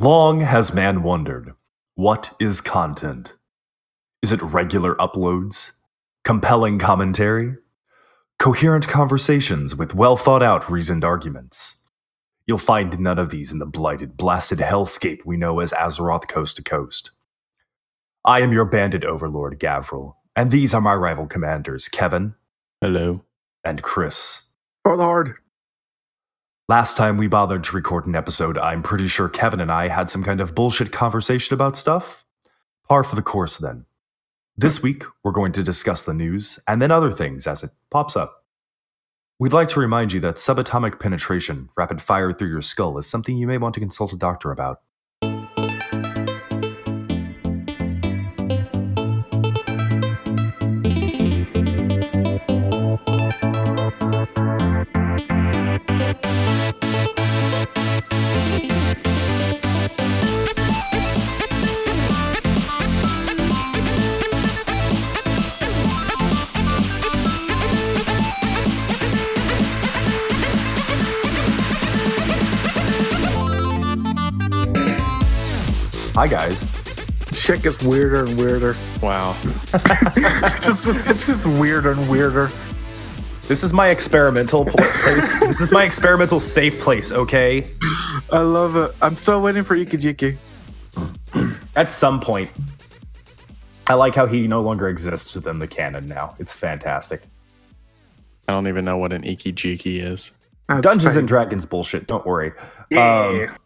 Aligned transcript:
Long 0.00 0.42
has 0.42 0.72
man 0.72 1.02
wondered 1.02 1.54
what 1.96 2.32
is 2.38 2.60
content? 2.60 3.32
Is 4.22 4.30
it 4.30 4.40
regular 4.40 4.94
uploads? 4.94 5.72
Compelling 6.22 6.78
commentary? 6.78 7.56
Coherent 8.38 8.86
conversations 8.86 9.74
with 9.74 9.96
well 9.96 10.16
thought 10.16 10.40
out, 10.40 10.70
reasoned 10.70 11.04
arguments? 11.04 11.82
You'll 12.46 12.58
find 12.58 13.00
none 13.00 13.18
of 13.18 13.30
these 13.30 13.50
in 13.50 13.58
the 13.58 13.66
blighted, 13.66 14.16
blasted 14.16 14.60
hellscape 14.60 15.26
we 15.26 15.36
know 15.36 15.58
as 15.58 15.72
Azeroth 15.72 16.28
Coast 16.28 16.54
to 16.56 16.62
Coast. 16.62 17.10
I 18.24 18.40
am 18.40 18.52
your 18.52 18.66
bandit 18.66 19.04
overlord, 19.04 19.58
Gavriil, 19.58 20.14
and 20.36 20.52
these 20.52 20.74
are 20.74 20.80
my 20.80 20.94
rival 20.94 21.26
commanders, 21.26 21.88
Kevin 21.88 22.36
Hello. 22.80 23.24
and 23.64 23.82
Chris. 23.82 24.42
Oh 24.84 24.94
Lord. 24.94 25.34
Last 26.70 26.98
time 26.98 27.16
we 27.16 27.28
bothered 27.28 27.64
to 27.64 27.76
record 27.76 28.06
an 28.06 28.14
episode, 28.14 28.58
I'm 28.58 28.82
pretty 28.82 29.08
sure 29.08 29.26
Kevin 29.26 29.60
and 29.60 29.72
I 29.72 29.88
had 29.88 30.10
some 30.10 30.22
kind 30.22 30.38
of 30.38 30.54
bullshit 30.54 30.92
conversation 30.92 31.54
about 31.54 31.78
stuff. 31.78 32.26
Par 32.86 33.02
for 33.04 33.16
the 33.16 33.22
course, 33.22 33.56
then. 33.56 33.86
This 34.54 34.76
hmm. 34.76 34.88
week, 34.88 35.04
we're 35.24 35.32
going 35.32 35.52
to 35.52 35.62
discuss 35.62 36.02
the 36.02 36.12
news 36.12 36.58
and 36.68 36.82
then 36.82 36.90
other 36.90 37.10
things 37.10 37.46
as 37.46 37.62
it 37.62 37.70
pops 37.90 38.16
up. 38.16 38.44
We'd 39.38 39.54
like 39.54 39.70
to 39.70 39.80
remind 39.80 40.12
you 40.12 40.20
that 40.20 40.34
subatomic 40.34 41.00
penetration, 41.00 41.70
rapid 41.74 42.02
fire 42.02 42.34
through 42.34 42.50
your 42.50 42.60
skull, 42.60 42.98
is 42.98 43.06
something 43.06 43.38
you 43.38 43.46
may 43.46 43.56
want 43.56 43.72
to 43.76 43.80
consult 43.80 44.12
a 44.12 44.16
doctor 44.16 44.50
about. 44.50 44.82
Hi, 76.18 76.26
guys. 76.26 76.66
Shit 77.32 77.62
gets 77.62 77.80
weirder 77.80 78.24
and 78.24 78.36
weirder. 78.36 78.74
Wow. 79.00 79.36
It's 79.70 80.84
just, 80.84 81.06
it's 81.06 81.26
just 81.28 81.46
weirder 81.46 81.92
and 81.92 82.10
weirder. 82.10 82.50
This 83.46 83.62
is 83.62 83.72
my 83.72 83.90
experimental 83.90 84.64
place. 84.64 85.38
this 85.38 85.60
is 85.60 85.70
my 85.70 85.84
experimental 85.84 86.40
safe 86.40 86.80
place, 86.80 87.12
okay? 87.12 87.70
I 88.32 88.40
love 88.40 88.74
it. 88.74 88.96
I'm 89.00 89.14
still 89.14 89.40
waiting 89.40 89.62
for 89.62 89.76
Ikijiki. 89.76 90.36
At 91.76 91.88
some 91.88 92.18
point. 92.18 92.50
I 93.86 93.94
like 93.94 94.16
how 94.16 94.26
he 94.26 94.48
no 94.48 94.60
longer 94.60 94.88
exists 94.88 95.36
within 95.36 95.60
the 95.60 95.68
canon 95.68 96.08
now. 96.08 96.34
It's 96.40 96.52
fantastic. 96.52 97.22
I 98.48 98.54
don't 98.54 98.66
even 98.66 98.84
know 98.84 98.96
what 98.96 99.12
an 99.12 99.22
ikijiki 99.22 100.02
is. 100.02 100.32
That's 100.68 100.80
Dungeons 100.80 101.14
fine. 101.14 101.18
and 101.20 101.28
Dragons 101.28 101.64
bullshit, 101.64 102.08
don't 102.08 102.26
worry. 102.26 102.54
Yeah. 102.90 103.46
Um, 103.48 103.56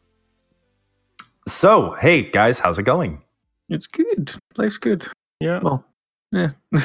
so, 1.46 1.96
hey 2.00 2.22
guys, 2.22 2.58
how's 2.58 2.78
it 2.78 2.84
going? 2.84 3.22
it's 3.68 3.86
good. 3.86 4.32
Life's 4.56 4.76
good. 4.76 5.06
Yeah. 5.40 5.60
Well, 5.60 5.84
yeah. 6.30 6.50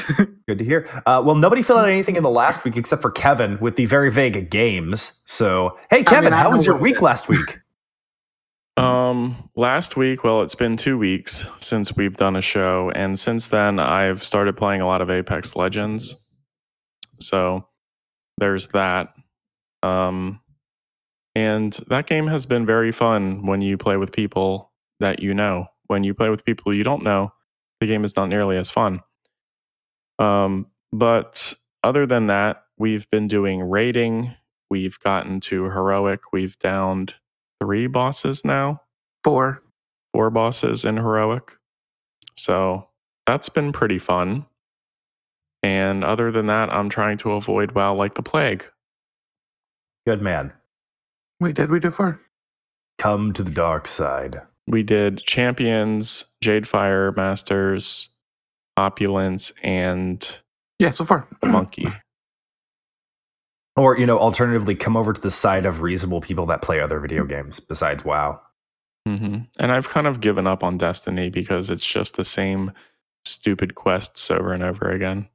Good 0.47 0.59
to 0.59 0.66
hear. 0.66 0.88
Uh, 1.05 1.23
well, 1.25 1.36
nobody 1.36 1.61
filled 1.61 1.80
out 1.80 1.88
anything 1.88 2.17
in 2.17 2.23
the 2.23 2.30
last 2.30 2.66
week 2.66 2.75
except 2.75 3.02
for 3.02 3.09
Kevin 3.09 3.58
with 3.61 3.78
the 3.78 3.85
very 3.85 4.11
vague 4.11 4.50
games. 4.50 5.22
So, 5.25 5.78
hey 5.89 6.03
Kevin, 6.03 6.25
mean, 6.25 6.33
I 6.33 6.44
how 6.44 6.52
was 6.52 6.66
your 6.66 6.75
what 6.75 6.81
it 6.81 6.83
week 6.83 7.02
last 7.02 7.30
week? 7.30 7.59
Um, 8.78 9.50
last 9.55 9.97
week, 9.97 10.23
well, 10.23 10.44
it's 10.44 10.53
been 10.53 10.78
two 10.78 11.00
weeks 11.00 11.47
since 11.58 11.95
we've 11.95 12.16
done 12.16 12.35
a 12.35 12.44
show, 12.44 12.91
and 12.94 13.19
since 13.19 13.47
then, 13.47 13.80
I've 13.80 14.23
started 14.23 14.55
playing 14.55 14.81
a 14.81 14.85
lot 14.85 15.02
of 15.02 15.09
Apex 15.09 15.55
Legends. 15.55 16.16
So 17.19 17.67
there's 18.38 18.67
that. 18.67 19.16
Um, 19.81 20.41
and 21.38 21.72
that 21.88 22.08
game 22.08 22.25
has 22.25 22.48
been 22.48 22.66
very 22.66 22.92
fun 22.92 23.46
when 23.46 23.62
you 23.62 23.78
play 23.78 23.96
with 23.98 24.12
people 24.12 24.72
that 25.00 25.22
you 25.22 25.36
know. 25.36 25.68
When 25.86 26.03
you 26.03 26.16
play 26.16 26.31
with 26.31 26.44
people 26.44 26.74
you 26.74 26.84
don't 26.84 27.03
know, 27.03 27.31
the 27.80 27.86
game 27.86 28.03
is 28.03 28.16
not 28.16 28.28
nearly 28.28 28.58
as 28.58 28.72
fun. 28.72 29.02
Um, 30.18 30.66
but 30.92 31.53
other 31.84 32.08
than 32.08 32.26
that, 32.26 32.64
we've 32.80 33.08
been 33.12 33.28
doing 33.28 33.62
raiding. 33.62 34.34
We've 34.72 35.00
gotten 35.00 35.40
to 35.42 35.66
heroic. 35.66 36.22
We've 36.34 36.58
downed 36.58 37.14
three 37.62 37.86
bosses 37.86 38.44
now, 38.44 38.81
Four. 39.24 39.62
four 40.14 40.31
bosses 40.31 40.84
in 40.86 40.97
heroic. 40.97 41.56
So 42.36 42.90
that's 43.28 43.50
been 43.50 43.72
pretty 43.74 44.00
fun. 44.00 44.47
And 45.62 46.03
other 46.03 46.31
than 46.31 46.47
that, 46.47 46.74
I'm 46.74 46.90
trying 46.90 47.18
to 47.20 47.34
avoid 47.34 47.74
WoW 47.74 47.94
like 47.94 48.16
the 48.16 48.24
plague. 48.24 48.66
Good 50.08 50.24
man. 50.24 50.52
Wait, 51.40 51.56
did 51.56 51.70
we 51.70 51.80
do 51.80 51.92
four? 51.92 52.20
Come 52.98 53.34
to 53.34 53.44
the 53.44 53.52
dark 53.52 53.88
side. 53.88 54.42
We 54.68 54.84
did 54.84 55.20
Champions, 55.20 56.25
Jadefire 56.44 57.16
Masters, 57.16 58.09
Opulence, 58.75 59.53
and 59.64 60.42
Yeah, 60.80 60.90
so 60.90 61.06
far. 61.06 61.28
Monkey. 61.44 61.88
Or, 63.76 63.96
you 63.96 64.08
know, 64.08 64.18
alternatively, 64.18 64.74
come 64.74 64.97
over 64.97 65.14
to 65.14 65.22
the 65.22 65.30
side 65.30 65.68
of 65.68 65.81
reasonable 65.84 66.20
people 66.20 66.47
that 66.47 66.64
play 66.64 66.80
other 66.81 67.00
video 67.00 67.26
games 67.26 67.59
besides 67.59 68.03
WoW. 68.03 68.42
hmm 69.06 69.38
And 69.59 69.72
I've 69.72 69.90
kind 69.90 70.08
of 70.08 70.20
given 70.20 70.47
up 70.47 70.64
on 70.64 70.80
Destiny 70.80 71.30
because 71.30 71.70
it's 71.70 71.86
just 71.86 72.16
the 72.16 72.24
same 72.24 72.72
stupid 73.24 73.76
quests 73.76 74.31
over 74.31 74.52
and 74.52 74.64
over 74.64 74.90
again. 74.90 75.28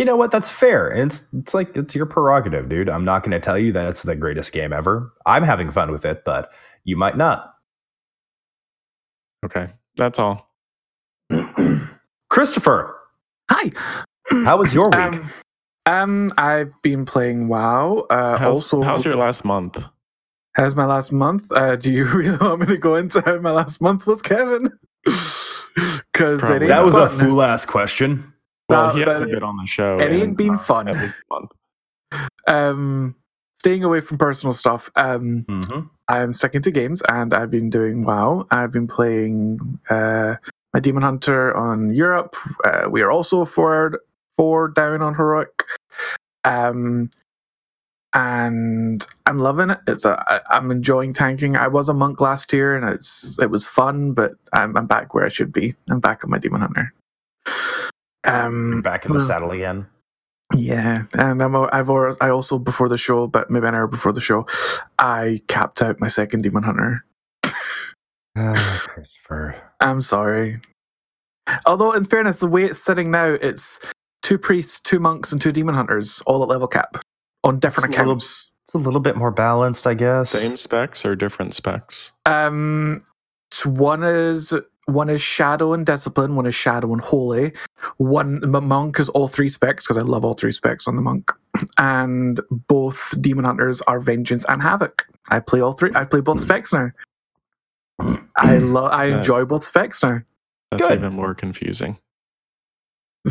You 0.00 0.06
know 0.06 0.16
what? 0.16 0.30
That's 0.30 0.48
fair. 0.48 0.88
And 0.88 1.12
it's 1.12 1.28
it's 1.34 1.52
like 1.52 1.76
it's 1.76 1.94
your 1.94 2.06
prerogative, 2.06 2.70
dude. 2.70 2.88
I'm 2.88 3.04
not 3.04 3.22
going 3.22 3.32
to 3.32 3.38
tell 3.38 3.58
you 3.58 3.70
that 3.72 3.86
it's 3.86 4.02
the 4.02 4.16
greatest 4.16 4.50
game 4.50 4.72
ever. 4.72 5.12
I'm 5.26 5.42
having 5.42 5.70
fun 5.70 5.92
with 5.92 6.06
it, 6.06 6.24
but 6.24 6.50
you 6.84 6.96
might 6.96 7.18
not. 7.18 7.54
Okay, 9.44 9.68
that's 9.96 10.18
all. 10.18 10.48
Christopher, 12.30 12.96
Hi. 13.50 13.70
how 14.46 14.56
was 14.56 14.72
your 14.72 14.86
week? 14.86 14.94
Um, 14.94 15.30
um, 15.84 16.30
I've 16.38 16.72
been 16.80 17.04
playing 17.04 17.48
WoW. 17.48 18.06
Uh, 18.08 18.38
How's, 18.38 18.54
also, 18.54 18.80
how's 18.80 19.04
your 19.04 19.16
last 19.16 19.44
month? 19.44 19.84
how's 20.54 20.74
my 20.74 20.86
last 20.86 21.12
month? 21.12 21.52
Uh, 21.52 21.76
do 21.76 21.92
you 21.92 22.04
really 22.14 22.38
want 22.38 22.60
me 22.60 22.66
to 22.68 22.78
go 22.78 22.96
into 22.96 23.20
how 23.20 23.36
my 23.40 23.50
last 23.50 23.82
month 23.82 24.06
was, 24.06 24.22
Kevin? 24.22 24.70
Because 26.12 26.40
it 26.40 26.46
Probably 26.46 26.66
ain't 26.66 26.68
that 26.68 26.84
was 26.84 26.96
a 26.96 27.08
fool 27.08 27.40
ass 27.40 27.64
question. 27.64 28.34
Well, 28.70 28.88
No, 28.88 28.98
he 28.98 29.04
but 29.04 29.12
hasn't 29.14 29.32
been 29.32 29.42
on 29.42 29.56
the 29.58 29.66
show. 29.66 29.98
it 30.00 30.12
ain't 30.12 30.22
in, 30.22 30.34
been 30.34 30.58
fun. 30.58 30.88
at 30.88 30.96
least 30.96 31.14
a 31.30 31.34
month. 31.34 31.52
Um, 32.46 33.16
staying 33.60 33.84
away 33.84 34.00
from 34.00 34.18
personal 34.18 34.52
stuff. 34.54 34.90
Um, 34.96 35.44
Mm-hmm. 35.48 35.86
I'm 36.08 36.32
sticking 36.32 36.62
to 36.62 36.72
games, 36.72 37.02
and 37.08 37.32
I've 37.32 37.50
been 37.52 37.70
doing 37.70 38.04
WoW. 38.04 38.46
I've 38.50 38.72
been 38.72 38.88
playing 38.88 39.78
uh, 39.90 40.34
my 40.74 40.80
Demon 40.80 41.04
Hunter 41.04 41.56
on 41.56 41.94
Europe. 41.94 42.34
Uh, 42.64 42.88
we 42.90 43.02
are 43.02 43.12
also 43.12 43.44
four 43.44 44.00
four 44.36 44.68
down 44.68 45.02
on 45.02 45.14
heroic. 45.14 45.64
Um, 46.44 47.10
and 48.12 49.06
I'm 49.26 49.38
loving 49.38 49.70
it. 49.70 49.78
It's 49.86 50.04
a, 50.04 50.24
I, 50.28 50.40
I'm 50.56 50.72
enjoying 50.72 51.12
tanking. 51.14 51.54
I 51.56 51.68
was 51.68 51.88
a 51.88 51.94
monk 51.94 52.20
last 52.20 52.52
year, 52.52 52.74
and 52.76 52.88
it's 52.88 53.38
it 53.40 53.50
was 53.50 53.66
fun, 53.68 54.12
but 54.14 54.32
I'm, 54.52 54.76
I'm 54.76 54.86
back 54.86 55.14
where 55.14 55.24
I 55.24 55.28
should 55.28 55.52
be. 55.52 55.76
I'm 55.88 56.00
back 56.00 56.24
on 56.24 56.30
my 56.30 56.38
Demon 56.38 56.62
Hunter. 56.62 56.92
Um, 58.24 58.82
Back 58.82 59.04
in 59.06 59.12
the 59.12 59.18
well, 59.18 59.26
saddle 59.26 59.50
again. 59.52 59.86
yeah, 60.54 61.04
and 61.14 61.42
I'm, 61.42 61.54
a- 61.54 61.70
I've 61.72 61.88
I 61.90 62.28
also 62.30 62.58
before 62.58 62.88
the 62.88 62.98
show, 62.98 63.26
but 63.26 63.50
maybe 63.50 63.66
an 63.66 63.74
hour 63.74 63.86
before 63.86 64.12
the 64.12 64.20
show, 64.20 64.46
I 64.98 65.40
capped 65.48 65.80
out 65.82 66.00
my 66.00 66.08
second 66.08 66.42
Demon 66.42 66.62
Hunter. 66.64 67.04
Ah, 68.36 68.82
Christopher. 68.88 69.56
I'm 69.80 70.02
sorry. 70.02 70.60
Although, 71.66 71.92
in 71.92 72.04
fairness, 72.04 72.38
the 72.38 72.46
way 72.46 72.64
it's 72.64 72.82
sitting 72.82 73.10
now, 73.10 73.36
it's 73.40 73.80
two 74.22 74.38
priests, 74.38 74.78
two 74.80 75.00
monks, 75.00 75.32
and 75.32 75.40
two 75.40 75.50
demon 75.52 75.74
hunters, 75.74 76.20
all 76.26 76.42
at 76.42 76.48
level 76.48 76.68
cap 76.68 76.98
on 77.42 77.58
different 77.58 77.88
It's 77.90 77.96
a 77.96 78.00
little- 78.00 78.12
accounts. 78.12 78.46
It's 78.66 78.74
a 78.74 78.78
little 78.78 79.00
bit 79.00 79.16
more 79.16 79.32
balanced, 79.32 79.84
I 79.84 79.94
guess. 79.94 80.30
Same 80.30 80.56
specs 80.56 81.04
or 81.04 81.16
different 81.16 81.54
specs? 81.54 82.12
Um, 82.24 83.00
one 83.64 84.04
is 84.04 84.52
one 84.92 85.08
is 85.10 85.22
shadow 85.22 85.72
and 85.72 85.86
discipline, 85.86 86.36
one 86.36 86.46
is 86.46 86.54
shadow 86.54 86.92
and 86.92 87.00
holy. 87.00 87.52
One 87.98 88.40
m- 88.44 88.68
monk 88.68 89.00
is 89.00 89.08
all 89.10 89.28
three 89.28 89.48
specs 89.48 89.84
because 89.84 89.98
I 89.98 90.02
love 90.02 90.24
all 90.24 90.34
three 90.34 90.52
specs 90.52 90.86
on 90.88 90.96
the 90.96 91.02
monk, 91.02 91.32
and 91.78 92.40
both 92.68 93.14
demon 93.20 93.44
hunters 93.44 93.80
are 93.82 94.00
vengeance 94.00 94.44
and 94.48 94.62
havoc. 94.62 95.06
I 95.30 95.40
play 95.40 95.60
all 95.60 95.72
three. 95.72 95.90
I 95.94 96.04
play 96.04 96.20
both 96.20 96.40
specs 96.40 96.72
now. 96.72 96.90
I 98.36 98.58
love. 98.58 98.92
I 98.92 99.06
enjoy 99.06 99.44
both 99.44 99.64
specs 99.64 100.02
now. 100.02 100.20
That's 100.70 100.86
Good. 100.88 100.98
even 100.98 101.14
more 101.14 101.34
confusing. 101.34 101.98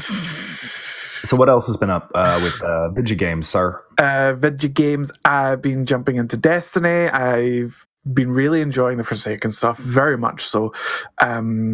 So, 1.22 1.36
what 1.36 1.50
else 1.50 1.68
has 1.68 1.76
been 1.76 1.90
up 1.90 2.10
uh, 2.16 2.40
with 2.42 2.64
uh, 2.64 2.90
video 2.92 3.18
games, 3.18 3.48
sir? 3.50 3.84
uh, 3.98 4.34
video 4.34 4.70
games. 4.70 5.12
I've 5.26 5.62
been 5.62 5.86
jumping 5.86 6.16
into 6.16 6.38
Destiny. 6.38 7.10
I've 7.10 7.89
been 8.13 8.31
really 8.31 8.62
enjoying 8.62 8.98
the 8.98 9.04
Forsaken 9.04 9.51
stuff, 9.51 9.78
very 9.78 10.18
much 10.18 10.42
so. 10.46 10.74
Um, 11.22 11.74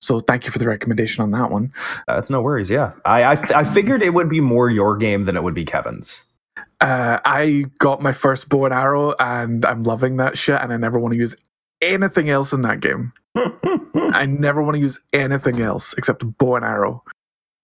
so 0.00 0.20
thank 0.20 0.44
you 0.46 0.50
for 0.50 0.58
the 0.58 0.66
recommendation 0.66 1.22
on 1.22 1.30
that 1.32 1.50
one. 1.50 1.72
That's 2.08 2.30
no 2.30 2.40
worries. 2.40 2.70
Yeah, 2.70 2.92
I 3.04 3.22
I, 3.22 3.32
I 3.60 3.64
figured 3.64 4.02
it 4.02 4.14
would 4.14 4.28
be 4.28 4.40
more 4.40 4.70
your 4.70 4.96
game 4.96 5.24
than 5.24 5.36
it 5.36 5.42
would 5.42 5.54
be 5.54 5.64
Kevin's. 5.64 6.24
Uh, 6.80 7.18
I 7.26 7.66
got 7.78 8.00
my 8.00 8.12
first 8.12 8.48
bow 8.48 8.64
and 8.64 8.72
arrow, 8.74 9.14
and 9.20 9.64
I'm 9.66 9.82
loving 9.82 10.16
that 10.16 10.38
shit. 10.38 10.58
And 10.60 10.72
I 10.72 10.78
never 10.78 10.98
want 10.98 11.12
to 11.12 11.18
use 11.18 11.36
anything 11.82 12.30
else 12.30 12.52
in 12.54 12.62
that 12.62 12.80
game. 12.80 13.12
I 13.94 14.26
never 14.26 14.62
want 14.62 14.76
to 14.76 14.80
use 14.80 14.98
anything 15.12 15.60
else 15.60 15.92
except 15.98 16.22
a 16.22 16.26
bow 16.26 16.56
and 16.56 16.64
arrow. 16.64 17.04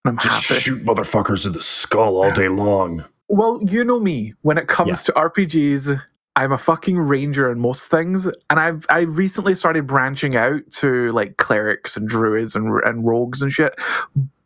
And 0.04 0.12
I'm 0.12 0.18
Just 0.18 0.48
happy. 0.48 0.60
shoot 0.60 0.84
motherfuckers 0.84 1.46
in 1.46 1.52
the 1.52 1.62
skull 1.62 2.22
all 2.22 2.30
day 2.30 2.48
long. 2.48 3.04
Well, 3.28 3.60
you 3.62 3.82
know 3.84 3.98
me. 3.98 4.34
When 4.42 4.58
it 4.58 4.68
comes 4.68 5.02
to 5.04 5.12
RPGs, 5.12 6.00
I'm 6.36 6.52
a 6.52 6.58
fucking 6.58 6.98
ranger 6.98 7.50
in 7.50 7.58
most 7.58 7.90
things, 7.90 8.26
and 8.26 8.60
I've 8.60 8.84
I've 8.90 9.16
recently 9.16 9.54
started 9.54 9.86
branching 9.86 10.36
out 10.36 10.60
to 10.72 11.08
like 11.08 11.38
clerics 11.38 11.96
and 11.96 12.06
druids 12.06 12.54
and 12.54 12.78
and 12.84 13.06
rogues 13.06 13.40
and 13.40 13.50
shit. 13.50 13.74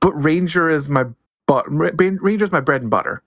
But 0.00 0.12
ranger 0.12 0.70
is 0.70 0.88
my 0.88 1.04
but 1.46 1.64
ranger 1.68 2.44
is 2.44 2.52
my 2.52 2.60
bread 2.60 2.82
and 2.82 2.90
butter. 2.90 3.24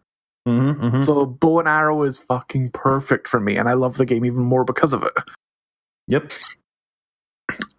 Mm-hmm, 0.48 0.86
mm-hmm. 0.86 1.01
So 1.01 1.25
bow 1.25 1.60
and 1.60 1.68
arrow 1.68 2.04
is 2.04 2.18
fucking 2.18 2.71
perfect 2.71 3.27
for 3.27 3.42
me, 3.42 3.57
and 3.57 3.68
I 3.68 3.74
love 3.74 3.98
the 3.98 4.06
game 4.06 4.25
even 4.25 4.44
more 4.44 4.63
because 4.63 4.94
of 4.94 5.04
it. 5.04 5.13
Yep. 6.07 6.31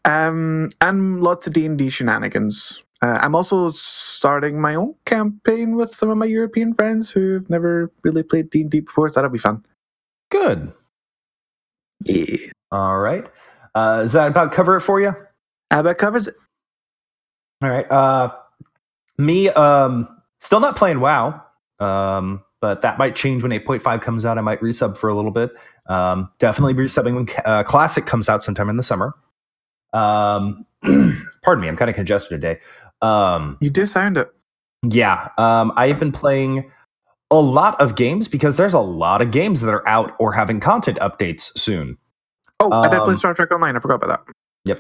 Um, 0.05 0.71
and 0.83 1.23
lots 1.23 1.47
of 1.47 1.55
D 1.55 1.65
and 1.65 1.79
D 1.79 1.89
shenanigans. 1.89 2.83
Uh, 3.01 3.19
I'm 3.23 3.35
also 3.35 3.71
starting 3.71 4.61
my 4.61 4.75
own 4.75 4.95
campaign 5.07 5.77
with 5.77 5.95
some 5.95 6.11
of 6.11 6.19
my 6.19 6.27
European 6.27 6.75
friends 6.75 7.11
who've 7.11 7.49
never 7.49 7.91
really 8.03 8.23
played 8.23 8.51
D 8.51 8.63
and 8.63 8.71
D 8.71 8.81
before, 8.81 9.09
so 9.09 9.15
that'll 9.15 9.31
be 9.31 9.39
fun. 9.39 9.65
Good. 10.35 10.73
Yeah, 12.05 12.37
All 12.73 12.99
right. 12.99 13.25
Uh, 13.75 13.99
does 14.03 14.15
that 14.15 14.27
about 14.29 14.51
cover 14.51 14.77
it 14.77 14.81
for 14.81 15.01
you? 15.01 15.13
that 15.71 15.97
covers 15.97 16.27
it. 16.29 16.35
All 17.63 17.71
right. 17.71 17.89
Uh, 17.91 18.35
me, 19.17 19.49
um, 19.51 20.09
still 20.41 20.59
not 20.61 20.77
playing 20.77 20.99
WoW, 21.01 21.41
um, 21.79 22.43
but 22.61 22.83
that 22.83 22.99
might 22.99 23.15
change 23.15 23.43
when 23.45 23.53
8.5 23.53 24.03
comes 24.03 24.25
out. 24.25 24.37
I 24.39 24.41
might 24.41 24.61
resub 24.61 24.97
for 24.97 25.09
a 25.09 25.15
little 25.15 25.31
bit. 25.31 25.53
Um, 25.87 26.31
definitely 26.41 26.75
resubbing 26.75 27.15
when 27.15 27.29
uh, 27.45 27.63
Classic 27.63 28.05
comes 28.05 28.29
out 28.29 28.43
sometime 28.43 28.69
in 28.69 28.77
the 28.77 28.83
summer. 28.83 29.15
Um, 29.93 30.67
pardon 31.43 31.63
me, 31.63 31.69
I'm 31.69 31.77
kind 31.77 31.89
of 31.91 31.95
congested 31.95 32.41
today. 32.41 32.61
Um, 33.03 33.57
You 33.61 33.71
do 33.71 33.87
sound 33.87 34.19
it. 34.19 34.33
yeah, 34.83 35.29
um, 35.39 35.73
I've 35.77 36.01
been 36.01 36.13
playing 36.13 36.71
a 37.39 37.41
lot 37.41 37.81
of 37.81 37.97
games 37.97 38.29
because 38.29 38.57
there's 38.57 38.75
a 38.75 38.81
lot 38.81 39.21
of 39.23 39.31
games 39.31 39.61
that 39.63 39.73
are 39.73 39.87
out 39.89 40.15
or 40.19 40.33
having 40.33 40.61
content 40.61 40.99
updates 40.99 41.57
soon. 41.59 41.99
Oh, 42.61 42.71
I 42.73 42.89
did 42.89 42.99
play 43.01 43.13
Um, 43.13 43.17
Star 43.17 43.35
Trek 43.35 43.51
Online. 43.51 43.77
I 43.77 43.81
forgot 43.81 43.97
about 44.03 44.09
that. 44.27 44.35
Yep. 44.65 44.79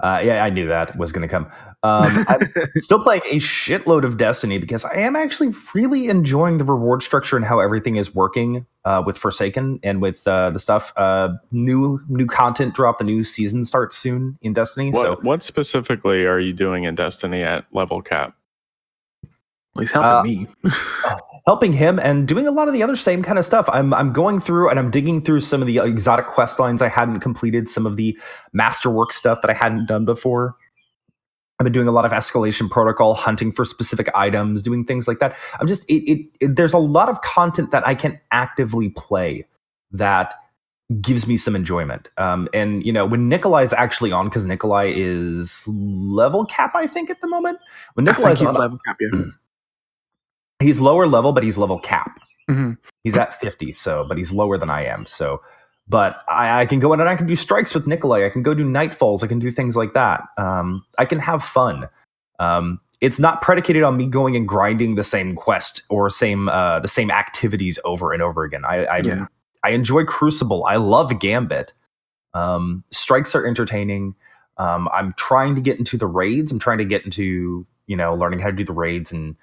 Uh, 0.00 0.20
yeah, 0.24 0.44
I 0.44 0.50
knew 0.50 0.66
that 0.68 0.98
was 0.98 1.12
going 1.12 1.22
to 1.26 1.28
come. 1.28 1.46
Um, 1.84 2.24
I'm 2.28 2.40
still 2.78 3.00
playing 3.00 3.22
a 3.26 3.36
shitload 3.36 4.02
of 4.04 4.16
Destiny 4.18 4.58
because 4.58 4.84
I 4.84 4.94
am 4.96 5.14
actually 5.14 5.54
really 5.72 6.08
enjoying 6.08 6.58
the 6.58 6.64
reward 6.64 7.02
structure 7.02 7.36
and 7.36 7.44
how 7.44 7.60
everything 7.60 7.94
is 7.96 8.12
working 8.14 8.66
uh, 8.84 9.02
with 9.06 9.16
Forsaken 9.16 9.78
and 9.84 10.02
with 10.02 10.26
uh, 10.26 10.50
the 10.50 10.58
stuff. 10.58 10.92
Uh, 10.96 11.34
new 11.52 12.00
new 12.08 12.26
content 12.26 12.74
drop. 12.74 12.98
The 12.98 13.04
new 13.04 13.22
season 13.22 13.64
starts 13.64 13.96
soon 13.96 14.36
in 14.42 14.52
Destiny. 14.52 14.90
What, 14.90 15.02
So 15.04 15.16
what 15.22 15.42
specifically 15.44 16.26
are 16.26 16.40
you 16.40 16.52
doing 16.52 16.82
in 16.84 16.96
Destiny 16.96 17.42
at 17.42 17.64
level 17.72 18.02
cap? 18.02 18.34
He's 19.78 19.92
helping 19.92 20.10
Uh, 20.10 20.22
me. 20.22 20.48
helping 21.46 21.72
him 21.72 21.98
and 21.98 22.26
doing 22.26 22.46
a 22.46 22.50
lot 22.50 22.68
of 22.68 22.74
the 22.74 22.82
other 22.82 22.96
same 22.96 23.22
kind 23.22 23.38
of 23.38 23.44
stuff. 23.44 23.68
I'm 23.72 23.92
I'm 23.94 24.12
going 24.12 24.40
through 24.40 24.70
and 24.70 24.78
I'm 24.78 24.90
digging 24.90 25.22
through 25.22 25.40
some 25.40 25.60
of 25.60 25.66
the 25.66 25.78
exotic 25.78 26.26
quest 26.26 26.58
lines 26.58 26.80
I 26.82 26.88
hadn't 26.88 27.20
completed, 27.20 27.68
some 27.68 27.86
of 27.86 27.96
the 27.96 28.18
masterwork 28.52 29.12
stuff 29.12 29.40
that 29.42 29.50
I 29.50 29.54
hadn't 29.54 29.86
done 29.86 30.04
before. 30.04 30.56
I've 31.58 31.64
been 31.64 31.72
doing 31.72 31.86
a 31.86 31.92
lot 31.92 32.04
of 32.04 32.10
escalation 32.10 32.68
protocol, 32.68 33.14
hunting 33.14 33.52
for 33.52 33.64
specific 33.64 34.08
items, 34.14 34.60
doing 34.60 34.84
things 34.84 35.06
like 35.06 35.20
that. 35.20 35.36
I'm 35.60 35.68
just 35.68 35.88
it, 35.88 36.10
it, 36.10 36.26
it 36.40 36.56
there's 36.56 36.72
a 36.72 36.78
lot 36.78 37.08
of 37.08 37.20
content 37.20 37.70
that 37.70 37.86
I 37.86 37.94
can 37.94 38.20
actively 38.32 38.90
play 38.90 39.46
that 39.92 40.34
gives 41.00 41.26
me 41.28 41.36
some 41.36 41.54
enjoyment. 41.54 42.08
Um, 42.18 42.48
and 42.52 42.84
you 42.84 42.92
know, 42.92 43.06
when 43.06 43.28
Nikolai's 43.28 43.72
actually 43.72 44.12
on, 44.12 44.26
because 44.26 44.44
Nikolai 44.44 44.92
is 44.94 45.66
level 45.68 46.44
cap, 46.44 46.74
I 46.74 46.86
think, 46.86 47.08
at 47.10 47.20
the 47.20 47.28
moment. 47.28 47.58
When 47.94 48.04
Nikolai's 48.04 48.42
on, 48.42 48.54
level 48.54 48.78
cap, 48.84 48.96
yeah. 49.00 49.22
He's 50.64 50.80
lower 50.80 51.06
level, 51.06 51.32
but 51.32 51.42
he's 51.44 51.56
level 51.58 51.78
cap. 51.78 52.18
Mhm. 52.50 52.76
He's 53.04 53.16
at 53.16 53.38
50, 53.40 53.72
so 53.72 54.04
but 54.08 54.18
he's 54.18 54.32
lower 54.32 54.58
than 54.58 54.70
I 54.70 54.84
am. 54.84 55.06
So, 55.06 55.40
but 55.88 56.22
I, 56.28 56.62
I 56.62 56.66
can 56.66 56.80
go 56.80 56.92
in 56.92 57.00
and 57.00 57.08
I 57.08 57.14
can 57.16 57.26
do 57.26 57.36
strikes 57.36 57.74
with 57.74 57.86
Nikolai. 57.86 58.26
I 58.26 58.30
can 58.30 58.42
go 58.42 58.54
do 58.54 58.64
nightfalls. 58.64 59.22
I 59.22 59.26
can 59.26 59.38
do 59.38 59.50
things 59.50 59.76
like 59.76 59.94
that. 59.94 60.22
Um, 60.36 60.84
I 60.98 61.04
can 61.04 61.18
have 61.20 61.42
fun. 61.42 61.88
Um, 62.38 62.80
it's 63.00 63.18
not 63.18 63.42
predicated 63.42 63.82
on 63.82 63.96
me 63.96 64.06
going 64.06 64.34
and 64.36 64.46
grinding 64.48 64.94
the 64.94 65.04
same 65.04 65.34
quest 65.34 65.82
or 65.90 66.08
same 66.10 66.48
uh, 66.48 66.80
the 66.80 66.88
same 66.88 67.10
activities 67.10 67.78
over 67.84 68.12
and 68.12 68.22
over 68.22 68.44
again. 68.44 68.64
I 68.64 68.84
I, 68.86 68.96
Yeah. 68.98 69.26
I 69.62 69.70
enjoy 69.70 70.04
Crucible. 70.04 70.64
I 70.66 70.76
love 70.76 71.18
Gambit. 71.18 71.72
Um, 72.34 72.84
strikes 72.90 73.34
are 73.34 73.46
entertaining. 73.46 74.14
Um, 74.58 74.88
I'm 74.92 75.14
trying 75.16 75.54
to 75.54 75.60
get 75.60 75.78
into 75.78 75.96
the 75.96 76.06
raids. 76.06 76.52
I'm 76.52 76.58
trying 76.58 76.78
to 76.78 76.84
get 76.84 77.04
into 77.04 77.66
you 77.86 77.96
know 77.96 78.14
learning 78.14 78.40
how 78.40 78.50
to 78.50 78.56
do 78.56 78.64
the 78.64 78.72
raids 78.72 79.12
and 79.12 79.36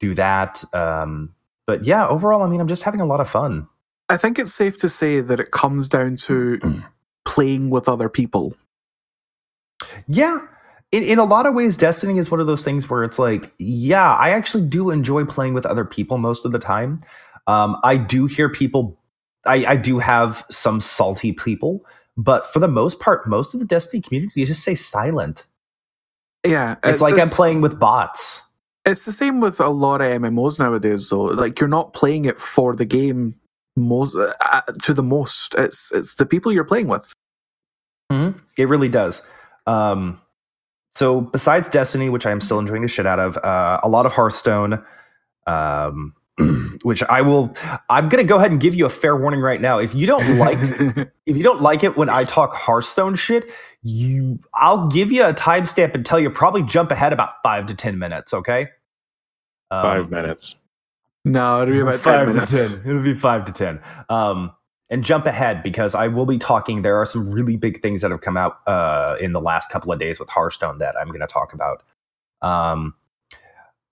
do 0.00 0.14
that. 0.14 0.62
Um, 0.74 1.34
but 1.66 1.84
yeah, 1.84 2.06
overall, 2.06 2.42
I 2.42 2.48
mean, 2.48 2.60
I'm 2.60 2.68
just 2.68 2.82
having 2.82 3.00
a 3.00 3.06
lot 3.06 3.20
of 3.20 3.28
fun. 3.28 3.68
I 4.08 4.16
think 4.16 4.38
it's 4.38 4.54
safe 4.54 4.78
to 4.78 4.88
say 4.88 5.20
that 5.20 5.38
it 5.38 5.50
comes 5.50 5.88
down 5.88 6.16
to 6.16 6.60
playing 7.24 7.70
with 7.70 7.88
other 7.88 8.08
people. 8.08 8.54
Yeah. 10.06 10.38
In, 10.90 11.02
in 11.02 11.18
a 11.18 11.24
lot 11.24 11.44
of 11.44 11.54
ways, 11.54 11.76
Destiny 11.76 12.18
is 12.18 12.30
one 12.30 12.40
of 12.40 12.46
those 12.46 12.64
things 12.64 12.88
where 12.88 13.04
it's 13.04 13.18
like, 13.18 13.52
yeah, 13.58 14.14
I 14.14 14.30
actually 14.30 14.66
do 14.66 14.90
enjoy 14.90 15.26
playing 15.26 15.52
with 15.52 15.66
other 15.66 15.84
people 15.84 16.16
most 16.16 16.46
of 16.46 16.52
the 16.52 16.58
time. 16.58 17.00
Um, 17.46 17.76
I 17.84 17.96
do 17.96 18.26
hear 18.26 18.48
people, 18.48 18.98
I, 19.46 19.64
I 19.66 19.76
do 19.76 19.98
have 19.98 20.46
some 20.50 20.80
salty 20.80 21.32
people, 21.32 21.84
but 22.16 22.46
for 22.46 22.58
the 22.58 22.68
most 22.68 23.00
part, 23.00 23.28
most 23.28 23.52
of 23.52 23.60
the 23.60 23.66
Destiny 23.66 24.00
community 24.00 24.44
just 24.46 24.64
say 24.64 24.74
silent. 24.74 25.44
Yeah, 26.46 26.76
It's, 26.84 27.02
like 27.02 27.18
I'm 27.18 27.28
playing 27.28 27.60
with 27.60 27.78
bots. 27.78 28.47
It's 28.88 29.04
the 29.04 29.12
same 29.12 29.40
with 29.40 29.60
a 29.60 29.68
lot 29.68 30.00
of 30.00 30.22
MMOs 30.22 30.58
nowadays, 30.58 31.10
though. 31.10 31.24
Like 31.24 31.60
you're 31.60 31.68
not 31.68 31.92
playing 31.92 32.24
it 32.24 32.40
for 32.40 32.74
the 32.74 32.86
game 32.86 33.34
most 33.76 34.16
uh, 34.16 34.60
to 34.82 34.94
the 34.94 35.02
most. 35.02 35.54
It's 35.56 35.92
it's 35.92 36.14
the 36.14 36.24
people 36.24 36.52
you're 36.52 36.64
playing 36.64 36.88
with. 36.88 37.12
It 38.56 38.68
really 38.68 38.88
does. 38.88 39.26
Um, 39.66 40.20
so 40.94 41.20
besides 41.20 41.68
Destiny, 41.68 42.08
which 42.08 42.24
I 42.24 42.30
am 42.30 42.40
still 42.40 42.58
enjoying 42.58 42.82
the 42.82 42.88
shit 42.88 43.06
out 43.06 43.20
of, 43.20 43.36
uh, 43.36 43.78
a 43.82 43.88
lot 43.88 44.06
of 44.06 44.12
Hearthstone, 44.12 44.82
um, 45.46 46.14
which 46.82 47.02
I 47.04 47.20
will. 47.20 47.54
I'm 47.90 48.08
gonna 48.08 48.24
go 48.24 48.36
ahead 48.36 48.50
and 48.50 48.60
give 48.60 48.74
you 48.74 48.86
a 48.86 48.90
fair 48.90 49.16
warning 49.16 49.40
right 49.40 49.60
now. 49.60 49.78
If 49.78 49.94
you 49.94 50.06
don't 50.06 50.38
like, 50.38 50.58
if 51.26 51.36
you 51.36 51.42
don't 51.42 51.60
like 51.60 51.84
it 51.84 51.96
when 51.98 52.08
I 52.08 52.24
talk 52.24 52.54
Hearthstone 52.54 53.16
shit, 53.16 53.44
you, 53.82 54.38
I'll 54.54 54.88
give 54.88 55.12
you 55.12 55.24
a 55.24 55.34
timestamp 55.34 55.94
and 55.94 56.06
tell 56.06 56.18
you 56.18 56.30
probably 56.30 56.62
jump 56.62 56.90
ahead 56.90 57.12
about 57.12 57.34
five 57.42 57.66
to 57.66 57.74
ten 57.74 57.98
minutes. 57.98 58.32
Okay. 58.32 58.68
Um, 59.70 59.82
Five 59.82 60.10
minutes. 60.10 60.54
no, 61.24 61.62
it'll 61.62 61.74
be 61.74 61.80
about 61.80 62.00
five 62.00 62.28
minutes. 62.28 62.50
to 62.52 62.78
ten. 62.78 62.88
It'll 62.90 63.02
be 63.02 63.14
five 63.18 63.44
to 63.46 63.52
ten. 63.52 63.80
Um, 64.08 64.52
and 64.90 65.04
jump 65.04 65.26
ahead 65.26 65.62
because 65.62 65.94
I 65.94 66.08
will 66.08 66.24
be 66.24 66.38
talking. 66.38 66.80
There 66.82 66.96
are 66.96 67.04
some 67.04 67.30
really 67.30 67.56
big 67.56 67.82
things 67.82 68.00
that 68.00 68.10
have 68.10 68.22
come 68.22 68.38
out 68.38 68.60
uh, 68.66 69.16
in 69.20 69.32
the 69.32 69.40
last 69.40 69.70
couple 69.70 69.92
of 69.92 69.98
days 69.98 70.18
with 70.18 70.30
Hearthstone 70.30 70.78
that 70.78 70.94
I'm 70.98 71.08
going 71.08 71.20
to 71.20 71.26
talk 71.26 71.52
about. 71.52 71.82
Um, 72.40 72.94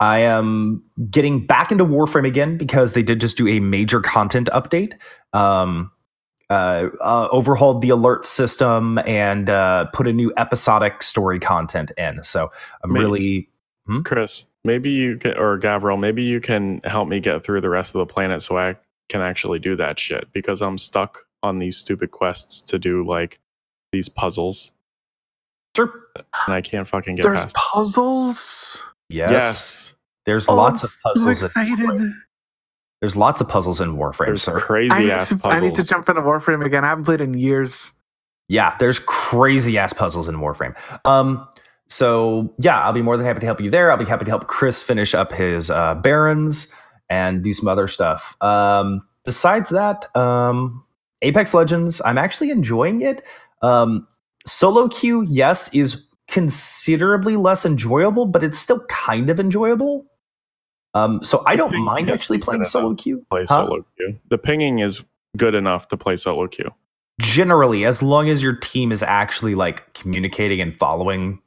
I 0.01 0.21
am 0.21 0.83
getting 1.11 1.47
back 1.47 1.71
into 1.71 1.85
Warframe 1.85 2.27
again 2.27 2.57
because 2.57 2.95
they 2.95 3.03
did 3.03 3.21
just 3.21 3.37
do 3.37 3.47
a 3.49 3.61
major 3.61 4.01
content 4.01 4.49
update. 4.55 4.95
Um, 5.35 5.91
uh, 6.49 6.89
uh, 7.01 7.29
overhauled 7.33 7.83
the 7.83 7.91
alert 7.91 8.25
system 8.25 8.99
and 9.07 9.51
uh, 9.51 9.87
put 9.93 10.07
a 10.07 10.13
new 10.13 10.33
episodic 10.37 11.03
story 11.03 11.39
content 11.41 11.91
in. 11.99 12.23
So 12.23 12.51
I'm 12.85 12.93
Maybe- 12.93 13.05
really 13.05 13.49
Chris, 14.05 14.47
maybe 14.67 14.91
you 14.91 15.17
can, 15.17 15.37
or 15.39 15.59
Gavriil, 15.59 15.99
maybe 15.99 16.23
you 16.23 16.41
can 16.41 16.81
help 16.85 17.09
me 17.09 17.21
get 17.21 17.43
through 17.45 17.61
the 17.63 17.71
rest 17.71 17.95
of 17.95 18.01
the 18.01 18.13
planet 18.13 18.43
so 18.43 18.59
I 18.59 18.77
can 19.09 19.21
actually 19.23 19.59
do 19.61 19.77
that 19.77 19.99
shit 19.99 20.31
because 20.33 20.61
I'm 20.61 20.77
stuck 20.79 21.21
on 21.43 21.59
these 21.59 21.77
stupid 21.77 22.11
quests 22.11 22.61
to 22.63 22.79
do 22.79 23.07
like 23.07 23.39
these 23.93 24.09
puzzles 24.09 24.73
sure. 25.77 25.93
and 26.47 26.55
I 26.55 26.61
can't 26.61 26.87
fucking 26.89 27.15
get 27.17 27.23
There's 27.23 27.43
past. 27.45 27.55
puzzles. 27.57 28.83
Yes. 29.09 29.31
Yes, 29.31 29.95
There's 30.25 30.49
Oh, 30.49 30.55
lots 30.57 30.83
I'm 30.83 30.87
of 30.87 30.91
so 30.91 31.25
puzzles. 31.31 31.41
in 31.43 31.47
excited. 31.47 32.13
There's 33.01 33.15
lots 33.17 33.41
of 33.41 33.49
puzzles 33.49 33.81
in 33.81 33.97
Warframe, 33.97 34.27
there's 34.27 34.43
sir. 34.43 34.57
I 34.57 34.61
crazy 34.61 34.99
need, 34.99 35.11
ass 35.11 35.29
to, 35.29 35.37
puzzles. 35.37 35.63
I 35.63 35.65
need 35.65 35.77
to 35.77 35.85
jump 35.85 36.09
into 36.09 36.23
Warframe 36.23 36.65
again. 36.65 36.85
I 36.85 36.89
haven't 36.89 37.05
played 37.05 37.21
in 37.21 37.35
years. 37.35 37.93
Yeah, 38.49 38.77
there's 38.79 38.99
crazy 38.99 39.77
ass 39.79 39.93
puzzles 39.93 40.29
in 40.29 40.37
Warframe. 40.37 40.75
Um, 41.05 41.47
so 41.87 42.53
yeah, 42.59 42.81
I'll 42.81 42.93
be 42.93 43.03
more 43.03 43.17
than 43.17 43.27
happy 43.27 43.41
to 43.41 43.47
help 43.47 43.61
you 43.61 43.71
there. 43.71 43.91
I'll 43.91 43.97
be 43.97 44.05
happy 44.05 44.25
to 44.25 44.31
help 44.31 44.47
Chris 44.49 44.83
finish 44.83 45.15
up 45.15 45.33
his 45.33 45.71
uh, 45.71 45.95
barons 45.97 46.75
and 47.09 47.43
do 47.43 47.53
some 47.53 47.69
other 47.69 47.89
stuff. 47.89 48.37
Um, 48.43 49.07
besides 49.25 49.71
that, 49.71 50.15
um, 50.17 50.85
Apex 51.23 51.55
Legends, 51.55 52.03
I'm 52.05 52.19
actually 52.19 52.51
enjoying 52.51 53.03
it. 53.03 53.23
Um, 53.63 54.07
solo 54.47 54.89
queue, 54.89 55.23
yes, 55.23 55.73
is 55.75 56.07
considerably 56.29 57.37
less 57.37 57.65
enjoyable, 57.65 58.27
but 58.27 58.43
it's 58.43 58.59
still 58.59 58.85
kind 58.87 59.31
of 59.31 59.39
enjoyable. 59.39 60.07
Um, 60.95 61.23
so 61.23 61.43
I 61.47 61.57
don't 61.57 61.77
mind 61.85 62.11
actually 62.11 62.39
playing 62.39 62.65
solo 62.65 62.95
queue. 62.95 63.25
Play 63.31 63.43
Huh? 63.49 63.67
solo 63.67 63.85
queue. 63.97 64.19
The 64.29 64.39
pinging 64.39 64.79
is 64.81 65.05
good 65.37 65.55
enough 65.55 65.89
to 65.89 65.97
play 65.97 66.17
solo 66.17 66.49
queue. 66.49 66.71
Generally, 67.21 67.85
as 67.85 68.03
long 68.03 68.29
as 68.29 68.43
your 68.43 68.55
team 68.57 68.91
is 68.93 69.03
actually 69.03 69.55
like 69.55 69.93
communicating 69.95 70.61
and 70.61 70.75
following 70.75 71.41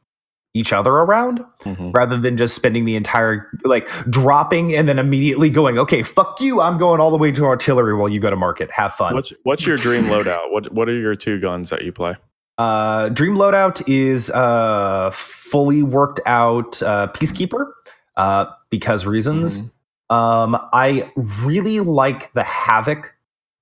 each 0.56 0.74
other 0.74 0.92
around, 0.92 1.44
Mhm. 1.64 1.94
rather 1.94 2.18
than 2.18 2.36
just 2.36 2.56
spending 2.56 2.86
the 2.86 2.96
entire 2.96 3.48
like 3.66 3.88
dropping 4.10 4.74
and 4.76 4.90
then 4.90 4.98
immediately 4.98 5.50
going, 5.50 5.78
okay, 5.78 6.02
fuck 6.02 6.42
you, 6.42 6.60
I'm 6.60 6.78
going 6.78 7.00
all 7.00 7.12
the 7.12 7.18
way 7.18 7.32
to 7.32 7.46
artillery 7.46 7.94
while 7.94 8.10
you 8.10 8.20
go 8.20 8.30
to 8.32 8.36
market. 8.36 8.72
Have 8.72 8.94
fun. 8.94 9.14
What's 9.14 9.32
what's 9.44 9.66
your 9.68 9.78
dream 9.78 10.06
loadout? 10.14 10.52
What 10.52 10.72
what 10.74 10.90
are 10.90 10.98
your 11.00 11.16
two 11.16 11.40
guns 11.40 11.70
that 11.70 11.84
you 11.84 11.92
play? 11.92 12.16
Uh, 12.58 13.08
Dream 13.10 13.36
Loadout 13.36 13.82
is 13.88 14.30
uh, 14.32 15.12
fully 15.14 15.82
worked 15.82 16.20
out 16.26 16.82
uh, 16.84 17.08
Peacekeeper 17.14 17.72
uh, 18.18 18.48
because 18.70 19.06
reasons. 19.06 19.60
Mhm. 19.60 19.72
Um, 20.14 20.60
I 20.74 21.10
really 21.42 21.80
like 21.80 22.34
the 22.34 22.44
Havoc 22.44 23.14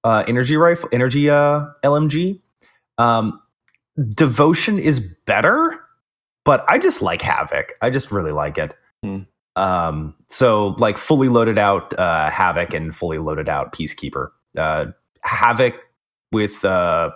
uh, 0.03 0.24
energy 0.27 0.58
rifle, 0.58 0.89
energy 0.91 1.29
uh, 1.29 1.65
LMG. 1.84 2.39
Um, 2.98 3.39
Devotion 4.15 4.79
is 4.79 5.00
better, 5.25 5.76
but 6.48 6.63
I 6.70 6.80
just 6.80 7.01
like 7.01 7.22
Havoc. 7.22 7.74
I 7.82 7.89
just 7.89 8.10
really 8.10 8.32
like 8.32 8.58
it. 8.58 8.74
Hmm. 9.04 9.24
Um, 9.58 10.16
so 10.30 10.77
like 10.80 10.98
fully 10.98 11.27
loaded 11.27 11.58
out 11.58 11.94
uh, 12.00 12.30
Havoc 12.30 12.74
and 12.74 12.96
fully 12.96 13.18
loaded 13.18 13.50
out 13.50 13.74
Peacekeeper. 13.74 14.30
Uh, 14.58 14.86
Havoc 15.24 15.75
with 16.32 16.63
uh, 16.63 17.12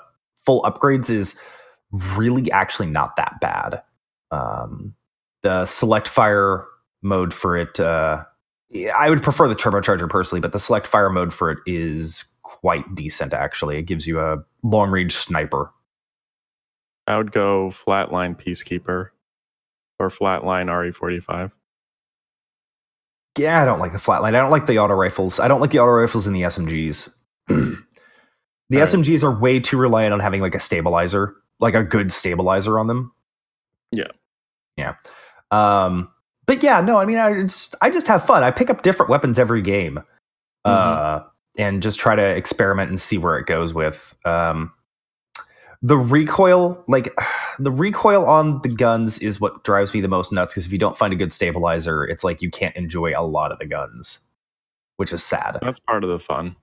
full 0.46 0.62
upgrades 0.64 1.10
is 1.10 1.40
really 2.18 2.52
actually 2.52 2.90
not 2.90 3.16
that 3.16 3.40
bad. 3.40 3.82
Um, 4.32 4.96
the 5.44 5.66
select 5.66 6.10
fire 6.10 6.66
mode 7.02 7.34
for 7.34 7.56
it, 7.56 7.80
uh, 7.80 8.26
I 8.94 9.10
would 9.10 9.24
prefer 9.24 9.48
the 9.48 9.56
turbocharger 9.56 10.10
personally, 10.10 10.42
but 10.42 10.52
the 10.52 10.60
select 10.60 10.88
fire 10.88 11.10
mode 11.10 11.32
for 11.32 11.52
it 11.52 11.60
is 11.66 12.26
quite 12.42 12.96
decent 12.96 13.34
actually. 13.34 13.78
It 13.78 13.84
gives 13.84 14.06
you 14.06 14.20
a 14.20 14.44
long 14.62 14.92
range 14.92 15.14
sniper. 15.14 15.72
I 17.08 17.16
would 17.16 17.32
go 17.32 17.70
flatline 17.70 18.38
peacekeeper 18.38 19.12
or 20.02 20.10
flatline 20.10 20.68
RE45. 20.68 21.52
Yeah, 23.38 23.62
I 23.62 23.66
don't 23.66 23.80
like 23.80 23.94
the 23.94 23.98
flatline. 23.98 24.36
I 24.36 24.40
don't 24.40 24.52
like 24.52 24.66
the 24.66 24.80
auto 24.80 24.94
rifles. 24.94 25.40
I 25.40 25.48
don't 25.48 25.62
like 25.62 25.72
the 25.72 25.80
auto 25.80 25.92
rifles 25.92 26.28
and 26.28 26.36
the 26.36 26.42
SMGs. 26.42 27.14
the. 27.48 27.78
SMGs 28.72 29.24
are 29.24 29.40
way 29.40 29.60
too 29.60 29.78
reliant 29.78 30.14
on 30.14 30.20
having 30.20 30.42
like 30.42 30.56
a 30.56 30.60
stabilizer, 30.60 31.36
like 31.60 31.74
a 31.74 31.84
good 31.84 32.12
stabilizer 32.12 32.78
on 32.78 32.88
them. 32.88 33.14
Yeah. 33.94 34.08
Yeah. 34.76 34.96
Um, 35.52 36.10
but 36.46 36.64
yeah, 36.64 36.82
no, 36.82 36.98
I 36.98 37.06
mean, 37.06 37.18
I 37.18 37.44
just, 37.44 37.76
I 37.82 37.90
just 37.90 38.08
have 38.08 38.26
fun. 38.26 38.44
I 38.44 38.52
pick 38.52 38.70
up 38.70 38.82
different 38.82 39.10
weapons 39.10 39.40
every 39.40 39.62
game, 39.62 40.04
uh, 40.66 41.22
and 41.58 41.82
just 41.82 42.00
try 42.00 42.16
to 42.16 42.24
experiment 42.24 42.90
and 42.90 43.00
see 43.00 43.18
where 43.18 43.38
it 43.38 43.46
goes 43.46 43.74
with. 43.74 44.16
Um, 44.26 44.74
the 45.82 45.98
recoil, 45.98 46.84
like 46.88 47.14
the 47.60 47.72
recoil 47.72 48.26
on 48.26 48.62
the 48.62 48.70
guns, 48.70 49.20
is 49.20 49.42
what 49.42 49.64
drives 49.64 49.94
me 49.94 50.02
the 50.02 50.08
most 50.08 50.32
nuts. 50.32 50.54
Because 50.54 50.66
if 50.66 50.72
you 50.72 50.80
don't 50.80 50.98
find 50.98 51.14
a 51.14 51.16
good 51.16 51.34
stabilizer, 51.34 52.06
it's 52.06 52.24
like 52.24 52.42
you 52.42 52.52
can't 52.52 52.76
enjoy 52.76 53.14
a 53.16 53.26
lot 53.26 53.52
of 53.52 53.60
the 53.60 53.66
guns, 53.66 54.20
which 54.98 55.12
is 55.12 55.24
sad. 55.24 55.58
That's 55.62 55.80
part 55.80 56.04
of 56.04 56.10
the 56.10 56.20
fun 56.20 56.56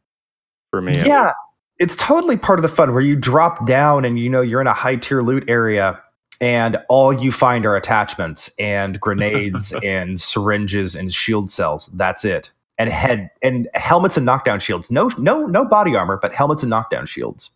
for 0.71 0.81
me. 0.81 0.99
Yeah, 1.05 1.33
it's 1.79 1.97
totally 1.97 2.37
part 2.37 2.59
of 2.59 2.63
the 2.63 2.69
fun 2.69 2.93
where 2.93 3.03
you 3.03 3.17
drop 3.17 3.67
down 3.67 4.05
and 4.05 4.19
you 4.19 4.29
know 4.29 4.41
you're 4.41 4.61
in 4.61 4.67
a 4.67 4.73
high 4.73 4.97
tier 4.97 5.23
loot 5.23 5.49
area 5.49 6.03
and 6.41 6.77
all 6.89 7.13
you 7.13 7.33
find 7.33 7.67
are 7.67 7.77
attachments 7.77 8.55
and 8.59 9.01
grenades 9.01 9.73
and 9.83 10.21
syringes 10.21 10.95
and 10.95 11.13
shield 11.13 11.51
cells. 11.51 11.89
That's 11.93 12.25
it. 12.25 12.53
And 12.81 12.91
head 12.91 13.31
and 13.43 13.69
helmets 13.75 14.17
and 14.17 14.25
knockdown 14.25 14.61
shields. 14.61 14.89
No, 14.89 15.09
no, 15.19 15.47
no 15.47 15.65
body 15.65 15.97
armor, 15.97 16.17
but 16.21 16.33
helmets 16.33 16.63
and 16.63 16.71
knockdown 16.71 17.07
shields. 17.07 17.51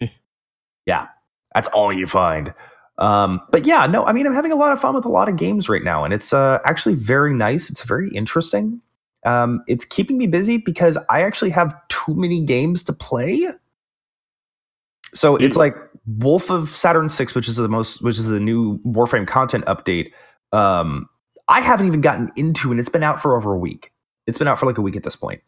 yeah, 0.88 1.06
that's 1.54 1.68
all 1.68 1.92
you 1.92 2.06
find. 2.06 2.52
Um, 2.96 3.40
but 3.52 3.66
yeah, 3.66 3.86
no, 3.86 4.04
I 4.04 4.12
mean, 4.12 4.26
I'm 4.26 4.32
having 4.32 4.50
a 4.50 4.56
lot 4.56 4.72
of 4.72 4.80
fun 4.80 4.94
with 4.94 5.04
a 5.04 5.10
lot 5.10 5.28
of 5.28 5.36
games 5.36 5.68
right 5.68 5.84
now, 5.84 6.02
and 6.02 6.12
it's 6.12 6.32
uh, 6.32 6.58
actually 6.64 6.94
very 6.94 7.32
nice. 7.32 7.70
It's 7.70 7.82
very 7.84 8.08
interesting. 8.08 8.80
Um, 9.24 9.62
it's 9.68 9.84
keeping 9.84 10.16
me 10.16 10.26
busy 10.26 10.56
because 10.56 10.96
I 11.10 11.22
actually 11.22 11.50
have 11.50 11.74
too 11.88 12.14
many 12.14 12.40
games 12.40 12.82
to 12.84 12.92
play. 12.92 13.46
So 15.14 15.36
it's 15.36 15.56
like 15.56 15.74
Wolf 16.06 16.50
of 16.50 16.68
Saturn 16.70 17.08
Six, 17.08 17.34
which 17.34 17.48
is 17.48 17.56
the 17.56 17.68
most, 17.68 18.02
which 18.02 18.18
is 18.18 18.26
the 18.26 18.40
new 18.40 18.78
Warframe 18.78 19.26
content 19.26 19.64
update. 19.66 20.12
Um, 20.52 21.08
I 21.48 21.60
haven't 21.60 21.86
even 21.86 22.00
gotten 22.00 22.30
into, 22.36 22.70
and 22.70 22.80
it's 22.80 22.88
been 22.88 23.02
out 23.02 23.20
for 23.20 23.36
over 23.36 23.52
a 23.52 23.58
week. 23.58 23.92
It's 24.26 24.38
been 24.38 24.48
out 24.48 24.58
for 24.58 24.66
like 24.66 24.78
a 24.78 24.82
week 24.82 24.96
at 24.96 25.02
this 25.02 25.16
point. 25.16 25.42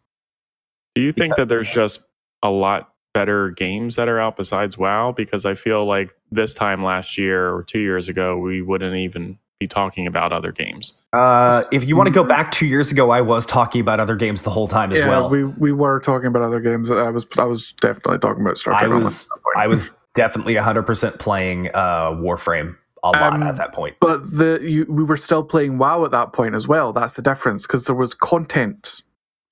Do 0.95 1.03
you 1.03 1.13
think 1.13 1.37
that 1.37 1.49
there's 1.49 1.71
just 1.71 2.01
a 2.43 2.51
lot 2.51 2.90
better 3.13 3.51
games 3.51 3.97
that 3.97 4.09
are 4.09 4.19
out 4.19 4.37
besides 4.37 4.79
WoW? 4.79 5.13
Because 5.13 5.47
I 5.47 5.55
feel 5.55 5.85
like 5.87 6.15
this 6.31 6.55
time 6.55 6.83
last 6.83 7.19
year 7.19 7.55
or 7.55 7.63
two 7.63 7.81
years 7.81 8.09
ago, 8.09 8.39
we 8.39 8.63
wouldn't 8.63 8.97
even 8.97 9.39
be 9.59 9.67
talking 9.67 10.07
about 10.07 10.33
other 10.33 10.53
games. 10.53 10.95
Uh, 11.13 11.63
if 11.71 11.85
you 11.85 11.95
want 11.95 12.07
to 12.07 12.13
go 12.13 12.25
back 12.25 12.51
two 12.51 12.67
years 12.67 12.91
ago, 12.91 13.11
I 13.11 13.21
was 13.21 13.45
talking 13.45 13.81
about 13.81 14.01
other 14.01 14.17
games 14.17 14.43
the 14.43 14.51
whole 14.51 14.67
time 14.67 14.91
as 14.91 14.99
yeah, 14.99 15.09
well. 15.09 15.29
we 15.29 15.45
we 15.45 15.71
were 15.71 16.01
talking 16.01 16.27
about 16.27 16.43
other 16.43 16.61
games. 16.61 16.91
I 16.91 17.11
was 17.11 17.27
I 17.39 17.45
was 17.45 17.73
definitely 17.81 18.19
talking 18.19 18.43
about 18.43 18.59
Star 18.59 18.75
I 18.75 18.81
Trek. 18.81 18.91
Online 18.91 19.05
was 19.05 19.27
at 19.27 19.29
that 19.29 19.43
point. 19.43 19.57
I 19.57 19.67
was 19.67 19.91
definitely 20.15 20.55
100% 20.55 21.19
playing 21.19 21.69
uh, 21.69 22.11
Warframe 22.13 22.77
a 23.03 23.11
lot 23.11 23.35
Um, 23.35 23.43
at 23.43 23.57
that 23.57 23.73
point. 23.73 23.97
But 24.01 24.31
the 24.31 24.61
you, 24.63 24.87
we 24.89 25.05
were 25.05 25.17
still 25.17 25.45
playing 25.45 25.79
WoW 25.79 26.05
at 26.05 26.11
that 26.11 26.33
point 26.33 26.55
as 26.55 26.67
well. 26.67 26.93
That's 26.93 27.15
the 27.15 27.23
difference 27.23 27.67
because 27.67 27.85
there 27.85 27.95
was 27.95 28.15
content 28.15 29.03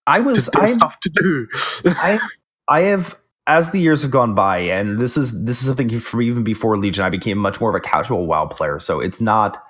I 0.07 0.19
to 0.19 0.25
was 0.25 0.49
do 0.49 0.61
I 0.61 0.73
stuff 0.73 1.00
to 1.00 1.11
do. 1.11 1.49
I 1.85 2.19
I 2.67 2.81
have 2.81 3.19
as 3.49 3.73
the 3.73 3.81
years 3.81 4.02
have 4.02 4.11
gone 4.11 4.35
by, 4.35 4.59
and 4.59 5.00
this 5.00 5.17
is 5.17 5.45
this 5.45 5.61
is 5.61 5.67
something 5.67 5.99
from 5.99 6.23
even 6.23 6.45
before 6.45 6.76
Legion, 6.76 7.05
I 7.05 7.11
became 7.11 7.38
much 7.38 7.61
more 7.61 7.71
of 7.71 7.75
a 7.75 7.81
casual 7.81 8.26
WoW 8.26 8.47
player. 8.47 8.78
So 8.78 9.00
it's 9.00 9.21
not 9.21 9.61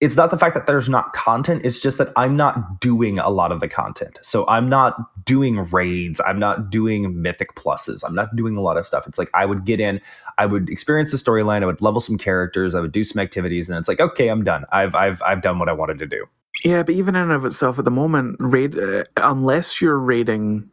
it's 0.00 0.16
not 0.16 0.30
the 0.30 0.38
fact 0.38 0.54
that 0.54 0.66
there's 0.66 0.88
not 0.88 1.12
content, 1.12 1.62
it's 1.64 1.78
just 1.78 1.98
that 1.98 2.10
I'm 2.16 2.36
not 2.36 2.80
doing 2.80 3.18
a 3.18 3.28
lot 3.28 3.52
of 3.52 3.60
the 3.60 3.68
content. 3.68 4.18
So 4.22 4.46
I'm 4.48 4.68
not 4.68 5.24
doing 5.26 5.58
raids, 5.70 6.20
I'm 6.26 6.38
not 6.38 6.70
doing 6.70 7.20
mythic 7.20 7.54
pluses, 7.54 8.02
I'm 8.06 8.14
not 8.14 8.34
doing 8.36 8.56
a 8.56 8.60
lot 8.60 8.76
of 8.76 8.86
stuff. 8.86 9.06
It's 9.06 9.18
like 9.18 9.30
I 9.34 9.44
would 9.46 9.64
get 9.64 9.80
in, 9.80 10.00
I 10.38 10.46
would 10.46 10.68
experience 10.70 11.10
the 11.10 11.18
storyline, 11.18 11.62
I 11.62 11.66
would 11.66 11.82
level 11.82 12.00
some 12.00 12.16
characters, 12.18 12.74
I 12.74 12.80
would 12.80 12.92
do 12.92 13.04
some 13.04 13.20
activities, 13.20 13.68
and 13.68 13.78
it's 13.78 13.88
like, 13.88 14.00
okay, 14.00 14.28
I'm 14.28 14.44
done. 14.44 14.64
I've 14.72 14.94
I've 14.94 15.20
I've 15.22 15.42
done 15.42 15.58
what 15.58 15.68
I 15.68 15.72
wanted 15.72 15.98
to 15.98 16.06
do. 16.06 16.26
yeah, 16.64 16.82
but 16.82 16.94
even 16.94 17.14
in 17.14 17.22
and 17.22 17.32
of 17.32 17.44
itself, 17.44 17.78
at 17.78 17.84
the 17.86 17.90
moment, 17.90 18.36
raid 18.40 18.78
uh, 18.78 19.04
unless 19.16 19.80
you're 19.80 19.98
raiding, 19.98 20.70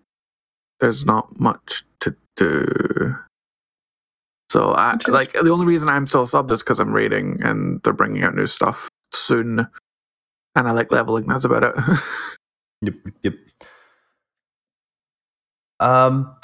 there's 0.79 1.05
not 1.05 1.39
much 1.39 1.83
to 2.01 2.15
do. 2.35 3.15
So 4.51 4.71
I 4.71 4.93
Which 4.93 5.07
is- 5.07 5.13
like 5.13 5.31
the 5.33 5.51
only 5.51 5.65
reason 5.65 5.89
I'm 5.89 6.07
still 6.07 6.25
subbed 6.25 6.51
is 6.51 6.63
because 6.63 6.79
I'm 6.79 6.93
raiding 6.93 7.41
and 7.43 7.81
they're 7.83 7.93
bringing 7.93 8.23
out 8.23 8.35
new 8.35 8.47
stuff 8.47 8.89
soon, 9.13 9.67
and 10.55 10.67
I 10.67 10.71
like 10.71 10.91
leveling. 10.91 11.27
That's 11.27 11.45
about 11.45 11.63
it. 11.63 11.75
Yep, 12.83 12.95
yep. 13.23 13.33
Um, 15.79 16.35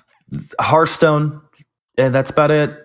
Hearthstone, 0.59 1.41
and 1.97 2.13
that's 2.15 2.31
about 2.31 2.51
it. 2.51 2.79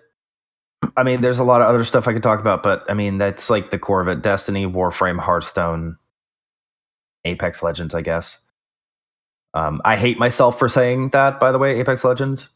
I 0.97 1.03
mean, 1.03 1.21
there's 1.23 1.39
a 1.39 1.45
lot 1.45 1.61
of 1.63 1.69
other 1.69 1.85
stuff 1.85 2.07
I 2.09 2.13
could 2.13 2.23
talk 2.23 2.41
about, 2.41 2.63
but 2.63 2.85
I 2.91 2.95
mean, 2.95 3.19
that's 3.19 3.51
like 3.51 3.71
the 3.71 3.79
core 3.79 4.01
of 4.01 4.09
it: 4.09 4.23
Destiny, 4.23 4.67
Warframe, 4.67 5.19
Hearthstone, 5.21 5.97
Apex 7.25 7.63
Legends, 7.63 7.95
I 7.95 8.03
guess. 8.03 8.39
Um, 9.55 9.81
I 9.85 9.97
hate 9.97 10.19
myself 10.19 10.59
for 10.59 10.69
saying 10.69 11.11
that, 11.11 11.41
by 11.41 11.53
the 11.53 11.59
way, 11.59 11.81
Apex 11.81 12.05
Legends. 12.05 12.51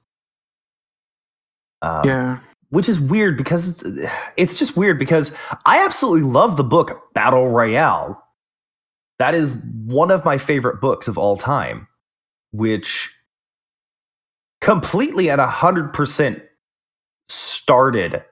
Um, 1.81 2.03
yeah, 2.05 2.39
which 2.71 2.89
is 2.89 3.01
weird 3.01 3.37
because 3.37 3.69
it's, 3.69 4.11
it's 4.37 4.59
just 4.59 4.77
weird 4.77 4.99
because 4.99 5.37
I 5.67 5.85
absolutely 5.85 6.29
love 6.29 6.57
the 6.57 6.65
book 6.65 7.13
Battle 7.15 7.49
Royale. 7.49 8.23
That 9.19 9.35
is 9.35 9.57
one 9.85 10.11
of 10.11 10.25
my 10.25 10.39
favorite 10.39 10.81
books 10.81 11.09
of 11.09 11.19
all 11.19 11.37
time, 11.37 11.87
which 12.53 13.15
completely 14.61 15.29
at 15.29 15.39
100% 15.39 16.43
started 17.29 18.25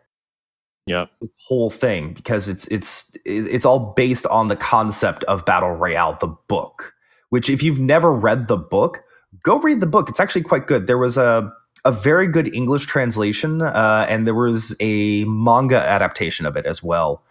Yep. 0.86 1.10
this 1.20 1.30
whole 1.46 1.70
thing 1.70 2.14
because 2.14 2.48
it's 2.48 2.66
it's 2.68 3.14
it's 3.24 3.64
all 3.64 3.92
based 3.94 4.26
on 4.26 4.48
the 4.48 4.56
concept 4.56 5.22
of 5.24 5.44
battle 5.44 5.70
royale 5.70 6.16
the 6.20 6.34
book 6.48 6.94
which 7.30 7.50
if 7.50 7.62
you've 7.62 7.80
never 7.80 8.12
read 8.12 8.46
the 8.48 8.56
book 8.56 9.02
go 9.42 9.58
read 9.60 9.80
the 9.80 9.86
book 9.86 10.08
it's 10.08 10.20
actually 10.20 10.42
quite 10.42 10.66
good 10.66 10.86
there 10.86 10.98
was 10.98 11.16
a 11.16 11.52
a 11.84 11.92
very 11.92 12.26
good 12.26 12.54
english 12.54 12.84
translation 12.86 13.62
uh, 13.62 14.06
and 14.08 14.26
there 14.26 14.34
was 14.34 14.76
a 14.80 15.24
manga 15.24 15.78
adaptation 15.78 16.44
of 16.46 16.56
it 16.56 16.66
as 16.66 16.82
well 16.82 17.22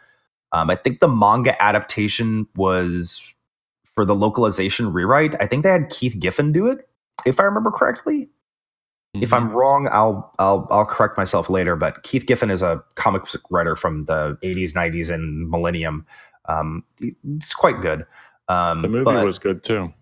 um, 0.52 0.70
i 0.70 0.76
think 0.76 1.00
the 1.00 1.08
manga 1.08 1.62
adaptation 1.62 2.48
was 2.56 3.34
for 3.96 4.06
the 4.06 4.16
localization 4.16 4.92
rewrite 4.92 5.36
i 5.42 5.46
think 5.48 5.64
they 5.64 5.72
had 5.72 5.90
keith 5.90 6.18
giffen 6.20 6.52
do 6.52 6.66
it 6.68 6.88
if 7.26 7.40
i 7.40 7.44
remember 7.44 7.72
correctly 7.72 8.30
If 9.16 9.32
Mhm. 9.32 9.38
I'm 9.38 9.50
wrong, 9.50 9.90
I'll 9.92 10.32
I'll 10.38 10.68
I'll 10.70 10.86
correct 10.86 11.18
myself 11.18 11.50
later. 11.50 11.76
But 11.76 12.04
Keith 12.04 12.28
Giffen 12.28 12.52
is 12.52 12.62
a 12.62 12.84
comic 12.94 13.24
writer 13.50 13.76
from 13.76 14.02
the 14.04 14.38
80s, 14.44 14.76
90s, 14.76 15.10
and 15.10 15.50
Millennium. 15.50 16.06
Um, 16.48 16.84
it's 17.02 17.56
quite 17.56 17.82
good. 17.82 18.06
Um, 18.50 18.82
the 18.82 18.90
movie 18.90 19.12
was 19.26 19.40
good 19.40 19.64
too. 19.64 19.94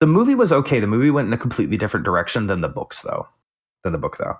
the 0.00 0.06
movie 0.06 0.34
was 0.34 0.52
okay. 0.52 0.80
The 0.80 0.86
movie 0.86 1.10
went 1.10 1.28
in 1.28 1.32
a 1.32 1.38
completely 1.38 1.76
different 1.78 2.04
direction 2.04 2.46
than 2.48 2.60
the 2.60 2.68
books, 2.68 3.00
though. 3.02 3.26
Than 3.84 3.92
the 3.92 3.98
book, 3.98 4.18
though. 4.18 4.34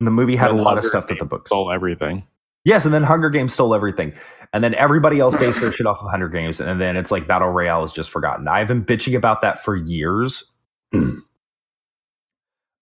And 0.00 0.06
the 0.06 0.10
movie 0.12 0.36
had 0.36 0.48
Then 0.50 0.58
a 0.58 0.62
lot 0.62 0.78
of 0.78 0.84
Hunger 0.84 0.88
stuff 0.88 1.06
that 1.08 1.18
the 1.18 1.24
books. 1.24 1.50
stole 1.50 1.70
everything. 1.70 2.26
Yes, 2.64 2.84
and 2.84 2.94
then 2.94 3.02
Hunger 3.02 3.28
Games 3.28 3.52
stole 3.52 3.74
everything. 3.74 4.12
And 4.52 4.62
then 4.62 4.74
everybody 4.76 5.18
else 5.18 5.34
based 5.36 5.60
their 5.60 5.72
shit 5.72 5.86
off 5.86 5.98
of 6.00 6.10
Hunger 6.10 6.28
Games. 6.28 6.60
And 6.60 6.80
then 6.80 6.96
it's 6.96 7.10
like 7.10 7.26
Battle 7.26 7.48
Royale 7.48 7.82
is 7.84 7.90
just 7.92 8.10
forgotten. 8.10 8.46
I've 8.46 8.68
been 8.68 8.84
bitching 8.84 9.16
about 9.16 9.40
that 9.42 9.58
for 9.60 9.74
years. 9.74 10.52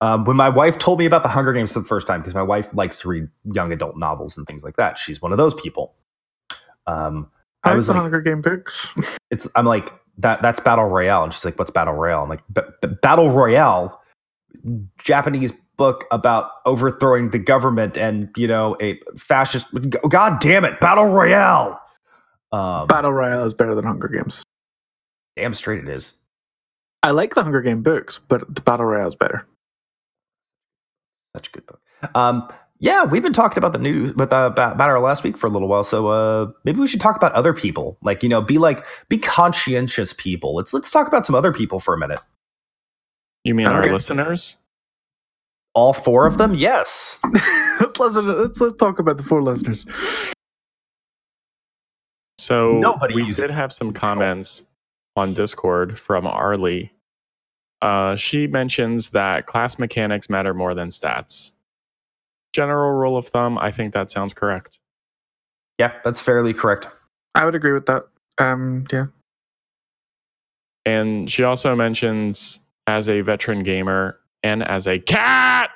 um, 0.02 0.25
when 0.25 0.37
my 0.37 0.49
wife 0.49 0.78
told 0.78 0.99
me 0.99 1.06
about 1.06 1.23
the 1.23 1.28
Hunger 1.28 1.52
Games 1.52 1.73
for 1.73 1.80
the 1.80 1.87
first 1.87 2.06
time, 2.06 2.20
because 2.20 2.35
my 2.35 2.42
wife 2.42 2.73
likes 2.75 2.99
to 2.99 3.09
read 3.09 3.28
young 3.52 3.73
adult 3.73 3.97
novels 3.97 4.37
and 4.37 4.47
things 4.47 4.62
like 4.62 4.76
that. 4.76 4.99
She's 4.99 5.20
one 5.20 5.32
of 5.32 5.38
those 5.38 5.54
people. 5.54 5.94
Um, 6.87 7.30
I, 7.64 7.72
I 7.72 7.74
was 7.74 7.86
the 7.86 7.92
like, 7.92 8.02
Hunger 8.02 8.20
Game 8.20 8.40
books. 8.42 8.94
it's 9.30 9.46
I'm 9.56 9.66
like 9.66 9.92
that 10.18 10.42
that's 10.42 10.60
battle 10.60 10.86
royale 10.86 11.24
and 11.24 11.32
she's 11.32 11.44
like 11.44 11.58
what's 11.58 11.70
battle 11.70 11.94
royale 11.94 12.22
I'm 12.24 12.28
like 12.28 12.42
"B- 12.52 12.60
b- 12.82 12.88
battle 13.02 13.30
royale 13.30 14.00
Japanese 14.98 15.52
book 15.76 16.04
about 16.10 16.50
overthrowing 16.66 17.30
the 17.30 17.38
government 17.38 17.96
and 17.96 18.28
you 18.36 18.46
know 18.46 18.76
a 18.82 18.98
fascist 19.16 19.66
god 20.08 20.38
damn 20.40 20.64
it 20.64 20.78
battle 20.80 21.06
royale 21.06 21.80
um 22.52 22.86
Battle 22.88 23.12
Royale 23.12 23.44
is 23.44 23.54
better 23.54 23.74
than 23.74 23.84
Hunger 23.84 24.08
Games. 24.08 24.42
damn 25.36 25.54
straight 25.54 25.84
it 25.84 25.88
is 25.88 26.18
I 27.02 27.12
like 27.12 27.34
the 27.34 27.42
Hunger 27.42 27.62
Game 27.62 27.82
books, 27.82 28.18
but 28.18 28.54
the 28.54 28.60
Battle 28.60 28.84
Royale 28.84 29.08
is 29.08 29.16
better. 29.16 29.46
such 31.34 31.48
a 31.48 31.50
good 31.52 31.66
book 31.66 31.80
um 32.14 32.48
yeah 32.80 33.04
we've 33.04 33.22
been 33.22 33.32
talking 33.32 33.58
about 33.58 33.72
the 33.72 33.78
news 33.78 34.12
with 34.14 34.32
uh, 34.32 34.49
about, 34.52 34.72
about 34.75 34.90
our 34.90 35.00
last 35.00 35.22
week 35.22 35.37
for 35.37 35.46
a 35.46 35.50
little 35.50 35.68
while 35.68 35.84
so 35.84 36.08
uh 36.08 36.50
maybe 36.64 36.80
we 36.80 36.88
should 36.88 37.00
talk 37.00 37.16
about 37.16 37.32
other 37.32 37.52
people 37.52 37.96
like 38.02 38.22
you 38.22 38.28
know 38.28 38.40
be 38.42 38.58
like 38.58 38.84
be 39.08 39.18
conscientious 39.18 40.12
people 40.12 40.54
let's 40.54 40.72
let's 40.75 40.90
talk 40.90 41.06
about 41.06 41.25
some 41.26 41.34
other 41.34 41.52
people 41.52 41.78
for 41.80 41.94
a 41.94 41.99
minute 41.99 42.20
You 43.44 43.54
mean 43.54 43.66
our 43.66 43.82
Okay. 43.82 43.92
listeners? 43.92 44.56
all 45.75 45.92
four 45.92 46.26
of 46.26 46.37
them 46.38 46.54
yes 46.54 47.20
let's 47.80 47.99
listen. 48.00 48.26
Let's 48.26 48.60
let's 48.60 48.76
talk 48.76 48.99
about 48.99 49.16
the 49.18 49.22
four 49.22 49.40
listeners. 49.42 49.87
So 52.38 52.78
Nobody 52.80 53.14
we 53.14 53.25
uses 53.25 53.42
did 53.42 53.50
have 53.50 53.72
some 53.72 53.92
comments 53.92 54.62
on 55.16 55.34
Discord 55.34 55.99
from 55.99 56.26
Arlie. 56.26 56.92
Uh, 57.82 58.16
she 58.16 58.46
mentions 58.46 59.10
that 59.10 59.46
class 59.46 59.78
mechanics 59.78 60.28
matter 60.30 60.54
more 60.54 60.75
than 60.75 60.88
stats. 60.88 61.52
General 62.52 62.92
rule 62.92 63.16
of 63.16 63.26
thumb, 63.26 63.59
I 63.59 63.71
think 63.71 63.92
that 63.95 64.11
sounds 64.11 64.33
correct. 64.33 64.80
yeah 65.78 65.92
that's 66.04 66.21
fairly 66.21 66.52
correct 66.52 66.88
I 67.35 67.45
would 67.45 67.54
agree 67.54 67.73
with 67.73 67.87
that. 67.87 68.07
Um, 68.38 68.85
yeah. 68.92 69.07
And 70.85 71.30
she 71.30 71.45
also 71.45 71.75
mentions 71.76 72.61
as 72.87 73.09
a 73.09 73.21
veteran 73.21 73.62
gamer 73.62 74.19
and 74.42 74.62
as 74.62 74.87
a 74.87 74.99
cat. 74.99 75.71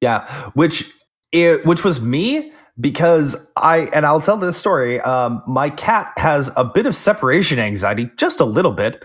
Yeah, 0.00 0.28
which 0.54 0.92
it, 1.32 1.64
which 1.64 1.84
was 1.84 2.00
me 2.00 2.52
because 2.80 3.50
I 3.56 3.88
and 3.92 4.06
I'll 4.06 4.20
tell 4.20 4.36
this 4.36 4.56
story. 4.56 5.00
Um, 5.00 5.42
my 5.46 5.70
cat 5.70 6.12
has 6.16 6.50
a 6.56 6.64
bit 6.64 6.86
of 6.86 6.94
separation 6.94 7.58
anxiety, 7.58 8.10
just 8.16 8.40
a 8.40 8.44
little 8.44 8.72
bit. 8.72 9.04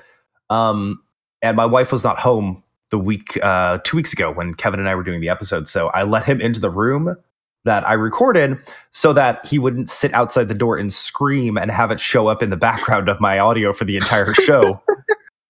Um, 0.50 1.02
and 1.42 1.58
my 1.58 1.66
wife 1.66 1.92
was 1.92 2.04
not 2.04 2.20
home 2.20 2.63
the 2.94 3.00
week 3.00 3.40
uh, 3.42 3.80
two 3.84 3.98
weeks 3.98 4.14
ago 4.14 4.32
when 4.32 4.54
Kevin 4.54 4.80
and 4.80 4.88
I 4.88 4.94
were 4.94 5.02
doing 5.02 5.20
the 5.20 5.28
episode, 5.28 5.68
so 5.68 5.88
I 5.88 6.04
let 6.04 6.26
him 6.26 6.40
into 6.40 6.60
the 6.60 6.70
room 6.70 7.16
that 7.66 7.88
I 7.90 7.94
recorded 7.94 8.60
so 8.92 9.14
that 9.14 9.44
he 9.48 9.58
wouldn't 9.58 9.90
sit 9.90 10.14
outside 10.14 10.48
the 10.48 10.54
door 10.54 10.78
and 10.78 10.94
scream 10.94 11.58
and 11.58 11.72
have 11.72 11.90
it 11.90 12.00
show 12.00 12.28
up 12.28 12.44
in 12.44 12.52
the 12.52 12.56
background 12.56 13.10
of 13.10 13.20
my 13.20 13.40
audio 13.40 13.74
for 13.74 13.84
the 13.84 13.96
entire 13.96 14.36
show. 14.36 14.80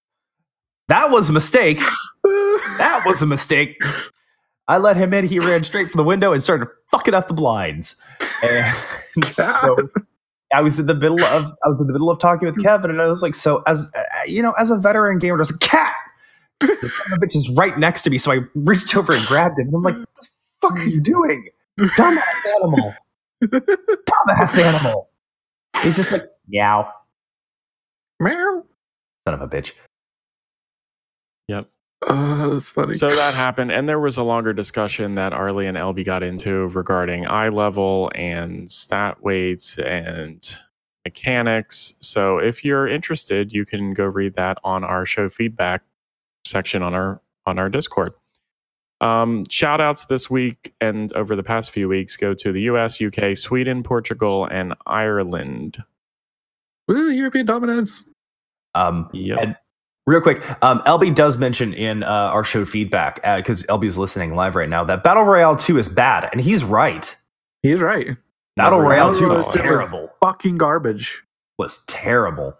that 0.88 1.12
was 1.12 1.30
a 1.30 1.34
mistake. 1.34 1.80
That 2.78 3.04
was 3.06 3.22
a 3.22 3.26
mistake. 3.26 3.76
I 4.70 4.78
let 4.78 4.96
him 4.96 5.14
in. 5.14 5.28
He 5.28 5.40
ran 5.40 5.66
straight 5.66 5.92
for 5.92 5.98
the 5.98 6.06
window 6.06 6.32
and 6.32 6.42
started 6.42 6.70
fucking 6.92 7.14
up 7.14 7.28
the 7.28 7.34
blinds. 7.34 8.02
And 8.42 8.74
so 9.28 9.76
I 10.56 10.62
was 10.62 10.80
in 10.80 10.86
the 10.86 10.96
middle 10.96 11.22
of 11.22 11.52
I 11.66 11.68
was 11.68 11.82
in 11.82 11.88
the 11.88 11.94
middle 11.94 12.10
of 12.10 12.20
talking 12.20 12.48
with 12.48 12.64
Kevin, 12.64 12.90
and 12.90 13.02
I 13.02 13.08
was 13.08 13.22
like, 13.22 13.36
"So 13.36 13.64
as 13.68 13.92
uh, 13.94 14.04
you 14.28 14.42
know, 14.42 14.54
as 14.54 14.72
a 14.72 14.78
veteran 14.78 15.18
gamer, 15.18 15.36
there's 15.36 15.54
a 15.54 15.60
cat. 15.60 15.94
The 16.82 16.90
son 16.90 17.14
of 17.14 17.20
a 17.22 17.26
bitch 17.26 17.36
is 17.36 17.50
right 17.50 17.78
next 17.78 18.04
to 18.04 18.10
me." 18.10 18.18
So 18.18 18.32
I 18.32 18.40
reached 18.56 18.96
over 18.96 19.14
and 19.14 19.26
grabbed 19.26 19.60
him, 19.60 19.68
and 19.68 19.76
I'm 19.76 19.84
like, 19.84 19.96
"What 19.96 20.08
the 20.20 20.28
fuck 20.62 20.80
are 20.80 20.90
you 20.90 21.02
doing, 21.02 21.50
dumbass 21.80 22.46
animal? 22.62 22.94
Dumbass 23.44 24.58
animal." 24.58 25.10
He's 25.82 25.96
just 25.96 26.12
like, 26.12 26.26
"Meow, 26.48 26.92
Meow. 28.20 28.64
son 29.28 29.34
of 29.34 29.42
a 29.42 29.48
bitch." 29.48 29.72
Yep. 31.48 31.70
Oh, 32.10 32.54
that's 32.54 32.70
funny. 32.70 32.94
So 32.94 33.10
that 33.14 33.34
happened, 33.34 33.72
and 33.72 33.88
there 33.88 34.00
was 34.00 34.18
a 34.18 34.24
longer 34.24 34.54
discussion 34.54 35.16
that 35.16 35.34
Arlie 35.34 35.68
and 35.68 35.78
Elby 35.78 36.06
got 36.06 36.24
into 36.24 36.68
regarding 36.70 37.28
eye 37.28 37.50
level 37.50 38.12
and 38.16 38.70
stat 38.72 39.22
weights 39.24 39.78
and 39.80 40.58
mechanics. 41.06 41.94
So 42.00 42.38
if 42.38 42.64
you're 42.64 42.88
interested, 42.88 43.54
you 43.54 43.66
can 43.66 43.94
go 43.94 44.06
read 44.06 44.36
that 44.36 44.58
on 44.64 44.84
our 44.84 45.06
show 45.06 45.30
feedback 45.30 45.82
section 46.46 46.84
on 46.84 46.94
our 46.94 47.22
on 47.46 47.60
our 47.60 47.70
Discord. 47.70 48.14
Um, 49.02 49.44
shout 49.50 49.82
outs 49.82 50.06
this 50.06 50.30
week 50.30 50.74
and 50.80 51.12
over 51.14 51.36
the 51.36 51.44
past 51.44 51.72
few 51.72 51.90
weeks 51.90 52.16
go 52.16 52.34
to 52.36 52.52
the 52.54 52.62
US, 52.64 53.02
UK, 53.02 53.36
Sweden, 53.38 53.84
Portugal, 53.84 54.46
and 54.50 54.74
Ireland. 54.86 55.78
Woo, 56.88 57.10
European 57.10 57.46
dominance. 57.46 58.06
Um, 58.76 59.10
Yep. 59.14 59.40
And 59.42 59.56
real 60.08 60.22
quick, 60.22 60.44
um, 60.64 60.80
LB 60.86 61.16
does 61.16 61.38
mention 61.38 61.74
in 61.74 62.04
uh, 62.04 62.08
our 62.08 62.44
show 62.46 62.64
feedback 62.66 63.16
because 63.38 63.64
LB 63.64 63.86
is 63.86 63.98
listening 63.98 64.36
live 64.36 64.56
right 64.56 64.70
now 64.70 64.84
that 64.86 65.04
Battle 65.04 65.24
Royale 65.24 65.56
Two 65.58 65.78
is 65.78 65.90
bad, 65.90 66.30
and 66.32 66.40
he's 66.42 66.64
right. 66.64 67.14
He 67.62 67.72
is 67.72 67.82
right. 67.82 68.08
Battle 68.08 68.18
Battle 68.56 68.80
Royale 68.80 68.90
Royale 69.10 69.14
Two 69.14 69.24
is 69.26 69.30
was 69.30 69.44
solid. 69.46 69.60
terrible. 69.62 70.10
Fucking 70.22 70.56
garbage. 70.56 71.24
Was 71.58 71.84
terrible. 71.88 72.58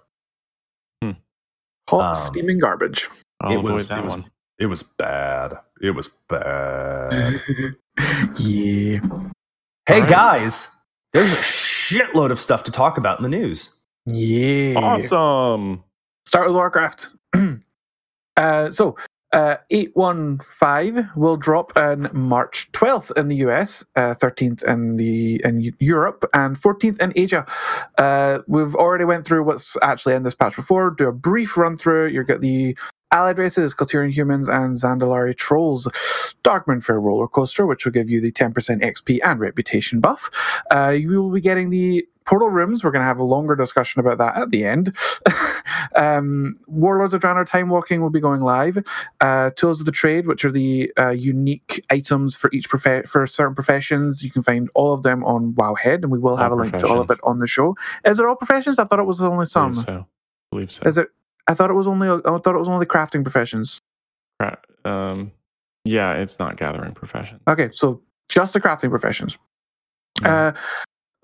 Hmm. 1.02 1.12
Hot 1.90 2.10
Um, 2.10 2.16
steaming 2.16 2.60
garbage. 2.60 3.10
I'll 3.44 3.52
it 3.52 3.60
avoid 3.60 3.72
was- 3.74 3.88
that 3.90 4.00
it 4.00 4.06
was- 4.06 4.10
one. 4.12 4.30
It 4.60 4.68
was 4.68 4.84
bad. 4.84 5.58
It 5.82 5.92
was 5.92 6.10
bad. 6.30 7.12
yeah. 8.38 9.00
hey 9.88 9.96
Alright. 9.96 10.10
guys, 10.10 10.70
there's 11.12 11.32
a 11.34 11.36
shitload 11.36 12.32
of 12.32 12.40
stuff 12.40 12.64
to 12.66 12.72
talk 12.72 12.98
about 12.98 13.20
in 13.20 13.24
the 13.24 13.36
news. 13.38 13.76
Yeah. 14.06 14.76
Awesome. 14.78 15.84
Start 16.26 16.48
with 16.48 16.56
Warcraft. 16.56 17.16
uh, 18.38 18.70
so, 18.72 18.96
uh, 19.34 19.58
815 19.72 21.10
will 21.16 21.36
drop 21.38 21.76
on 21.76 22.10
March 22.14 22.72
12th 22.74 23.12
in 23.18 23.28
the 23.30 23.38
US, 23.38 23.84
uh, 23.96 24.14
13th 24.16 24.64
in 24.64 24.98
the 24.98 25.42
in 25.44 25.74
Europe, 25.80 26.24
and 26.34 26.56
14th 26.56 27.02
in 27.02 27.12
Asia. 27.16 27.46
Uh, 27.98 28.40
we've 28.48 28.76
already 28.76 29.06
went 29.06 29.26
through 29.26 29.44
what's 29.44 29.76
actually 29.82 30.14
in 30.14 30.22
this 30.24 30.36
patch 30.36 30.56
before. 30.56 30.92
Do 30.92 31.08
a 31.08 31.12
brief 31.12 31.58
run 31.58 31.78
through. 31.78 32.08
You 32.10 32.24
get 32.24 32.42
the 32.42 32.78
allied 33.14 33.38
races, 33.38 33.74
Kul 33.74 33.88
Tiran 33.88 34.12
humans, 34.14 34.50
and 34.50 34.76
Zandalari 34.76 35.38
trolls. 35.38 35.88
Darkmoon 36.44 36.84
Faire 36.84 37.00
roller 37.02 37.28
coaster, 37.28 37.66
which 37.66 37.86
will 37.86 37.94
give 37.94 38.10
you 38.10 38.22
the 38.22 38.32
10% 38.32 38.54
XP 38.54 39.20
and 39.24 39.40
reputation 39.40 40.02
buff. 40.02 40.30
Uh, 40.72 40.90
you 40.90 41.10
will 41.22 41.32
be 41.32 41.42
getting 41.42 41.70
the 41.70 42.08
portal 42.26 42.50
rooms. 42.50 42.84
We're 42.84 42.92
going 42.92 43.02
to 43.02 43.08
have 43.08 43.20
a 43.20 43.24
longer 43.24 43.56
discussion 43.56 44.00
about 44.00 44.18
that 44.18 44.38
at 44.38 44.52
the 44.52 44.66
end. 44.66 44.96
um, 45.96 46.56
Warlords 46.68 47.14
of 47.14 47.22
Draenor 47.22 47.46
Time 47.46 47.70
Walking 47.70 48.02
will 48.02 48.10
be 48.10 48.20
going 48.20 48.42
live. 48.42 48.78
Uh, 49.22 49.52
Tools 49.56 49.80
of 49.80 49.86
the 49.86 49.92
Trade, 49.92 50.28
which 50.28 50.46
are 50.46 50.52
the 50.52 50.92
uh, 50.98 51.10
unique 51.10 51.86
items 51.90 52.36
for 52.36 52.50
each 52.54 52.70
prof- 52.70 53.06
for 53.08 53.26
certain 53.28 53.56
professions, 53.56 54.24
you 54.24 54.32
can 54.32 54.42
find 54.42 54.70
all 54.76 54.94
of 54.94 55.04
them 55.04 55.24
on 55.26 55.54
Wowhead, 55.54 56.04
and 56.04 56.12
we 56.12 56.20
will 56.20 56.38
have 56.38 56.52
All 56.52 56.60
a 56.60 56.62
link 56.62 56.78
to 56.78 56.88
all 56.88 57.02
of 57.02 57.12
it 57.12 57.20
on 57.24 57.40
the 57.40 57.48
show. 57.48 57.76
Is 58.06 58.20
it 58.20 58.26
all 58.26 58.36
professions? 58.36 58.80
I 58.80 58.86
thought 58.86 59.00
it 59.00 59.06
was 59.06 59.22
only 59.22 59.46
some. 59.46 59.74
Believe 59.74 59.86
so. 59.86 60.08
Believe 60.52 60.72
so. 60.72 60.84
Is 60.88 60.98
it? 60.98 61.10
I 61.48 61.54
thought 61.54 61.70
it 61.70 61.74
was 61.74 61.88
only. 61.88 62.08
I 62.10 62.20
thought 62.40 62.56
it 62.56 62.60
was 62.60 62.70
only 62.70 62.86
crafting 62.86 63.24
professions. 63.24 63.80
Um, 64.86 65.32
yeah, 65.86 66.14
it's 66.14 66.40
not 66.40 66.58
gathering 66.58 66.94
profession. 66.94 67.40
Okay, 67.48 67.70
so 67.72 68.02
just 68.30 68.54
the 68.54 68.62
crafting 68.62 68.90
professions. 68.90 69.38
Uh, 70.24 70.52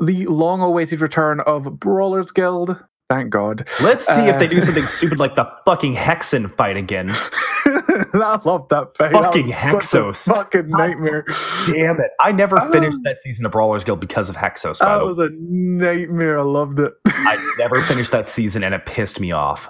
the 0.02 0.26
long-awaited 0.28 1.02
return 1.02 1.42
of 1.42 1.80
Brawlers 1.80 2.32
Guild. 2.32 2.78
Thank 3.10 3.32
God. 3.32 3.68
Let's 3.82 4.06
see 4.06 4.22
if 4.28 4.38
they 4.40 4.48
do 4.48 4.58
Uh, 4.58 4.62
something 4.62 4.86
stupid 4.88 5.20
like 5.20 5.36
the 5.36 5.52
fucking 5.66 5.96
Hexos 5.96 6.54
fight 6.56 6.78
again. 6.78 7.10
I 7.66 8.40
love 8.46 8.70
that 8.70 8.96
fight. 8.96 9.14
That 9.14 9.24
Fucking 9.26 9.48
was 9.48 9.56
such 9.90 9.94
a 9.94 10.04
Hexos. 10.04 10.26
Fucking 10.34 10.68
nightmare. 10.70 11.26
Damn 11.66 12.00
it! 12.00 12.12
I 12.22 12.32
never 12.32 12.58
finished 12.72 13.00
that 13.04 13.20
season 13.22 13.46
of 13.46 13.52
Brawlers 13.52 13.84
Guild 13.84 14.00
because 14.00 14.30
of 14.30 14.36
Hexos. 14.38 14.80
By 14.80 14.86
That 14.86 14.98
the 15.00 15.04
way, 15.06 15.08
was 15.10 15.20
a 15.20 15.30
nightmare. 15.40 16.40
I 16.40 16.44
loved 16.44 16.80
it. 16.80 16.94
I 17.08 17.56
never 17.58 17.82
finished 17.82 18.12
that 18.12 18.30
season, 18.30 18.64
and 18.64 18.74
it 18.76 18.86
pissed 18.86 19.20
me 19.20 19.32
off. 19.32 19.70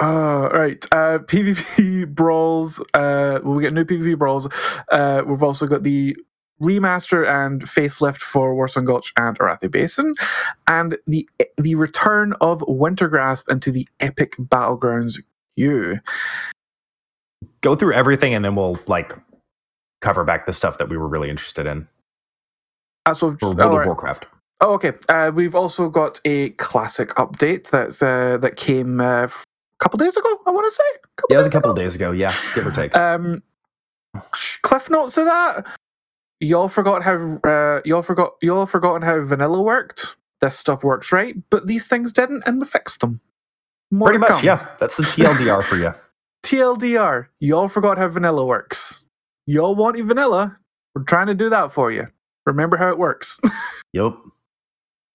Uh, 0.00 0.48
right. 0.52 0.84
Uh, 0.92 1.18
PvP 1.18 2.06
brawls. 2.14 2.82
Uh, 2.92 3.40
we 3.42 3.62
get 3.62 3.72
new 3.72 3.84
PvP 3.84 4.18
brawls. 4.18 4.46
Uh, 4.90 5.22
we've 5.26 5.42
also 5.42 5.66
got 5.66 5.82
the 5.82 6.16
remaster 6.60 7.26
and 7.28 7.62
facelift 7.62 8.20
for 8.20 8.54
Warsong 8.54 8.86
Gulch 8.86 9.12
and 9.16 9.38
Arathi 9.38 9.70
Basin, 9.70 10.14
and 10.66 10.98
the 11.06 11.28
the 11.56 11.74
return 11.74 12.34
of 12.40 12.60
Wintergrasp 12.60 13.48
into 13.50 13.70
the 13.70 13.88
epic 14.00 14.36
battlegrounds 14.38 15.22
queue. 15.56 16.00
Go 17.62 17.74
through 17.74 17.94
everything, 17.94 18.34
and 18.34 18.44
then 18.44 18.54
we'll 18.54 18.78
like 18.86 19.14
cover 20.00 20.24
back 20.24 20.46
the 20.46 20.52
stuff 20.52 20.78
that 20.78 20.88
we 20.88 20.96
were 20.96 21.08
really 21.08 21.30
interested 21.30 21.66
in 21.66 21.88
That's 23.06 23.22
what. 23.22 23.40
for 23.40 23.48
World 23.48 23.60
oh, 23.60 23.68
of 23.68 23.78
right. 23.78 23.86
Warcraft. 23.86 24.26
Oh, 24.60 24.74
okay. 24.74 24.92
Uh, 25.08 25.30
we've 25.34 25.54
also 25.54 25.90
got 25.90 26.18
a 26.24 26.50
classic 26.50 27.10
update 27.10 27.68
that's 27.70 28.02
uh, 28.02 28.38
that 28.38 28.56
came 28.56 29.00
uh, 29.00 29.28
couple 29.78 29.98
days 29.98 30.16
ago. 30.16 30.38
I 30.46 30.50
want 30.50 30.66
to 30.66 30.70
say. 30.70 30.82
Yeah, 31.30 31.36
it 31.36 31.38
was 31.38 31.46
a 31.46 31.50
couple 31.50 31.70
ago. 31.72 31.82
days 31.82 31.94
ago. 31.94 32.12
Yeah, 32.12 32.34
give 32.54 32.66
or 32.66 32.72
take. 32.72 32.96
Um, 32.96 33.42
cliff 34.62 34.90
notes 34.90 35.16
of 35.18 35.26
that. 35.26 35.66
Y'all 36.40 36.68
forgot 36.68 37.02
how 37.02 37.38
uh, 37.44 37.80
y'all 37.84 38.02
forgot 38.02 38.32
y'all 38.42 38.66
forgotten 38.66 39.02
how 39.02 39.22
vanilla 39.24 39.62
worked. 39.62 40.16
This 40.40 40.58
stuff 40.58 40.84
works 40.84 41.12
right, 41.12 41.34
but 41.50 41.66
these 41.66 41.86
things 41.86 42.12
didn't, 42.12 42.42
and 42.46 42.60
we 42.60 42.66
fixed 42.66 43.00
them. 43.00 43.20
More 43.90 44.08
Pretty 44.08 44.18
much, 44.18 44.28
come. 44.30 44.44
yeah. 44.44 44.68
That's 44.78 44.96
the 44.98 45.04
TLDR 45.04 45.62
for 45.64 45.76
you. 45.76 45.92
TLDR, 46.44 47.28
y'all 47.40 47.68
forgot 47.68 47.98
how 47.98 48.08
vanilla 48.08 48.44
works. 48.44 49.06
Y'all 49.46 49.74
wanted 49.74 50.04
vanilla. 50.06 50.56
We're 50.94 51.04
trying 51.04 51.28
to 51.28 51.34
do 51.34 51.48
that 51.50 51.72
for 51.72 51.90
you. 51.90 52.08
Remember 52.44 52.76
how 52.76 52.88
it 52.90 52.98
works. 52.98 53.40
Yep. 53.92 54.12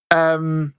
Um, 0.10 0.74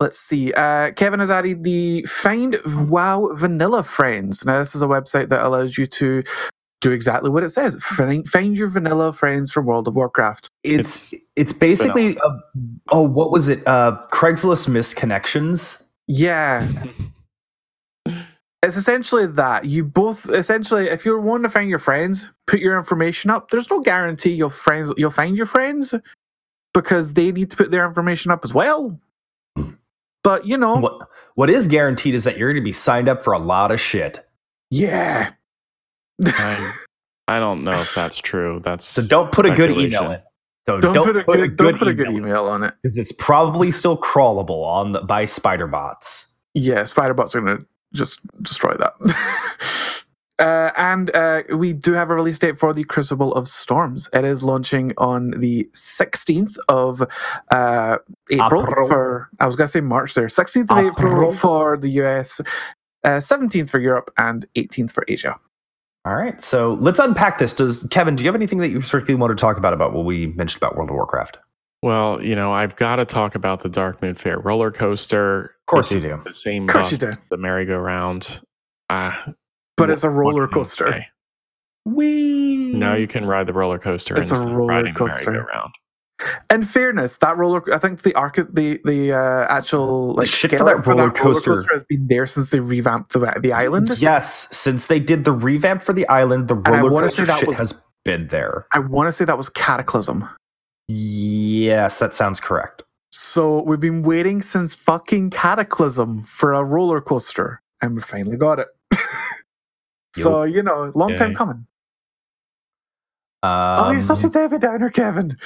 let's 0.00 0.18
see. 0.18 0.52
Uh, 0.54 0.90
Kevin 0.92 1.20
has 1.20 1.30
added 1.30 1.62
the 1.62 2.02
Find 2.04 2.58
Wow 2.88 3.30
Vanilla 3.34 3.82
Friends. 3.84 4.44
Now, 4.44 4.58
this 4.58 4.74
is 4.74 4.82
a 4.82 4.86
website 4.86 5.28
that 5.28 5.42
allows 5.42 5.78
you 5.78 5.86
to 5.86 6.22
do 6.80 6.90
exactly 6.90 7.30
what 7.30 7.42
it 7.42 7.50
says. 7.50 7.76
Find, 7.82 8.26
find 8.26 8.56
your 8.56 8.68
vanilla 8.68 9.12
friends 9.12 9.52
from 9.52 9.66
World 9.66 9.86
of 9.86 9.94
Warcraft. 9.94 10.48
It's 10.64 11.14
it's 11.36 11.52
basically 11.52 12.18
uh 12.18 12.30
oh 12.90 13.06
what 13.08 13.30
was 13.30 13.48
it 13.48 13.66
uh 13.66 13.98
Craigslist 14.10 14.68
misconnections. 14.68 15.88
Yeah. 16.06 16.66
It's 18.62 18.76
essentially 18.76 19.26
that. 19.26 19.64
You 19.64 19.84
both 19.84 20.28
essentially, 20.28 20.88
if 20.88 21.06
you're 21.06 21.18
wanting 21.18 21.44
to 21.44 21.48
find 21.48 21.70
your 21.70 21.78
friends, 21.78 22.30
put 22.46 22.60
your 22.60 22.76
information 22.76 23.30
up. 23.30 23.50
There's 23.50 23.70
no 23.70 23.80
guarantee 23.80 24.32
you'll 24.32 24.50
friends 24.50 24.92
you'll 24.98 25.10
find 25.10 25.34
your 25.34 25.46
friends 25.46 25.94
because 26.74 27.14
they 27.14 27.32
need 27.32 27.50
to 27.52 27.56
put 27.56 27.70
their 27.70 27.86
information 27.86 28.30
up 28.30 28.44
as 28.44 28.52
well. 28.52 29.00
But 30.22 30.46
you 30.46 30.56
know, 30.56 30.76
What 30.76 31.08
what 31.34 31.50
is 31.50 31.66
guaranteed 31.66 32.14
is 32.14 32.24
that 32.24 32.36
you're 32.36 32.52
going 32.52 32.62
to 32.62 32.64
be 32.64 32.72
signed 32.72 33.08
up 33.08 33.22
for 33.22 33.32
a 33.32 33.38
lot 33.38 33.72
of 33.72 33.80
shit. 33.80 34.20
yeah. 34.70 35.30
I, 36.22 36.74
I 37.28 37.38
don't 37.38 37.64
know 37.64 37.72
if 37.72 37.94
that's 37.94 38.20
true. 38.20 38.60
That's 38.62 38.84
So 38.84 39.02
don't 39.08 39.32
put 39.32 39.46
a 39.46 39.54
good 39.54 39.70
email 39.70 40.10
in. 40.10 40.20
So 40.66 40.78
Don't, 40.78 40.94
put, 41.04 41.16
a 41.16 41.24
good, 41.24 41.56
don't 41.56 41.78
put 41.78 41.88
a 41.88 41.94
good 41.94 42.10
email 42.10 42.44
on 42.44 42.62
it. 42.64 42.74
because 42.82 42.98
it's 42.98 43.12
probably 43.12 43.72
still 43.72 43.96
crawlable 43.96 44.62
on 44.64 44.92
the, 44.92 45.00
by 45.00 45.24
spider 45.24 45.66
bots. 45.66 46.38
Yeah, 46.52 46.84
spider 46.84 47.14
bots 47.14 47.34
are 47.34 47.40
gonna 47.40 47.64
just 47.94 48.20
destroy 48.42 48.74
that. 48.74 48.94
uh, 50.40 50.72
and 50.76 51.14
uh, 51.14 51.42
we 51.54 51.72
do 51.72 51.92
have 51.92 52.10
a 52.10 52.14
release 52.14 52.38
date 52.38 52.58
for 52.58 52.72
the 52.72 52.82
Crucible 52.84 53.32
of 53.34 53.46
Storms. 53.46 54.08
It 54.12 54.24
is 54.24 54.42
launching 54.42 54.92
on 54.98 55.30
the 55.32 55.68
16th 55.74 56.56
of 56.68 57.02
uh, 57.50 57.98
April 58.30 58.62
April. 58.62 58.88
for 58.88 59.28
I 59.38 59.46
was 59.46 59.54
gonna 59.56 59.68
say 59.68 59.80
March 59.80 60.14
there. 60.14 60.26
16th 60.26 60.70
of 60.70 60.78
April 60.78 61.12
April. 61.12 61.32
for 61.32 61.76
the 61.76 61.90
US, 62.02 62.40
uh, 63.04 63.18
17th 63.20 63.68
for 63.70 63.78
Europe, 63.78 64.10
and 64.18 64.46
18th 64.56 64.90
for 64.90 65.04
Asia. 65.06 65.36
All 66.06 66.16
right, 66.16 66.42
so 66.42 66.74
let's 66.80 66.98
unpack 66.98 67.36
this. 67.38 67.52
Does 67.52 67.86
Kevin? 67.90 68.16
Do 68.16 68.24
you 68.24 68.28
have 68.28 68.34
anything 68.34 68.58
that 68.60 68.70
you 68.70 68.80
particularly 68.80 69.16
want 69.16 69.30
to 69.36 69.40
talk 69.40 69.58
about 69.58 69.74
about 69.74 69.92
what 69.92 70.06
we 70.06 70.28
mentioned 70.28 70.62
about 70.62 70.74
World 70.76 70.88
of 70.88 70.94
Warcraft? 70.96 71.36
Well, 71.82 72.22
you 72.22 72.34
know, 72.34 72.52
I've 72.52 72.76
got 72.76 72.96
to 72.96 73.04
talk 73.04 73.34
about 73.34 73.62
the 73.62 73.68
Darkmoon 73.70 74.18
Faire 74.18 74.38
roller 74.40 74.70
coaster. 74.70 75.44
Of 75.44 75.66
course 75.66 75.92
you 75.92 76.00
do. 76.00 76.20
The 76.24 76.34
same 76.34 76.64
Of 76.68 76.74
course 76.74 76.86
buff, 76.86 76.92
you 76.92 76.98
do. 76.98 77.12
the 77.30 77.36
merry-go-round. 77.38 78.40
Uh, 78.90 79.14
But 79.80 79.90
it's 79.90 80.04
a 80.04 80.10
roller 80.10 80.46
coaster. 80.46 81.04
We 81.86 82.72
No, 82.74 82.94
you 82.94 83.06
can 83.06 83.24
ride 83.26 83.46
the 83.46 83.52
roller 83.52 83.78
coaster 83.78 84.20
It's 84.20 84.32
a 84.38 84.46
roller 84.46 84.92
coaster. 84.92 85.30
merry-go-round. 85.30 85.72
In 86.52 86.62
fairness, 86.62 87.16
that 87.18 87.38
roller, 87.38 87.62
I 87.74 87.78
think 87.78 88.02
the 88.02 88.14
arc, 88.14 88.36
the 88.36 88.78
the 88.84 89.12
uh, 89.18 89.46
actual 89.48 90.14
like 90.16 90.28
shit 90.28 90.50
for 90.50 90.56
skeleton 90.58 90.82
that 90.98 91.02
roller 91.02 91.10
coaster- 91.10 91.64
has 91.72 91.82
been 91.84 92.06
there 92.08 92.26
since 92.26 92.50
they 92.50 92.60
revamped 92.60 93.14
the 93.14 93.20
the 93.42 93.54
island. 93.54 93.96
Yes, 93.98 94.54
since 94.54 94.86
they 94.86 95.00
did 95.00 95.24
the 95.24 95.32
revamp 95.32 95.82
for 95.82 95.94
the 95.94 96.06
island, 96.08 96.48
the 96.48 96.56
roller 96.56 96.90
coaster 97.04 97.24
that 97.24 97.38
shit 97.38 97.48
was- 97.48 97.58
has 97.58 97.80
been 98.04 98.28
there. 98.28 98.66
I 98.72 98.80
want 98.80 99.08
to 99.08 99.12
say 99.12 99.24
that 99.24 99.38
was 99.38 99.48
Cataclysm. 99.48 100.28
Yes, 100.88 101.98
that 102.00 102.12
sounds 102.12 102.38
correct. 102.40 102.82
So 103.10 103.62
we've 103.62 103.80
been 103.80 104.02
waiting 104.02 104.42
since 104.42 104.74
fucking 104.74 105.30
Cataclysm 105.30 106.18
for 106.24 106.52
a 106.52 106.62
roller 106.62 107.00
coaster, 107.00 107.62
and 107.80 107.94
we 107.94 108.02
finally 108.02 108.36
got 108.36 108.58
it. 108.58 108.68
So 110.14 110.42
you 110.44 110.62
know, 110.62 110.92
long 110.94 111.16
time 111.16 111.34
coming. 111.34 111.66
Um, 113.42 113.50
oh, 113.86 113.90
you're 113.92 114.02
such 114.02 114.22
a 114.24 114.28
Debbie 114.28 114.58
Downer, 114.58 114.90
Kevin. 114.90 115.36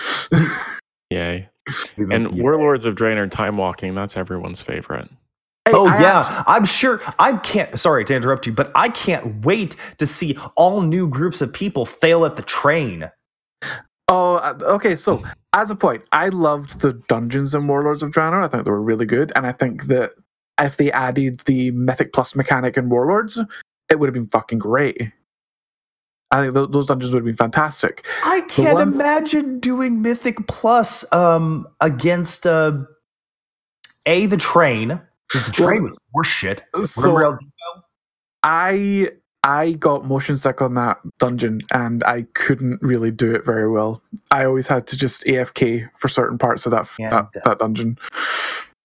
Yay. 1.11 1.49
And. 1.97 2.39
Warlords 2.39 2.85
of 2.85 2.95
Draenor 2.95 3.31
Time 3.31 3.57
Walking, 3.57 3.95
that's 3.95 4.19
everyone's 4.19 4.61
favorite. 4.61 5.09
Hey, 5.65 5.73
Oh 5.73 5.87
I 5.89 5.99
yeah, 6.03 6.19
act- 6.19 6.45
I'm 6.47 6.67
sure. 6.67 7.01
I 7.19 7.39
can't. 7.39 7.81
Sorry 7.81 8.05
to 8.05 8.15
interrupt 8.15 8.47
you, 8.47 8.53
but 8.53 8.71
I 8.75 8.91
can't 8.91 9.43
wait 9.47 9.77
to 9.97 10.07
see 10.07 10.37
all 10.57 10.83
new 10.83 11.09
groups 11.09 11.41
of 11.41 11.55
people 11.55 11.87
fail 11.87 12.27
at 12.27 12.37
the 12.37 12.43
train. 12.43 13.11
Oh, 14.09 14.35
uh, 14.35 14.59
okay. 14.63 14.95
So, 14.95 15.23
as 15.55 15.71
a 15.71 15.77
point, 15.77 16.03
I 16.13 16.29
loved 16.29 16.81
the 16.81 16.93
dungeons 17.09 17.55
in 17.55 17.67
Warlords 17.67 18.03
of 18.03 18.11
Draenor. 18.11 18.45
I 18.45 18.49
think 18.49 18.67
they 18.67 18.71
were 18.71 18.83
really 18.83 19.07
good, 19.07 19.33
and 19.35 19.47
I 19.47 19.53
think 19.53 19.85
that 19.85 20.11
if 20.61 20.77
they 20.77 20.93
added 20.93 21.41
the 21.47 21.71
Mythic 21.71 22.13
Plus 22.13 22.37
mechanic 22.37 22.77
in 22.77 22.91
Warlords, 22.91 23.41
it 23.91 23.99
would 23.99 24.07
have 24.09 24.15
been 24.15 24.29
fucking 24.29 24.59
great. 24.59 25.13
I 26.31 26.43
think 26.43 26.55
th- 26.55 26.71
those 26.71 26.87
dungeons 26.87 27.13
would 27.13 27.21
have 27.21 27.27
been 27.27 27.37
fantastic. 27.37 28.07
I 28.25 28.41
can't 28.43 28.75
one- 28.75 28.93
imagine 28.93 29.61
doing 29.61 30.03
Mythic 30.03 30.47
Plus 30.49 31.11
um, 31.13 31.67
against 31.81 32.47
uh, 32.47 32.79
a 34.07 34.27
the 34.27 34.37
train. 34.37 35.01
The 35.33 35.51
train 35.53 35.91
was 36.13 36.27
shit. 36.27 36.63
So 36.83 37.39
I 38.43 39.09
I 39.43 39.73
got 39.73 40.07
motion 40.07 40.37
sick 40.37 40.63
on 40.63 40.75
that 40.75 40.99
dungeon, 41.19 41.61
and 41.73 42.03
I 42.05 42.23
couldn't 42.35 42.81
really 42.83 43.11
do 43.11 43.35
it 43.35 43.45
very 43.45 43.71
well. 43.71 44.03
I 44.31 44.45
always 44.45 44.67
had 44.69 44.87
to 44.89 44.97
just 44.97 45.25
AFK 45.25 45.89
for 45.99 46.09
certain 46.09 46.39
parts 46.39 46.67
of 46.67 46.73
that 46.73 46.89
And, 46.99 47.13
that, 47.13 47.25
uh, 47.37 47.41
that 47.45 47.59
dungeon. 47.59 47.99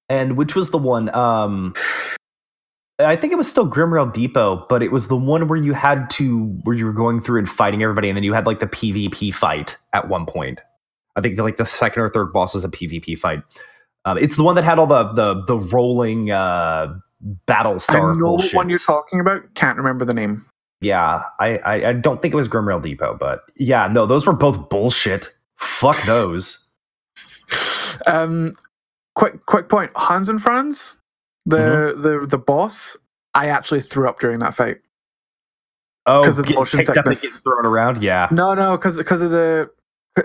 and 0.09 0.37
which 0.37 0.55
was 0.55 0.71
the 0.71 0.77
one? 0.77 1.13
Um, 1.15 1.73
I 2.99 3.15
think 3.15 3.31
it 3.31 3.37
was 3.37 3.49
still 3.49 3.69
Grimrail 3.69 4.13
Depot, 4.13 4.65
but 4.67 4.83
it 4.83 4.91
was 4.91 5.07
the 5.07 5.15
one 5.15 5.47
where 5.47 5.57
you 5.57 5.73
had 5.73 6.09
to 6.11 6.47
where 6.63 6.75
you 6.75 6.85
were 6.85 6.93
going 6.93 7.21
through 7.21 7.39
and 7.39 7.49
fighting 7.49 7.81
everybody, 7.81 8.09
and 8.09 8.17
then 8.17 8.23
you 8.23 8.33
had 8.33 8.45
like 8.45 8.59
the 8.59 8.67
PvP 8.67 9.33
fight 9.33 9.77
at 9.93 10.09
one 10.09 10.25
point. 10.25 10.61
I 11.15 11.21
think 11.21 11.37
like 11.37 11.55
the 11.55 11.65
second 11.65 12.01
or 12.01 12.09
third 12.09 12.33
boss 12.33 12.53
was 12.53 12.65
a 12.65 12.69
PvP 12.69 13.17
fight. 13.17 13.41
Um, 14.05 14.17
it's 14.17 14.35
the 14.35 14.43
one 14.43 14.55
that 14.55 14.63
had 14.63 14.79
all 14.79 14.87
the 14.87 15.13
the 15.13 15.43
the 15.45 15.57
rolling 15.57 16.31
uh, 16.31 16.93
battle 17.45 17.79
star 17.79 18.11
I 18.11 18.15
know 18.15 18.39
one 18.53 18.69
you're 18.69 18.79
talking 18.79 19.19
about. 19.19 19.53
Can't 19.55 19.77
remember 19.77 20.05
the 20.05 20.13
name. 20.13 20.45
Yeah, 20.81 21.23
I, 21.39 21.57
I 21.57 21.89
I 21.89 21.93
don't 21.93 22.21
think 22.21 22.33
it 22.33 22.37
was 22.37 22.47
Grimrail 22.47 22.81
Depot, 22.81 23.17
but 23.19 23.43
yeah, 23.55 23.87
no, 23.87 24.05
those 24.05 24.25
were 24.25 24.33
both 24.33 24.69
bullshit. 24.69 25.33
Fuck 25.57 26.01
those. 26.03 26.65
um, 28.07 28.53
quick 29.15 29.45
quick 29.45 29.67
point. 29.67 29.91
Hans 29.95 30.29
and 30.29 30.41
Franz, 30.41 30.98
the 31.49 31.57
Mm-hmm. 31.57 32.01
the 32.01 32.27
the 32.27 32.37
boss. 32.37 32.97
I 33.33 33.47
actually 33.47 33.81
threw 33.81 34.07
up 34.09 34.19
during 34.19 34.39
that 34.39 34.55
fight. 34.55 34.77
Oh, 36.05 36.21
because 36.21 36.39
of 36.39 36.47
the 36.47 36.55
motion 36.55 36.79
picked 36.79 36.97
up 36.97 37.05
and 37.05 37.15
sickness. 37.17 37.41
thrown 37.41 37.65
around. 37.65 38.01
Yeah. 38.01 38.27
No, 38.31 38.53
no, 38.53 38.75
because 38.77 38.97
because 38.97 39.21
of 39.21 39.31
the 39.31 39.69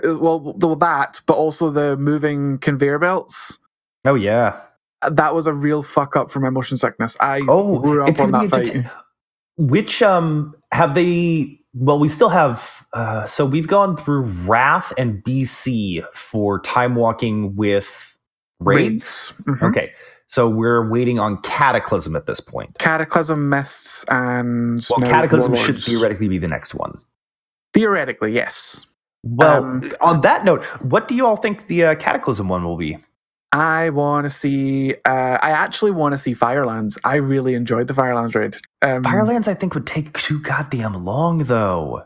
well, 0.03 0.39
well 0.57 0.75
that, 0.77 1.21
but 1.25 1.33
also 1.35 1.69
the 1.69 1.95
moving 1.97 2.57
conveyor 2.57 2.99
belts. 2.99 3.59
Oh 4.05 4.15
yeah. 4.15 4.59
That 5.09 5.35
was 5.35 5.45
a 5.45 5.53
real 5.53 5.83
fuck 5.83 6.15
up 6.15 6.31
for 6.31 6.39
my 6.39 6.49
motion 6.49 6.77
sickness. 6.77 7.15
I 7.19 7.41
Oh, 7.47 7.79
threw 7.81 8.03
up 8.03 8.19
on 8.19 8.31
that 8.31 8.49
fight. 8.49 8.85
Which 9.57 10.01
um 10.01 10.55
have 10.71 10.95
they? 10.95 11.59
Well, 11.75 11.99
we 11.99 12.09
still 12.09 12.29
have. 12.29 12.85
Uh, 12.93 13.25
so 13.25 13.45
we've 13.45 13.67
gone 13.67 13.97
through 13.97 14.23
Wrath 14.47 14.93
and 14.97 15.21
BC 15.23 16.03
for 16.13 16.59
time 16.61 16.95
walking 16.95 17.55
with 17.55 18.17
raids. 18.59 19.33
Mhm. 19.43 19.61
Okay, 19.69 19.91
so 20.27 20.49
we're 20.49 20.89
waiting 20.89 21.19
on 21.19 21.37
Cataclysm 21.41 22.15
at 22.15 22.25
this 22.25 22.39
point. 22.39 22.77
Cataclysm, 22.79 23.49
Mists, 23.49 24.03
and 24.09 24.85
Well, 24.89 25.07
Cataclysm 25.07 25.55
should 25.55 25.83
theoretically 25.83 26.27
be 26.27 26.37
the 26.37 26.47
next 26.47 26.73
one. 26.75 26.99
theoretically 27.73 28.31
yes. 28.31 28.85
Well, 29.23 29.63
Um, 29.65 29.81
on 30.01 30.21
that 30.21 30.45
note, 30.45 30.63
what 30.83 31.07
do 31.07 31.15
you 31.15 31.25
all 31.25 31.35
think 31.37 31.67
the 31.67 31.83
uh, 31.85 31.95
Cataclysm 31.95 32.47
one 32.47 32.63
will 32.63 32.77
be? 32.77 32.97
I 33.51 33.89
want 33.89 34.25
to 34.25 34.29
see. 34.29 34.95
Uh, 35.05 35.37
I 35.41 35.51
actually 35.51 35.91
want 35.91 36.13
to 36.13 36.17
see 36.17 36.33
Firelands. 36.33 36.99
I 37.05 37.15
really 37.15 37.53
enjoyed 37.53 37.87
the 37.87 37.93
Firelands 37.93 38.35
raid. 38.35 38.57
Um, 38.81 39.01
Firelands, 39.03 39.47
I 39.47 39.53
think, 39.53 39.73
would 39.73 39.87
take 39.87 40.11
too 40.13 40.41
goddamn 40.41 41.05
long, 41.05 41.37
though. 41.37 42.03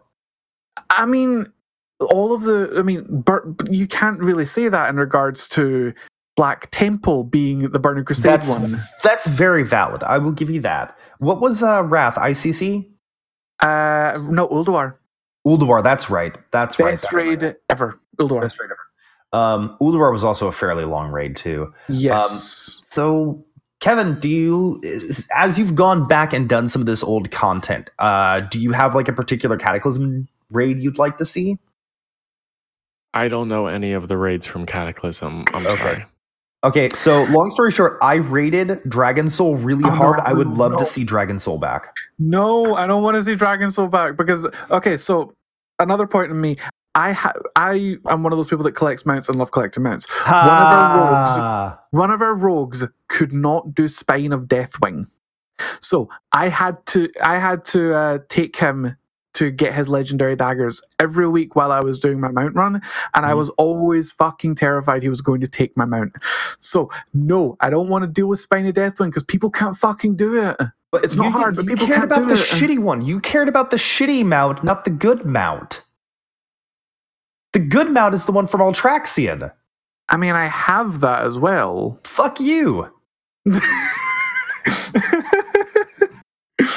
I 0.91 1.05
mean, 1.07 1.51
all 1.99 2.33
of 2.33 2.43
the. 2.43 2.71
I 2.77 2.83
mean, 2.83 3.23
you 3.69 3.87
can't 3.87 4.19
really 4.19 4.45
say 4.45 4.69
that 4.69 4.89
in 4.89 4.97
regards 4.97 5.47
to 5.49 5.93
Black 6.39 6.71
Temple 6.71 7.25
being 7.25 7.69
the 7.71 7.79
Burning 7.79 8.05
Crusade 8.05 8.31
That's 8.31 8.49
one. 8.49 8.75
that's 9.03 9.27
very 9.27 9.63
valid. 9.63 10.03
I 10.03 10.19
will 10.19 10.31
give 10.31 10.49
you 10.49 10.61
that. 10.61 10.97
What 11.17 11.41
was 11.41 11.61
uh, 11.61 11.83
Wrath 11.83 12.15
ICC? 12.15 12.89
Uh, 13.59 14.17
no, 14.29 14.47
Ulduar. 14.47 14.95
Ulduar. 15.45 15.83
That's 15.83 16.09
right. 16.09 16.33
That's 16.51 16.79
right. 16.79 16.91
Best 16.91 17.01
That's 17.03 17.13
right. 17.13 17.41
raid 17.41 17.55
ever. 17.69 17.99
Ulduar. 18.17 18.39
Best 18.43 18.57
raid 18.57 18.69
ever. 18.71 19.37
Um, 19.43 19.75
Ulduar 19.81 20.13
was 20.13 20.23
also 20.23 20.47
a 20.47 20.51
fairly 20.53 20.85
long 20.85 21.11
raid 21.11 21.35
too. 21.35 21.73
Yes. 21.89 22.79
So, 22.85 23.45
Kevin, 23.81 24.17
do 24.21 24.29
you, 24.29 24.79
is- 24.81 25.27
as 25.35 25.59
you've 25.59 25.75
gone 25.75 26.07
back 26.07 26.31
and 26.31 26.47
done 26.47 26.69
some 26.69 26.81
of 26.81 26.85
this 26.85 27.03
old 27.03 27.31
content, 27.31 27.89
uh, 27.99 28.39
do 28.49 28.61
you 28.61 28.71
have 28.71 28.95
like 28.95 29.09
a 29.09 29.13
particular 29.13 29.57
Cataclysm 29.57 30.29
raid 30.51 30.79
you'd 30.81 30.97
like 30.97 31.17
to 31.17 31.25
see? 31.25 31.57
I 33.13 33.27
don't 33.27 33.49
know 33.49 33.67
any 33.67 33.91
of 33.91 34.07
the 34.07 34.15
raids 34.17 34.45
from 34.45 34.65
Cataclysm. 34.65 35.43
I'm 35.53 35.65
Okay. 35.67 35.75
sorry. 35.75 36.05
Okay, 36.63 36.89
so 36.89 37.23
long 37.25 37.49
story 37.51 37.71
short, 37.71 37.97
I 38.01 38.15
rated 38.15 38.81
Dragon 38.89 39.29
Soul 39.29 39.55
really 39.55 39.83
Oh, 39.85 39.91
hard. 39.91 40.17
no, 40.17 40.23
I 40.25 40.33
would 40.33 40.47
love 40.47 40.73
no. 40.73 40.77
to 40.79 40.85
see 40.85 41.05
Dragon 41.05 41.39
Soul 41.39 41.57
back. 41.57 41.95
No, 42.17 42.75
I 42.75 42.85
don't 42.85 43.01
want 43.01 43.15
to 43.15 43.23
see 43.23 43.35
Dragon 43.35 43.71
Soul 43.71 43.87
back 43.87 44.17
because 44.17 44.45
okay, 44.69 44.97
so 44.97 45.33
another 45.79 46.05
point 46.05 46.31
in 46.31 46.41
me, 46.41 46.57
I 46.95 47.13
ha- 47.13 47.31
I 47.55 47.95
am 48.09 48.23
one 48.23 48.33
of 48.33 48.37
those 48.37 48.47
people 48.47 48.63
that 48.65 48.73
collects 48.73 49.05
mounts 49.05 49.29
and 49.29 49.37
love 49.39 49.51
collecting 49.51 49.83
mounts. 49.83 50.05
Ha! 50.09 51.79
One 51.91 52.11
of 52.11 52.21
our 52.21 52.35
rogues 52.35 52.83
could 53.07 53.31
not 53.31 53.73
do 53.73 53.87
Spine 53.87 54.33
of 54.33 54.45
Deathwing, 54.49 55.05
so 55.79 56.09
I 56.33 56.49
had 56.49 56.85
to 56.87 57.09
I 57.23 57.37
had 57.37 57.63
to 57.65 57.93
uh, 57.95 58.19
take 58.27 58.57
him 58.57 58.97
to 59.35 59.51
get 59.51 59.73
his 59.73 59.89
legendary 59.89 60.35
daggers 60.35 60.81
every 60.99 61.27
week 61.27 61.55
while 61.55 61.71
I 61.71 61.79
was 61.81 61.99
doing 61.99 62.19
my 62.19 62.29
mount 62.31 62.55
run, 62.55 62.81
and 63.13 63.25
I 63.25 63.31
Mhm. 63.31 63.37
was 63.37 63.49
always 63.51 64.11
fucking 64.11 64.55
terrified 64.55 65.03
he 65.03 65.09
was 65.09 65.21
going 65.21 65.39
to 65.41 65.47
take 65.47 65.77
my 65.77 65.85
mount. 65.85 66.13
So 66.59 66.89
no, 67.13 67.55
I 67.61 67.69
don't 67.69 67.89
want 67.89 68.03
to 68.03 68.07
deal 68.07 68.27
with 68.27 68.39
Spiny 68.39 68.73
Deathwing 68.73 69.07
because 69.07 69.23
people 69.23 69.49
can't 69.51 69.77
fucking 69.77 70.15
do 70.15 70.35
it. 70.35 70.57
But 70.91 71.03
It's 71.03 71.15
not 71.15 71.25
you- 71.25 71.31
hard, 71.31 71.55
but 71.55 71.65
you 71.65 71.69
people 71.71 71.85
cared 71.87 71.99
can't 71.99 72.11
about 72.11 72.27
do 72.27 72.33
the 72.33 72.33
it. 72.33 72.37
shitty 72.39 72.79
one. 72.79 73.01
You 73.01 73.19
cared 73.19 73.47
about 73.47 73.69
the 73.69 73.77
shitty 73.77 74.25
mount, 74.25 74.63
not 74.63 74.83
the 74.85 74.89
good 74.89 75.23
mount. 75.25 75.83
The 77.53 77.59
good 77.59 77.91
mount 77.91 78.15
is 78.15 78.25
the 78.25 78.31
one 78.31 78.47
from 78.47 78.61
Ultraxion. 78.61 79.51
I 80.09 80.17
mean, 80.17 80.33
I 80.35 80.45
have 80.45 81.01
that 81.01 81.21
as 81.23 81.37
well. 81.37 81.99
Fuck 82.03 82.39
you. 82.39 82.87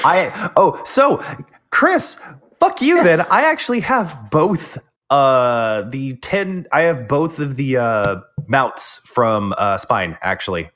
I 0.05 0.51
oh 0.57 0.81
so 0.85 1.23
Chris, 1.71 2.21
fuck 2.63 2.83
you 2.83 3.03
then. 3.03 3.21
I 3.31 3.45
actually 3.45 3.81
have 3.81 4.31
both 4.31 4.79
uh 5.11 5.83
the 5.83 6.15
10 6.17 6.67
I 6.73 6.83
have 6.83 7.07
both 7.09 7.39
of 7.39 7.57
the 7.57 7.77
uh 7.77 8.21
mounts 8.49 9.01
from 9.05 9.53
uh 9.59 9.77
Spine 9.79 10.17
actually. 10.23 10.71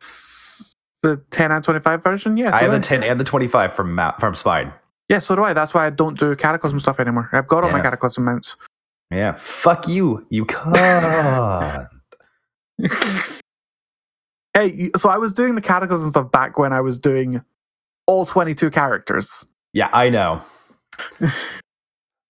the 1.02 1.22
10 1.30 1.52
and 1.52 1.64
25 1.64 2.02
version? 2.02 2.36
Yeah, 2.36 2.50
so 2.50 2.56
I 2.56 2.62
have 2.62 2.72
the 2.72 2.80
10 2.80 3.02
and 3.02 3.20
the 3.20 3.24
25 3.24 3.72
from 3.72 4.00
from 4.20 4.34
Spine. 4.34 4.72
Yeah, 5.08 5.20
so 5.20 5.36
do 5.36 5.44
I. 5.44 5.52
That's 5.52 5.72
why 5.72 5.86
I 5.86 5.90
don't 5.90 6.18
do 6.18 6.34
Cataclysm 6.34 6.80
stuff 6.80 6.98
anymore. 6.98 7.30
I've 7.32 7.46
got 7.46 7.62
all 7.62 7.70
my 7.70 7.80
Cataclysm 7.80 8.24
mounts. 8.24 8.56
Yeah, 9.12 9.36
fuck 9.38 9.86
you. 9.86 10.26
You 10.30 10.44
can't. 10.46 11.86
Hey, 14.56 14.90
so 14.96 15.10
I 15.10 15.18
was 15.18 15.34
doing 15.34 15.54
the 15.54 15.60
Cataclysm 15.60 16.10
stuff 16.12 16.32
back 16.32 16.56
when 16.56 16.72
I 16.72 16.80
was 16.80 16.98
doing 16.98 17.42
all 18.06 18.24
22 18.24 18.70
characters. 18.70 19.46
Yeah, 19.74 19.90
I 19.92 20.08
know. 20.08 20.40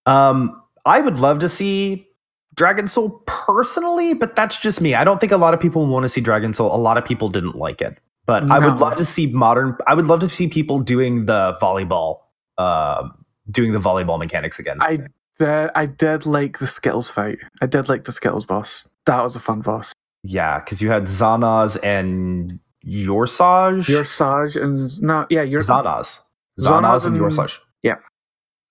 um, 0.06 0.62
I 0.84 1.00
would 1.00 1.18
love 1.18 1.40
to 1.40 1.48
see 1.48 2.06
Dragon 2.54 2.88
Soul 2.88 3.22
personally, 3.26 4.14
but 4.14 4.34
that's 4.36 4.58
just 4.58 4.80
me. 4.80 4.94
I 4.94 5.04
don't 5.04 5.20
think 5.20 5.32
a 5.32 5.36
lot 5.36 5.52
of 5.54 5.60
people 5.60 5.86
want 5.86 6.04
to 6.04 6.08
see 6.08 6.20
Dragon 6.20 6.52
Soul. 6.54 6.74
A 6.74 6.78
lot 6.78 6.96
of 6.96 7.04
people 7.04 7.28
didn't 7.28 7.56
like 7.56 7.80
it, 7.82 7.98
but 8.24 8.50
I 8.50 8.58
would 8.58 8.78
love 8.80 8.96
to 8.96 9.04
see 9.04 9.26
modern. 9.26 9.76
I 9.86 9.94
would 9.94 10.06
love 10.06 10.20
to 10.20 10.28
see 10.28 10.48
people 10.48 10.78
doing 10.78 11.26
the 11.26 11.56
volleyball, 11.60 12.20
um, 12.56 13.24
doing 13.50 13.72
the 13.72 13.78
volleyball 13.80 14.18
mechanics 14.18 14.58
again. 14.58 14.78
I 14.80 15.00
did, 15.38 15.70
I 15.74 15.86
did 15.86 16.24
like 16.24 16.58
the 16.58 16.66
Skittles 16.66 17.10
fight. 17.10 17.38
I 17.60 17.66
did 17.66 17.88
like 17.88 18.04
the 18.04 18.12
Skittles 18.12 18.44
boss. 18.46 18.88
That 19.04 19.22
was 19.22 19.36
a 19.36 19.40
fun 19.40 19.60
boss. 19.60 19.92
yeah, 20.22 20.58
because 20.60 20.80
you 20.80 20.90
had 20.90 21.04
Zon'ozz 21.04 21.76
and 21.84 22.58
Yor'sahj. 22.86 23.88
Your 23.88 24.04
Saj 24.04 24.56
and 24.56 25.02
no, 25.02 25.26
yeah, 25.30 25.42
your 25.42 25.60
Zon'ozz. 25.60 26.20
Zon'ozz 26.60 26.82
Zon'ozz 26.82 27.04
and 27.04 27.16
and- 27.16 27.22
Yor'sahj. 27.24 27.58
yeah. 27.82 27.96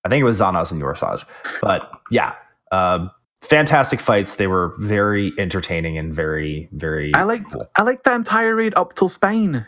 I 0.05 0.09
think 0.09 0.21
it 0.21 0.25
was 0.25 0.39
Zon'ozz 0.39 0.71
and 0.71 0.81
Yor'sahj. 0.81 1.25
But 1.61 1.89
yeah, 2.11 2.35
um, 2.71 3.11
fantastic 3.41 3.99
fights. 3.99 4.35
They 4.35 4.47
were 4.47 4.75
very 4.77 5.33
entertaining 5.37 5.97
and 5.97 6.13
very, 6.13 6.69
very. 6.71 7.13
I 7.15 7.23
liked 7.23 7.55
I 7.77 7.81
liked 7.81 8.03
the 8.03 8.13
entire 8.13 8.55
raid 8.55 8.73
up 8.75 8.93
till 8.93 9.09
Spain. 9.09 9.65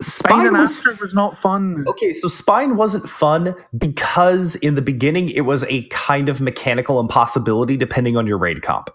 Spine, 0.00 0.46
Spine 0.46 0.52
was 0.52 0.84
was 1.00 1.12
not 1.12 1.36
fun. 1.36 1.84
okay. 1.88 2.12
So 2.12 2.28
Spine 2.28 2.76
wasn't 2.76 3.08
fun 3.08 3.56
because 3.76 4.54
in 4.56 4.76
the 4.76 4.82
beginning 4.82 5.28
it 5.28 5.40
was 5.40 5.64
a 5.64 5.82
kind 5.88 6.28
of 6.28 6.40
mechanical 6.40 7.00
impossibility 7.00 7.76
depending 7.76 8.16
on 8.16 8.24
your 8.24 8.38
raid 8.38 8.62
comp. 8.62 8.90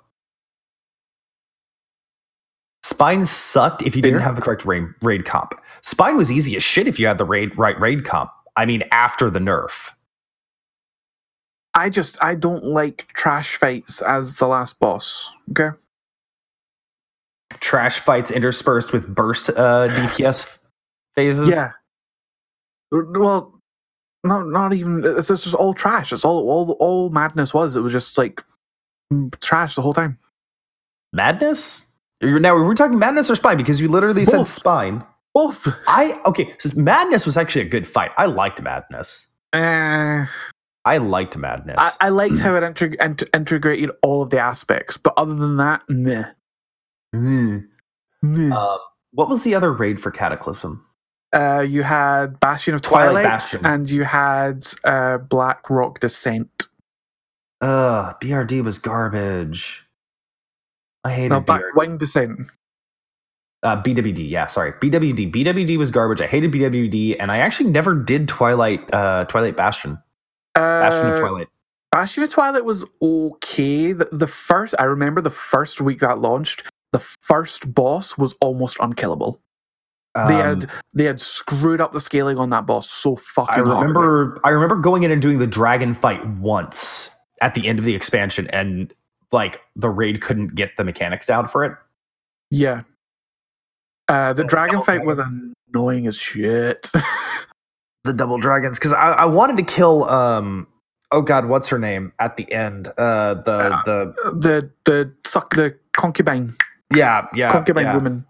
Spine 2.83 3.25
sucked 3.25 3.81
if 3.81 3.95
you 3.95 4.01
didn't 4.01 4.19
have 4.21 4.35
the 4.35 4.41
correct 4.41 4.65
raid, 4.65 4.83
raid 5.01 5.25
comp. 5.25 5.55
Spine 5.81 6.15
was 6.15 6.31
easy 6.31 6.55
as 6.55 6.63
shit 6.63 6.87
if 6.87 6.99
you 6.99 7.07
had 7.07 7.17
the 7.17 7.25
raid 7.25 7.57
right 7.57 7.77
raid 7.81 8.05
comp. 8.05 8.31
I 8.55 8.65
mean, 8.65 8.83
after 8.91 9.29
the 9.29 9.39
nerf. 9.39 9.91
I 11.75 11.89
just 11.89 12.21
I 12.23 12.35
don't 12.35 12.63
like 12.63 13.07
trash 13.13 13.55
fights 13.55 14.01
as 14.01 14.37
the 14.37 14.47
last 14.47 14.79
boss. 14.79 15.31
Okay. 15.51 15.75
trash 17.59 17.99
fights 17.99 18.31
interspersed 18.31 18.91
with 18.93 19.07
burst 19.13 19.49
uh, 19.49 19.87
DPS 19.89 20.57
phases. 21.15 21.49
Yeah. 21.49 21.71
Well, 22.91 23.59
not 24.23 24.47
not 24.47 24.73
even. 24.73 25.03
It's 25.05 25.27
just 25.29 25.53
all 25.55 25.73
trash. 25.73 26.13
It's 26.13 26.23
all 26.25 26.47
all 26.49 26.71
all 26.79 27.09
madness 27.09 27.53
was. 27.53 27.75
It 27.75 27.81
was 27.81 27.91
just 27.91 28.17
like 28.17 28.43
trash 29.41 29.75
the 29.75 29.81
whole 29.81 29.93
time. 29.93 30.17
Madness? 31.11 31.87
You're- 32.21 32.39
Now, 32.39 32.55
were 32.55 32.67
we 32.67 32.75
talking 32.75 32.97
madness 32.99 33.29
or 33.29 33.35
spine? 33.35 33.57
Because 33.57 33.81
you 33.81 33.87
literally 33.87 34.25
said 34.25 34.45
spine. 34.45 35.03
Both. 35.33 35.67
I 35.87 36.19
okay. 36.25 36.53
So 36.59 36.69
madness 36.79 37.25
was 37.25 37.35
actually 37.37 37.63
a 37.63 37.69
good 37.69 37.85
fight. 37.87 38.11
I 38.17 38.27
liked 38.27 38.61
madness. 38.61 39.27
Eh, 39.53 40.25
I 40.85 40.97
liked 40.97 41.37
madness. 41.37 41.77
I, 41.79 41.91
I 42.07 42.09
liked 42.09 42.39
how 42.39 42.55
it 42.55 42.61
integ- 42.61 43.01
int- 43.01 43.23
integrated 43.33 43.91
all 44.01 44.21
of 44.21 44.29
the 44.31 44.39
aspects, 44.39 44.97
but 44.97 45.13
other 45.15 45.33
than 45.33 45.57
that, 45.57 45.83
nah. 45.87 46.25
Mm. 47.15 47.67
Nah. 48.21 48.73
Um, 48.73 48.79
what 49.11 49.29
was 49.29 49.43
the 49.43 49.55
other 49.55 49.71
raid 49.71 50.01
for 50.01 50.11
Cataclysm? 50.11 50.85
Uh, 51.31 51.61
you 51.61 51.83
had 51.83 52.39
Bastion 52.39 52.73
of 52.75 52.81
Twilight 52.81 53.13
Twilight, 53.13 53.23
Bastion. 53.25 53.65
and 53.65 53.89
you 53.89 54.03
had 54.03 54.67
uh, 54.83 55.17
Black 55.19 55.69
Rock 55.69 55.99
Descent. 55.99 56.67
Ugh, 57.61 58.15
BRD 58.21 58.61
was 58.63 58.77
garbage. 58.77 59.85
I 61.05 61.11
hated 61.13 61.29
No, 61.29 61.39
Black 61.39 61.61
BRD. 61.61 61.75
Wing 61.75 61.97
Descent. 61.97 62.39
Uh, 63.63 63.81
BWD, 63.81 64.29
yeah, 64.29 64.47
sorry, 64.47 64.73
BWD. 64.73 65.31
BWD 65.31 65.77
was 65.77 65.89
garbage. 65.89 66.19
I 66.19 66.27
hated 66.27 66.51
BWD, 66.51 67.15
and 67.19 67.31
I 67.31 67.37
actually 67.37 67.69
never 67.69 67.95
did 67.95 68.27
Twilight. 68.27 68.93
Uh, 68.93 69.23
Twilight 69.25 69.55
Bastion. 69.55 69.97
Bastion 70.55 71.07
of 71.07 71.13
Uh, 71.13 71.19
Twilight. 71.19 71.47
Bastion 71.91 72.23
of 72.23 72.29
Twilight 72.31 72.65
was 72.65 72.83
okay. 73.01 73.91
The, 73.93 74.09
the 74.11 74.27
first, 74.27 74.73
I 74.79 74.83
remember 74.83 75.21
the 75.21 75.29
first 75.29 75.79
week 75.81 75.99
that 75.99 76.19
launched, 76.19 76.63
the 76.91 76.99
first 76.99 77.73
boss 77.73 78.17
was 78.17 78.35
almost 78.41 78.77
unkillable. 78.79 79.39
they 80.15 80.41
Um, 80.41 80.61
had 80.61 80.69
they 80.93 81.05
had 81.05 81.19
screwed 81.19 81.81
up 81.81 81.91
the 81.93 81.99
scaling 81.99 82.37
on 82.37 82.49
that 82.51 82.65
boss 82.67 82.89
so 82.89 83.15
fucking 83.15 83.53
I 83.53 83.57
hard. 83.67 83.67
remember 83.79 84.39
I 84.43 84.49
remember 84.49 84.75
going 84.75 85.03
in 85.03 85.09
and 85.11 85.21
doing 85.21 85.39
the 85.39 85.47
dragon 85.47 85.93
fight 85.93 86.23
once 86.37 87.09
at 87.41 87.55
the 87.55 87.67
end 87.67 87.79
of 87.79 87.85
the 87.85 87.95
expansion 87.95 88.47
and 88.53 88.93
like 89.31 89.59
the 89.75 89.89
raid 89.89 90.21
couldn't 90.21 90.53
get 90.55 90.77
the 90.77 90.83
mechanics 90.83 91.25
down 91.25 91.47
for 91.47 91.63
it. 91.63 91.73
Yeah. 92.51 92.83
Uh, 94.07 94.33
the 94.33 94.43
Oh, 94.43 94.47
dragon 94.47 94.81
fight 94.83 95.03
was 95.05 95.19
annoying 95.19 96.05
as 96.05 96.15
shit. 96.17 96.91
The 98.05 98.13
double 98.13 98.37
dragons 98.39 98.79
cuz 98.79 98.93
I, 98.93 99.11
I 99.13 99.25
wanted 99.25 99.57
to 99.57 99.63
kill 99.63 100.05
um 100.09 100.67
oh 101.11 101.21
god 101.21 101.45
what's 101.45 101.69
her 101.69 101.79
name 101.79 102.13
at 102.19 102.37
the 102.37 102.51
end 102.51 102.87
uh 102.97 103.35
the 103.35 103.51
Uh, 103.73 103.83
the 103.85 104.15
the 104.33 104.71
the 104.85 105.13
suck 105.25 105.55
the 105.55 105.77
concubine 105.93 106.55
yeah 106.93 107.27
yeah 107.33 107.49
concubine 107.51 107.85
yeah. 107.85 107.95
woman 107.95 108.25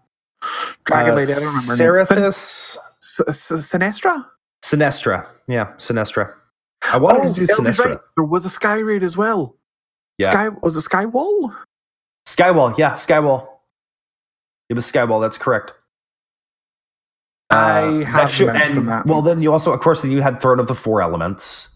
dragon 0.86 1.14
Uh, 1.14 1.16
lady. 1.18 1.32
I 1.34 1.36
don't 1.40 1.46
remember. 1.56 1.72
her 1.72 1.78
name. 1.78 2.32
Serethis 2.32 2.78
Sin- 3.02 3.26
S- 3.30 3.52
S- 3.52 3.52
Sinestra. 3.72 4.26
Sinestra 4.64 5.26
yeah 5.48 5.74
Sinestra 5.78 6.34
I 6.92 6.98
wanted 6.98 7.34
to 7.36 7.42
do 7.42 7.48
Sinestra 7.48 7.86
Wright. 7.86 8.00
There 8.18 8.26
was 8.26 8.46
a 8.46 8.50
sky 8.50 8.78
raid 8.80 9.04
as 9.04 9.16
well. 9.18 9.56
Yeah. 10.20 10.30
Sky 10.32 10.50
was 10.50 10.76
it 10.78 10.84
Skywall? 10.90 11.56
Skywall 12.28 12.78
yeah 12.78 12.94
Skywall 12.94 13.48
It 14.70 14.76
was 14.76 14.86
Skywall. 14.92 15.22
That's 15.22 15.38
correct. 15.38 15.74
I 17.54 17.84
Uh, 18.02 18.06
have 18.06 18.32
should- 18.32 18.48
meant 18.48 18.66
and- 18.66 18.74
from 18.74 18.86
that. 18.88 19.06
Well, 19.06 19.22
then 19.22 19.42
you 19.42 19.52
also, 19.52 19.72
of 19.74 19.80
course, 19.80 20.02
then 20.02 20.12
you 20.12 20.22
had 20.22 20.42
Throne 20.42 20.60
of 20.60 20.68
the 20.68 20.76
Four 20.76 21.02
Elements. 21.02 21.70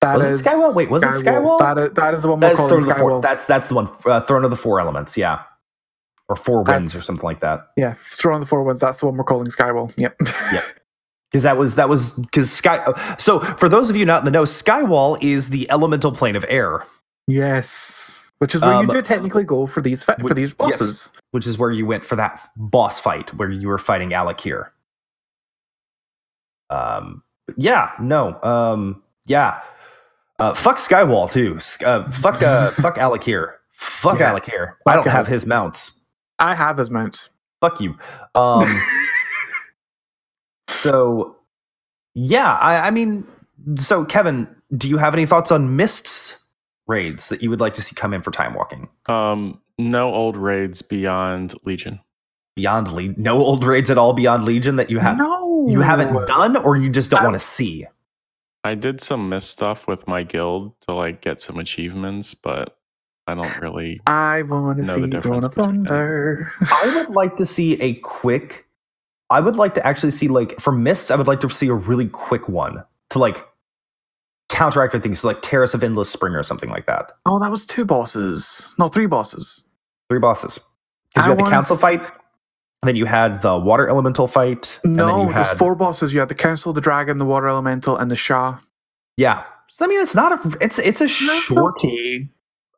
That 0.00 0.16
was 0.16 0.24
it 0.24 0.30
is 0.32 0.44
Skywall? 0.46 0.74
Wait, 0.74 0.90
was 0.90 1.02
it 1.02 1.06
Skywall? 1.24 1.58
That 1.58 1.78
is, 1.78 1.92
that 1.94 2.14
is 2.14 2.22
the 2.22 2.28
one 2.28 2.40
we're 2.40 2.48
That's 2.48 2.60
calling 2.60 2.68
Throne 2.70 2.82
of 2.82 2.86
the 2.88 2.94
Four. 3.00 3.10
Skywall. 3.10 3.22
That's 3.22 3.46
that's 3.46 3.68
the 3.68 3.74
one. 3.74 3.88
Uh, 4.04 4.20
Throne 4.20 4.44
of 4.44 4.50
the 4.50 4.56
Four 4.56 4.80
Elements. 4.80 5.16
Yeah, 5.16 5.40
or 6.28 6.36
Four 6.36 6.58
Winds 6.62 6.88
That's- 6.88 6.94
or 6.94 7.04
something 7.04 7.24
like 7.24 7.40
that. 7.40 7.68
yeah, 7.76 7.94
Throne 7.96 8.34
of 8.36 8.40
the 8.40 8.46
Four 8.46 8.62
Winds. 8.64 8.80
That's 8.80 9.00
the 9.00 9.06
one 9.06 9.16
we're 9.16 9.24
calling 9.24 9.46
Skywall. 9.46 9.92
Yep. 9.96 10.16
Yeah. 10.52 10.62
because 11.30 11.42
that 11.44 11.56
was 11.56 11.74
that 11.76 11.88
was 11.88 12.18
because 12.18 12.52
sky 12.52 12.86
so 13.18 13.40
for 13.40 13.68
those 13.68 13.90
of 13.90 13.96
you 13.96 14.04
not 14.04 14.20
in 14.20 14.24
the 14.24 14.30
know 14.30 14.44
skywall 14.44 15.20
is 15.20 15.48
the 15.48 15.68
elemental 15.68 16.12
plane 16.12 16.36
of 16.36 16.44
air 16.48 16.84
yes. 17.26 18.23
Which 18.44 18.54
is 18.54 18.60
where 18.60 18.74
Um, 18.74 18.84
you 18.84 18.92
do 18.92 19.00
technically 19.00 19.42
go 19.44 19.66
for 19.66 19.80
these 19.80 20.02
fi- 20.04 20.16
for 20.16 20.34
these 20.34 20.52
bosses. 20.52 21.10
Yes, 21.14 21.22
which 21.30 21.46
is 21.46 21.56
where 21.56 21.70
you 21.70 21.86
went 21.86 22.04
for 22.04 22.14
that 22.16 22.46
boss 22.56 23.00
fight 23.00 23.32
where 23.32 23.50
you 23.50 23.68
were 23.68 23.78
fighting 23.78 24.10
Al'Akir. 24.10 24.66
Um 26.68 27.22
yeah 27.56 27.92
no 27.98 28.38
um 28.42 29.02
yeah. 29.24 29.62
Uh 30.38 30.52
fuck 30.52 30.76
skywall 30.76 31.32
too. 31.32 31.54
Uh, 31.86 32.06
fuck 32.10 32.42
uh 32.42 32.68
fuck 32.82 32.96
Al'Akir. 32.96 33.54
Fuck 33.72 34.18
Yeah. 34.18 34.34
Al'Akir. 34.34 34.74
I 34.86 34.96
don't 34.96 35.06
have 35.06 35.26
his 35.26 35.46
mounts. 35.46 36.02
I 36.38 36.54
have 36.54 36.76
his 36.76 36.90
mounts. 36.90 37.30
fuck 37.62 37.80
you. 37.80 37.96
Um 38.34 38.78
so 40.68 41.36
yeah 42.12 42.56
I, 42.56 42.88
I 42.88 42.90
mean 42.90 43.26
so 43.78 44.04
kevin 44.04 44.46
do 44.76 44.86
you 44.86 44.98
have 44.98 45.14
any 45.14 45.24
thoughts 45.24 45.50
on 45.50 45.76
mists 45.76 46.43
raids 46.86 47.28
that 47.30 47.42
you 47.42 47.50
would 47.50 47.60
like 47.60 47.74
to 47.74 47.82
see 47.82 47.94
come 47.94 48.12
in 48.14 48.22
for 48.22 48.30
time 48.30 48.54
walking 48.54 48.88
Um, 49.08 49.60
no 49.78 50.12
old 50.12 50.36
raids 50.36 50.82
beyond 50.82 51.54
Legion. 51.64 52.00
beyond 52.56 52.92
legion 52.92 53.14
no 53.18 53.38
old 53.38 53.64
raids 53.64 53.90
at 53.90 53.98
all 53.98 54.12
beyond 54.12 54.44
legion 54.44 54.76
that 54.76 54.90
you 54.90 54.98
have 54.98 55.16
no, 55.18 55.66
you 55.68 55.80
haven't 55.80 56.12
done 56.26 56.56
or 56.56 56.76
you 56.76 56.90
just 56.90 57.10
don't 57.10 57.20
I- 57.20 57.24
want 57.24 57.34
to 57.34 57.40
see 57.40 57.86
I 58.66 58.74
did 58.74 59.02
some 59.02 59.28
miss 59.28 59.44
stuff 59.48 59.86
with 59.86 60.08
my 60.08 60.22
guild 60.22 60.72
to 60.88 60.94
like 60.94 61.20
get 61.20 61.38
some 61.38 61.58
achievements, 61.58 62.32
but 62.32 62.78
I 63.26 63.34
don't 63.34 63.54
really. 63.60 64.00
I 64.06 64.40
want 64.40 64.78
to 64.78 64.84
know 64.86 64.86
the 64.86 64.94
see 64.94 65.00
Throne 65.00 65.10
difference 65.10 65.44
of 65.44 65.54
them. 65.54 65.64
Thunder. 65.84 66.50
i 66.62 66.94
would 66.96 67.14
like 67.14 67.36
to 67.36 67.44
see 67.44 67.74
a 67.82 67.94
quick 67.96 68.66
i 69.28 69.38
would 69.40 69.56
like 69.56 69.74
to 69.74 69.86
actually 69.86 70.12
see 70.12 70.28
like 70.28 70.58
for 70.60 70.72
mists 70.72 71.10
i 71.10 71.16
would 71.16 71.26
like 71.26 71.40
to 71.40 71.50
see 71.50 71.68
a 71.68 71.74
really 71.74 72.06
quick 72.08 72.48
one 72.48 72.82
to 73.10 73.18
like 73.18 73.46
counteract 74.54 74.92
with 74.92 75.02
things 75.02 75.20
so 75.20 75.28
like 75.28 75.42
terrace 75.42 75.74
of 75.74 75.82
endless 75.82 76.08
spring 76.08 76.34
or 76.34 76.42
something 76.42 76.70
like 76.70 76.86
that 76.86 77.12
Oh, 77.26 77.38
that 77.40 77.50
was 77.50 77.66
two 77.66 77.84
bosses. 77.84 78.74
No, 78.78 78.88
three 78.88 79.06
bosses. 79.06 79.64
Three 80.08 80.18
bosses. 80.20 80.60
Because 81.08 81.26
you 81.26 81.30
had 81.30 81.38
the 81.38 81.50
council 81.50 81.76
fight, 81.76 82.00
then 82.82 82.96
you 82.96 83.04
had 83.06 83.42
the 83.42 83.58
water 83.58 83.88
elemental 83.88 84.26
fight. 84.26 84.78
and 84.84 84.98
then 84.98 85.06
No, 85.06 85.26
you 85.28 85.32
there's 85.32 85.48
had, 85.50 85.58
four 85.58 85.74
bosses. 85.74 86.12
You 86.12 86.20
had 86.20 86.28
the 86.28 86.34
Council, 86.34 86.72
the 86.72 86.80
Dragon, 86.80 87.18
the 87.18 87.24
Water 87.24 87.48
Elemental, 87.48 87.96
and 87.96 88.10
the 88.10 88.16
Sha. 88.16 88.58
Yeah. 89.16 89.44
So, 89.68 89.84
I 89.84 89.88
mean, 89.88 90.00
it's 90.02 90.14
not 90.14 90.32
a. 90.44 90.58
It's 90.60 90.78
it's 90.78 91.00
a 91.00 91.08
short. 91.08 91.76
okay. 91.76 92.28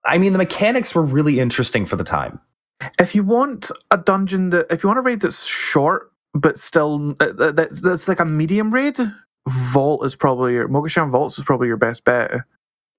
I 0.05 0.19
mean, 0.19 0.33
the 0.33 0.39
mechanics 0.39 0.95
were 0.95 1.03
really 1.03 1.41
interesting 1.41 1.87
for 1.87 1.97
the 1.97 2.05
time. 2.05 2.39
If 2.99 3.15
you 3.15 3.25
want 3.25 3.71
a 3.91 3.97
dungeon 3.97 4.51
that, 4.51 4.67
if 4.71 4.83
you 4.83 4.89
want 4.89 4.99
a 4.99 5.03
raid 5.03 5.21
that's 5.21 5.45
short 5.45 6.13
but 6.35 6.59
still 6.59 7.17
uh, 7.21 7.25
uh, 7.39 7.53
that's 7.53 7.81
that's 7.81 8.07
like 8.09 8.21
a 8.21 8.25
medium 8.25 8.73
raid, 8.73 8.99
Vault 9.49 10.05
is 10.05 10.15
probably 10.17 10.55
your 10.55 10.69
Mogu'shan 10.69 11.11
Vaults 11.11 11.39
is 11.39 11.45
probably 11.45 11.69
your 11.69 11.77
best 11.77 12.05
bet. 12.05 12.33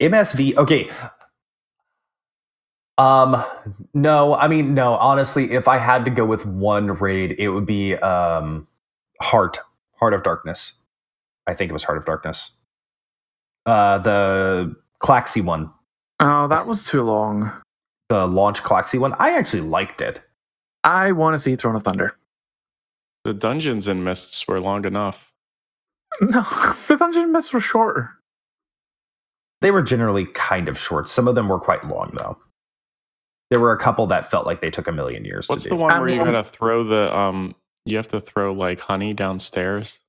MSV. 0.01 0.55
Okay. 0.57 0.89
Um. 2.97 3.43
No, 3.93 4.33
I 4.35 4.47
mean, 4.47 4.73
no. 4.73 4.93
Honestly, 4.93 5.51
if 5.51 5.67
I 5.67 5.77
had 5.77 6.05
to 6.05 6.11
go 6.11 6.25
with 6.25 6.45
one 6.45 6.87
raid, 6.87 7.35
it 7.37 7.49
would 7.49 7.65
be 7.65 7.95
um, 7.95 8.67
Heart, 9.21 9.59
Heart 9.99 10.13
of 10.15 10.23
Darkness. 10.23 10.73
I 11.45 11.53
think 11.53 11.69
it 11.69 11.73
was 11.73 11.83
Heart 11.83 11.99
of 11.99 12.05
Darkness. 12.05 12.55
Uh, 13.65 13.97
the 13.99 14.75
Klaxxi 15.01 15.43
one, 15.43 15.71
Oh, 16.19 16.47
that 16.47 16.65
was 16.65 16.85
too 16.85 17.03
long. 17.03 17.51
the 18.09 18.25
launch 18.27 18.63
Klaxxi 18.63 18.97
one. 18.99 19.13
I 19.19 19.37
actually 19.37 19.61
liked 19.61 20.01
it. 20.01 20.21
I 20.83 21.11
want 21.11 21.35
to 21.35 21.39
see 21.39 21.55
Throne 21.55 21.75
of 21.75 21.83
Thunder. 21.83 22.17
The 23.25 23.33
dungeons 23.33 23.87
and 23.87 24.03
mists 24.05 24.47
were 24.47 24.59
long 24.61 24.85
enough. 24.85 25.31
No, 26.21 26.41
the 26.87 26.95
dungeon 26.97 27.31
myths 27.31 27.53
were 27.53 27.59
shorter. 27.59 28.11
They 29.61 29.71
were 29.71 29.81
generally 29.81 30.25
kind 30.25 30.67
of 30.69 30.77
short. 30.77 31.09
Some 31.09 31.27
of 31.27 31.35
them 31.35 31.47
were 31.47 31.59
quite 31.59 31.83
long, 31.87 32.11
though. 32.17 32.37
There 33.49 33.59
were 33.59 33.71
a 33.71 33.77
couple 33.77 34.07
that 34.07 34.29
felt 34.29 34.45
like 34.45 34.59
they 34.61 34.69
took 34.69 34.87
a 34.87 34.91
million 34.91 35.25
years 35.25 35.47
What's 35.47 35.63
to 35.63 35.69
the 35.69 35.75
one 35.75 35.91
I 35.91 35.99
where 35.99 36.09
you 36.09 36.17
mean- 36.23 36.33
gotta 36.33 36.43
throw 36.43 36.83
the 36.83 37.15
um? 37.15 37.55
You 37.85 37.95
have 37.97 38.07
to 38.09 38.19
throw 38.19 38.51
like 38.53 38.79
honey 38.81 39.13
downstairs. 39.13 39.99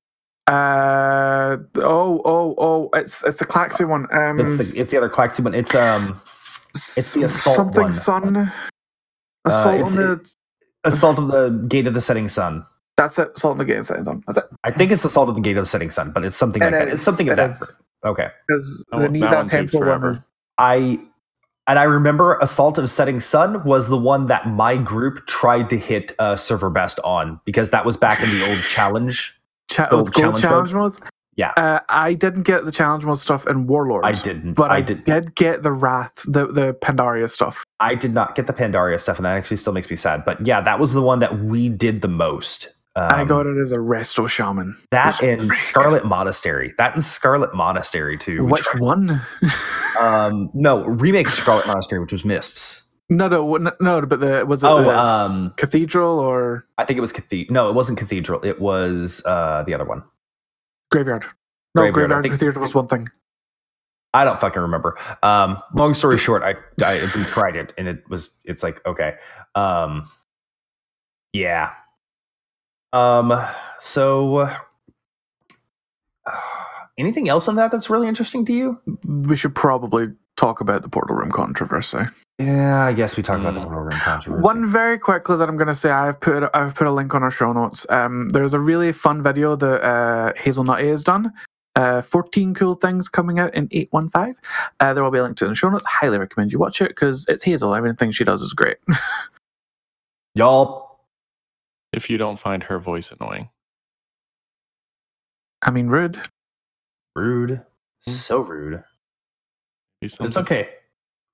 Uh 0.49 1.59
oh 1.77 2.23
oh 2.25 2.55
oh! 2.59 2.90
It's 2.94 3.23
it's 3.25 3.37
the 3.37 3.44
Klaxxi 3.47 3.87
one. 3.87 4.07
Um, 4.11 4.40
It's 4.40 4.57
the 4.57 4.81
it's 4.81 4.90
the 4.90 4.97
other 4.97 5.11
Klaxxi 5.11 5.44
one. 5.44 5.55
It's 5.55 5.75
um 5.75 6.21
it's 6.97 7.12
the 7.14 7.25
assault 7.25 7.55
something 7.57 7.83
one. 7.83 7.92
sun. 7.92 8.53
Assault 9.44 9.75
it's- 9.77 9.90
on 9.90 9.97
the. 9.97 10.31
Assault 10.85 11.18
of 11.18 11.29
the 11.29 11.51
Gate 11.68 11.87
of 11.87 11.92
the 11.94 12.01
Setting 12.01 12.29
Sun. 12.29 12.64
That's 12.98 13.18
it. 13.18 13.30
Assault 13.37 13.52
on 13.52 13.58
the 13.58 13.64
gate 13.64 13.82
settings 13.84 14.06
on. 14.08 14.22
That's 14.26 14.38
it. 14.40 14.44
I 14.64 14.70
think 14.72 14.90
it's 14.90 15.04
Assault 15.04 15.30
of 15.30 15.34
the 15.37 15.40
Gate 15.40 15.56
of 15.56 15.62
the 15.62 15.68
Setting 15.68 15.90
Sun, 15.90 16.11
but 16.11 16.24
it's 16.24 16.37
something 16.37 16.61
like 16.61 16.68
It 16.74 16.78
that. 16.78 16.88
is, 16.88 16.94
It's 16.96 17.02
something 17.04 17.28
of 17.28 17.32
it 17.34 17.37
that. 17.37 17.50
is. 17.52 17.80
Okay. 18.04 18.28
Because 18.46 18.84
That 18.90 18.98
the 18.98 19.04
one- 19.04 19.12
that 19.12 19.18
Niuzao 19.30 19.37
one 19.37 19.46
takes 19.46 19.72
Temple 19.72 19.80
one 19.80 19.87
forever. 19.88 20.08
was. 20.08 20.26
I 20.58 20.98
and 21.66 21.78
I 21.78 21.84
remember 21.84 22.38
Assault 22.40 22.76
of 22.78 22.90
Setting 22.90 23.20
Sun 23.20 23.62
was 23.64 23.88
the 23.88 23.96
one 23.98 24.26
that 24.26 24.48
my 24.48 24.76
group 24.76 25.26
tried 25.26 25.70
to 25.70 25.78
hit 25.78 26.12
uh, 26.18 26.34
server 26.37 26.70
best 26.70 26.98
on 27.04 27.40
because 27.44 27.70
that 27.70 27.84
was 27.87 27.96
back 27.96 28.22
in 28.22 28.28
the 28.30 28.48
old 28.48 28.58
challenge. 28.68 29.38
Cha- 29.70 29.88
Gold 29.90 30.12
gold 30.12 30.14
challenge 30.40 30.42
challenge, 30.42 30.72
modes. 30.74 31.00
Yeah. 31.37 31.52
Uh, 31.56 31.78
I 31.90 32.14
didn't 32.14 32.42
get 32.42 32.64
the 32.64 32.72
challenge 32.72 33.04
mode 33.04 33.18
stuff 33.18 33.46
in 33.46 33.66
Warlords. 33.68 34.06
I 34.06 34.12
didn't, 34.12 34.54
but 34.54 34.70
I, 34.72 34.78
I 34.78 34.80
did. 34.80 35.04
did 35.04 35.34
get 35.37 35.62
the 35.62 35.70
Wrath, 35.70 36.24
the 36.26 36.46
the 36.48 36.74
Pandaria 36.74 37.30
stuff. 37.30 37.62
I 37.78 37.94
did 37.94 38.12
not 38.12 38.34
get 38.34 38.46
the 38.48 38.52
Pandaria 38.54 38.98
stuff, 39.00 39.18
and 39.18 39.26
that 39.26 39.37
actually 39.37 39.58
still 39.58 39.72
makes 39.74 39.88
me 39.88 39.94
sad. 39.94 40.24
But 40.24 40.44
yeah, 40.44 40.61
that 40.62 40.80
was 40.80 40.94
the 40.94 41.02
one 41.02 41.18
that 41.20 41.38
we 41.38 41.68
did 41.68 42.00
the 42.00 42.08
most. 42.08 42.74
Um, 42.98 43.08
I 43.12 43.24
got 43.24 43.46
it 43.46 43.56
as 43.61 43.70
a 43.72 43.76
Resto 43.76 44.28
Shaman. 44.28 44.76
that 44.90 45.22
in 45.22 45.50
Scarlet 45.52 46.04
Monastery. 46.04 46.74
That 46.78 46.94
in 46.94 47.00
Scarlet 47.00 47.54
Monastery 47.54 48.16
too. 48.18 48.44
Which 48.44 48.66
one? 48.76 49.20
Um, 50.00 50.50
no, 50.54 50.84
remake 50.84 51.28
Scarlet 51.28 51.66
Monastery, 51.66 52.00
which 52.00 52.12
was 52.12 52.24
Mists. 52.24 52.84
no, 53.08 53.26
no, 53.28 53.72
no, 53.80 54.02
but 54.06 54.20
the 54.20 54.46
was 54.46 54.62
it 54.62 54.68
Oh, 54.68 54.80
the 54.84 54.96
um, 54.96 55.52
Cathedral 55.56 56.20
or 56.20 56.66
I 56.78 56.84
think 56.84 56.98
it 56.98 57.00
was 57.00 57.12
Cathedral. 57.12 57.52
No, 57.52 57.68
it 57.68 57.72
wasn't 57.74 57.98
Cathedral. 57.98 58.44
It 58.44 58.61
was 58.61 59.24
uh, 59.26 59.64
the 59.66 59.74
other 59.74 59.84
one. 59.84 60.04
Graveyard? 60.92 61.24
No, 61.74 61.82
Graveyard, 61.82 61.94
Graveyard, 61.94 62.22
think- 62.22 62.34
Cathedral 62.34 62.61
was 62.62 62.74
one 62.76 62.87
thing. 62.87 63.08
I 64.14 64.24
don't 64.24 64.38
fucking 64.40 64.62
remember. 64.62 64.96
Um, 65.24 65.61
long 65.74 65.94
story 65.94 66.16
short, 66.16 66.44
I, 66.44 66.54
I 66.84 67.00
we 67.16 67.24
tried 67.24 67.56
it 67.56 67.74
and 67.76 67.88
it 67.88 68.08
was 68.08 68.30
it's 68.44 68.62
like 68.62 68.84
okay. 68.87 69.16
Um, 69.56 70.04
yeah. 71.32 71.72
Um. 72.92 73.33
So, 73.81 74.37
uh, 74.38 74.57
anything 76.98 77.29
else 77.29 77.48
on 77.48 77.57
that 77.57 77.70
that's 77.70 77.88
really 77.90 78.09
interesting 78.09 78.44
to 78.46 78.53
you? 78.53 78.81
We 79.05 79.37
should 79.37 79.55
probably 79.55 80.09
talk 80.37 80.61
about 80.61 80.83
the 80.83 80.88
Portal 80.88 81.16
Room 81.16 81.31
controversy. 81.31 81.98
Yeah, 82.38 82.85
I 82.85 82.92
guess 82.92 83.16
we 83.16 83.22
talked 83.24 83.40
about 83.40 83.55
the 83.55 83.61
Mm. 83.61 83.64
Portal 83.64 83.81
Room 83.83 83.90
controversy. 84.01 84.42
One 84.42 84.66
very 84.66 84.98
quickly 84.98 85.37
that 85.37 85.48
I'm 85.48 85.57
going 85.57 85.66
to 85.68 85.74
say 85.74 85.90
I've 85.90 86.20
put 86.20 86.48
I've 86.55 86.74
put 86.74 86.87
a 86.87 86.92
link 86.92 87.14
on 87.14 87.22
our 87.22 87.31
show 87.31 87.53
notes. 87.53 87.87
Um, 87.90 88.29
there's 88.31 88.55
a 88.55 88.61
really 88.61 88.92
fun 88.92 89.22
video 89.22 89.57
that 89.57 89.83
uh, 89.85 90.33
Hazelnut 90.37 90.81
has 90.81 91.03
done. 91.05 91.33
Uh, 91.77 92.03
14 92.03 92.55
cool 92.55 92.74
things 92.74 93.09
coming 93.09 93.38
out 93.38 93.55
in 93.55 93.68
815. 93.70 94.35
Uh, 94.81 94.94
there 94.94 95.05
will 95.05 95.12
be 95.12 95.18
a 95.18 95.22
link 95.22 95.37
to 95.37 95.44
it 95.44 95.48
in 95.48 95.53
the 95.53 95.57
show 95.57 95.68
notes. 95.70 95.85
Highly 95.87 96.18
recommend 96.18 96.51
you 96.51 96.59
watch 96.59 96.81
it 96.81 96.88
because 96.88 97.24
it's 97.29 97.44
Hazel. 97.44 97.72
Everything 97.74 98.11
she 98.11 98.24
does 98.24 98.42
is 98.42 98.53
great. 98.53 98.79
y'all. 100.35 100.88
If 101.92 102.11
you 102.11 102.18
don't 102.18 102.38
find 102.38 102.64
her 102.64 102.79
voice 102.79 103.11
annoying, 103.11 103.51
I 105.62 105.70
mean, 105.70 105.88
rude. 105.88 106.20
Rude, 107.16 107.64
so 108.01 108.40
rude. 108.40 108.85
But 110.00 110.27
it's 110.29 110.37
okay. 110.37 110.69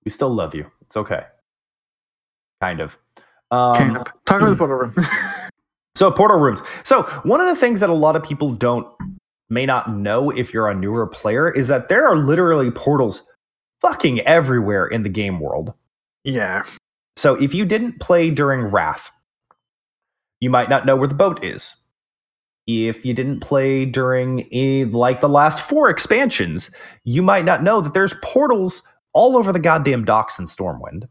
We 0.05 0.11
still 0.11 0.33
love 0.33 0.55
you. 0.55 0.71
It's 0.83 0.97
okay. 0.97 1.25
Kind 2.61 2.81
of. 2.81 2.97
Um, 3.51 3.77
kind 3.77 3.97
of. 3.99 4.07
Talk 4.25 4.41
about 4.41 4.51
the 4.51 4.57
Portal 4.57 4.77
Room. 4.77 4.95
So 5.97 6.11
portal 6.11 6.39
rooms. 6.39 6.61
So 6.83 7.05
one 7.23 7.41
of 7.41 7.47
the 7.47 7.55
things 7.55 7.79
that 7.81 7.89
a 7.89 7.95
lot 7.95 8.17
of 8.17 8.23
people 8.25 8.53
don't 8.53 8.87
may 9.49 9.65
not 9.65 9.95
know 9.95 10.31
if 10.31 10.53
you're 10.53 10.69
a 10.69 10.75
newer 10.75 11.07
player 11.07 11.49
is 11.49 11.69
that 11.69 11.89
there 11.89 12.05
are 12.05 12.17
literally 12.17 12.71
portals 12.73 13.29
fucking 13.81 14.21
everywhere 14.23 14.87
in 14.87 15.03
the 15.05 15.09
game 15.09 15.39
world. 15.41 15.73
yeah. 16.25 16.65
So 17.17 17.37
if 17.41 17.55
you 17.55 17.65
didn't 17.65 18.01
play 18.01 18.29
during 18.29 18.63
Wrath, 18.63 19.09
you 20.45 20.51
might 20.51 20.71
not 20.71 20.87
know 20.87 20.97
where 20.97 21.09
the 21.09 21.15
boat 21.17 21.45
is. 21.45 21.77
If 22.69 23.07
you 23.07 23.15
didn't 23.15 23.41
play 23.41 23.87
during 23.87 24.49
eh, 24.53 24.87
like 24.91 25.21
the 25.23 25.29
last 25.31 25.61
four 25.61 25.91
expansions, 25.91 26.75
you 27.05 27.23
might 27.23 27.47
not 27.47 27.63
know 27.65 27.81
that 27.83 27.95
there's 27.95 28.15
portals 28.23 28.87
all 29.15 29.37
over 29.37 29.53
the 29.53 29.61
goddamn 29.61 30.05
docks 30.07 30.39
in 30.39 30.47
Stormwind. 30.47 31.05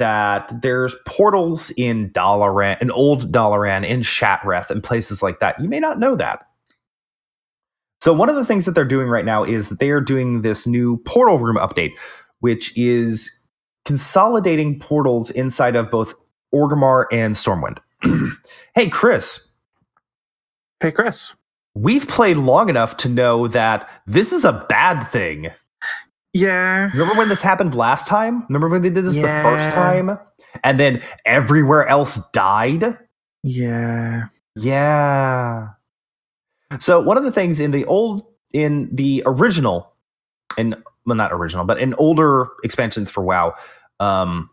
that 0.00 0.52
there's 0.62 0.96
portals 1.06 1.72
in 1.78 2.10
Dalaran, 2.10 2.80
in 2.82 2.92
old 2.92 3.32
Dalaran, 3.32 3.86
in 3.86 4.02
Shattrath, 4.02 4.70
and 4.70 4.84
places 4.84 5.22
like 5.22 5.40
that. 5.40 5.60
You 5.60 5.70
may 5.70 5.80
not 5.80 6.00
know 6.00 6.16
that. 6.16 6.40
So 8.02 8.12
one 8.12 8.28
of 8.30 8.36
the 8.36 8.44
things 8.44 8.66
that 8.66 8.72
they're 8.72 8.84
doing 8.84 9.08
right 9.08 9.24
now 9.24 9.44
is 9.44 9.70
they 9.70 9.90
are 9.90 10.00
doing 10.00 10.42
this 10.42 10.66
new 10.66 10.98
portal 11.06 11.38
room 11.38 11.56
update, 11.56 11.92
which 12.40 12.76
is 12.76 13.40
consolidating 13.86 14.78
portals 14.80 15.30
inside 15.30 15.76
of 15.76 15.90
both 15.90 16.14
Orgrimmar 16.54 17.06
and 17.12 17.34
Stormwind. 17.34 17.78
hey, 18.74 18.88
Chris, 18.88 19.54
Hey, 20.80 20.90
Chris. 20.92 21.34
we've 21.74 22.06
played 22.08 22.36
long 22.36 22.68
enough 22.68 22.96
to 22.98 23.08
know 23.08 23.48
that 23.48 23.88
this 24.06 24.32
is 24.32 24.44
a 24.44 24.66
bad 24.68 25.04
thing. 25.04 25.50
Yeah. 26.32 26.90
Remember 26.92 27.14
when 27.14 27.28
this 27.28 27.42
happened 27.42 27.74
last 27.74 28.06
time? 28.08 28.44
Remember 28.48 28.68
when 28.68 28.82
they 28.82 28.90
did 28.90 29.04
this 29.04 29.14
the 29.14 29.22
first 29.22 29.70
time? 29.72 30.18
And 30.64 30.78
then 30.80 31.00
everywhere 31.24 31.86
else 31.86 32.28
died? 32.32 32.98
Yeah. 33.42 34.24
Yeah. 34.56 35.68
So 36.80 37.00
one 37.00 37.16
of 37.16 37.24
the 37.24 37.32
things 37.32 37.60
in 37.60 37.70
the 37.70 37.84
old 37.84 38.22
in 38.52 38.88
the 38.94 39.22
original 39.26 39.92
in 40.58 40.74
well 41.06 41.16
not 41.16 41.32
original, 41.32 41.64
but 41.64 41.78
in 41.78 41.94
older 41.94 42.48
expansions 42.64 43.10
for 43.10 43.22
WoW, 43.22 43.54
um 44.00 44.50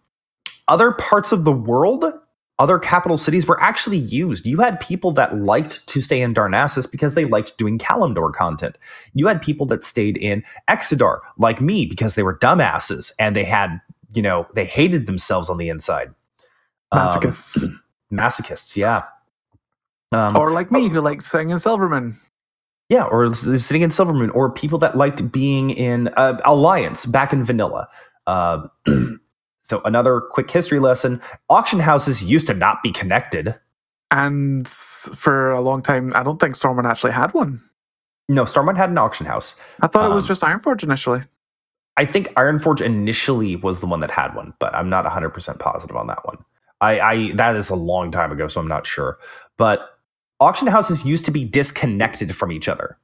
other 0.68 0.92
parts 0.92 1.32
of 1.32 1.46
the 1.46 1.52
world, 1.52 2.06
other 2.62 2.78
capital 2.78 3.18
cities 3.18 3.48
were 3.48 3.60
actually 3.60 3.98
used. 3.98 4.46
You 4.46 4.60
had 4.60 4.80
people 4.80 5.12
that 5.14 5.36
liked 5.36 5.86
to 5.88 6.00
stay 6.00 6.22
in 6.22 6.36
Darnassus 6.36 6.90
because 6.90 7.16
they 7.16 7.26
liked 7.26 7.58
doing 7.58 7.80
Kalimdor 7.80 8.32
content. 8.32 8.78
You 9.16 9.26
had 9.26 9.42
people 9.42 9.66
that 9.66 9.84
stayed 9.84 10.16
in 10.16 10.44
Exodar, 10.70 11.22
like 11.40 11.60
me, 11.60 11.88
because 11.88 12.14
they 12.14 12.22
were 12.22 12.38
dumbasses 12.38 13.14
and 13.18 13.36
they 13.36 13.46
had, 13.46 13.82
you 14.14 14.22
know, 14.22 14.46
they 14.54 14.64
hated 14.64 15.08
themselves 15.08 15.50
on 15.50 15.58
the 15.58 15.70
inside. 15.70 16.14
Um, 16.92 17.08
Masochists. 17.08 17.80
masochists, 18.14 18.78
yeah. 18.78 19.06
Um, 20.12 20.38
or 20.38 20.52
like 20.52 20.72
me, 20.72 20.88
who 20.88 21.02
liked 21.02 21.26
sitting 21.26 21.50
in 21.50 21.58
Silvermoon. 21.58 22.14
yeah, 22.90 23.06
or 23.06 23.34
sitting 23.34 23.82
in 23.82 23.90
Silvermoon, 23.90 24.30
or 24.36 24.52
people 24.52 24.78
that 24.80 24.96
liked 24.96 25.32
being 25.32 25.72
in 25.72 26.10
uh, 26.10 26.40
Alliance 26.46 27.08
back 27.08 27.34
in 27.34 27.44
Vanilla. 27.44 27.88
Uh, 28.28 28.68
so 29.62 29.82
another 29.86 30.22
quick 30.22 30.50
history 30.52 30.80
lesson: 30.80 31.22
auction 31.50 31.80
houses 31.80 32.24
used 32.24 32.48
to 32.48 32.54
not 32.54 32.84
be 32.84 32.92
connected. 32.92 33.56
And 34.12 34.68
for 34.68 35.52
a 35.52 35.62
long 35.62 35.82
time, 35.82 36.12
I 36.16 36.24
don't 36.24 36.40
think 36.40 36.56
Stormwind 36.56 36.86
actually 36.90 37.14
had 37.14 37.34
one. 37.34 37.62
No, 38.28 38.44
Stormwind 38.44 38.78
had 38.78 38.90
an 38.90 38.98
auction 38.98 39.26
house. 39.26 39.56
I 39.82 39.88
thought 39.88 40.12
it 40.12 40.14
was 40.14 40.26
Um, 40.26 40.28
just 40.28 40.42
Ironforge 40.42 40.84
initially. 40.84 41.22
I 41.98 42.06
think 42.06 42.28
Ironforge 42.36 42.82
initially 42.82 43.56
was 43.58 43.80
the 43.80 43.86
one 43.88 44.00
that 44.02 44.12
had 44.12 44.34
one, 44.36 44.54
but 44.60 44.74
I'm 44.76 44.90
not 44.90 45.06
100% 45.06 45.60
positive 45.60 45.96
on 45.96 46.08
that 46.08 46.26
one. 46.26 46.38
I, 46.82 47.00
I 47.00 47.32
that 47.34 47.56
is 47.56 47.70
a 47.70 47.76
long 47.76 48.12
time 48.12 48.32
ago, 48.32 48.48
so 48.48 48.60
I'm 48.60 48.68
not 48.68 48.88
sure. 48.88 49.18
But 49.58 49.88
auction 50.40 50.68
houses 50.68 51.06
used 51.06 51.26
to 51.26 51.32
be 51.32 51.46
disconnected 51.46 52.36
from 52.36 52.52
each 52.52 52.68
other. 52.68 52.98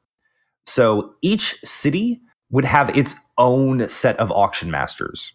So 0.66 1.14
each 1.22 1.54
city 1.60 2.22
would 2.50 2.66
have 2.66 2.96
its 2.98 3.16
own 3.38 3.88
set 3.90 4.18
of 4.18 4.32
auction 4.32 4.72
masters. 4.72 5.34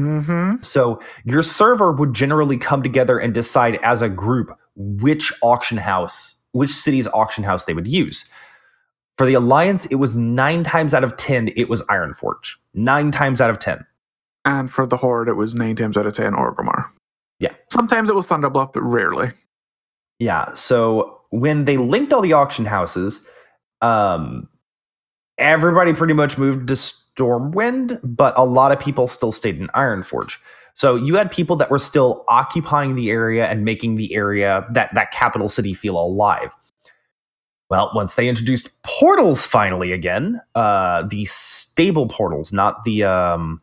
Mm-hmm. 0.00 0.62
So 0.62 1.00
your 1.24 1.42
server 1.42 1.92
would 1.92 2.14
generally 2.14 2.56
come 2.56 2.82
together 2.82 3.18
and 3.18 3.34
decide 3.34 3.78
as 3.82 4.02
a 4.02 4.08
group 4.08 4.50
which 4.76 5.32
auction 5.42 5.78
house, 5.78 6.34
which 6.52 6.70
city's 6.70 7.06
auction 7.08 7.44
house 7.44 7.64
they 7.64 7.74
would 7.74 7.88
use. 7.88 8.28
For 9.18 9.26
the 9.26 9.34
Alliance, 9.34 9.86
it 9.86 9.96
was 9.96 10.16
nine 10.16 10.64
times 10.64 10.94
out 10.94 11.04
of 11.04 11.16
10, 11.16 11.48
it 11.56 11.68
was 11.68 11.82
Ironforge. 11.82 12.56
Nine 12.72 13.10
times 13.10 13.40
out 13.40 13.50
of 13.50 13.58
10. 13.58 13.84
And 14.44 14.70
for 14.70 14.86
the 14.86 14.96
Horde, 14.96 15.28
it 15.28 15.34
was 15.34 15.54
nine 15.54 15.76
times 15.76 15.96
out 15.96 16.06
of 16.06 16.14
ten 16.14 16.32
Orgrimmar. 16.32 16.86
Yeah. 17.38 17.52
Sometimes 17.70 18.08
it 18.08 18.14
was 18.14 18.26
Thunderbluff, 18.28 18.72
but 18.72 18.82
rarely. 18.82 19.30
Yeah. 20.18 20.54
So 20.54 21.20
when 21.30 21.64
they 21.64 21.76
linked 21.76 22.12
all 22.12 22.22
the 22.22 22.32
auction 22.32 22.64
houses, 22.64 23.26
um, 23.80 24.48
everybody 25.38 25.92
pretty 25.92 26.14
much 26.14 26.38
moved 26.38 26.68
to 26.68 26.76
Stormwind, 27.20 28.00
but 28.02 28.34
a 28.36 28.44
lot 28.44 28.72
of 28.72 28.80
people 28.80 29.06
still 29.06 29.32
stayed 29.32 29.58
in 29.58 29.66
Ironforge. 29.68 30.38
So 30.74 30.94
you 30.94 31.16
had 31.16 31.30
people 31.30 31.56
that 31.56 31.70
were 31.70 31.78
still 31.78 32.24
occupying 32.28 32.94
the 32.94 33.10
area 33.10 33.46
and 33.46 33.64
making 33.64 33.96
the 33.96 34.14
area 34.14 34.66
that 34.70 34.94
that 34.94 35.10
capital 35.10 35.48
city 35.48 35.74
feel 35.74 35.98
alive. 35.98 36.54
Well, 37.68 37.90
once 37.94 38.14
they 38.14 38.28
introduced 38.28 38.70
portals 38.82 39.46
finally 39.46 39.92
again, 39.92 40.40
uh, 40.54 41.02
the 41.02 41.24
stable 41.26 42.08
portals, 42.08 42.52
not 42.52 42.84
the 42.84 43.04
um, 43.04 43.60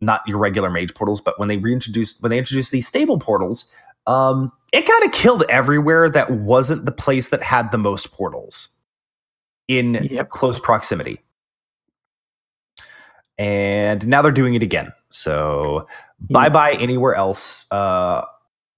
not 0.00 0.20
your 0.26 0.38
regular 0.38 0.70
mage 0.70 0.94
portals, 0.94 1.20
but 1.20 1.38
when 1.38 1.48
they 1.48 1.56
reintroduced 1.56 2.22
when 2.22 2.30
they 2.30 2.38
introduced 2.38 2.72
these 2.72 2.86
stable 2.86 3.18
portals, 3.18 3.68
um, 4.06 4.52
it 4.72 4.86
kind 4.86 5.04
of 5.04 5.12
killed 5.12 5.44
everywhere 5.48 6.08
that 6.10 6.30
wasn't 6.30 6.84
the 6.84 6.92
place 6.92 7.30
that 7.30 7.42
had 7.42 7.72
the 7.72 7.78
most 7.78 8.12
portals 8.12 8.68
in 9.66 9.94
Yep. 9.94 10.28
close 10.28 10.58
proximity. 10.58 11.20
And 13.38 14.06
now 14.06 14.22
they're 14.22 14.32
doing 14.32 14.54
it 14.54 14.62
again. 14.62 14.92
So 15.10 15.86
bye 16.30 16.48
bye 16.48 16.72
anywhere 16.74 17.14
else. 17.14 17.66
Uh, 17.70 18.24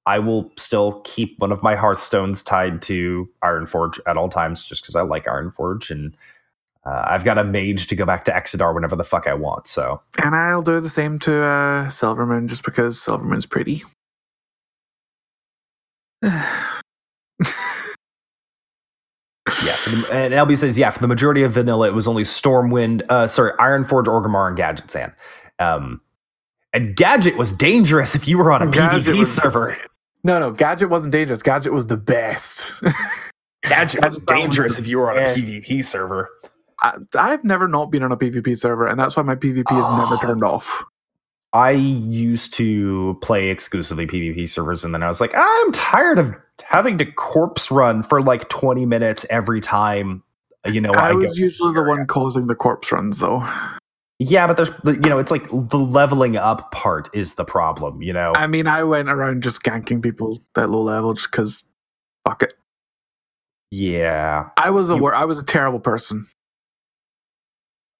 I 0.06 0.20
will 0.20 0.52
still 0.56 1.00
keep 1.04 1.38
one 1.38 1.50
of 1.52 1.62
my 1.62 1.74
Hearthstones 1.74 2.44
tied 2.44 2.80
to 2.82 3.28
Ironforge 3.42 3.98
at 4.06 4.16
all 4.16 4.28
times 4.28 4.62
just 4.64 4.82
because 4.82 4.94
I 4.94 5.02
like 5.02 5.24
Ironforge. 5.26 5.90
And 5.90 6.16
uh, 6.84 7.04
I've 7.08 7.24
got 7.24 7.38
a 7.38 7.44
mage 7.44 7.88
to 7.88 7.96
go 7.96 8.06
back 8.06 8.24
to 8.26 8.30
Exodar 8.30 8.72
whenever 8.72 8.94
the 8.94 9.04
fuck 9.04 9.26
I 9.26 9.34
want. 9.34 9.66
So 9.66 10.00
And 10.22 10.36
I'll 10.36 10.62
do 10.62 10.80
the 10.80 10.88
same 10.88 11.18
to 11.20 11.42
uh, 11.42 11.86
Silvermoon 11.88 12.48
just 12.48 12.64
because 12.64 12.98
Silvermoon's 12.98 13.46
pretty. 13.46 13.82
Yeah, 19.64 19.74
for 19.76 19.90
the, 19.90 20.12
and 20.12 20.34
LB 20.34 20.58
says, 20.58 20.76
yeah, 20.76 20.90
for 20.90 20.98
the 20.98 21.06
majority 21.08 21.42
of 21.42 21.52
vanilla, 21.52 21.86
it 21.88 21.94
was 21.94 22.08
only 22.08 22.24
Stormwind, 22.24 23.02
uh, 23.08 23.26
sorry, 23.28 23.52
Ironforge, 23.52 24.06
Orgrimmar, 24.06 24.48
and 24.48 24.58
Gadgetzan. 24.58 25.14
Um, 25.58 26.00
and 26.72 26.96
Gadget 26.96 27.36
was 27.36 27.52
dangerous 27.52 28.14
if 28.14 28.26
you 28.26 28.38
were 28.38 28.50
on 28.50 28.62
a 28.62 28.66
Gadget 28.70 29.14
PvP 29.14 29.18
was- 29.20 29.34
server. 29.34 29.76
No, 30.24 30.40
no, 30.40 30.50
Gadget 30.50 30.90
wasn't 30.90 31.12
dangerous. 31.12 31.40
Gadget 31.42 31.72
was 31.72 31.86
the 31.86 31.96
best. 31.96 32.72
Gadget 33.62 34.04
was 34.04 34.18
dangerous 34.18 34.78
if 34.78 34.88
you 34.88 34.98
were 34.98 35.12
on 35.12 35.18
a. 35.18 35.34
PvP 35.34 35.84
server. 35.84 36.28
I, 36.82 36.94
I've 37.16 37.44
never 37.44 37.68
not 37.68 37.92
been 37.92 38.02
on 38.02 38.10
a 38.10 38.16
PvP 38.16 38.58
server, 38.58 38.88
and 38.88 38.98
that's 38.98 39.16
why 39.16 39.22
my 39.22 39.36
PvP 39.36 39.70
is 39.70 39.98
never 39.98 40.16
turned 40.20 40.42
off. 40.42 40.84
I 41.52 41.70
used 41.70 42.52
to 42.54 43.16
play 43.22 43.48
exclusively 43.50 44.06
PvP 44.06 44.48
servers, 44.48 44.84
and 44.84 44.92
then 44.92 45.04
I 45.04 45.08
was 45.08 45.20
like, 45.20 45.32
I'm 45.36 45.72
tired 45.72 46.18
of 46.18 46.34
having 46.62 46.98
to 46.98 47.06
corpse 47.12 47.70
run 47.70 48.02
for 48.02 48.22
like 48.22 48.48
20 48.48 48.86
minutes 48.86 49.26
every 49.30 49.60
time. 49.60 50.22
You 50.64 50.80
know, 50.80 50.90
I 50.92 51.10
I, 51.10 51.12
was 51.12 51.38
usually 51.38 51.72
the 51.74 51.82
one 51.82 52.06
causing 52.06 52.48
the 52.48 52.56
corpse 52.56 52.90
runs, 52.90 53.20
though. 53.20 53.46
Yeah, 54.18 54.46
but 54.46 54.56
there's, 54.56 54.70
you 54.84 55.08
know, 55.10 55.18
it's 55.18 55.30
like 55.30 55.46
the 55.48 55.78
leveling 55.78 56.36
up 56.36 56.72
part 56.72 57.08
is 57.14 57.34
the 57.34 57.44
problem. 57.44 58.02
You 58.02 58.12
know, 58.12 58.32
I 58.34 58.46
mean, 58.46 58.66
I 58.66 58.82
went 58.82 59.08
around 59.08 59.42
just 59.42 59.62
ganking 59.62 60.02
people 60.02 60.42
at 60.56 60.70
low 60.70 60.82
level 60.82 61.14
just 61.14 61.30
because. 61.30 61.62
Fuck 62.26 62.42
it. 62.42 62.54
yeah. 63.70 64.48
I 64.56 64.70
was 64.70 64.90
a 64.90 64.96
You- 64.96 65.06
I 65.06 65.24
was 65.24 65.38
a 65.38 65.44
terrible 65.44 65.78
person. 65.78 66.26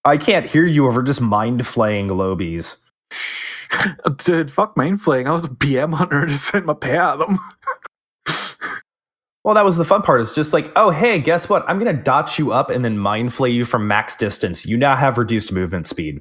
I 0.05 0.17
can't 0.17 0.47
hear 0.47 0.65
you 0.65 0.87
over 0.87 1.03
just 1.03 1.21
mind 1.21 1.67
flaying 1.67 2.09
lobies. 2.09 2.81
Dude, 4.25 4.51
fuck 4.51 4.77
mind 4.77 5.03
flaying. 5.03 5.29
I 5.29 5.33
was 5.33 5.45
a 5.45 5.49
BM 5.49 5.95
hunter. 5.95 6.27
Just 6.29 6.45
sent 6.45 6.65
my 6.67 6.75
pay 6.75 6.97
at 6.97 7.17
them. 7.17 7.39
Well, 9.47 9.55
that 9.55 9.65
was 9.65 9.77
the 9.77 9.85
fun 9.85 10.03
part. 10.03 10.21
It's 10.21 10.35
just 10.35 10.53
like, 10.53 10.73
oh, 10.75 10.91
hey, 10.91 11.21
guess 11.21 11.49
what? 11.49 11.65
I'm 11.69 11.79
going 11.79 11.97
to 11.97 12.03
dot 12.03 12.37
you 12.37 12.51
up 12.51 12.69
and 12.69 12.85
then 12.85 12.99
mind 12.99 13.33
flay 13.33 13.49
you 13.49 13.65
from 13.65 13.87
max 13.87 14.17
distance. 14.17 14.67
You 14.67 14.77
now 14.77 14.97
have 14.97 15.19
reduced 15.19 15.53
movement 15.53 15.87
speed. 15.87 16.21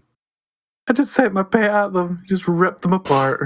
I 0.87 0.93
just 0.93 1.11
sent 1.11 1.33
my 1.33 1.41
pay 1.41 1.63
at 1.63 1.91
them. 1.91 2.21
Just 2.27 2.47
ripped 2.47 2.83
them 2.83 2.93
apart. 2.93 3.41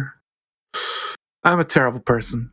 I'm 1.45 1.61
a 1.61 1.63
terrible 1.63 2.01
person. 2.01 2.51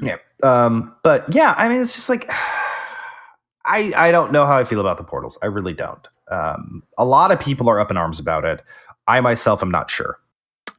Yeah. 0.00 0.18
Um, 0.44 0.94
but 1.02 1.34
yeah, 1.34 1.56
I 1.58 1.68
mean, 1.68 1.80
it's 1.80 1.96
just 1.96 2.08
like, 2.08 2.30
I, 3.64 3.92
I 3.96 4.12
don't 4.12 4.30
know 4.30 4.46
how 4.46 4.56
I 4.56 4.62
feel 4.62 4.78
about 4.78 4.96
the 4.96 5.02
portals. 5.02 5.38
I 5.42 5.46
really 5.46 5.74
don't. 5.74 6.06
Um, 6.30 6.84
a 6.98 7.04
lot 7.04 7.32
of 7.32 7.40
people 7.40 7.68
are 7.68 7.80
up 7.80 7.90
in 7.90 7.96
arms 7.96 8.20
about 8.20 8.44
it. 8.44 8.62
I 9.08 9.20
myself 9.20 9.60
am 9.60 9.72
not 9.72 9.90
sure. 9.90 10.20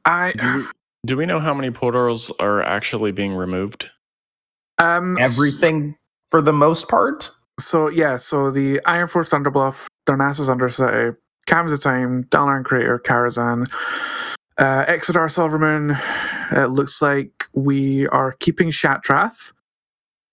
I 0.05 0.63
do 1.05 1.17
we 1.17 1.25
know 1.25 1.41
how 1.41 1.53
many 1.53 1.69
portals 1.69 2.31
are 2.39 2.63
actually 2.63 3.11
being 3.11 3.33
removed? 3.33 3.89
Um 4.81 5.17
Everything 5.19 5.95
for 6.29 6.41
the 6.41 6.53
most 6.53 6.89
part. 6.89 7.29
So 7.59 7.87
yeah, 7.89 8.17
so 8.17 8.49
the 8.49 8.79
Ironforge 8.87 9.29
Thunderbluff, 9.29 9.85
Darnassus 10.07 10.49
Undercity, 10.49 11.15
Caverns 11.45 11.71
of 11.71 11.81
Time, 11.81 12.23
Dalaran 12.25 12.65
Crater, 12.65 12.97
Karazhan, 12.99 13.69
uh, 14.57 14.85
Exodar 14.85 15.29
Silvermoon. 15.29 15.99
It 16.51 16.67
looks 16.67 17.01
like 17.01 17.45
we 17.53 18.07
are 18.07 18.31
keeping 18.31 18.71
Shattrath 18.71 19.53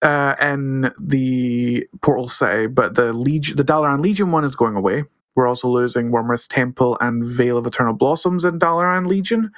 uh, 0.03 0.35
in 0.41 0.93
the 0.99 1.87
Portal 2.01 2.29
City, 2.29 2.67
but 2.67 2.95
the 2.95 3.13
Legion, 3.13 3.57
the 3.57 3.65
Dalaran 3.65 4.01
Legion 4.01 4.31
one 4.33 4.45
is 4.45 4.57
going 4.57 4.77
away. 4.77 5.05
We're 5.35 5.47
also 5.47 5.69
losing 5.69 6.11
Wyrmrest 6.11 6.49
Temple 6.49 6.97
and 7.01 7.25
Vale 7.25 7.59
of 7.59 7.67
Eternal 7.67 7.95
Blossoms 7.95 8.45
in 8.45 8.59
Dalaran 8.59 9.07
Legion. 9.07 9.53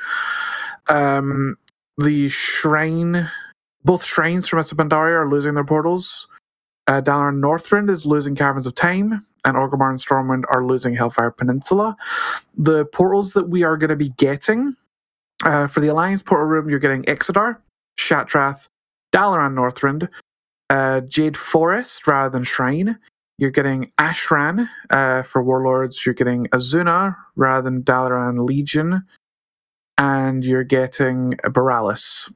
Um, 0.88 1.56
the 1.96 2.28
shrine, 2.28 3.30
both 3.84 4.04
shrines 4.04 4.48
from 4.48 4.58
Mists 4.58 4.72
are 4.72 5.28
losing 5.28 5.54
their 5.54 5.64
portals. 5.64 6.28
Uh, 6.86 7.00
Dalaran 7.00 7.40
Northrend 7.40 7.88
is 7.90 8.04
losing 8.04 8.34
Caverns 8.34 8.66
of 8.66 8.74
Time, 8.74 9.26
and 9.44 9.56
Orgrimmar 9.56 9.90
and 9.90 9.98
Stormwind 9.98 10.44
are 10.52 10.64
losing 10.64 10.94
Hellfire 10.94 11.30
Peninsula. 11.30 11.96
The 12.56 12.84
portals 12.86 13.32
that 13.32 13.48
we 13.48 13.62
are 13.62 13.76
going 13.76 13.90
to 13.90 13.96
be 13.96 14.10
getting 14.10 14.76
uh, 15.44 15.66
for 15.66 15.80
the 15.80 15.88
Alliance 15.88 16.22
portal 16.22 16.46
room, 16.46 16.68
you're 16.68 16.78
getting 16.78 17.04
Exodar, 17.04 17.58
Shattrath, 17.98 18.68
Dalaran 19.12 19.54
Northrend, 19.54 20.08
uh, 20.68 21.00
Jade 21.02 21.36
Forest 21.36 22.06
rather 22.06 22.30
than 22.30 22.44
Shrine. 22.44 22.98
You're 23.38 23.50
getting 23.50 23.90
Ashran 23.98 24.68
uh, 24.90 25.22
for 25.22 25.42
Warlords. 25.42 26.04
You're 26.04 26.14
getting 26.14 26.44
Azuna 26.48 27.16
rather 27.36 27.70
than 27.70 27.82
Dalaran 27.82 28.46
Legion. 28.46 29.04
And 29.96 30.44
you're 30.44 30.64
getting 30.64 31.30
Boralus. 31.44 32.30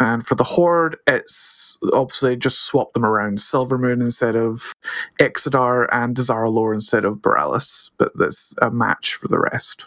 And 0.00 0.26
for 0.26 0.34
the 0.34 0.44
Horde, 0.44 0.96
it's 1.06 1.78
obviously 1.92 2.36
just 2.36 2.62
swap 2.62 2.92
them 2.94 3.04
around. 3.04 3.38
Silvermoon 3.38 4.02
instead 4.02 4.34
of 4.34 4.72
Exodar 5.20 5.88
and 5.92 6.16
Dazar'alor 6.16 6.74
instead 6.74 7.04
of 7.04 7.18
Boralus. 7.18 7.90
But 7.96 8.10
there's 8.16 8.54
a 8.60 8.70
match 8.70 9.14
for 9.14 9.28
the 9.28 9.38
rest. 9.38 9.86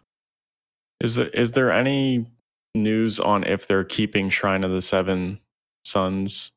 Is 1.01 1.15
there 1.15 1.27
is 1.27 1.51
there 1.51 1.71
any 1.71 2.25
news 2.73 3.19
on 3.19 3.43
if 3.43 3.67
they're 3.67 3.83
keeping 3.83 4.29
Shrine 4.29 4.63
of 4.63 4.71
the 4.71 4.81
Seven 4.81 5.39
Suns? 5.85 6.51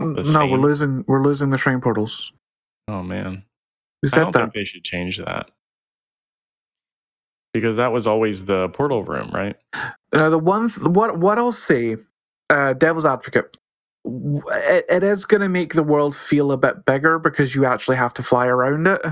no, 0.00 0.46
we're 0.46 0.58
losing 0.58 1.04
we're 1.06 1.22
losing 1.22 1.50
the 1.50 1.58
shrine 1.58 1.80
portals. 1.80 2.32
Oh 2.88 3.02
man, 3.02 3.44
Who 4.02 4.08
I 4.08 4.10
said 4.10 4.22
don't 4.24 4.32
that? 4.32 4.40
think 4.40 4.54
they 4.54 4.64
should 4.64 4.84
change 4.84 5.18
that 5.18 5.50
because 7.52 7.76
that 7.78 7.92
was 7.92 8.06
always 8.06 8.44
the 8.44 8.68
portal 8.70 9.02
room, 9.04 9.30
right? 9.32 9.56
Now, 10.12 10.28
the 10.28 10.38
one 10.38 10.68
th- 10.70 10.86
what 10.88 11.18
what 11.18 11.38
I'll 11.38 11.52
say, 11.52 11.96
uh, 12.50 12.74
devil's 12.74 13.06
advocate, 13.06 13.58
it, 14.04 14.86
it 14.88 15.02
is 15.04 15.24
going 15.26 15.42
to 15.42 15.48
make 15.48 15.74
the 15.74 15.82
world 15.84 16.16
feel 16.16 16.52
a 16.52 16.56
bit 16.58 16.84
bigger 16.86 17.18
because 17.18 17.54
you 17.54 17.66
actually 17.66 17.96
have 17.98 18.14
to 18.14 18.22
fly 18.24 18.46
around 18.46 18.86
it. 18.88 19.02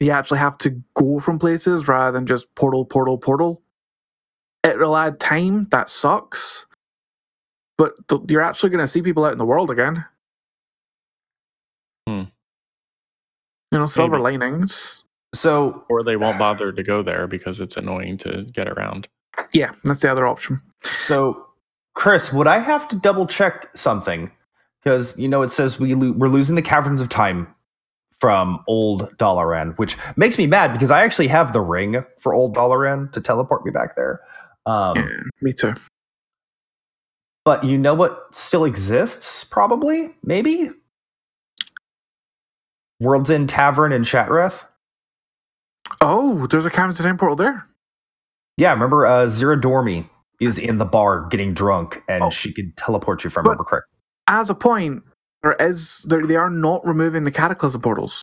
You 0.00 0.12
actually 0.12 0.40
have 0.40 0.58
to 0.58 0.82
go 0.94 1.20
from 1.20 1.38
places 1.38 1.88
rather 1.88 2.12
than 2.12 2.26
just 2.26 2.54
portal, 2.54 2.84
portal, 2.84 3.18
portal. 3.18 3.62
It'll 4.64 4.96
add 4.96 5.20
time. 5.20 5.64
That 5.70 5.90
sucks. 5.90 6.66
But 7.78 7.94
th- 8.08 8.22
you're 8.28 8.42
actually 8.42 8.70
going 8.70 8.84
to 8.84 8.88
see 8.88 9.02
people 9.02 9.24
out 9.24 9.32
in 9.32 9.38
the 9.38 9.46
world 9.46 9.70
again. 9.70 10.04
Hmm. 12.08 12.24
You 13.72 13.78
know, 13.80 13.86
silver 13.86 14.18
Maybe. 14.18 14.24
linings. 14.38 15.04
So 15.34 15.84
Or 15.90 16.02
they 16.04 16.16
won't 16.16 16.38
bother 16.38 16.72
to 16.72 16.82
go 16.84 17.02
there 17.02 17.26
because 17.28 17.60
it's 17.60 17.76
annoying 17.76 18.18
to 18.18 18.44
get 18.52 18.68
around. 18.68 19.08
Yeah, 19.52 19.72
that's 19.84 20.02
the 20.02 20.12
other 20.12 20.26
option. 20.26 20.62
So, 20.98 21.45
Chris, 21.96 22.30
would 22.32 22.46
I 22.46 22.58
have 22.58 22.86
to 22.88 22.96
double 22.96 23.26
check 23.26 23.68
something? 23.74 24.30
Because 24.84 25.18
you 25.18 25.26
know 25.26 25.42
it 25.42 25.50
says 25.50 25.80
we 25.80 25.94
lo- 25.94 26.12
we're 26.12 26.28
losing 26.28 26.54
the 26.54 26.62
caverns 26.62 27.00
of 27.00 27.08
time 27.08 27.48
from 28.20 28.62
old 28.68 29.10
Dalaran, 29.16 29.76
which 29.78 29.96
makes 30.16 30.38
me 30.38 30.46
mad 30.46 30.72
because 30.72 30.90
I 30.90 31.02
actually 31.02 31.26
have 31.28 31.52
the 31.52 31.60
ring 31.60 32.04
for 32.20 32.32
old 32.32 32.54
Dalaran 32.54 33.10
to 33.12 33.20
teleport 33.20 33.64
me 33.64 33.70
back 33.72 33.96
there. 33.96 34.20
Um, 34.66 34.96
Yeah, 34.96 35.08
me 35.40 35.52
too. 35.52 35.74
But 37.44 37.64
you 37.64 37.78
know 37.78 37.94
what 37.94 38.26
still 38.34 38.64
exists? 38.64 39.44
Probably, 39.44 40.14
maybe. 40.22 40.70
World's 43.00 43.30
End 43.30 43.48
Tavern 43.48 43.92
in 43.92 44.02
Shattrath. 44.02 44.66
Oh, 46.00 46.46
there's 46.46 46.66
a 46.66 46.70
Caverns 46.70 46.98
of 47.00 47.06
Time 47.06 47.16
portal 47.16 47.36
there. 47.36 47.66
Yeah, 48.56 48.72
remember 48.72 49.06
uh, 49.06 49.26
Zira 49.26 49.60
Dormy 49.60 50.10
is 50.40 50.58
in 50.58 50.78
the 50.78 50.84
bar 50.84 51.26
getting 51.26 51.54
drunk, 51.54 52.02
and 52.08 52.22
Oh. 52.24 52.30
she 52.30 52.52
can 52.52 52.72
teleport 52.76 53.24
you 53.24 53.28
if 53.28 53.36
I 53.38 53.40
remember 53.40 53.64
correct. 53.64 53.86
as 54.28 54.50
a 54.50 54.54
point, 54.54 55.02
there 55.42 55.56
is 55.60 56.04
there, 56.08 56.26
they 56.26 56.36
are 56.36 56.50
not 56.50 56.84
removing 56.86 57.24
the 57.24 57.30
cataclysm 57.30 57.80
portals, 57.80 58.22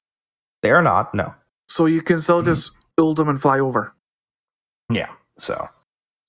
They 0.61 0.71
are 0.71 0.81
not. 0.81 1.13
No. 1.13 1.33
so 1.69 1.85
you 1.85 2.01
can 2.01 2.21
still 2.21 2.41
Mhm. 2.41 2.45
just 2.45 2.71
build 2.97 3.17
them 3.17 3.29
and 3.29 3.41
fly 3.41 3.59
over. 3.59 3.93
Yeah. 4.89 5.09
So 5.39 5.69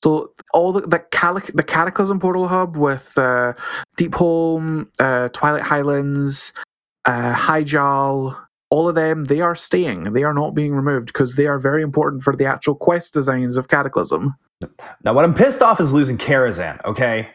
So 0.02 0.32
all 0.52 0.72
the 0.72 0.82
the, 0.82 0.98
calic- 0.98 1.52
the 1.54 1.62
cataclysm 1.62 2.18
portal 2.20 2.48
hub 2.48 2.76
with 2.76 3.16
uh, 3.16 3.54
Deepholm, 3.98 4.88
uh, 5.00 5.28
Twilight 5.30 5.62
Highlands, 5.62 6.52
uh, 7.06 7.32
Hyjal, 7.34 8.36
all 8.74 8.88
of 8.88 8.96
them 8.96 9.24
they 9.26 9.40
are 9.40 9.54
staying. 9.54 10.12
They 10.14 10.24
are 10.24 10.34
not 10.34 10.52
being 10.54 10.74
removed 10.74 11.06
because 11.06 11.36
they 11.36 11.46
are 11.46 11.60
very 11.60 11.80
important 11.82 12.24
for 12.24 12.34
the 12.34 12.44
actual 12.44 12.74
quest 12.74 13.14
designs 13.14 13.56
of 13.56 13.68
Cataclysm. 13.68 14.34
now, 15.04 15.12
what 15.12 15.24
I'm 15.24 15.32
pissed 15.34 15.62
off 15.62 15.78
is 15.80 15.92
losing 15.92 16.18
Karazhan. 16.18 16.84
Okay. 16.84 17.28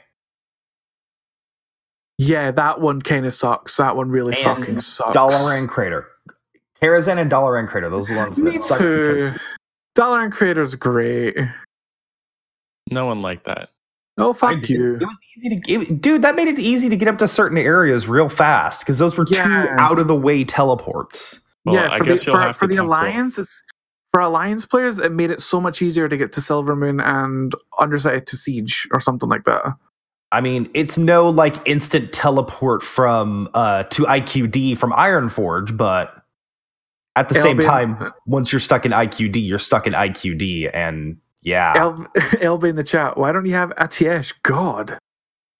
Yeah, 2.18 2.52
that 2.52 2.82
one 2.82 3.02
kind 3.02 3.26
of 3.26 3.34
sucks. 3.34 3.78
That 3.78 3.96
one 3.96 4.10
really 4.10 4.34
And 4.36 4.44
fucking 4.44 4.82
sucks. 4.82 5.16
Dalaran 5.16 5.70
Crater. 5.70 6.06
Karazhan 6.82 7.18
and 7.18 7.32
Dalaran 7.32 7.68
Crater. 7.70 7.90
Those 7.90 8.10
are 8.12 8.16
the 8.16 8.20
ones 8.20 8.36
that 8.38 8.44
Me 8.44 8.60
suck 8.60 8.78
too. 8.78 9.14
because- 9.14 9.40
Dalaran 9.98 10.32
Crater's 10.32 10.76
great. 10.76 11.38
No 12.92 13.06
one 13.06 13.22
liked 13.22 13.46
that. 13.46 13.70
Oh 14.20 14.32
I 14.32 14.34
fuck 14.34 14.70
you. 14.70 14.96
It 14.96 15.06
was 15.06 15.20
easy 15.38 15.56
to 15.56 15.74
it, 15.74 16.02
dude. 16.02 16.22
That 16.22 16.36
made 16.36 16.48
it 16.50 16.60
easy 16.60 16.90
to 16.90 16.98
get 16.98 17.08
up 17.08 17.18
to 17.20 17.28
certain 17.28 17.58
areas 17.58 18.08
real 18.08 18.28
fast 18.30 18.82
because 18.82 18.98
those 18.98 19.18
were 19.18 19.26
two 19.26 19.40
out 19.40 19.98
of 19.98 20.08
the 20.08 20.16
way 20.16 20.44
teleports. 20.44 21.40
Well, 21.66 21.76
yeah, 21.76 21.98
for 21.98 22.04
the, 22.04 22.10
guess 22.16 22.26
you'll 22.26 22.36
for, 22.36 22.54
for 22.54 22.68
the 22.68 22.78
alliance, 22.78 23.38
it's, 23.38 23.62
for 24.12 24.22
alliance 24.22 24.66
players, 24.66 24.98
it 24.98 25.12
made 25.12 25.32
it 25.32 25.42
so 25.42 25.62
much 25.62 25.82
easier 25.82 26.10
to 26.10 26.18
get 26.18 26.34
to 26.34 26.42
Silvermoon 26.42 27.04
and 27.04 27.54
Undercity 27.80 28.26
to 28.26 28.36
Siege 28.36 28.88
or 28.92 29.00
something 29.00 29.30
like 29.30 29.46
that. 29.46 29.74
I 30.32 30.42
mean, 30.42 30.70
it's 30.74 30.98
no 30.98 31.30
like 31.30 31.56
instant 31.68 32.12
teleport 32.14 32.84
from 32.84 33.50
uh 33.54 33.84
to 33.84 34.04
IQD 34.04 34.78
from 34.78 34.92
Ironforge, 34.92 35.76
but 35.76 36.24
at 37.16 37.30
the 37.30 37.36
It'll 37.36 37.44
same 37.44 37.58
be- 37.58 37.64
time, 37.64 38.12
once 38.26 38.52
you're 38.52 38.60
stuck 38.60 38.86
in 38.86 38.92
IQD, 38.92 39.46
you're 39.48 39.60
stuck 39.60 39.88
in 39.88 39.94
IQD, 39.94 40.70
and 40.74 41.18
yeah, 41.42 41.74
El- 41.76 42.08
Elby 42.42 42.70
in 42.70 42.76
the 42.76 42.84
chat, 42.84 43.18
why 43.18 43.32
don't 43.32 43.46
you 43.46 43.54
have 43.54 43.70
Atiesh? 43.72 44.34
God. 44.44 44.98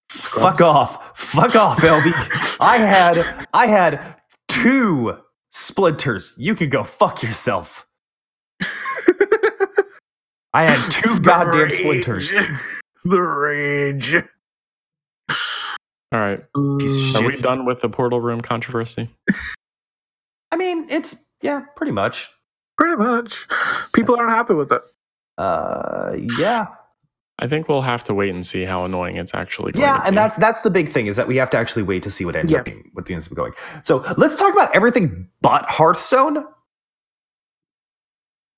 fuck 0.10 0.62
off, 0.62 1.18
fuck 1.18 1.56
off, 1.56 1.80
LB. 1.80 2.58
I 2.60 2.78
had 2.78 3.48
I 3.54 3.68
had 3.68 4.16
two 4.48 5.18
splinters. 5.52 6.34
You 6.38 6.56
could 6.56 6.72
go 6.72 6.84
fuck 6.84 7.24
yourself. 7.24 7.88
I 10.54 10.64
had 10.64 10.92
two 10.92 11.20
goddamn 11.20 11.70
splinters. 11.70 12.32
The 13.06 13.22
rage. 13.22 14.16
All 16.12 16.20
right. 16.20 16.44
Piece 16.80 17.16
Are 17.16 17.24
we 17.24 17.38
done 17.38 17.66
with 17.66 17.82
the 17.82 17.90
portal 17.90 18.20
room 18.20 18.42
controversy? 18.42 19.10
I 20.52 20.58
mean, 20.58 20.88
it's 20.90 21.28
yeah, 21.42 21.62
pretty 21.76 21.92
much. 21.92 22.30
Pretty 22.78 22.98
much. 22.98 23.48
People 23.94 24.16
aren't 24.16 24.32
happy 24.32 24.56
with 24.56 24.72
it. 24.72 24.82
Uh, 25.40 26.18
yeah, 26.38 26.68
I 27.40 27.48
think 27.48 27.70
we'll 27.70 27.82
have 27.82 28.04
to 28.06 28.14
wait 28.14 28.34
and 28.34 28.46
see 28.46 28.64
how 28.64 28.84
annoying 28.84 29.16
it's 29.16 29.34
actually 29.34 29.72
going 29.72 29.84
yeah, 29.84 30.00
to 30.00 30.06
and 30.08 30.14
be. 30.14 30.16
that's 30.16 30.36
that's 30.36 30.62
the 30.62 30.70
big 30.70 30.90
thing 30.90 31.08
is 31.08 31.16
that 31.16 31.28
we 31.28 31.38
have 31.38 31.50
to 31.52 31.58
actually 31.58 31.84
wait 31.84 32.04
to 32.04 32.12
see 32.12 32.26
what 32.26 32.36
ends 32.36 32.52
Yeah. 32.52 32.60
up 32.60 32.66
being 32.66 32.90
what 32.94 33.10
ends 33.10 33.28
up 33.32 33.36
going. 33.38 33.54
So 33.84 34.04
let's 34.18 34.36
talk 34.36 34.54
about 34.54 34.76
everything 34.76 35.28
but 35.42 35.64
Hearthstone 35.70 36.44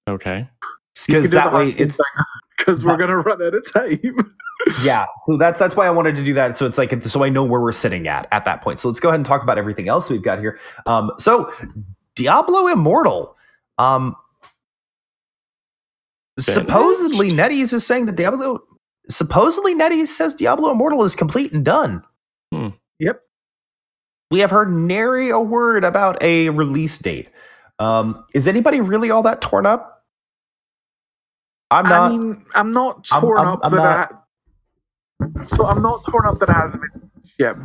okay. 0.07 0.49
because 1.07 1.29
that 1.29 1.53
way 1.53 1.67
it's 1.67 1.99
because 2.57 2.83
we're 2.85 2.97
gonna 2.97 3.17
run 3.17 3.41
out 3.43 3.53
of 3.53 3.71
time. 3.71 3.99
yeah. 4.83 5.05
So 5.25 5.37
that's 5.37 5.59
that's 5.59 5.75
why 5.75 5.85
I 5.85 5.91
wanted 5.91 6.15
to 6.15 6.23
do 6.23 6.33
that. 6.33 6.57
So 6.57 6.65
it's 6.65 6.79
like 6.79 7.03
so 7.03 7.23
I 7.23 7.29
know 7.29 7.43
where 7.43 7.61
we're 7.61 7.71
sitting 7.71 8.07
at 8.07 8.27
at 8.31 8.45
that 8.45 8.61
point. 8.63 8.79
So 8.79 8.87
let's 8.87 8.99
go 8.99 9.09
ahead 9.09 9.19
and 9.19 9.25
talk 9.25 9.43
about 9.43 9.59
everything 9.59 9.87
else 9.89 10.09
we've 10.09 10.23
got 10.23 10.39
here. 10.39 10.59
Um, 10.87 11.11
so 11.19 11.53
Diablo 12.15 12.65
Immortal. 12.67 13.35
Um, 13.77 14.15
supposedly 16.39 17.29
NetEase 17.29 17.73
is 17.73 17.85
saying 17.85 18.05
that 18.07 18.15
Diablo. 18.15 18.59
Supposedly 19.09 19.73
NetEase 19.75 20.07
says 20.07 20.33
Diablo 20.35 20.71
Immortal 20.71 21.03
is 21.03 21.15
complete 21.15 21.51
and 21.51 21.65
done. 21.65 22.03
Hmm. 22.53 22.69
Yep. 22.99 23.21
We 24.29 24.39
have 24.39 24.51
heard 24.51 24.71
nary 24.71 25.29
a 25.29 25.39
word 25.39 25.83
about 25.83 26.21
a 26.23 26.49
release 26.49 26.97
date. 26.99 27.29
Um, 27.79 28.23
is 28.33 28.47
anybody 28.47 28.79
really 28.79 29.09
all 29.11 29.23
that 29.23 29.41
torn 29.41 29.65
up? 29.65 30.03
I'm 31.71 31.83
not. 31.85 32.01
I 32.01 32.09
mean, 32.09 32.45
I'm 32.53 32.71
not 32.71 33.07
I'm- 33.11 33.21
torn 33.21 33.37
I'm- 33.39 33.47
up 33.47 33.59
I'm 33.63 33.71
that 33.71 33.77
not- 33.77 34.11
it 34.11 35.37
ha- 35.37 35.45
so 35.47 35.65
I'm 35.65 35.81
not 35.81 36.03
torn 36.05 36.25
up 36.27 36.39
that 36.39 36.49
it 36.49 36.53
hasn't 36.53 36.81
been 36.83 37.11
yet. 37.39 37.55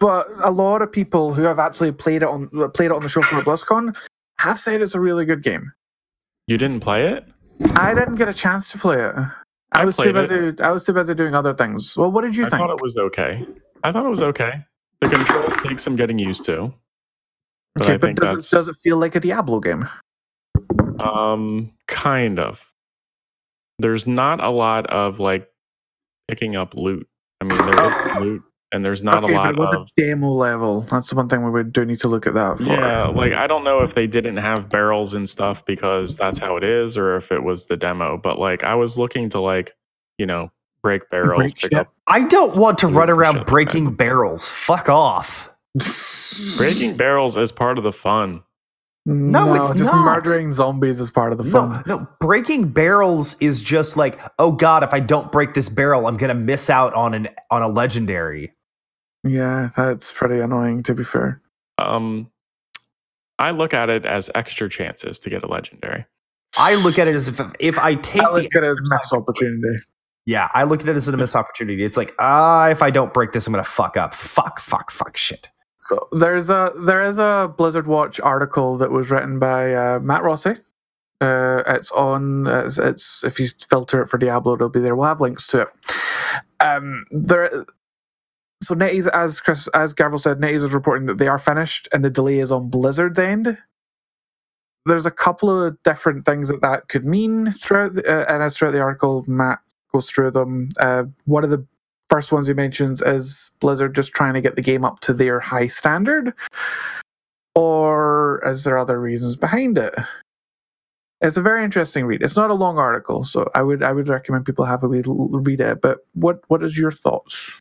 But 0.00 0.26
a 0.42 0.50
lot 0.50 0.82
of 0.82 0.90
people 0.90 1.34
who 1.34 1.42
have 1.42 1.58
actually 1.58 1.92
played 1.92 2.22
it 2.22 2.28
on 2.28 2.48
played 2.72 2.86
it 2.86 2.92
on 2.92 3.02
the 3.02 3.08
show 3.08 3.22
for 3.22 3.36
BlizzCon 3.42 3.96
have 4.38 4.58
said 4.58 4.80
it's 4.82 4.94
a 4.94 5.00
really 5.00 5.24
good 5.24 5.42
game. 5.42 5.72
You 6.46 6.58
didn't 6.58 6.80
play 6.80 7.06
it? 7.08 7.24
I 7.76 7.94
didn't 7.94 8.16
get 8.16 8.28
a 8.28 8.34
chance 8.34 8.70
to 8.72 8.78
play 8.78 9.02
it. 9.02 9.14
I, 9.14 9.82
I 9.82 9.84
was 9.84 9.96
too 9.96 10.12
busy. 10.12 10.60
I 10.62 10.70
was 10.70 10.84
too 10.84 10.92
busy 10.92 11.14
doing 11.14 11.34
other 11.34 11.54
things. 11.54 11.96
Well, 11.96 12.10
what 12.10 12.22
did 12.22 12.36
you 12.36 12.46
I 12.46 12.50
think? 12.50 12.62
I 12.62 12.66
thought 12.66 12.70
it 12.70 12.82
was 12.82 12.96
okay. 12.96 13.46
I 13.84 13.92
thought 13.92 14.04
it 14.04 14.10
was 14.10 14.22
okay. 14.22 14.52
The 15.00 15.08
control 15.08 15.44
takes 15.64 15.82
some 15.82 15.96
getting 15.96 16.18
used 16.18 16.44
to. 16.44 16.72
But 17.74 17.84
okay, 17.84 17.94
I 17.94 17.96
but 17.96 18.16
does 18.16 18.46
it, 18.46 18.50
does 18.54 18.68
it 18.68 18.76
feel 18.76 18.98
like 18.98 19.14
a 19.14 19.20
Diablo 19.20 19.60
game? 19.60 19.88
um 21.00 21.72
kind 21.88 22.38
of. 22.38 22.72
There's 23.78 24.06
not 24.06 24.42
a 24.42 24.50
lot 24.50 24.86
of 24.86 25.18
like 25.18 25.48
picking 26.28 26.56
up 26.56 26.74
loot. 26.74 27.08
I 27.40 27.44
mean, 27.44 27.58
there 27.58 27.86
is 27.86 28.20
loot, 28.20 28.42
and 28.72 28.84
there's 28.84 29.02
not 29.02 29.22
okay, 29.22 29.34
a 29.34 29.36
but 29.36 29.42
lot 29.42 29.50
it 29.50 29.58
was 29.58 29.74
of. 29.74 29.82
a 29.82 30.00
demo 30.00 30.30
level. 30.30 30.80
That's 30.90 31.10
the 31.10 31.16
one 31.16 31.28
thing 31.28 31.44
we 31.44 31.50
would 31.50 31.72
do 31.72 31.84
need 31.84 32.00
to 32.00 32.08
look 32.08 32.26
at 32.26 32.34
that 32.34 32.58
for. 32.58 32.64
Yeah, 32.64 33.08
like 33.08 33.34
I 33.34 33.46
don't 33.46 33.64
know 33.64 33.80
if 33.80 33.94
they 33.94 34.06
didn't 34.06 34.38
have 34.38 34.68
barrels 34.68 35.14
and 35.14 35.28
stuff 35.28 35.64
because 35.64 36.16
that's 36.16 36.38
how 36.38 36.56
it 36.56 36.64
is, 36.64 36.96
or 36.96 37.16
if 37.16 37.30
it 37.30 37.42
was 37.42 37.66
the 37.66 37.76
demo. 37.76 38.16
But 38.16 38.38
like, 38.38 38.64
I 38.64 38.74
was 38.74 38.98
looking 38.98 39.28
to 39.30 39.40
like, 39.40 39.72
you 40.18 40.26
know, 40.26 40.50
break 40.82 41.08
barrels, 41.10 41.38
Break 41.38 41.56
pick 41.56 41.74
up 41.74 41.92
I 42.06 42.24
don't 42.24 42.56
want 42.56 42.78
to 42.78 42.88
run 42.88 43.10
around 43.10 43.46
breaking 43.46 43.88
okay. 43.88 43.96
barrels. 43.96 44.50
Fuck 44.50 44.88
off. 44.88 45.50
breaking 46.56 46.96
barrels 46.96 47.36
is 47.36 47.52
part 47.52 47.78
of 47.78 47.84
the 47.84 47.92
fun. 47.92 48.42
No, 49.04 49.54
it's 49.54 49.72
just 49.72 49.90
not. 49.90 50.04
murdering 50.04 50.52
zombies 50.52 51.00
is 51.00 51.10
part 51.10 51.32
of 51.32 51.38
the 51.38 51.44
fun. 51.44 51.70
No, 51.70 51.74
fun. 51.74 51.84
no, 51.86 52.08
breaking 52.20 52.68
barrels 52.68 53.34
is 53.40 53.60
just 53.60 53.96
like, 53.96 54.20
oh 54.38 54.52
god, 54.52 54.84
if 54.84 54.94
I 54.94 55.00
don't 55.00 55.32
break 55.32 55.54
this 55.54 55.68
barrel, 55.68 56.06
I'm 56.06 56.16
gonna 56.16 56.34
miss 56.34 56.70
out 56.70 56.94
on 56.94 57.12
an 57.12 57.28
on 57.50 57.62
a 57.62 57.68
legendary. 57.68 58.52
Yeah, 59.24 59.70
that's 59.76 60.10
pretty 60.12 60.40
annoying 60.40 60.82
to 60.84 60.94
be 60.94 61.04
fair. 61.04 61.40
Um, 61.78 62.30
I 63.38 63.50
look 63.50 63.74
at 63.74 63.90
it 63.90 64.04
as 64.04 64.30
extra 64.34 64.68
chances 64.68 65.18
to 65.20 65.30
get 65.30 65.42
a 65.42 65.48
legendary. 65.48 66.04
I 66.58 66.74
look 66.76 66.98
at 66.98 67.08
it 67.08 67.14
as 67.14 67.28
if 67.28 67.40
if 67.58 67.78
I 67.78 67.94
take 67.96 68.22
I 68.22 68.26
the 68.26 68.32
look 68.42 68.54
at 68.54 68.62
it 68.62 68.70
as 68.70 68.78
a 68.78 68.94
missed 68.94 69.12
opportunity. 69.12 69.78
yeah, 70.26 70.48
I 70.54 70.64
look 70.64 70.82
at 70.82 70.88
it 70.88 70.96
as 70.96 71.08
a 71.08 71.16
missed 71.16 71.34
opportunity. 71.34 71.82
It's 71.84 71.96
like, 71.96 72.14
ah, 72.18 72.68
if 72.68 72.82
I 72.82 72.90
don't 72.90 73.14
break 73.14 73.32
this, 73.32 73.46
I'm 73.46 73.52
gonna 73.52 73.64
fuck 73.64 73.96
up. 73.96 74.14
Fuck, 74.14 74.60
fuck, 74.60 74.90
fuck, 74.90 75.16
shit. 75.16 75.48
So 75.76 76.08
there's 76.12 76.50
a 76.50 76.72
there 76.84 77.02
is 77.02 77.18
a 77.18 77.52
Blizzard 77.56 77.86
Watch 77.86 78.20
article 78.20 78.76
that 78.78 78.90
was 78.90 79.10
written 79.10 79.38
by 79.38 79.74
uh, 79.74 79.98
Matt 80.00 80.22
Rossi. 80.22 80.56
Uh, 81.20 81.62
it's 81.66 81.90
on. 81.92 82.46
It's, 82.46 82.78
it's 82.78 83.24
if 83.24 83.40
you 83.40 83.48
filter 83.68 84.02
it 84.02 84.08
for 84.08 84.18
Diablo, 84.18 84.54
it'll 84.54 84.68
be 84.68 84.80
there. 84.80 84.94
We'll 84.94 85.08
have 85.08 85.20
links 85.20 85.46
to 85.48 85.62
it. 85.62 85.68
Um, 86.60 87.06
there. 87.10 87.64
So 88.62 88.76
NetEase, 88.76 89.08
as 89.08 89.40
Chris, 89.40 89.68
as 89.74 89.92
Gavriil 89.92 90.20
said, 90.20 90.38
NetEase 90.38 90.62
is 90.64 90.72
reporting 90.72 91.06
that 91.06 91.18
they 91.18 91.26
are 91.26 91.38
finished, 91.38 91.88
and 91.92 92.04
the 92.04 92.10
delay 92.10 92.38
is 92.38 92.52
on 92.52 92.70
Blizzard's 92.70 93.18
end. 93.18 93.58
There's 94.86 95.06
a 95.06 95.10
couple 95.10 95.50
of 95.50 95.82
different 95.82 96.24
things 96.24 96.48
that 96.48 96.60
that 96.62 96.88
could 96.88 97.04
mean 97.04 97.52
throughout, 97.52 97.94
the, 97.94 98.06
uh, 98.06 98.32
and 98.32 98.42
as 98.42 98.56
throughout 98.56 98.70
the 98.72 98.80
article, 98.80 99.24
Matt 99.26 99.58
goes 99.92 100.10
through 100.10 100.30
them. 100.30 100.68
Uh, 100.78 101.04
one 101.24 101.44
of 101.44 101.50
the 101.50 101.66
first 102.08 102.30
ones 102.30 102.46
he 102.46 102.54
mentions 102.54 103.02
is 103.02 103.50
Blizzard 103.60 103.94
just 103.94 104.12
trying 104.12 104.34
to 104.34 104.40
get 104.40 104.54
the 104.54 104.62
game 104.62 104.84
up 104.84 105.00
to 105.00 105.12
their 105.12 105.40
high 105.40 105.66
standard, 105.66 106.32
or 107.54 108.42
is 108.46 108.64
there 108.64 108.78
other 108.78 109.00
reasons 109.00 109.34
behind 109.34 109.76
it? 109.76 109.94
It's 111.20 111.36
a 111.36 111.42
very 111.42 111.64
interesting 111.64 112.04
read. 112.04 112.22
It's 112.22 112.36
not 112.36 112.50
a 112.50 112.54
long 112.54 112.78
article, 112.78 113.24
so 113.24 113.48
I 113.54 113.62
would 113.62 113.82
I 113.82 113.92
would 113.92 114.08
recommend 114.08 114.44
people 114.44 114.64
have 114.64 114.82
a 114.82 114.88
read 114.88 115.60
it. 115.60 115.80
But 115.80 115.98
what 116.14 116.42
what 116.48 116.62
is 116.64 116.76
your 116.76 116.90
thoughts? 116.90 117.60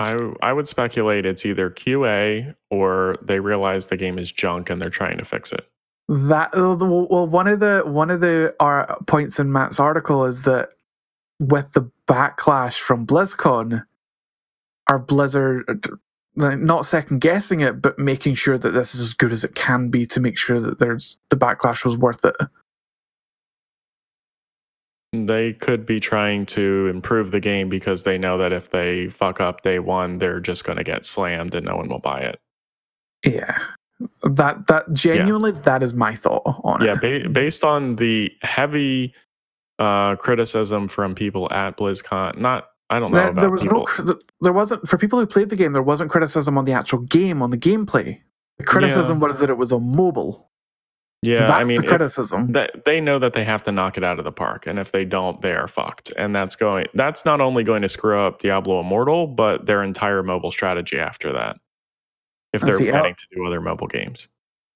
I 0.00 0.32
I 0.42 0.52
would 0.52 0.66
speculate 0.66 1.26
it's 1.26 1.44
either 1.44 1.70
QA 1.70 2.54
or 2.70 3.16
they 3.22 3.38
realize 3.38 3.86
the 3.86 3.98
game 3.98 4.18
is 4.18 4.32
junk 4.32 4.70
and 4.70 4.80
they're 4.80 4.88
trying 4.88 5.18
to 5.18 5.24
fix 5.24 5.52
it. 5.52 5.68
That 6.08 6.54
well, 6.54 7.28
one 7.28 7.46
of 7.46 7.60
the 7.60 7.82
one 7.84 8.10
of 8.10 8.20
the 8.20 8.54
uh, 8.58 8.96
points 9.06 9.38
in 9.38 9.52
Matt's 9.52 9.78
article 9.78 10.24
is 10.24 10.42
that 10.42 10.70
with 11.38 11.72
the 11.72 11.90
backlash 12.08 12.78
from 12.78 13.06
BlizzCon, 13.06 13.84
are 14.88 14.98
Blizzard 14.98 15.86
uh, 16.40 16.54
not 16.54 16.86
second 16.86 17.20
guessing 17.20 17.60
it, 17.60 17.82
but 17.82 17.98
making 17.98 18.34
sure 18.34 18.56
that 18.56 18.70
this 18.70 18.94
is 18.94 19.00
as 19.00 19.12
good 19.14 19.32
as 19.32 19.44
it 19.44 19.54
can 19.54 19.90
be 19.90 20.06
to 20.06 20.20
make 20.20 20.38
sure 20.38 20.60
that 20.60 20.78
there's 20.78 21.18
the 21.28 21.36
backlash 21.36 21.84
was 21.84 21.96
worth 21.96 22.24
it. 22.24 22.36
They 25.12 25.54
could 25.54 25.86
be 25.86 25.98
trying 25.98 26.46
to 26.46 26.86
improve 26.86 27.32
the 27.32 27.40
game 27.40 27.68
because 27.68 28.04
they 28.04 28.16
know 28.16 28.38
that 28.38 28.52
if 28.52 28.70
they 28.70 29.08
fuck 29.08 29.40
up 29.40 29.62
day 29.62 29.80
one, 29.80 30.18
they're 30.18 30.38
just 30.38 30.64
going 30.64 30.78
to 30.78 30.84
get 30.84 31.04
slammed 31.04 31.54
and 31.54 31.66
no 31.66 31.74
one 31.76 31.88
will 31.88 31.98
buy 31.98 32.20
it. 32.20 32.38
Yeah, 33.26 33.58
that 34.22 34.68
that 34.68 34.92
genuinely 34.92 35.50
that 35.50 35.82
is 35.82 35.94
my 35.94 36.14
thought 36.14 36.42
on 36.64 36.84
Yeah, 36.84 36.96
it. 37.02 37.24
ba- 37.24 37.28
based 37.28 37.64
on 37.64 37.96
the 37.96 38.30
heavy 38.42 39.12
uh, 39.80 40.14
criticism 40.16 40.86
from 40.86 41.14
people 41.16 41.52
at 41.52 41.76
BlizzCon, 41.76 42.38
not 42.38 42.68
I 42.88 42.98
don't 43.00 43.10
know 43.10 43.18
There, 43.18 43.28
about 43.30 43.40
there 43.40 43.50
was 43.50 43.62
people. 43.62 43.88
no, 44.04 44.18
there 44.40 44.52
wasn't 44.52 44.86
for 44.88 44.96
people 44.96 45.18
who 45.18 45.26
played 45.26 45.48
the 45.48 45.56
game. 45.56 45.72
There 45.72 45.82
wasn't 45.82 46.10
criticism 46.10 46.56
on 46.56 46.64
the 46.66 46.72
actual 46.72 47.00
game, 47.00 47.42
on 47.42 47.50
the 47.50 47.58
gameplay. 47.58 48.20
The 48.58 48.64
criticism 48.64 49.18
was 49.20 49.40
that 49.40 49.50
it 49.50 49.56
was 49.56 49.72
a 49.72 49.80
mobile. 49.80 50.49
Yeah, 51.22 51.46
That's 51.46 51.52
I 51.52 51.64
mean, 51.64 51.82
the 51.82 51.88
criticism. 51.88 52.52
that 52.52 52.84
they 52.86 53.00
know 53.00 53.18
that 53.18 53.34
they 53.34 53.44
have 53.44 53.62
to 53.64 53.72
knock 53.72 53.98
it 53.98 54.04
out 54.04 54.18
of 54.18 54.24
the 54.24 54.32
park 54.32 54.66
and 54.66 54.78
if 54.78 54.92
they 54.92 55.04
don't 55.04 55.40
they 55.42 55.52
are 55.54 55.68
fucked 55.68 56.12
and 56.16 56.34
that's 56.34 56.56
going 56.56 56.86
that's 56.94 57.24
not 57.24 57.40
only 57.40 57.64
going 57.64 57.82
to 57.82 57.88
screw 57.90 58.18
up 58.20 58.40
diablo 58.40 58.80
immortal 58.80 59.26
but 59.26 59.66
their 59.66 59.82
entire 59.82 60.22
mobile 60.22 60.50
strategy 60.50 60.98
after 60.98 61.32
that 61.32 61.56
if 62.52 62.64
they're 62.64 62.78
see. 62.78 62.90
planning 62.90 63.14
to 63.16 63.26
do 63.34 63.46
other 63.46 63.60
mobile 63.60 63.88
games 63.88 64.28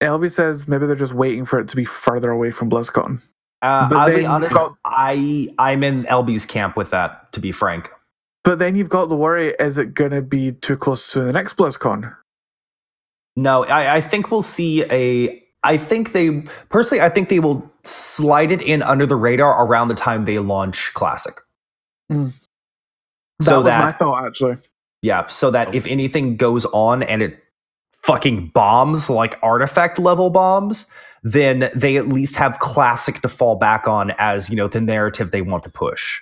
Elby 0.02 0.30
says 0.32 0.68
maybe 0.68 0.86
they're 0.86 0.96
just 0.96 1.14
waiting 1.14 1.44
for 1.46 1.60
it 1.60 1.68
to 1.68 1.76
be 1.76 1.84
further 1.86 2.30
away 2.30 2.50
from 2.52 2.70
BlizzCon. 2.70 3.22
Uh, 3.62 3.88
But 3.88 3.98
I'll 3.98 4.14
be 4.14 4.24
honest, 4.26 4.54
got, 4.54 4.76
I 4.84 5.48
I'm 5.58 5.82
in 5.84 6.04
LB's 6.04 6.46
camp 6.46 6.76
with 6.76 6.90
that. 6.90 7.32
To 7.34 7.40
be 7.40 7.52
frank, 7.52 7.90
But 8.44 8.58
then 8.60 8.76
you've 8.76 8.90
got 8.90 9.08
the 9.08 9.16
worry: 9.16 9.54
is 9.58 9.78
it 9.78 9.94
going 9.94 10.12
to 10.12 10.22
be 10.22 10.52
too 10.52 10.76
close 10.76 11.12
to 11.12 11.20
the 11.22 11.32
next 11.32 11.56
BlizzCon? 11.56 12.14
no, 13.36 13.64
I, 13.66 13.96
I 13.96 14.00
think 14.02 14.30
we'll 14.30 14.42
see 14.42 14.84
a. 14.90 15.43
I 15.64 15.76
think 15.76 16.12
they 16.12 16.42
personally, 16.68 17.02
I 17.02 17.08
think 17.08 17.28
they 17.28 17.40
will 17.40 17.68
slide 17.82 18.52
it 18.52 18.62
in 18.62 18.82
under 18.82 19.06
the 19.06 19.16
radar 19.16 19.64
around 19.64 19.88
the 19.88 19.94
time 19.94 20.24
they 20.24 20.38
launch 20.38 20.92
Classic. 20.94 21.34
Hmm. 22.08 22.28
That 23.40 23.44
So 23.44 23.56
was 23.56 23.64
that 23.64 23.84
my 23.84 23.92
thought, 23.92 24.26
actually. 24.26 24.56
Yeah, 25.02 25.26
so 25.26 25.50
that 25.50 25.74
if 25.74 25.86
anything 25.86 26.36
goes 26.36 26.64
on 26.66 27.02
and 27.02 27.20
it 27.20 27.42
fucking 28.02 28.48
bombs 28.54 29.10
like 29.10 29.38
artifact 29.42 29.98
level 29.98 30.30
bombs, 30.30 30.90
then 31.22 31.70
they 31.74 31.96
at 31.96 32.06
least 32.06 32.36
have 32.36 32.58
classic 32.58 33.20
to 33.22 33.28
fall 33.28 33.56
back 33.56 33.88
on 33.88 34.12
as, 34.18 34.50
you 34.50 34.56
know, 34.56 34.68
the 34.68 34.80
narrative 34.80 35.30
they 35.30 35.42
want 35.42 35.62
to 35.64 35.70
push. 35.70 36.20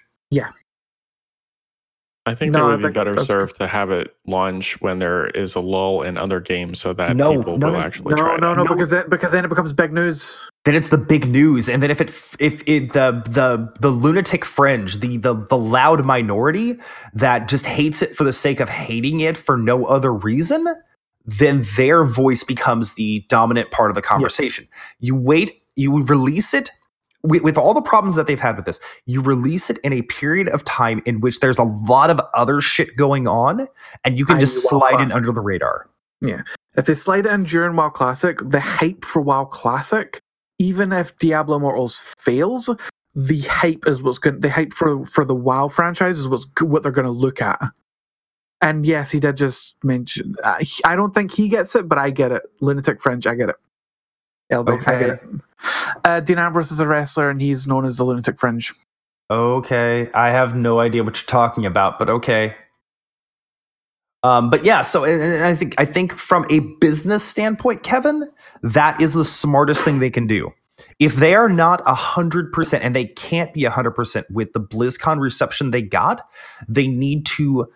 I 2.26 2.34
think 2.34 2.52
No, 2.52 2.66
they 2.68 2.76
would 2.76 2.82
be 2.82 2.92
better 2.92 3.14
that's 3.14 3.26
served 3.28 3.56
to 3.56 3.66
have 3.66 3.90
it 3.90 4.14
launch 4.26 4.80
when 4.80 4.98
there 4.98 5.26
is 5.28 5.54
a 5.54 5.60
lull 5.60 6.02
in 6.02 6.16
other 6.16 6.40
games 6.40 6.80
so 6.80 6.92
that 6.92 7.16
No, 7.16 7.36
people 7.36 7.58
no, 7.58 7.68
will 7.68 7.74
no, 7.74 7.80
actually 7.80 8.14
No, 8.14 8.16
try 8.16 8.36
no, 8.36 8.52
it 8.52 8.56
no, 8.56 8.62
out. 8.62 8.68
because 8.68 8.90
then, 8.90 9.08
because 9.08 9.32
then 9.32 9.44
it 9.44 9.48
becomes 9.48 9.72
big 9.72 9.92
news. 9.92 10.48
Then 10.64 10.74
it's 10.74 10.90
the 10.90 10.98
big 10.98 11.26
news 11.28 11.68
and 11.68 11.82
then 11.82 11.90
if 11.90 12.00
it 12.00 12.10
if 12.38 12.62
it 12.68 12.92
the 12.92 13.22
the 13.26 13.72
the 13.80 13.90
lunatic 13.90 14.44
fringe, 14.44 15.00
the 15.00 15.16
the 15.16 15.34
the 15.34 15.58
loud 15.58 16.04
minority 16.04 16.78
that 17.14 17.48
just 17.48 17.66
hates 17.66 18.02
it 18.02 18.14
for 18.16 18.24
the 18.24 18.32
sake 18.32 18.60
of 18.60 18.68
hating 18.68 19.20
it 19.20 19.36
for 19.36 19.56
no 19.56 19.84
other 19.86 20.12
reason, 20.12 20.64
then 21.24 21.62
their 21.76 22.04
voice 22.04 22.44
becomes 22.44 22.94
the 22.94 23.24
dominant 23.28 23.70
part 23.72 23.90
of 23.90 23.94
the 23.96 24.02
conversation. 24.02 24.68
You 25.00 25.16
wait, 25.16 25.62
you 25.74 26.02
release 26.04 26.54
it 26.54 26.70
with, 27.22 27.42
with 27.42 27.56
all 27.58 27.74
the 27.74 27.82
problems 27.82 28.16
that 28.16 28.26
they've 28.26 28.40
had 28.40 28.56
with 28.56 28.66
this. 28.66 28.80
You 29.06 29.20
release 29.20 29.70
it 29.70 29.78
in 29.78 29.92
a 29.92 30.02
period 30.02 30.48
of 30.48 30.64
time 30.64 31.02
in 31.06 31.20
which 31.20 31.40
there's 31.40 31.58
a 31.58 31.64
lot 31.64 32.10
of 32.10 32.20
other 32.34 32.60
shit 32.60 32.96
going 32.96 33.26
on, 33.26 33.68
and 34.04 34.18
you 34.18 34.24
can 34.24 34.36
I 34.36 34.40
just 34.40 34.68
slide 34.68 35.00
in 35.00 35.12
under 35.12 35.32
the 35.32 35.40
radar. 35.40 35.88
Yeah. 36.20 36.42
If 36.76 36.86
they 36.86 36.94
slide 36.94 37.26
it 37.26 37.32
in 37.32 37.44
during 37.44 37.76
WoW 37.76 37.90
Classic, 37.90 38.38
the 38.42 38.60
hype 38.60 39.04
for 39.04 39.20
WoW 39.20 39.44
Classic, 39.44 40.20
even 40.58 40.92
if 40.92 41.16
Diablo 41.18 41.56
Immortals 41.56 42.14
fails, 42.18 42.70
the 43.14 43.40
hype 43.42 43.86
is 43.86 44.02
what's 44.02 44.18
going. 44.18 44.40
The 44.40 44.50
hype 44.50 44.72
for 44.72 45.04
for 45.04 45.24
the 45.24 45.34
WoW 45.34 45.68
franchise 45.68 46.18
is 46.18 46.28
what's 46.28 46.46
what 46.60 46.82
they're 46.82 46.92
going 46.92 47.04
to 47.04 47.10
look 47.10 47.42
at. 47.42 47.60
And 48.60 48.86
yes, 48.86 49.10
he 49.10 49.18
did 49.18 49.36
just 49.36 49.76
mention. 49.84 50.36
Uh, 50.42 50.58
he- 50.60 50.84
I 50.84 50.94
don't 50.94 51.12
think 51.12 51.32
he 51.32 51.48
gets 51.48 51.74
it, 51.74 51.88
but 51.88 51.98
I 51.98 52.10
get 52.10 52.30
it. 52.30 52.42
Lunatic 52.60 53.00
Fringe, 53.00 53.26
I 53.26 53.34
get 53.34 53.48
it. 53.48 53.56
LB, 54.52 54.84
I 54.86 54.96
get 54.96 55.10
Okay. 55.10 55.10
it. 55.10 55.20
Uh, 56.04 56.20
Dean 56.20 56.38
Ambrose 56.38 56.72
is 56.72 56.80
a 56.80 56.86
wrestler, 56.86 57.30
and 57.30 57.40
he's 57.40 57.66
known 57.66 57.84
as 57.86 57.98
the 57.98 58.04
Lunatic 58.04 58.38
Fringe. 58.38 58.72
Okay, 59.30 60.10
I 60.14 60.30
have 60.30 60.54
no 60.56 60.80
idea 60.80 61.04
what 61.04 61.16
you're 61.20 61.26
talking 61.26 61.66
about, 61.66 61.98
but 61.98 62.10
okay. 62.10 62.54
Um, 64.22 64.50
but 64.50 64.64
yeah, 64.64 64.82
so 64.82 65.04
and, 65.04 65.22
and 65.22 65.44
I 65.44 65.54
think 65.54 65.74
I 65.78 65.84
think 65.84 66.12
from 66.14 66.46
a 66.50 66.60
business 66.80 67.24
standpoint, 67.24 67.82
Kevin, 67.82 68.28
that 68.62 69.00
is 69.00 69.14
the 69.14 69.24
smartest 69.24 69.84
thing 69.84 69.98
they 70.00 70.10
can 70.10 70.26
do. 70.26 70.52
If 70.98 71.16
they 71.16 71.34
are 71.34 71.48
not 71.48 71.82
hundred 71.86 72.52
percent, 72.52 72.84
and 72.84 72.94
they 72.96 73.06
can't 73.06 73.52
be 73.54 73.64
hundred 73.64 73.92
percent 73.92 74.26
with 74.30 74.52
the 74.52 74.60
BlizzCon 74.60 75.20
reception 75.20 75.70
they 75.72 75.82
got, 75.82 76.22
they 76.68 76.86
need 76.88 77.26
to 77.26 77.66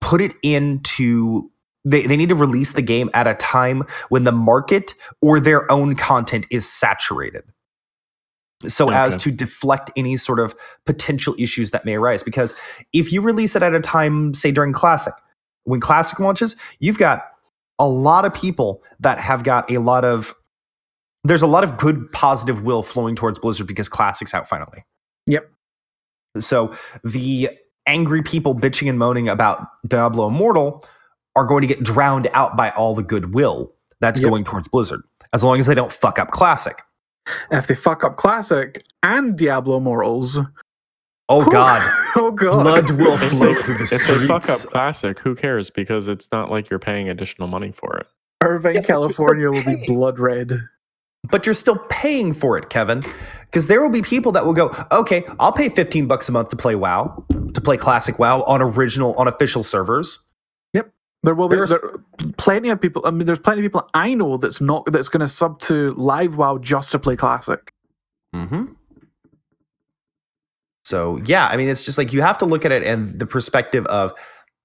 put 0.00 0.20
it 0.20 0.34
into. 0.42 1.50
They, 1.88 2.06
they 2.06 2.16
need 2.16 2.28
to 2.28 2.34
release 2.34 2.72
the 2.72 2.82
game 2.82 3.10
at 3.14 3.26
a 3.26 3.34
time 3.34 3.82
when 4.08 4.24
the 4.24 4.32
market 4.32 4.94
or 5.22 5.40
their 5.40 5.70
own 5.70 5.96
content 5.96 6.46
is 6.50 6.68
saturated. 6.68 7.44
So 8.66 8.90
as 8.90 9.16
to 9.22 9.30
deflect 9.30 9.92
any 9.96 10.16
sort 10.16 10.40
of 10.40 10.54
potential 10.84 11.34
issues 11.38 11.70
that 11.70 11.84
may 11.84 11.94
arise 11.94 12.24
because 12.24 12.54
if 12.92 13.12
you 13.12 13.20
release 13.20 13.54
it 13.54 13.62
at 13.62 13.72
a 13.72 13.78
time 13.78 14.34
say 14.34 14.50
during 14.50 14.72
classic 14.72 15.14
when 15.62 15.78
classic 15.78 16.18
launches 16.18 16.56
you've 16.80 16.98
got 16.98 17.22
a 17.78 17.86
lot 17.86 18.24
of 18.24 18.34
people 18.34 18.82
that 18.98 19.20
have 19.20 19.44
got 19.44 19.70
a 19.70 19.78
lot 19.78 20.04
of 20.04 20.34
there's 21.22 21.42
a 21.42 21.46
lot 21.46 21.62
of 21.62 21.78
good 21.78 22.10
positive 22.10 22.64
will 22.64 22.82
flowing 22.82 23.14
towards 23.14 23.38
blizzard 23.38 23.68
because 23.68 23.88
classic's 23.88 24.34
out 24.34 24.48
finally. 24.48 24.84
Yep. 25.26 25.48
so 26.40 26.74
the 27.04 27.50
angry 27.86 28.22
people 28.22 28.56
bitching 28.56 28.88
and 28.88 28.98
moaning 28.98 29.28
about 29.28 29.68
Diablo 29.86 30.26
Immortal 30.26 30.84
are 31.38 31.46
going 31.46 31.62
to 31.62 31.68
get 31.68 31.82
drowned 31.82 32.28
out 32.34 32.56
by 32.56 32.70
all 32.70 32.94
the 32.94 33.02
goodwill 33.02 33.72
that's 34.00 34.20
Yep. 34.20 34.28
going 34.28 34.44
towards 34.44 34.68
Blizzard, 34.68 35.00
as 35.32 35.44
long 35.44 35.58
as 35.58 35.66
they 35.66 35.74
don't 35.74 35.92
fuck 35.92 36.18
up 36.18 36.30
Classic. 36.30 36.76
If 37.50 37.66
they 37.68 37.74
fuck 37.74 38.02
up 38.04 38.16
Classic 38.16 38.82
and 39.02 39.36
Diablo 39.36 39.80
Morals, 39.80 40.38
Oh 41.30 41.44
God, 41.50 41.82
oh 42.16 42.32
god, 42.32 42.62
blood 42.62 42.90
will 42.92 43.16
flow 43.30 43.52
they, 43.54 43.62
through 43.62 43.78
the 43.78 43.84
if 43.84 44.06
they 44.06 44.26
fuck 44.26 44.48
up 44.48 44.60
classic, 44.60 45.18
who 45.18 45.34
cares? 45.34 45.68
Because 45.70 46.08
it's 46.08 46.32
not 46.32 46.50
like 46.50 46.70
you're 46.70 46.78
paying 46.78 47.08
additional 47.10 47.48
money 47.48 47.70
for 47.70 47.98
it. 47.98 48.06
Irvine, 48.42 48.74
Yes, 48.74 48.86
but 48.86 48.92
you're 49.00 49.12
still 49.12 49.26
California 49.26 49.50
will 49.50 49.64
be 49.64 49.86
blood 49.86 50.18
red. 50.18 50.62
But 51.30 51.44
you're 51.44 51.54
still 51.54 51.78
paying 51.90 52.32
for 52.32 52.56
it, 52.56 52.70
Kevin, 52.70 53.02
because 53.46 53.66
there 53.66 53.82
will 53.82 53.90
be 53.90 54.00
people 54.00 54.32
that 54.32 54.46
will 54.46 54.54
go, 54.54 54.74
okay, 54.92 55.24
I'll 55.38 55.52
pay 55.52 55.68
15 55.68 56.06
bucks 56.06 56.28
a 56.30 56.32
month 56.32 56.48
to 56.50 56.56
play 56.56 56.74
WoW, 56.76 57.24
to 57.52 57.60
play 57.60 57.76
Classic 57.76 58.18
WoW 58.18 58.42
on 58.44 58.62
original, 58.62 59.14
on 59.16 59.28
official 59.28 59.62
servers. 59.62 60.20
There 61.24 61.34
will 61.34 61.48
be 61.48 61.56
there, 61.56 62.00
plenty 62.36 62.68
of 62.68 62.80
people. 62.80 63.02
I 63.04 63.10
mean, 63.10 63.26
there's 63.26 63.40
plenty 63.40 63.60
of 63.60 63.64
people 63.64 63.88
I 63.92 64.14
know 64.14 64.36
that's 64.36 64.60
not 64.60 64.84
that's 64.92 65.08
going 65.08 65.20
to 65.20 65.28
sub 65.28 65.58
to 65.60 65.88
Live 65.94 66.36
WoW 66.36 66.58
just 66.58 66.92
to 66.92 66.98
play 66.98 67.16
Classic. 67.16 67.72
Mm-hmm. 68.34 68.72
So 70.84 71.16
yeah, 71.24 71.48
I 71.48 71.56
mean, 71.56 71.68
it's 71.68 71.84
just 71.84 71.98
like 71.98 72.12
you 72.12 72.22
have 72.22 72.38
to 72.38 72.44
look 72.44 72.64
at 72.64 72.72
it 72.72 72.84
and 72.84 73.18
the 73.18 73.26
perspective 73.26 73.84
of 73.86 74.14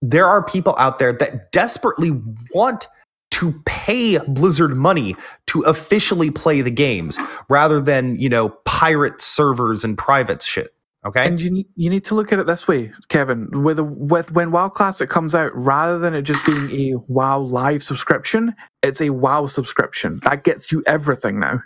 there 0.02 0.28
are 0.28 0.44
people 0.44 0.76
out 0.78 1.00
there 1.00 1.12
that 1.14 1.52
desperately 1.52 2.12
want 2.54 2.88
to 3.32 3.54
pay 3.66 4.20
Blizzard 4.20 4.76
money 4.76 5.16
to 5.48 5.62
officially 5.62 6.30
play 6.30 6.62
the 6.62 6.72
games 6.72 7.20
rather 7.50 7.82
than 7.82 8.20
you 8.20 8.30
know 8.30 8.50
pirate 8.64 9.22
servers 9.22 9.84
and 9.84 9.98
private 9.98 10.42
shit. 10.42 10.73
Okay, 11.06 11.26
And 11.28 11.42
you 11.42 11.52
need, 11.52 11.68
you 11.76 11.90
need 11.90 12.06
to 12.06 12.16
look 12.16 12.32
at 12.32 12.40
it 12.40 12.48
this 12.48 12.66
way, 12.66 12.94
Kevin. 13.10 13.64
With 13.64 13.78
a, 13.78 13.84
with 13.84 14.32
when 14.32 14.52
WoW 14.52 14.70
Classic 14.70 15.10
comes 15.10 15.36
out, 15.36 15.52
rather 15.54 16.00
than 16.00 16.14
it 16.14 16.22
just 16.22 16.46
being 16.46 16.72
a 16.72 16.98
WoW 17.08 17.40
Live 17.40 17.84
subscription, 17.84 18.56
it's 18.82 19.02
a 19.02 19.10
WoW 19.10 19.48
subscription 19.48 20.22
that 20.24 20.44
gets 20.44 20.72
you 20.72 20.82
everything 20.88 21.40
now. 21.42 21.62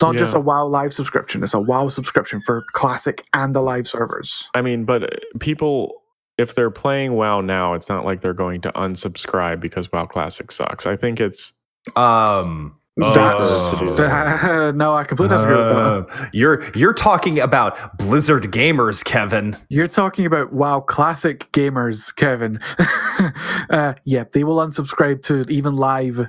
Not 0.00 0.16
just 0.16 0.34
a 0.34 0.40
WoW 0.40 0.66
Live 0.66 0.94
subscription; 0.94 1.42
it's 1.42 1.54
a 1.54 1.60
WoW 1.60 1.88
subscription 1.90 2.40
for 2.40 2.64
Classic 2.72 3.22
and 3.34 3.54
the 3.54 3.60
live 3.60 3.86
servers. 3.88 4.50
I 4.54 4.62
mean, 4.62 4.84
but 4.84 5.02
uh, 5.04 5.16
people, 5.40 6.02
if 6.38 6.54
they're 6.54 6.70
playing 6.70 7.14
WoW 7.14 7.40
now, 7.42 7.74
it's 7.74 7.88
not 7.88 8.04
like 8.04 8.20
they're 8.22 8.34
going 8.34 8.62
to 8.62 8.72
unsubscribe 8.72 9.60
because 9.60 9.90
WoW 9.92 10.06
Classic 10.06 10.50
sucks. 10.50 10.86
I 10.86 10.96
think 10.96 11.20
it's 11.20 11.52
um. 11.96 12.78
That's- 12.96 13.70
to 13.78 13.84
do 13.84 13.94
that. 13.96 14.74
no, 14.74 14.94
I 14.94 15.04
completely 15.04 15.36
disagree 15.36 15.56
with 15.56 15.68
that. 15.68 15.76
uh, 16.10 16.26
you're 16.32 16.64
you're 16.74 16.94
talking 16.94 17.38
about 17.38 17.98
Blizzard 17.98 18.44
gamers, 18.44 19.04
Kevin. 19.04 19.56
You're 19.68 19.86
talking 19.86 20.24
about 20.24 20.52
WoW 20.52 20.80
Classic 20.80 21.50
gamers, 21.52 22.14
Kevin. 22.16 22.58
uh, 23.70 23.94
yeah, 24.04 24.24
they 24.32 24.44
will 24.44 24.56
unsubscribe 24.56 25.22
to 25.24 25.44
even 25.52 25.76
live 25.76 26.26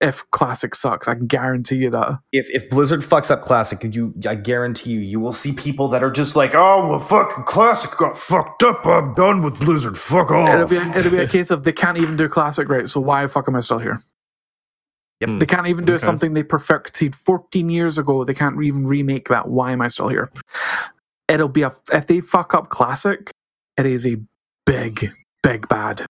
if 0.00 0.28
Classic 0.32 0.74
sucks. 0.74 1.08
I 1.08 1.14
can 1.14 1.26
guarantee 1.26 1.76
you 1.76 1.90
that. 1.90 2.18
if 2.32 2.50
if 2.50 2.68
Blizzard 2.68 3.00
fucks 3.00 3.30
up 3.30 3.40
Classic, 3.40 3.82
you 3.94 4.12
I 4.28 4.34
guarantee 4.34 4.90
you, 4.90 5.00
you 5.00 5.20
will 5.20 5.32
see 5.32 5.52
people 5.52 5.88
that 5.88 6.02
are 6.02 6.10
just 6.10 6.36
like, 6.36 6.54
oh 6.54 6.86
well, 6.90 6.98
fucking 6.98 7.44
Classic 7.44 7.96
got 7.96 8.18
fucked 8.18 8.62
up. 8.62 8.84
I'm 8.84 9.14
done 9.14 9.40
with 9.40 9.58
Blizzard. 9.58 9.96
Fuck 9.96 10.30
It'll 10.30 10.64
off. 10.64 10.68
be, 10.70 10.76
it'll 10.76 11.12
be 11.12 11.18
a 11.18 11.26
case 11.28 11.50
of 11.50 11.64
they 11.64 11.72
can't 11.72 11.96
even 11.96 12.16
do 12.16 12.28
Classic 12.28 12.68
right, 12.68 12.88
so 12.90 13.00
why 13.00 13.22
the 13.22 13.28
fuck 13.30 13.48
am 13.48 13.56
I 13.56 13.60
still 13.60 13.78
here? 13.78 14.02
Yep. 15.26 15.40
They 15.40 15.46
can't 15.46 15.66
even 15.66 15.84
do 15.84 15.94
Okay. 15.94 16.04
something 16.04 16.34
they 16.34 16.42
perfected 16.42 17.14
14 17.14 17.68
years 17.68 17.98
ago. 17.98 18.24
They 18.24 18.34
can't 18.34 18.62
even 18.62 18.86
remake 18.86 19.28
that. 19.28 19.48
Why 19.48 19.72
am 19.72 19.80
I 19.80 19.88
still 19.88 20.08
here? 20.08 20.30
It'll 21.28 21.48
be 21.48 21.62
a 21.62 21.72
if 21.92 22.06
they 22.06 22.20
fuck 22.20 22.54
up 22.54 22.68
Classic, 22.68 23.30
it 23.78 23.86
is 23.86 24.06
a 24.06 24.16
big, 24.66 25.12
big 25.42 25.68
bad. 25.68 26.04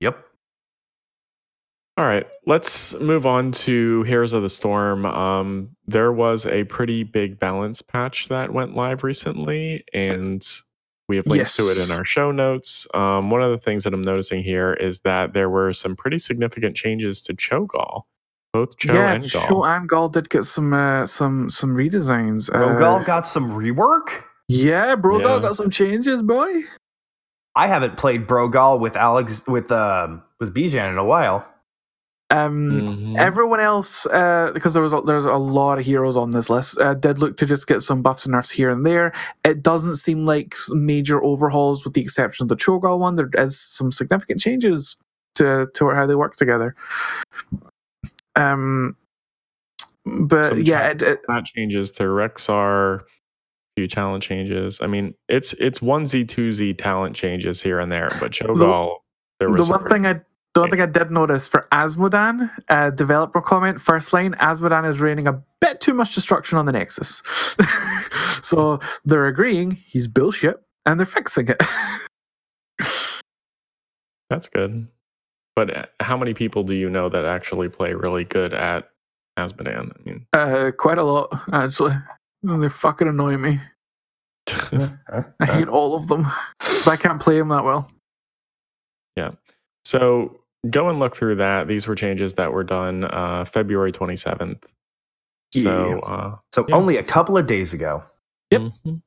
Yep. 0.00 0.24
All 1.96 2.06
right, 2.06 2.26
let's 2.46 2.98
move 3.00 3.26
on 3.26 3.52
to 3.52 4.02
Heroes 4.04 4.32
of 4.32 4.42
the 4.42 4.48
Storm. 4.48 5.04
Um, 5.04 5.70
there 5.86 6.12
was 6.12 6.46
a 6.46 6.64
pretty 6.64 7.02
big 7.02 7.38
balance 7.38 7.82
patch 7.82 8.28
that 8.28 8.52
went 8.54 8.74
live 8.74 9.04
recently, 9.04 9.84
and 9.92 10.46
we 11.10 11.16
have 11.16 11.26
links 11.26 11.56
to 11.56 11.68
it 11.70 11.76
in 11.76 11.90
our 11.90 12.04
show 12.04 12.30
notes. 12.30 12.86
Um, 12.94 13.30
one 13.30 13.42
of 13.42 13.50
the 13.50 13.58
things 13.58 13.82
that 13.82 13.92
I'm 13.92 14.00
noticing 14.02 14.44
here 14.44 14.74
is 14.74 15.00
that 15.00 15.34
there 15.34 15.50
were 15.50 15.72
some 15.72 15.96
pretty 15.96 16.18
significant 16.18 16.76
changes 16.76 17.20
to 17.22 17.34
Cho'Gall, 17.34 18.02
both 18.52 18.78
Cho 18.78 18.94
yeah, 18.94 19.12
and 19.14 19.28
Gall. 19.28 19.48
Cho 19.48 19.64
and 19.64 19.88
Gall 19.88 20.08
did 20.08 20.30
get 20.30 20.44
some 20.44 20.72
uh, 20.72 21.06
some 21.06 21.50
some 21.50 21.74
redesigns. 21.74 22.48
Uh, 22.54 22.58
Rogal 22.58 23.04
got 23.04 23.26
some 23.26 23.50
rework. 23.50 24.22
Yeah, 24.48 24.94
Brogal 24.94 25.36
Yeah. 25.36 25.48
got 25.48 25.56
some 25.56 25.68
changes, 25.70 26.22
boy. 26.22 26.62
I 27.56 27.66
haven't 27.66 27.96
played 27.96 28.28
Brogal 28.28 28.78
with 28.78 28.94
Alex 28.96 29.44
with 29.48 29.72
um 29.72 30.22
with 30.38 30.54
Bijan 30.54 30.90
in 30.90 30.96
a 30.98 31.04
while. 31.04 31.44
Um, 32.32 32.70
Mhm. 32.70 33.18
everyone 33.18 33.58
else, 33.58 34.06
uh, 34.06 34.52
because 34.54 34.72
there 34.72 34.82
was 34.82 34.92
a, 34.92 35.00
there's 35.04 35.24
a 35.26 35.34
lot 35.34 35.78
of 35.80 35.84
heroes 35.84 36.16
on 36.16 36.30
this 36.30 36.48
list, 36.48 36.78
uh, 36.78 36.94
did 36.94 37.18
look 37.18 37.36
to 37.38 37.46
just 37.46 37.66
get 37.66 37.82
some 37.82 38.02
buffs 38.02 38.24
and 38.24 38.32
nerfs 38.32 38.50
here 38.50 38.70
and 38.70 38.86
there. 38.86 39.12
It 39.44 39.62
doesn't 39.64 39.96
seem 39.96 40.26
like 40.26 40.54
major 40.68 41.20
overhauls, 41.24 41.84
with 41.84 41.94
the 41.94 42.00
exception 42.02 42.44
of 42.44 42.48
the 42.48 42.54
Cho'Gall 42.56 43.00
one. 43.00 43.16
There 43.16 43.28
is 43.36 43.58
some 43.58 43.90
significant 43.90 44.40
changes 44.40 44.96
to 45.34 45.68
to 45.74 45.90
how 45.90 46.06
they 46.06 46.14
work 46.14 46.36
together. 46.36 46.76
Um, 48.36 48.96
but 50.04 50.44
Some 50.44 50.62
yeah, 50.62 50.88
it, 50.90 51.02
it, 51.02 51.20
that 51.26 51.44
changes 51.46 51.90
to 51.92 52.04
Rexxar, 52.04 53.02
few 53.76 53.88
talent 53.88 54.22
changes. 54.22 54.78
I 54.80 54.86
mean, 54.86 55.14
it's 55.28 55.52
it's 55.54 55.82
one 55.82 56.06
Z, 56.06 56.24
two 56.26 56.52
Z 56.52 56.74
talent 56.74 57.16
changes 57.16 57.60
here 57.60 57.80
and 57.80 57.90
there, 57.90 58.10
but 58.20 58.30
Cho'Gall, 58.30 58.98
there 59.40 59.48
was 59.50 59.66
the 59.66 59.72
one 59.72 59.88
thing 59.88 60.06
I 60.06 60.20
the 60.54 60.60
one 60.60 60.70
thing 60.70 60.80
I 60.80 60.86
did 60.86 61.10
notice 61.10 61.46
for 61.46 61.68
Azmodan, 61.70 62.50
uh, 62.68 62.90
developer 62.90 63.40
comment 63.40 63.80
first 63.80 64.12
line, 64.12 64.34
Azmodan 64.34 64.88
is 64.88 65.00
raining 65.00 65.28
a 65.28 65.42
bit 65.60 65.80
too 65.80 65.94
much 65.94 66.14
destruction 66.14 66.58
on 66.58 66.66
the 66.66 66.72
Nexus. 66.72 67.22
so 68.42 68.80
they're 69.04 69.26
agreeing 69.26 69.72
he's 69.86 70.08
bullshit 70.08 70.60
and 70.86 70.98
they're 70.98 71.06
fixing 71.06 71.48
it. 71.48 71.62
That's 74.30 74.48
good. 74.48 74.88
But 75.54 75.76
uh, 75.76 75.86
how 76.00 76.16
many 76.16 76.34
people 76.34 76.64
do 76.64 76.74
you 76.74 76.90
know 76.90 77.08
that 77.08 77.24
actually 77.24 77.68
play 77.68 77.94
really 77.94 78.24
good 78.24 78.52
at 78.52 78.90
Azmodan? 79.38 79.92
I 79.98 80.02
mean, 80.04 80.26
uh, 80.32 80.70
quite 80.76 80.98
a 80.98 81.04
lot, 81.04 81.28
actually. 81.52 81.94
They 82.42 82.68
fucking 82.68 83.06
annoy 83.06 83.36
me. 83.36 83.60
I 84.48 85.24
hate 85.40 85.68
all 85.68 85.94
of 85.94 86.08
them. 86.08 86.26
But 86.58 86.88
I 86.88 86.96
can't 86.96 87.20
play 87.20 87.38
them 87.38 87.48
that 87.48 87.64
well. 87.64 87.90
Yeah. 89.16 89.32
So 89.84 90.39
go 90.68 90.88
and 90.88 90.98
look 90.98 91.16
through 91.16 91.36
that. 91.36 91.68
These 91.68 91.86
were 91.86 91.94
changes 91.94 92.34
that 92.34 92.52
were 92.52 92.64
done 92.64 93.04
uh, 93.04 93.44
February 93.46 93.92
27th. 93.92 94.64
So, 95.54 96.00
uh, 96.00 96.36
So 96.54 96.66
Yeah. 96.68 96.76
only 96.76 96.96
a 96.96 97.02
couple 97.02 97.36
of 97.38 97.46
days 97.46 97.72
ago. 97.72 98.04
Yep. 98.50 98.60
mhm. 98.86 99.02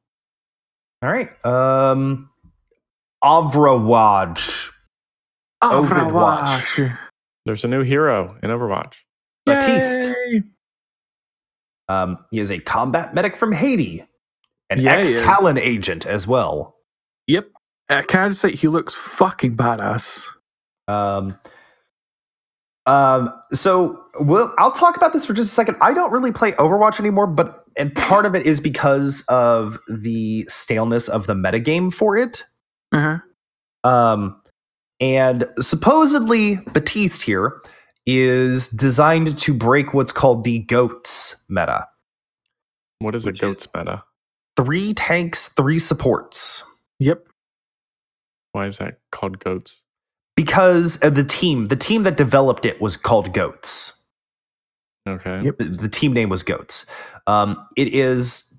All 1.04 1.10
right. 1.12 1.30
Um 1.46 2.30
Overwatch. 3.24 4.72
Overwatch. 5.64 6.98
there's 7.46 7.64
a 7.64 7.68
new 7.68 7.82
hero 7.84 8.38
in 8.44 8.50
Overwatch. 8.50 8.98
Baptiste. 9.46 10.10
Yay! 10.32 10.44
Um, 11.90 12.18
he 12.32 12.40
is 12.40 12.52
a 12.52 12.60
combat 12.60 13.14
medic 13.14 13.36
from 13.38 13.52
Haiti. 13.52 14.06
An 14.70 14.80
Yeah, 14.82 14.96
he 15.04 15.12
is. 15.14 15.22
ex-Talon 15.22 15.58
agent 15.58 16.06
as 16.06 16.28
well. 16.28 16.76
Yep. 17.28 17.48
Uh, 17.90 18.02
can 18.08 18.20
I 18.22 18.30
just 18.30 18.42
say 18.42 18.52
he 18.54 18.68
looks 18.68 18.96
fucking 18.98 19.56
badass? 19.58 20.30
Um, 20.88 21.38
um, 22.86 23.34
so 23.52 24.04
we'll, 24.20 24.54
I'll 24.58 24.72
talk 24.72 24.98
about 24.98 25.14
this 25.14 25.26
for 25.26 25.34
just 25.34 25.52
a 25.52 25.54
second. 25.54 25.78
I 25.82 25.94
don't 25.94 26.12
really 26.12 26.32
play 26.32 26.52
Overwatch 26.54 27.00
anymore, 27.00 27.28
but 27.28 27.64
and 27.78 27.94
part 27.96 28.26
of 28.26 28.36
it 28.36 28.46
is 28.46 28.60
because 28.60 29.24
of 29.30 29.80
the 29.88 30.46
staleness 30.48 31.08
of 31.08 31.26
the 31.28 31.34
metagame 31.34 31.94
for 31.94 32.16
it. 32.18 32.44
Uh-huh. 32.92 33.18
Um, 33.90 34.40
and 35.00 35.48
supposedly 35.60 36.58
Baptiste 36.74 37.24
here 37.24 37.62
is 38.06 38.68
designed 38.68 39.38
to 39.40 39.54
break 39.54 39.94
what's 39.94 40.12
called 40.12 40.44
the 40.44 40.60
GOATS 40.60 41.46
meta. 41.50 41.88
What 43.00 43.16
is 43.16 43.26
a 43.26 43.30
Which 43.30 43.38
is- 43.38 43.42
goat's 43.42 43.68
meta? 43.76 44.04
Three 44.56 44.94
tanks, 44.94 45.48
three 45.50 45.80
supports. 45.80 46.64
Yep. 47.00 47.26
Why 48.52 48.68
is 48.68 48.78
that 48.78 49.00
called 49.12 49.40
goats? 49.40 49.83
Because 50.36 51.02
uh, 51.04 51.10
the 51.10 51.24
team, 51.24 51.68
the 51.68 51.76
team 51.76 52.04
that 52.04 52.18
developed 52.18 52.66
it 52.66 52.82
was 52.82 52.98
called 52.98 53.34
GOATS. 53.34 54.04
Okay. 55.08 55.42
Yep. 55.44 55.58
The- 55.58 55.64
The 55.66 55.90
team 55.90 56.14
name 56.14 56.30
was 56.30 56.44
GOATS. 56.44 56.86
Um, 57.28 57.66
it 57.78 57.94
is 57.94 58.54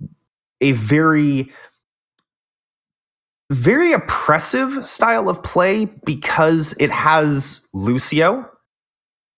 a 0.61 0.73
very, 0.73 1.51
very 3.51 3.93
oppressive 3.93 4.87
style 4.87 5.29
of 5.29 5.43
play 5.43 5.87
because 6.05 6.75
it 6.81 6.91
has 6.91 7.67
Lucio 7.73 8.49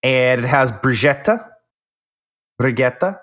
and 0.03 0.43
it 0.43 0.47
has 0.47 0.71
Brigitte, 0.71 1.39
Brigitte, 2.57 3.15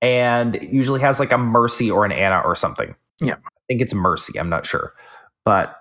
and 0.00 0.56
it 0.56 0.70
usually 0.70 1.00
has 1.00 1.18
like 1.20 1.32
a 1.32 1.38
Mercy 1.38 1.90
or 1.90 2.04
an 2.04 2.12
Ana 2.12 2.40
or 2.44 2.56
something. 2.56 2.94
Yeah. 3.20 3.34
I 3.44 3.50
think 3.68 3.80
it's 3.82 3.94
Mercy. 3.94 4.38
I'm 4.38 4.48
not 4.48 4.66
sure. 4.66 4.94
But 5.44 5.76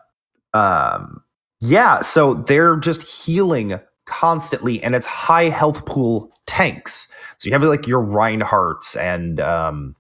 um, 0.54 1.24
yeah, 1.62 2.02
so 2.02 2.34
they're 2.34 2.76
just 2.76 3.04
healing 3.04 3.80
constantly, 4.06 4.82
and 4.82 4.96
it's 4.96 5.06
high 5.06 5.50
health 5.50 5.86
pool 5.86 6.32
tanks. 6.48 7.14
So 7.38 7.48
you 7.48 7.54
have 7.54 7.64
like 7.64 7.88
your 7.88 8.04
Reinhardts 8.04 9.00
and 9.00 9.40
um, 9.40 9.96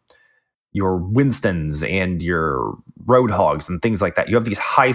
your 0.74 0.98
Winstons 0.98 1.84
and 1.84 2.22
your 2.22 2.76
Roadhogs 3.06 3.70
and 3.70 3.80
things 3.82 4.02
like 4.02 4.16
that. 4.16 4.28
You 4.28 4.36
have 4.36 4.46
these 4.46 4.58
high 4.58 4.94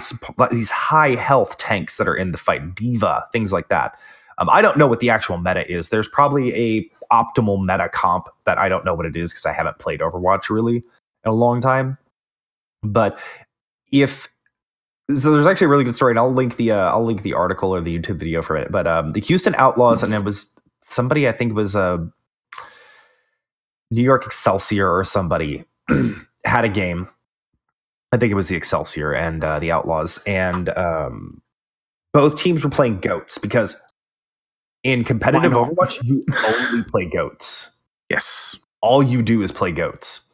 these 0.51 0.69
high 0.69 1.15
health 1.15 1.57
tanks 1.57 1.97
that 1.97 2.07
are 2.07 2.15
in 2.15 2.31
the 2.31 2.37
fight, 2.37 2.75
D.Va, 2.75 3.27
things 3.31 3.53
like 3.53 3.69
that. 3.69 3.97
Um, 4.37 4.49
I 4.49 4.61
don't 4.61 4.77
know 4.77 4.87
what 4.87 4.99
the 4.99 5.09
actual 5.09 5.37
meta 5.37 5.69
is. 5.71 5.89
There's 5.89 6.09
probably 6.09 6.53
a 6.53 6.89
optimal 7.11 7.63
meta 7.65 7.87
comp 7.89 8.27
that 8.45 8.57
I 8.57 8.67
don't 8.67 8.83
know 8.83 8.93
what 8.93 9.05
it 9.05 9.15
is 9.15 9.31
because 9.31 9.45
I 9.45 9.53
haven't 9.53 9.79
played 9.79 10.01
Overwatch 10.01 10.49
really 10.49 10.77
in 10.77 10.83
a 11.25 11.33
long 11.33 11.61
time. 11.61 11.97
But 12.83 13.17
if 13.91 14.27
so 15.15 15.31
there's 15.31 15.45
actually 15.45 15.65
a 15.65 15.69
really 15.69 15.83
good 15.83 15.95
story, 15.95 16.11
and 16.11 16.19
I'll 16.19 16.33
link 16.33 16.57
the 16.57 16.71
uh, 16.71 16.91
I'll 16.91 17.05
link 17.05 17.21
the 17.21 17.33
article 17.33 17.73
or 17.73 17.81
the 17.81 17.97
YouTube 17.97 18.17
video 18.17 18.41
for 18.41 18.57
it. 18.57 18.71
But 18.71 18.87
um, 18.87 19.13
the 19.13 19.21
Houston 19.21 19.55
Outlaws, 19.55 20.03
and 20.03 20.13
it 20.13 20.23
was 20.23 20.51
somebody 20.83 21.27
I 21.27 21.31
think 21.31 21.53
was 21.53 21.75
a 21.75 21.79
uh, 21.79 21.97
New 23.89 24.03
York 24.03 24.25
Excelsior 24.25 24.89
or 24.89 25.03
somebody 25.03 25.63
had 26.45 26.65
a 26.65 26.69
game. 26.69 27.07
I 28.11 28.17
think 28.17 28.31
it 28.31 28.35
was 28.35 28.47
the 28.47 28.55
Excelsior 28.55 29.13
and 29.13 29.43
uh, 29.43 29.59
the 29.59 29.71
Outlaws, 29.71 30.21
and 30.25 30.69
um, 30.77 31.41
both 32.13 32.37
teams 32.37 32.63
were 32.63 32.69
playing 32.69 32.99
goats 32.99 33.37
because 33.37 33.81
in 34.83 35.03
competitive 35.03 35.51
Overwatch 35.51 36.03
you 36.03 36.23
only 36.45 36.83
play 36.83 37.05
goats. 37.05 37.77
Yes. 38.09 38.55
All 38.81 39.03
you 39.03 39.21
do 39.21 39.41
is 39.41 39.51
play 39.51 39.71
goats. 39.71 40.26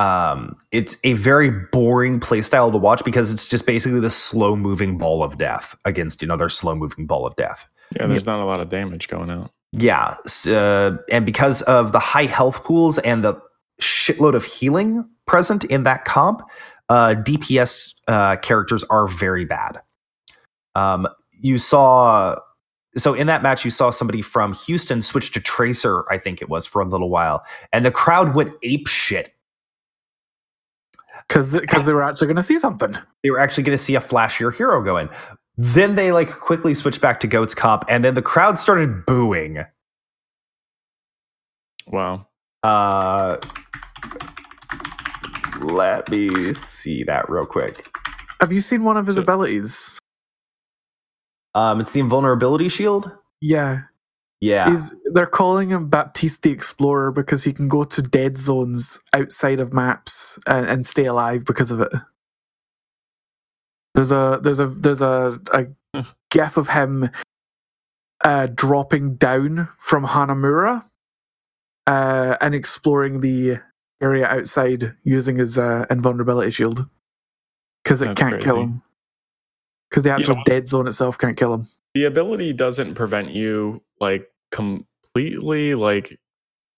Um, 0.00 0.56
it's 0.72 0.96
a 1.04 1.12
very 1.12 1.50
boring 1.50 2.20
playstyle 2.20 2.72
to 2.72 2.78
watch 2.78 3.04
because 3.04 3.30
it's 3.30 3.46
just 3.46 3.66
basically 3.66 4.00
the 4.00 4.10
slow 4.10 4.56
moving 4.56 4.96
ball 4.96 5.22
of 5.22 5.36
death 5.36 5.76
against 5.84 6.22
another 6.22 6.48
slow 6.48 6.74
moving 6.74 7.04
ball 7.06 7.26
of 7.26 7.36
death. 7.36 7.66
Yeah, 7.94 8.06
there's 8.06 8.24
not 8.24 8.40
a 8.40 8.46
lot 8.46 8.60
of 8.60 8.70
damage 8.70 9.08
going 9.08 9.30
out. 9.30 9.50
Yeah, 9.72 10.16
uh, 10.48 10.96
and 11.10 11.26
because 11.26 11.60
of 11.62 11.92
the 11.92 11.98
high 11.98 12.24
health 12.24 12.64
pools 12.64 12.98
and 12.98 13.22
the 13.22 13.40
shitload 13.82 14.34
of 14.34 14.44
healing 14.44 15.06
present 15.26 15.64
in 15.64 15.82
that 15.82 16.06
comp, 16.06 16.40
uh, 16.88 17.14
DPS 17.18 17.94
uh, 18.08 18.36
characters 18.36 18.84
are 18.84 19.06
very 19.06 19.44
bad. 19.44 19.80
Um, 20.74 21.08
you 21.30 21.58
saw, 21.58 22.36
so 22.96 23.12
in 23.12 23.26
that 23.26 23.42
match, 23.42 23.66
you 23.66 23.70
saw 23.70 23.90
somebody 23.90 24.22
from 24.22 24.54
Houston 24.54 25.02
switch 25.02 25.32
to 25.32 25.40
Tracer, 25.40 26.04
I 26.10 26.16
think 26.16 26.40
it 26.40 26.48
was, 26.48 26.66
for 26.66 26.80
a 26.80 26.86
little 26.86 27.10
while, 27.10 27.44
and 27.70 27.84
the 27.84 27.90
crowd 27.90 28.34
went 28.34 28.52
ape 28.62 28.88
shit. 28.88 29.34
Because 31.30 31.52
because 31.52 31.86
they 31.86 31.92
were 31.92 32.02
actually 32.02 32.26
going 32.26 32.36
to 32.38 32.42
see 32.42 32.58
something. 32.58 32.96
They 33.22 33.30
were 33.30 33.38
actually 33.38 33.62
going 33.62 33.78
to 33.78 33.82
see 33.82 33.94
a 33.94 34.00
flashier 34.00 34.52
hero 34.52 34.82
go 34.82 34.96
in. 34.96 35.08
Then 35.56 35.94
they 35.94 36.10
like 36.10 36.28
quickly 36.28 36.74
switched 36.74 37.00
back 37.00 37.20
to 37.20 37.28
Goats 37.28 37.54
comp, 37.54 37.84
and 37.88 38.02
then 38.04 38.14
the 38.14 38.22
crowd 38.22 38.58
started 38.58 39.06
booing. 39.06 39.64
Wow. 41.86 42.26
Uh, 42.64 43.36
let 45.60 46.10
me 46.10 46.52
see 46.52 47.04
that 47.04 47.30
real 47.30 47.46
quick. 47.46 47.88
Have 48.40 48.50
you 48.52 48.60
seen 48.60 48.82
one 48.82 48.96
of 48.96 49.06
his 49.06 49.14
So- 49.14 49.22
abilities? 49.22 49.98
Um, 51.54 51.80
it's 51.80 51.92
the 51.92 52.00
invulnerability 52.00 52.68
shield. 52.68 53.08
Yeah. 53.40 53.82
Yeah, 54.40 54.70
He's, 54.70 54.94
they're 55.12 55.26
calling 55.26 55.68
him 55.68 55.88
Baptiste 55.90 56.42
the 56.42 56.50
Explorer 56.50 57.12
because 57.12 57.44
he 57.44 57.52
can 57.52 57.68
go 57.68 57.84
to 57.84 58.00
dead 58.00 58.38
zones 58.38 58.98
outside 59.12 59.60
of 59.60 59.74
maps 59.74 60.38
and, 60.46 60.66
and 60.66 60.86
stay 60.86 61.04
alive 61.04 61.44
because 61.44 61.70
of 61.70 61.80
it. 61.80 61.92
There's 63.94 64.12
a 64.12 64.40
there's 64.42 64.60
a 64.60 64.66
there's 64.68 65.02
a, 65.02 65.38
a 65.52 66.04
gif 66.30 66.56
of 66.56 66.68
him 66.68 67.10
uh, 68.24 68.46
dropping 68.54 69.16
down 69.16 69.68
from 69.78 70.06
Hanamura 70.06 70.84
uh, 71.86 72.36
and 72.40 72.54
exploring 72.54 73.20
the 73.20 73.58
area 74.00 74.26
outside 74.26 74.94
using 75.04 75.36
his 75.36 75.58
uh, 75.58 75.84
invulnerability 75.90 76.50
shield 76.50 76.86
because 77.84 78.00
it 78.00 78.06
That's 78.06 78.20
can't 78.20 78.42
kill 78.42 78.62
him. 78.62 78.82
Because 79.90 80.04
the 80.04 80.12
actual 80.12 80.36
Yeah. 80.36 80.42
dead 80.46 80.68
zone 80.68 80.86
itself 80.86 81.18
can't 81.18 81.36
kill 81.36 81.52
him. 81.52 81.66
The 81.94 82.04
ability 82.04 82.52
doesn't 82.52 82.94
prevent 82.94 83.32
you 83.32 83.82
like 84.00 84.28
completely 84.50 85.74
like 85.74 86.18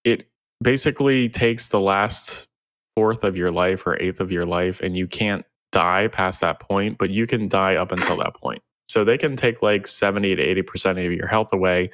it 0.03 0.27
basically 0.61 1.29
takes 1.29 1.69
the 1.69 1.79
last 1.79 2.47
fourth 2.95 3.23
of 3.23 3.37
your 3.37 3.51
life 3.51 3.87
or 3.87 3.99
eighth 4.01 4.19
of 4.19 4.31
your 4.31 4.45
life 4.45 4.81
and 4.81 4.95
you 4.95 5.07
can't 5.07 5.45
die 5.71 6.07
past 6.07 6.41
that 6.41 6.59
point, 6.59 6.97
but 6.97 7.09
you 7.09 7.25
can 7.27 7.47
die 7.47 7.75
up 7.75 7.91
until 7.91 8.17
that 8.17 8.35
point. 8.35 8.61
So 8.87 9.03
they 9.03 9.17
can 9.17 9.35
take 9.35 9.61
like 9.61 9.87
70 9.87 10.35
to 10.35 10.63
80% 10.63 11.03
of 11.05 11.11
your 11.11 11.27
health 11.27 11.51
away, 11.51 11.89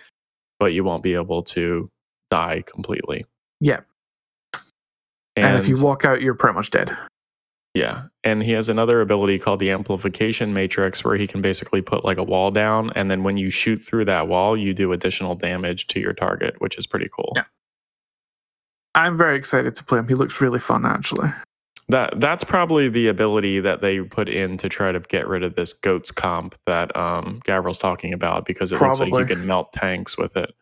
but 0.60 0.74
you 0.74 0.84
won't 0.84 1.02
be 1.02 1.14
able 1.14 1.44
to 1.44 1.90
die 2.30 2.64
completely. 2.68 3.26
Yeah. 3.62 3.82
And, 5.36 5.58
if 5.58 5.68
you 5.68 5.82
walk 5.82 6.04
out, 6.04 6.22
you're 6.22 6.34
pretty 6.34 6.56
much 6.56 6.70
dead. 6.70 6.96
Yeah. 7.80 8.04
And 8.24 8.44
he 8.44 8.52
has 8.52 8.70
another 8.70 9.02
ability 9.02 9.40
called 9.40 9.60
the 9.60 9.72
amplification 9.72 10.54
matrix 10.54 11.04
where 11.04 11.16
he 11.16 11.28
can 11.28 11.42
basically 11.42 11.82
put 11.82 12.04
like 12.04 12.18
a 12.18 12.24
wall 12.24 12.52
down. 12.52 12.92
And 12.96 13.10
then 13.10 13.24
when 13.24 13.38
you 13.38 13.50
shoot 13.50 13.78
through 13.78 14.06
that 14.06 14.28
wall, 14.28 14.58
you 14.58 14.74
do 14.74 14.92
additional 14.92 15.36
damage 15.36 15.88
to 15.88 16.00
your 16.00 16.14
target, 16.14 16.60
which 16.60 16.78
is 16.78 16.86
pretty 16.86 17.08
cool. 17.10 17.34
Yeah. 17.36 17.46
I'm 18.96 19.18
very 19.18 19.38
excited 19.38 19.76
to 19.76 19.84
play 19.84 20.00
him. 20.00 20.08
He 20.10 20.16
looks 20.16 20.42
really 20.42 20.60
fun, 20.60 20.86
actually. 20.86 21.30
That 21.88 22.20
that's 22.20 22.44
probably 22.44 22.90
the 22.90 23.08
ability 23.08 23.62
that 23.62 23.82
they 23.82 24.02
put 24.02 24.30
in 24.30 24.58
to 24.58 24.70
try 24.70 24.92
to 24.92 25.00
get 25.00 25.28
rid 25.28 25.44
of 25.44 25.56
this 25.56 25.74
goats 25.74 26.12
comp 26.12 26.56
that 26.68 26.96
um 26.96 27.40
Gavriil's 27.46 27.80
talking 27.80 28.14
about 28.14 28.46
because 28.46 28.72
it 28.72 28.80
looks 28.80 29.00
like 29.00 29.10
you 29.12 29.26
can 29.26 29.48
melt 29.48 29.74
tanks 29.74 30.18
with 30.18 30.38
it. 30.38 30.54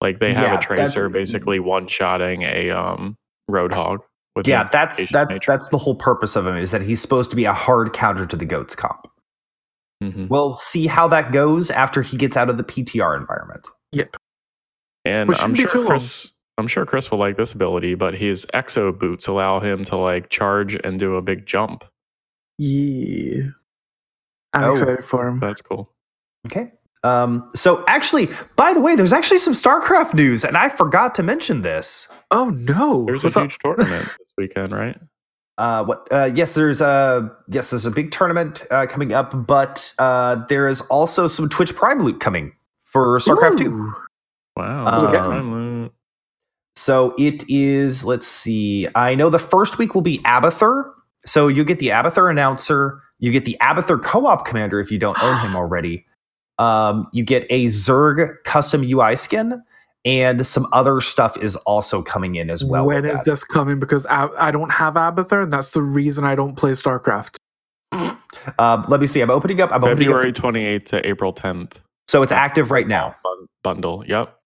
Like 0.00 0.18
they 0.18 0.34
have 0.34 0.52
Yeah, 0.52 0.58
a 0.58 0.60
tracer 0.60 1.08
basically 1.08 1.60
one 1.60 1.86
shotting 1.86 2.42
a 2.42 2.70
um 2.70 3.16
roadhog 3.48 3.98
yeah. 4.44 4.64
the 4.64 4.70
That's 4.72 5.10
that's 5.10 5.28
matrix. 5.30 5.46
that's 5.46 5.68
the 5.68 5.78
whole 5.78 5.94
purpose 5.94 6.36
of 6.36 6.46
him 6.46 6.56
is 6.56 6.70
that 6.70 6.82
he's 6.82 7.00
supposed 7.00 7.30
to 7.30 7.36
be 7.36 7.44
a 7.44 7.52
hard 7.52 7.92
counter 7.92 8.26
to 8.26 8.36
the 8.36 8.44
Goats 8.46 8.74
comp. 8.74 9.06
Mhm. 10.02 10.28
We'll 10.28 10.54
see 10.54 10.86
how 10.86 11.06
that 11.08 11.32
goes 11.32 11.70
after 11.70 12.02
he 12.02 12.16
gets 12.16 12.36
out 12.36 12.50
of 12.50 12.56
the 12.58 12.64
PTR 12.64 13.16
environment. 13.16 13.66
Yep. 13.92 14.16
And 15.04 15.28
Which 15.28 15.42
I'm 15.42 15.54
sure 15.54 15.68
too 15.68 15.78
long. 15.78 15.86
Chris 15.88 16.32
I'm 16.58 16.66
sure 16.68 16.84
Chris 16.84 17.10
will 17.10 17.18
like 17.18 17.36
this 17.36 17.52
ability, 17.54 17.94
but 17.94 18.14
his 18.14 18.44
exo 18.54 18.96
boots 18.96 19.26
allow 19.26 19.58
him 19.60 19.84
to 19.84 19.96
like 19.96 20.28
charge 20.28 20.74
and 20.84 20.98
do 20.98 21.16
a 21.16 21.22
big 21.22 21.46
jump. 21.46 21.84
Yeah. 22.58 23.44
I'm 24.52 24.64
Oh. 24.64 24.72
excited 24.72 25.04
for 25.04 25.26
him. 25.26 25.40
That's 25.40 25.60
cool. 25.62 25.92
Okay. 26.46 26.72
Um, 27.04 27.50
so 27.54 27.82
actually, 27.88 28.28
by 28.56 28.72
the 28.74 28.80
way, 28.80 28.94
there's 28.94 29.12
actually 29.12 29.38
some 29.38 29.54
StarCraft 29.54 30.14
news, 30.14 30.44
and 30.44 30.56
I 30.56 30.68
forgot 30.68 31.14
to 31.16 31.22
mention 31.22 31.62
this. 31.62 32.08
Oh 32.30 32.50
no! 32.50 33.04
There's 33.06 33.24
What's 33.24 33.34
a 33.34 33.40
up? 33.40 33.44
huge 33.46 33.58
tournament 33.58 34.08
this 34.18 34.21
weekend, 34.38 34.72
right? 34.72 34.98
Uh, 35.58 35.84
what? 35.84 36.08
Uh, 36.10 36.30
yes, 36.34 36.54
there's 36.54 36.80
a 36.80 37.30
yes, 37.48 37.70
there's 37.70 37.84
a 37.84 37.90
big 37.90 38.10
tournament 38.10 38.64
uh, 38.70 38.86
coming 38.86 39.12
up, 39.12 39.46
but 39.46 39.92
uh, 39.98 40.36
there 40.46 40.66
is 40.68 40.80
also 40.82 41.26
some 41.26 41.48
Twitch 41.48 41.74
Prime 41.74 42.02
loot 42.02 42.20
coming 42.20 42.52
for 42.80 43.18
StarCraft 43.18 43.58
Two. 43.58 43.92
Wow. 44.56 44.86
Um, 44.86 45.12
Prime 45.12 45.52
loot. 45.52 45.92
So 46.76 47.14
it 47.18 47.44
is. 47.48 48.04
Let's 48.04 48.26
see. 48.26 48.88
I 48.94 49.14
know 49.14 49.30
the 49.30 49.38
first 49.38 49.78
week 49.78 49.94
will 49.94 50.02
be 50.02 50.18
Abathur. 50.20 50.90
So 51.26 51.48
you 51.48 51.64
get 51.64 51.78
the 51.78 51.88
Abathur 51.88 52.30
announcer. 52.30 53.00
You 53.18 53.30
get 53.30 53.44
the 53.44 53.56
Abathur 53.60 54.02
co-op 54.02 54.46
commander 54.46 54.80
if 54.80 54.90
you 54.90 54.98
don't 54.98 55.22
own 55.22 55.38
him 55.40 55.54
already. 55.56 56.04
Um, 56.58 57.08
you 57.12 57.24
get 57.24 57.44
a 57.50 57.66
Zerg 57.66 58.42
custom 58.44 58.82
UI 58.84 59.16
skin, 59.16 59.62
and 60.04 60.46
some 60.46 60.66
other 60.72 61.00
stuff 61.00 61.36
is 61.42 61.56
also 61.56 62.02
coming 62.02 62.34
in 62.34 62.50
as 62.50 62.64
well. 62.64 62.86
When 62.86 63.04
is 63.04 63.20
that. 63.20 63.24
this 63.24 63.44
coming? 63.44 63.78
Because 63.78 64.06
I, 64.06 64.28
I 64.38 64.50
don't 64.50 64.70
have 64.70 64.94
Abathur, 64.94 65.44
and 65.44 65.52
that's 65.52 65.70
the 65.70 65.82
reason 65.82 66.24
I 66.24 66.34
don't 66.34 66.56
play 66.56 66.72
StarCraft. 66.72 67.36
Uh, 68.58 68.82
let 68.88 69.00
me 69.00 69.06
see. 69.06 69.20
I'm 69.20 69.30
opening 69.30 69.60
up. 69.60 69.70
I'm 69.72 69.84
opening 69.84 70.08
February 70.08 70.30
up. 70.30 70.34
28th 70.34 70.86
to 70.86 71.08
April 71.08 71.32
10th. 71.32 71.74
So 72.08 72.22
it's 72.22 72.32
active 72.32 72.70
right 72.70 72.88
now. 72.88 73.14
Bundle. 73.62 74.04
Yep. 74.06 74.36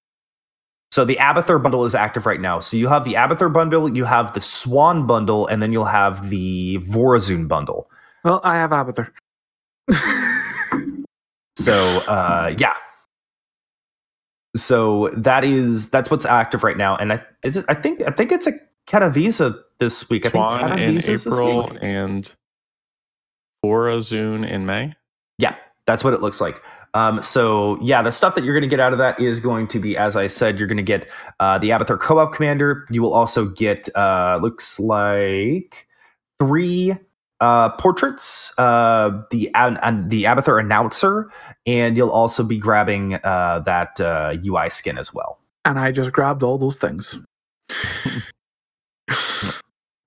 So 0.93 1.05
the 1.05 1.17
Abathur 1.17 1.63
bundle 1.63 1.85
is 1.85 1.95
active 1.95 2.27
right 2.27 2.41
now. 2.41 2.61
So 2.61 2.77
you 2.77 2.89
have 2.89 3.05
the 3.05 3.15
Abathur 3.15 3.53
bundle, 3.53 3.95
you 3.95 4.05
have 4.05 4.33
the 4.35 4.41
Swann 4.41 5.07
bundle, 5.07 5.47
and 5.47 5.63
then 5.63 5.73
you'll 5.73 5.85
have 5.85 6.31
the 6.31 6.79
Vorazun 6.79 7.49
bundle. 7.49 7.91
Well, 8.25 8.41
I 8.45 8.57
have 8.57 8.71
Abathur. 8.71 9.11
So 11.57 11.73
uh, 12.07 12.55
yeah. 12.59 12.75
So 14.57 15.09
that 15.09 15.45
is 15.45 15.91
that's 15.91 16.11
what's 16.11 16.25
active 16.25 16.65
right 16.65 16.77
now, 16.77 16.97
and 16.97 17.13
I 17.13 17.25
it's, 17.43 17.59
I 17.69 17.75
think 17.75 18.03
I 18.03 18.11
think 18.11 18.33
it's 18.33 18.47
a 18.47 18.53
Catavisa 18.87 19.59
this 19.79 20.09
week. 20.09 20.27
I 20.27 20.31
think 20.31 20.81
in 20.81 20.97
Catavisa's 20.97 21.27
April 21.27 21.69
week. 21.69 21.79
and 21.83 22.35
Vorazun 23.65 24.49
in 24.49 24.67
May. 24.67 24.95
Yeah, 25.39 25.57
that's 25.87 26.05
what 26.05 26.15
it 26.15 26.21
looks 26.21 26.41
like. 26.41 26.63
Um, 26.95 27.23
so 27.23 27.79
yeah, 27.83 28.01
the 28.01 28.11
stuff 28.11 28.35
that 28.37 28.45
you're 28.45 28.55
going 28.55 28.63
to 28.63 28.69
get 28.69 28.81
out 28.81 28.93
of 28.93 28.99
that 28.99 29.21
is 29.21 29.39
going 29.39 29.69
to 29.69 29.79
be, 29.79 29.97
as 29.97 30.17
I 30.17 30.29
said, 30.29 30.59
you're 30.59 30.69
going 30.69 30.77
to 30.79 30.83
get 30.83 31.07
uh, 31.41 31.59
the 31.59 31.71
Abathur 31.71 32.01
co-op 32.01 32.33
commander. 32.33 32.87
You 32.91 33.03
will 33.03 33.13
also 33.13 33.47
get 33.47 33.89
uh, 33.95 34.39
looks 34.41 34.81
like 34.81 35.87
three 36.39 36.97
uh, 37.41 37.70
portraits, 37.76 38.53
uh, 38.59 39.22
the 39.30 39.51
and, 39.55 39.78
and 39.82 40.11
the 40.11 40.24
Abathur 40.24 40.59
announcer, 40.61 41.30
and 41.66 41.97
you'll 41.97 42.11
also 42.11 42.43
be 42.43 42.59
grabbing 42.59 43.14
uh, 43.22 43.61
that 43.66 44.01
uh, 44.01 44.34
UI 44.47 44.70
skin 44.70 44.99
as 44.99 45.12
well. 45.12 45.39
And 45.64 45.78
I 45.78 45.93
just 45.93 46.12
grabbed 46.12 46.43
all 46.43 46.59
those 46.59 46.78
things. 46.78 47.18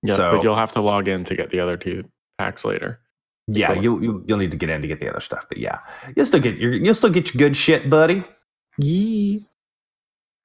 Yeah, 0.02 0.14
So- 0.14 0.32
but 0.32 0.42
you'll 0.42 0.56
have 0.56 0.72
to 0.72 0.80
log 0.80 1.08
in 1.08 1.24
to 1.24 1.34
get 1.36 1.50
the 1.50 1.60
other 1.60 1.76
two 1.76 2.04
packs 2.38 2.64
later. 2.64 3.00
Yeah, 3.48 3.72
you'll, 3.72 4.02
you'll 4.02 4.22
you'll 4.26 4.38
need 4.38 4.52
to 4.52 4.56
get 4.56 4.70
in 4.70 4.80
to 4.80 4.88
get 4.88 5.00
the 5.00 5.10
other 5.10 5.20
stuff, 5.20 5.44
but 5.48 5.58
yeah, 5.58 5.80
you'll 6.16 6.24
still 6.24 6.40
get 6.40 6.56
your 6.56 6.72
you'll 6.72 6.94
still 6.94 7.10
get 7.10 7.34
your 7.34 7.38
good 7.38 7.56
shit, 7.56 7.90
buddy. 7.90 8.22
Yee. 8.78 9.44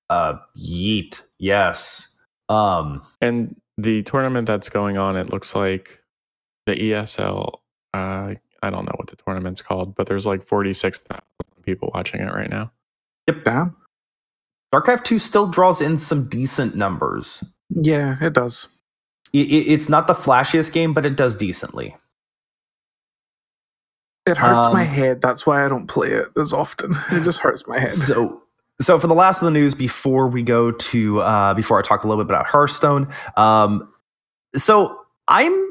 Uh, 0.10 0.36
yeet, 0.58 1.22
yes. 1.40 2.18
Um, 2.50 3.02
And 3.22 3.56
the 3.78 4.04
tournament 4.04 4.48
that's 4.48 4.70
going 4.70 4.98
on, 4.98 5.16
it 5.18 5.30
looks 5.32 5.56
like 5.56 6.02
the 6.66 6.76
ESL. 6.76 7.60
Uh, 7.94 8.36
I 8.64 8.70
don't 8.70 8.86
know 8.86 8.94
what 8.98 9.08
the 9.08 9.16
tournament's 9.16 9.62
called, 9.62 9.96
but 9.96 10.08
there's 10.08 10.26
like 10.26 10.44
46,000 10.44 11.20
people 11.64 11.92
watching 11.94 12.22
it 12.22 12.34
right 12.34 12.50
now. 12.50 12.72
Yep, 13.28 13.44
damn. 13.44 13.76
StarCraft 14.74 15.04
Two 15.04 15.20
still 15.20 15.48
draws 15.48 15.82
in 15.82 15.98
some 15.98 16.28
decent 16.28 16.76
numbers. 16.76 17.44
Yeah, 17.70 18.18
it 18.22 18.34
does. 18.34 18.68
I- 19.34 19.38
I- 19.40 19.68
it's 19.68 19.90
not 19.90 20.08
the 20.08 20.14
flashiest 20.14 20.74
game, 20.74 20.94
but 20.94 21.06
it 21.06 21.16
does 21.16 21.36
decently. 21.36 21.96
It 24.26 24.38
hurts 24.38 24.68
my 24.74 24.82
Um, 24.82 24.88
head. 24.88 25.22
That's 25.22 25.46
why 25.46 25.64
I 25.64 25.70
don't 25.70 25.88
play 25.88 26.10
it 26.12 26.30
as 26.38 26.52
often. 26.52 26.96
It 27.12 27.24
just 27.24 27.40
hurts 27.40 27.68
my 27.68 27.80
head. 27.80 27.92
So, 27.92 28.42
so 28.82 28.98
for 29.00 29.06
the 29.08 29.14
last 29.14 29.42
of 29.42 29.46
the 29.46 29.52
news, 29.52 29.76
before 29.76 30.28
we 30.28 30.42
go 30.42 30.72
to 30.72 31.22
uh, 31.22 31.54
before 31.54 31.78
I 31.78 31.84
talk 31.84 32.04
a 32.04 32.08
little 32.08 32.24
bit 32.24 32.32
about 32.34 32.48
Hearthstone, 32.48 33.08
um, 33.38 33.88
so 34.56 35.00
I'm 35.28 35.65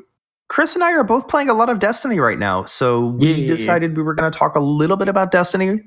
Chris 0.49 0.74
and 0.74 0.84
I 0.84 0.92
are 0.92 1.05
both 1.05 1.28
playing 1.28 1.49
a 1.49 1.55
lot 1.55 1.68
of 1.70 1.78
Destiny 1.78 2.18
right 2.18 2.38
now. 2.38 2.64
So 2.64 3.07
we 3.07 3.32
Yeah. 3.32 3.47
decided 3.47 3.97
we 3.97 4.03
were 4.03 4.14
going 4.14 4.30
to 4.30 4.38
talk 4.38 4.55
a 4.57 4.61
little 4.61 4.97
bit 4.97 5.09
about 5.09 5.30
Destiny. 5.30 5.80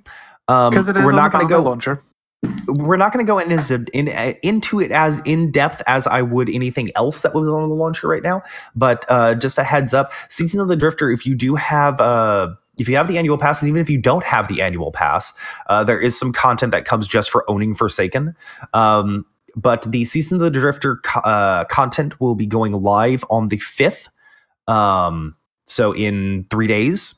Um, 0.47 0.71
Because 0.71 0.87
it 0.87 0.97
is 0.97 1.03
we're 1.03 1.11
on 1.11 1.15
not 1.15 1.31
the 1.31 1.37
going 1.37 1.47
to 1.47 1.53
go 1.53 1.61
launcher. 1.61 2.01
we're 2.67 2.97
not 2.97 3.11
going 3.13 3.25
to 3.25 3.29
go 3.29 3.39
in, 3.39 3.51
as 3.51 3.69
in 3.71 4.07
into 4.43 4.79
it 4.79 4.91
as 4.91 5.19
in 5.25 5.51
depth 5.51 5.81
as 5.87 6.05
I 6.07 6.21
would 6.21 6.49
anything 6.49 6.89
else 6.95 7.21
that 7.21 7.33
was 7.33 7.47
on 7.47 7.67
the 7.69 7.75
launcher 7.75 8.07
right 8.07 8.23
now. 8.23 8.43
But 8.75 9.05
uh, 9.09 9.35
just 9.35 9.57
a 9.57 9.63
heads 9.63 9.93
up: 9.93 10.11
Season 10.29 10.59
of 10.59 10.67
the 10.67 10.75
Drifter. 10.75 11.09
If 11.11 11.25
you 11.25 11.35
do 11.35 11.55
have 11.55 11.99
uh, 11.99 12.49
if 12.77 12.87
you 12.87 12.95
have 12.95 13.07
the 13.07 13.17
annual 13.17 13.37
pass, 13.37 13.61
and 13.61 13.69
even 13.69 13.81
if 13.81 13.89
you 13.89 13.97
don't 13.99 14.23
have 14.23 14.47
the 14.47 14.61
annual 14.61 14.91
pass, 14.91 15.33
uh, 15.67 15.83
there 15.83 15.99
is 15.99 16.17
some 16.17 16.31
content 16.31 16.71
that 16.71 16.85
comes 16.85 17.07
just 17.07 17.29
for 17.29 17.49
owning 17.49 17.73
Forsaken. 17.73 18.35
Um, 18.73 19.25
but 19.55 19.81
the 19.83 20.05
Season 20.05 20.35
of 20.37 20.41
the 20.41 20.51
Drifter 20.59 20.97
co- 20.97 21.21
uh, 21.21 21.65
content 21.65 22.19
will 22.21 22.35
be 22.35 22.45
going 22.45 22.71
live 22.73 23.23
on 23.29 23.47
the 23.49 23.57
fifth. 23.57 24.09
Um, 24.67 25.35
so 25.65 25.93
in 25.93 26.45
three 26.49 26.67
days. 26.67 27.15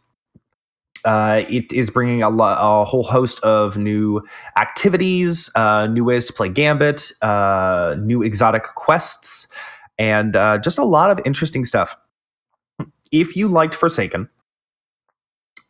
Uh, 1.06 1.46
it 1.50 1.72
is 1.72 1.90
bringing 1.90 2.22
a, 2.22 2.30
lo- 2.30 2.58
a 2.60 2.84
whole 2.84 3.04
host 3.04 3.42
of 3.42 3.78
new 3.78 4.22
activities, 4.58 5.50
uh, 5.56 5.88
new 5.88 6.04
ways 6.04 6.26
to 6.26 6.34
play 6.34 6.50
Gambit, 6.50 7.14
uh, 7.22 7.96
new 8.00 8.22
exotic 8.22 8.64
quests, 8.76 9.48
and 9.98 10.36
uh, 10.36 10.58
just 10.58 10.78
a 10.78 10.84
lot 10.84 11.10
of 11.10 11.18
interesting 11.26 11.64
stuff. 11.64 11.96
If 13.14 13.38
you 13.38 13.48
liked 13.48 13.76
Forsaken 13.76 14.28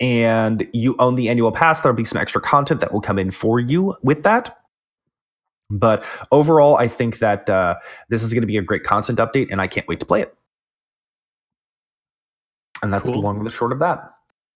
and 0.01 0.67
you 0.73 0.95
own 0.97 1.13
the 1.13 1.29
annual 1.29 1.51
pass, 1.51 1.81
there'll 1.81 1.95
be 1.95 2.05
some 2.05 2.19
extra 2.19 2.41
content 2.41 2.81
that 2.81 2.91
will 2.91 3.01
come 3.01 3.19
in 3.19 3.29
for 3.29 3.59
you 3.59 3.95
with 4.01 4.23
that. 4.23 4.57
But 5.69 6.03
overall, 6.31 6.77
I 6.77 6.87
think 6.87 7.19
that 7.19 7.47
uh, 7.49 7.75
this 8.09 8.23
is 8.23 8.33
going 8.33 8.41
to 8.41 8.47
be 8.47 8.57
a 8.57 8.63
great 8.63 8.83
content 8.83 9.19
update, 9.19 9.51
and 9.51 9.61
I 9.61 9.67
can't 9.67 9.87
wait 9.87 9.99
to 9.99 10.07
play 10.07 10.23
it. 10.23 10.35
And 12.81 12.93
that's 12.93 13.09
the 13.09 13.17
long 13.17 13.37
and 13.37 13.45
the 13.45 13.51
short 13.51 13.71
of 13.71 13.79
that. 13.79 14.11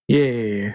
Yeah. 0.07 0.73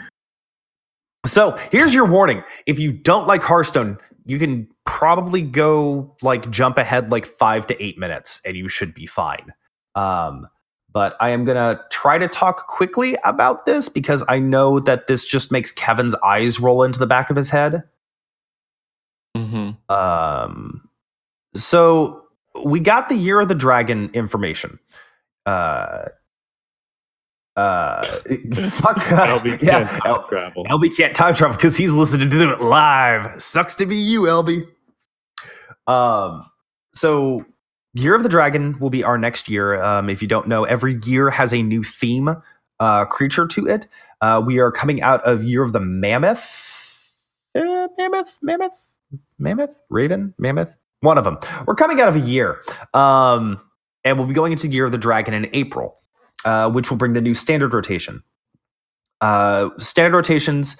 So 1.27 1.59
here's 1.73 1.95
your 1.95 2.07
warning. 2.07 2.43
If 2.67 2.79
you 2.79 2.93
don't 2.93 3.27
like 3.27 3.43
Hearthstone, 3.43 3.99
you 4.25 4.39
can 4.39 4.69
probably 4.87 5.43
go 5.43 6.17
like 6.23 6.51
jump 6.51 6.79
ahead 6.79 7.11
like 7.11 7.27
five 7.27 7.67
to 7.69 7.83
eight 7.83 7.99
minutes 7.99 8.41
and 8.45 8.57
you 8.57 8.69
should 8.69 8.95
be 8.95 9.07
fine. 9.07 9.53
Um, 9.95 10.49
but 10.91 11.17
I 11.21 11.31
am 11.31 11.45
going 11.45 11.57
to 11.57 11.83
try 11.91 12.19
to 12.19 12.29
talk 12.29 12.67
quickly 12.67 13.17
about 13.25 13.67
this 13.67 13.89
because 13.89 14.25
I 14.29 14.39
know 14.39 14.81
that 14.81 15.07
this 15.07 15.25
just 15.25 15.53
makes 15.53 15.71
Kevin's 15.71 16.15
eyes 16.17 16.61
roll 16.61 16.83
into 16.83 16.99
the 16.99 17.07
back 17.07 17.31
of 17.31 17.37
his 17.37 17.51
head. 17.51 17.83
Mm-hmm. 19.37 19.93
Um, 19.93 20.89
so 21.55 22.25
we 22.65 22.81
got 22.81 23.09
the 23.09 23.17
Year 23.17 23.41
of 23.41 23.49
the 23.49 23.55
Dragon 23.55 24.11
information. 24.15 24.79
Uh, 25.47 26.07
uh, 27.59 28.03
fuck. 28.71 28.97
LB 28.99 29.61
yeah, 29.61 29.85
can't 29.85 29.91
time 29.91 30.25
travel. 30.29 30.65
LB 30.67 30.97
can't 30.97 31.17
time 31.17 31.35
travel 31.35 31.57
because 31.57 31.77
he's 31.77 31.93
listening 31.93 32.31
to 32.31 32.53
it 32.53 32.61
live. 32.61 33.43
Sucks 33.43 33.75
to 33.77 33.87
be 33.87 33.97
you, 33.97 34.23
LB. 34.23 34.69
Um, 35.89 36.49
so 36.95 37.45
Year 37.95 38.15
of 38.15 38.23
the 38.23 38.29
Dragon 38.29 38.79
will 38.79 38.91
be 38.91 39.03
our 39.03 39.19
next 39.19 39.49
year. 39.49 39.83
Um, 39.83 40.09
if 40.09 40.23
you 40.23 40.29
don't 40.29 40.47
know, 40.47 40.65
every 40.65 40.99
year 41.03 41.31
has 41.31 41.53
a 41.53 41.63
new 41.63 41.83
theme 41.83 42.31
uh, 42.79 43.05
creature 43.07 43.47
to 43.49 43.67
it. 43.67 43.89
Uh, 44.21 44.41
we 44.45 44.61
are 44.61 44.71
coming 44.71 45.03
out 45.03 45.21
of 45.25 45.43
Year 45.43 45.65
of 45.65 45.73
the 45.73 45.81
Mammoth. 45.81 46.77
Uh, 47.57 47.89
mammoth, 47.99 48.39
mammoth, 48.41 48.87
mammoth, 49.39 49.81
raven, 49.91 50.33
mammoth. 50.39 50.77
One 51.01 51.19
of 51.19 51.25
them. 51.25 51.39
We're 51.67 51.75
coming 51.75 52.01
out 52.01 52.09
of 52.09 52.15
a 52.15 52.21
year, 52.21 52.61
um, 52.95 53.61
and 54.05 54.17
we'll 54.17 54.29
be 54.29 54.35
going 54.35 54.53
into 54.53 54.69
Year 54.69 54.85
of 54.85 54.93
the 54.93 54.99
Dragon 54.99 55.35
in 55.35 55.49
April, 55.53 55.97
uh, 56.45 56.71
which 56.71 56.91
will 56.91 56.97
bring 56.97 57.13
the 57.13 57.21
new 57.21 57.35
standard 57.35 57.75
rotation. 57.75 58.23
Uh, 59.21 59.71
standard 59.79 60.17
rotations 60.17 60.77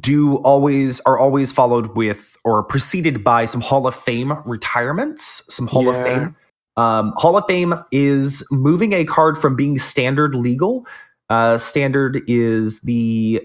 do 0.00 0.36
always 0.38 1.00
are 1.00 1.18
always 1.18 1.52
followed 1.52 1.96
with 1.96 2.36
or 2.44 2.62
preceded 2.62 3.22
by 3.22 3.44
some 3.44 3.60
Hall 3.60 3.86
of 3.86 3.94
Fame 3.94 4.32
retirements. 4.44 5.44
Some 5.54 5.66
Hall 5.66 5.88
of 5.88 5.96
Fame. 6.02 6.36
Um, 6.76 7.12
Hall 7.16 7.36
of 7.36 7.44
Fame 7.46 7.74
is 7.92 8.46
moving 8.50 8.92
a 8.92 9.04
card 9.04 9.38
from 9.38 9.56
being 9.56 9.78
standard 9.78 10.34
legal. 10.34 10.86
Uh, 11.30 11.58
standard 11.58 12.22
is 12.26 12.80
the 12.80 13.40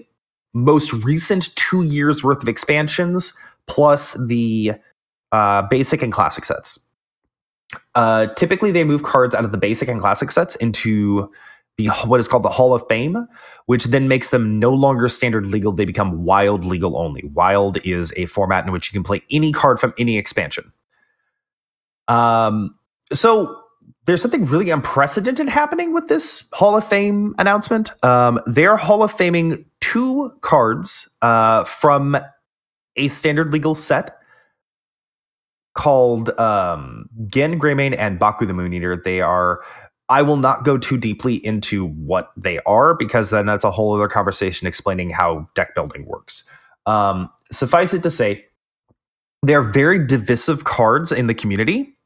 most 0.52 0.92
recent 0.92 1.54
two 1.54 1.82
years 1.82 2.24
worth 2.24 2.42
of 2.42 2.48
expansions 2.48 3.32
plus 3.66 4.14
the 4.26 4.72
uh, 5.32 5.62
basic 5.62 6.02
and 6.02 6.12
classic 6.12 6.44
sets. 6.44 6.80
Uh, 7.94 8.26
typically, 8.34 8.72
they 8.72 8.82
move 8.82 9.04
cards 9.04 9.34
out 9.34 9.44
of 9.44 9.52
the 9.52 9.58
basic 9.58 9.88
and 9.88 10.00
classic 10.00 10.30
sets 10.30 10.56
into 10.56 11.30
the 11.86 11.92
what 12.06 12.20
is 12.20 12.28
called 12.28 12.42
the 12.42 12.50
Hall 12.50 12.74
of 12.74 12.82
Fame, 12.88 13.26
which 13.66 13.84
then 13.86 14.08
makes 14.08 14.30
them 14.30 14.58
no 14.58 14.72
longer 14.72 15.08
standard 15.08 15.46
legal. 15.46 15.72
They 15.72 15.84
become 15.84 16.24
wild 16.24 16.64
legal 16.64 16.96
only. 16.96 17.24
Wild 17.32 17.84
is 17.86 18.12
a 18.16 18.26
format 18.26 18.66
in 18.66 18.72
which 18.72 18.92
you 18.92 18.96
can 18.96 19.04
play 19.04 19.22
any 19.30 19.52
card 19.52 19.80
from 19.80 19.94
any 19.98 20.18
expansion. 20.18 20.72
Um, 22.08 22.74
so 23.12 23.56
there's 24.06 24.22
something 24.22 24.44
really 24.44 24.70
unprecedented 24.70 25.48
happening 25.48 25.92
with 25.92 26.08
this 26.08 26.48
Hall 26.52 26.76
of 26.76 26.86
Fame 26.86 27.34
announcement. 27.38 27.90
Um, 28.04 28.38
they're 28.46 28.76
Hall 28.76 29.02
of 29.02 29.14
Faming 29.14 29.64
two 29.80 30.32
cards 30.40 31.08
uh, 31.22 31.64
from 31.64 32.16
a 32.96 33.08
standard 33.08 33.52
legal 33.52 33.74
set 33.74 34.16
called 35.74 36.28
um, 36.40 37.08
Genn 37.28 37.58
Greymane 37.58 37.96
and 37.98 38.18
Baku 38.18 38.46
the 38.46 38.52
Moon 38.52 38.72
Eater. 38.72 38.96
They 38.96 39.20
are. 39.20 39.60
I 40.10 40.22
will 40.22 40.36
not 40.36 40.64
go 40.64 40.76
too 40.76 40.98
deeply 40.98 41.36
into 41.46 41.86
what 41.86 42.32
they 42.36 42.58
are 42.66 42.94
because 42.94 43.30
then 43.30 43.46
that's 43.46 43.64
a 43.64 43.70
whole 43.70 43.94
other 43.94 44.08
conversation 44.08 44.66
explaining 44.66 45.10
how 45.10 45.48
deck 45.54 45.74
building 45.74 46.04
works. 46.04 46.44
Um, 46.84 47.30
suffice 47.52 47.94
it 47.94 48.02
to 48.02 48.10
say, 48.10 48.44
they're 49.42 49.62
very 49.62 50.04
divisive 50.04 50.64
cards 50.64 51.12
in 51.12 51.28
the 51.28 51.34
community. 51.34 51.96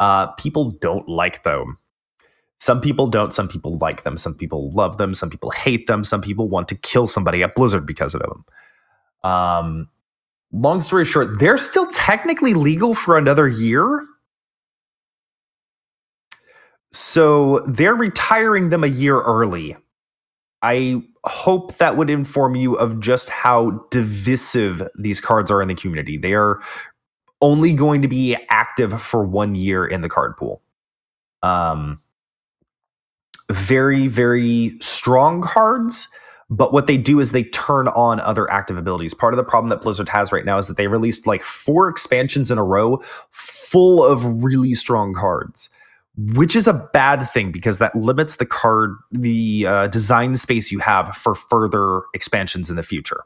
Uh, 0.00 0.28
people 0.32 0.72
don't 0.72 1.08
like 1.08 1.42
them. 1.42 1.76
Some 2.58 2.80
people 2.80 3.06
don't. 3.06 3.32
Some 3.32 3.48
people 3.48 3.78
like 3.80 4.02
them. 4.02 4.16
Some 4.16 4.34
people 4.34 4.72
love 4.72 4.96
them. 4.96 5.12
Some 5.12 5.28
people 5.28 5.50
hate 5.50 5.86
them. 5.86 6.04
Some 6.04 6.22
people 6.22 6.48
want 6.48 6.68
to 6.68 6.74
kill 6.74 7.06
somebody 7.06 7.42
at 7.42 7.54
Blizzard 7.54 7.86
because 7.86 8.14
of 8.14 8.22
them. 8.22 8.44
Um, 9.30 9.88
long 10.52 10.80
story 10.80 11.04
short, 11.04 11.38
they're 11.38 11.58
still 11.58 11.86
technically 11.92 12.54
legal 12.54 12.94
for 12.94 13.18
another 13.18 13.46
year. 13.46 14.06
So 16.92 17.60
they're 17.66 17.94
retiring 17.94 18.70
them 18.70 18.84
a 18.84 18.88
year 18.88 19.20
early. 19.20 19.76
I 20.62 21.02
hope 21.24 21.76
that 21.76 21.96
would 21.96 22.10
inform 22.10 22.56
you 22.56 22.74
of 22.74 23.00
just 23.00 23.28
how 23.28 23.72
divisive 23.90 24.88
these 24.98 25.20
cards 25.20 25.50
are 25.50 25.60
in 25.60 25.68
the 25.68 25.74
community. 25.74 26.16
They 26.16 26.34
are 26.34 26.60
only 27.42 27.72
going 27.72 28.02
to 28.02 28.08
be 28.08 28.36
active 28.48 29.00
for 29.00 29.24
one 29.24 29.54
year 29.54 29.84
in 29.84 30.00
the 30.00 30.08
card 30.08 30.36
pool. 30.36 30.62
Um, 31.42 32.00
very, 33.50 34.08
very 34.08 34.76
strong 34.80 35.42
cards, 35.42 36.08
but 36.48 36.72
what 36.72 36.86
they 36.86 36.96
do 36.96 37.20
is 37.20 37.32
they 37.32 37.44
turn 37.44 37.88
on 37.88 38.20
other 38.20 38.50
active 38.50 38.76
abilities. 38.76 39.14
Part 39.14 39.34
of 39.34 39.36
the 39.36 39.44
problem 39.44 39.68
that 39.68 39.82
Blizzard 39.82 40.08
has 40.08 40.32
right 40.32 40.44
now 40.44 40.58
is 40.58 40.66
that 40.68 40.76
they 40.76 40.88
released 40.88 41.26
like 41.26 41.44
four 41.44 41.88
expansions 41.88 42.50
in 42.50 42.58
a 42.58 42.64
row 42.64 43.00
full 43.30 44.04
of 44.04 44.42
really 44.42 44.74
strong 44.74 45.12
cards 45.12 45.70
which 46.16 46.56
is 46.56 46.66
a 46.66 46.88
bad 46.92 47.28
thing 47.30 47.52
because 47.52 47.78
that 47.78 47.94
limits 47.94 48.36
the 48.36 48.46
card, 48.46 48.96
the 49.12 49.66
uh, 49.66 49.86
design 49.88 50.36
space 50.36 50.72
you 50.72 50.78
have 50.78 51.14
for 51.16 51.34
further 51.34 52.02
expansions 52.14 52.70
in 52.70 52.76
the 52.76 52.82
future. 52.82 53.24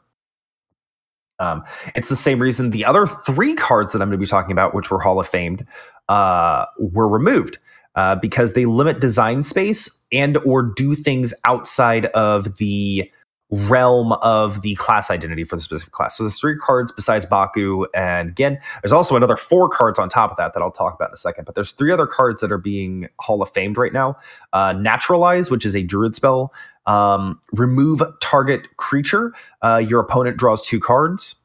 Um, 1.39 1.63
it's 1.95 2.09
the 2.09 2.15
same 2.15 2.39
reason 2.39 2.69
the 2.69 2.85
other 2.85 3.07
three 3.07 3.55
cards 3.55 3.93
that 3.93 4.01
I'm 4.01 4.09
going 4.09 4.19
to 4.19 4.23
be 4.23 4.27
talking 4.27 4.51
about, 4.51 4.75
which 4.75 4.91
were 4.91 4.99
Hall 4.99 5.19
of 5.19 5.27
Famed, 5.27 5.65
uh, 6.07 6.65
were 6.77 7.07
removed 7.07 7.57
uh, 7.95 8.15
because 8.15 8.53
they 8.53 8.65
limit 8.65 9.01
design 9.01 9.43
space 9.43 10.03
and 10.11 10.37
or 10.37 10.61
do 10.61 10.93
things 10.93 11.33
outside 11.45 12.05
of 12.07 12.57
the 12.57 13.09
realm 13.51 14.13
of 14.21 14.61
the 14.61 14.75
class 14.75 15.11
identity 15.11 15.43
for 15.43 15.57
the 15.57 15.61
specific 15.61 15.91
class. 15.91 16.17
So 16.17 16.23
there's 16.23 16.39
three 16.39 16.57
cards 16.57 16.91
besides 16.91 17.25
Baku 17.25 17.85
and 17.93 18.29
again, 18.29 18.59
there's 18.81 18.93
also 18.93 19.15
another 19.15 19.35
four 19.35 19.67
cards 19.67 19.99
on 19.99 20.07
top 20.09 20.31
of 20.31 20.37
that 20.37 20.53
that 20.53 20.61
I'll 20.61 20.71
talk 20.71 20.95
about 20.95 21.09
in 21.09 21.13
a 21.13 21.17
second. 21.17 21.45
But 21.45 21.55
there's 21.55 21.71
three 21.71 21.91
other 21.91 22.07
cards 22.07 22.41
that 22.41 22.51
are 22.51 22.57
being 22.57 23.09
Hall 23.19 23.41
of 23.41 23.51
Famed 23.51 23.77
right 23.77 23.91
now. 23.93 24.17
Uh, 24.53 24.73
Naturalize, 24.73 25.51
which 25.51 25.65
is 25.65 25.75
a 25.75 25.83
Druid 25.83 26.15
spell. 26.15 26.53
Um, 26.85 27.39
remove 27.51 28.01
target 28.21 28.75
creature. 28.77 29.33
Uh, 29.61 29.83
your 29.85 29.99
opponent 29.99 30.37
draws 30.37 30.61
two 30.61 30.79
cards. 30.79 31.43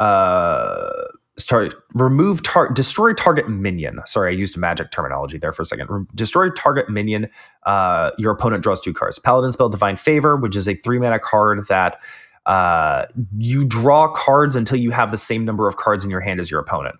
Uh, 0.00 1.04
start 1.38 1.74
remove 1.94 2.42
tar- 2.42 2.70
destroy 2.72 3.12
target 3.12 3.48
minion. 3.48 4.00
Sorry, 4.06 4.32
I 4.32 4.36
used 4.36 4.56
magic 4.56 4.90
terminology 4.90 5.38
there 5.38 5.52
for 5.52 5.62
a 5.62 5.66
second. 5.66 5.88
Re- 5.88 6.04
destroy 6.14 6.50
target 6.50 6.88
minion. 6.88 7.28
Uh, 7.64 8.10
your 8.18 8.32
opponent 8.32 8.62
draws 8.62 8.80
two 8.80 8.92
cards. 8.92 9.18
Paladin 9.18 9.52
spell 9.52 9.68
Divine 9.68 9.96
Favor, 9.96 10.36
which 10.36 10.56
is 10.56 10.68
a 10.68 10.74
three 10.74 10.98
mana 10.98 11.18
card 11.18 11.66
that 11.68 12.00
uh, 12.46 13.06
you 13.36 13.64
draw 13.64 14.08
cards 14.08 14.56
until 14.56 14.78
you 14.78 14.90
have 14.90 15.10
the 15.10 15.18
same 15.18 15.44
number 15.44 15.68
of 15.68 15.76
cards 15.76 16.04
in 16.04 16.10
your 16.10 16.20
hand 16.20 16.40
as 16.40 16.50
your 16.50 16.60
opponent. 16.60 16.96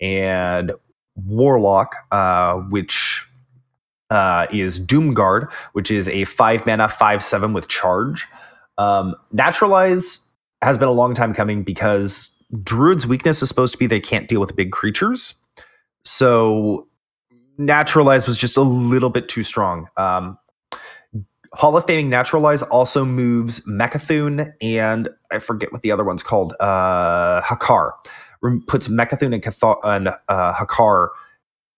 And 0.00 0.72
Warlock, 1.16 1.94
uh, 2.10 2.56
which 2.56 3.26
uh, 4.10 4.46
is 4.50 4.78
Doomguard, 4.84 5.50
which 5.72 5.90
is 5.90 6.08
a 6.08 6.24
five 6.24 6.64
mana 6.66 6.88
five 6.88 7.22
seven 7.22 7.52
with 7.52 7.68
charge. 7.68 8.26
Um, 8.78 9.14
Naturalize 9.32 10.28
has 10.62 10.78
been 10.78 10.88
a 10.88 10.92
long 10.92 11.14
time 11.14 11.34
coming 11.34 11.62
because 11.62 12.30
Druid's 12.62 13.06
weakness 13.06 13.42
is 13.42 13.48
supposed 13.48 13.72
to 13.72 13.78
be 13.78 13.86
they 13.86 14.00
can't 14.00 14.28
deal 14.28 14.40
with 14.40 14.56
big 14.56 14.72
creatures. 14.72 15.42
So 16.04 16.88
Naturalize 17.58 18.26
was 18.26 18.36
just 18.36 18.56
a 18.56 18.62
little 18.62 19.10
bit 19.10 19.28
too 19.28 19.42
strong. 19.42 19.88
Um, 19.96 20.38
Hall 21.54 21.76
of 21.76 21.84
Faming 21.86 22.06
Naturalize 22.06 22.62
also 22.62 23.04
moves 23.04 23.64
Mecha'thun 23.66 24.52
and 24.62 25.08
I 25.30 25.38
forget 25.38 25.70
what 25.70 25.82
the 25.82 25.92
other 25.92 26.04
one's 26.04 26.22
called. 26.22 26.54
Uh, 26.60 27.42
Hakkar 27.42 27.92
puts 28.66 28.88
Mecha'thun 28.88 29.34
and, 29.34 29.42
Catha- 29.42 29.80
and 29.84 30.08
uh, 30.28 30.54
Hakkar 30.54 31.08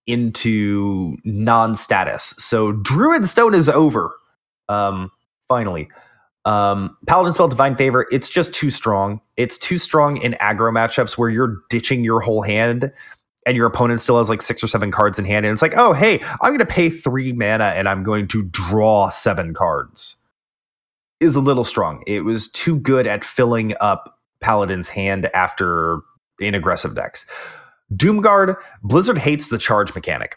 into 0.07 1.17
non-status. 1.25 2.35
So 2.39 2.73
Druid 2.73 3.27
Stone 3.27 3.55
is 3.55 3.69
over. 3.69 4.15
Um, 4.69 5.11
finally. 5.49 5.89
Um, 6.45 6.97
Paladin 7.07 7.33
spell 7.33 7.49
Divine 7.49 7.75
Favor, 7.75 8.07
it's 8.13 8.29
just 8.29 8.55
too 8.55 8.71
strong. 8.71 9.21
It's 9.37 9.57
too 9.57 9.79
strong 9.79 10.19
in 10.19 10.33
aggro 10.35 10.73
matchups 10.73 11.17
where 11.17 11.31
you're 11.31 11.63
ditching 11.71 12.05
your 12.05 12.21
whole 12.21 12.43
hand 12.43 12.93
and 13.47 13.57
your 13.57 13.67
opponent 13.67 14.01
still 14.01 14.19
has 14.19 14.29
like 14.29 14.43
six 14.43 14.63
or 14.63 14.67
seven 14.67 14.91
cards 14.91 15.19
in 15.19 15.25
hand. 15.25 15.47
And 15.47 15.53
it's 15.53 15.63
like, 15.63 15.75
oh, 15.77 15.93
hey, 15.93 16.21
I'm 16.41 16.51
going 16.51 16.59
to 16.59 16.67
pay 16.67 16.91
three 16.91 17.33
mana 17.33 17.73
and 17.77 17.89
I'm 17.89 18.03
going 18.03 18.29
to 18.29 18.43
draw 18.43 19.09
seven 19.09 19.55
cards. 19.55 20.21
Is 21.21 21.37
a 21.37 21.41
little 21.41 21.65
strong. 21.65 22.03
It 22.07 22.21
was 22.25 22.51
too 22.51 22.79
good 22.79 23.07
at 23.07 23.25
filling 23.25 23.75
up 23.81 24.19
Paladin's 24.41 24.89
hand 24.89 25.31
after 25.35 26.01
in 26.41 26.55
aggressive 26.55 26.95
decks. 26.95 27.25
Doomguard, 27.95 28.57
Blizzard 28.83 29.19
hates 29.19 29.49
the 29.49 29.59
charge 29.59 29.95
mechanic. 29.95 30.37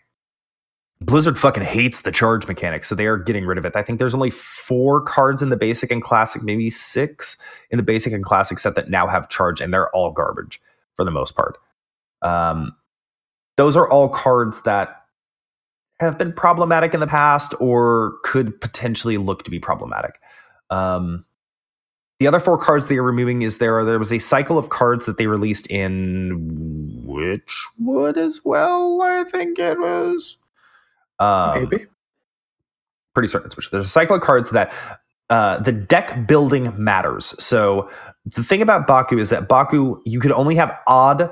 Blizzard 1.00 1.38
fucking 1.38 1.64
hates 1.64 2.02
the 2.02 2.12
charge 2.12 2.48
mechanic, 2.48 2.84
so 2.84 2.95
they 2.95 3.06
are 3.06 3.18
getting 3.18 3.45
rid 3.45 3.58
of 3.58 3.66
it. 3.66 3.76
I 3.76 3.84
think 3.84 4.00
there's 4.00 4.16
only 4.16 4.32
four 4.32 5.02
cards 5.02 5.43
in 5.43 5.50
the 5.50 5.58
basic 5.58 5.91
and 5.91 6.02
classic, 6.02 6.41
maybe 6.41 6.70
six 6.70 7.38
in 7.70 7.78
the 7.78 7.84
basic 7.84 8.14
and 8.14 8.24
classic 8.24 8.58
set 8.58 8.76
that 8.76 8.89
now 8.89 9.06
have 9.06 9.30
charge, 9.30 9.62
and 9.62 9.72
they're 9.72 9.89
all 9.95 10.12
garbage 10.12 10.60
for 10.95 11.06
the 11.06 11.12
most 11.12 11.36
part. 11.36 11.58
Um, 12.24 12.76
those 13.58 13.76
are 13.76 13.88
all 13.88 14.10
cards 14.10 14.62
that 14.64 15.04
have 16.00 16.18
been 16.18 16.34
problematic 16.34 16.93
in 16.93 17.00
the 17.00 17.08
past 17.08 17.54
or 17.60 18.18
could 18.24 18.60
potentially 18.60 19.18
look 19.18 19.43
to 19.43 19.52
be 19.52 19.60
problematic. 19.60 20.20
Um, 20.70 21.26
the 22.20 22.28
other 22.28 22.39
four 22.39 22.58
cards 22.58 22.88
they 22.88 22.98
are 22.98 23.04
removing 23.04 23.43
is 23.43 23.60
there. 23.60 23.84
There 23.86 24.00
was 24.00 24.12
a 24.12 24.20
cycle 24.20 24.58
of 24.58 24.70
cards 24.70 25.06
that 25.06 25.18
they 25.18 25.28
released 25.28 25.68
in 25.68 27.04
Witchwood 27.06 28.18
as 28.18 28.41
well. 28.43 29.02
I 29.02 29.24
think 29.24 29.60
it 29.60 29.80
was. 29.80 30.38
Um, 31.20 31.70
Maybe. 31.70 31.86
pretty 33.13 33.28
certain 33.28 33.47
it's 33.47 33.55
which. 33.55 33.72
There's 33.72 33.86
a 33.86 33.89
cycle 33.89 34.15
of 34.15 34.22
cards 34.22 34.51
that 34.51 34.74
uh, 35.30 35.59
the 35.59 35.72
deck 35.72 36.28
building 36.28 36.72
matters. 36.78 37.36
So 37.43 37.89
the 38.26 38.43
thing 38.43 38.61
about 38.61 38.88
Baku 38.88 39.18
is 39.18 39.30
that 39.30 39.47
Baku, 39.47 40.01
you 40.05 40.20
could 40.20 40.32
only 40.32 40.55
have 40.55 40.78
odd 40.88 41.30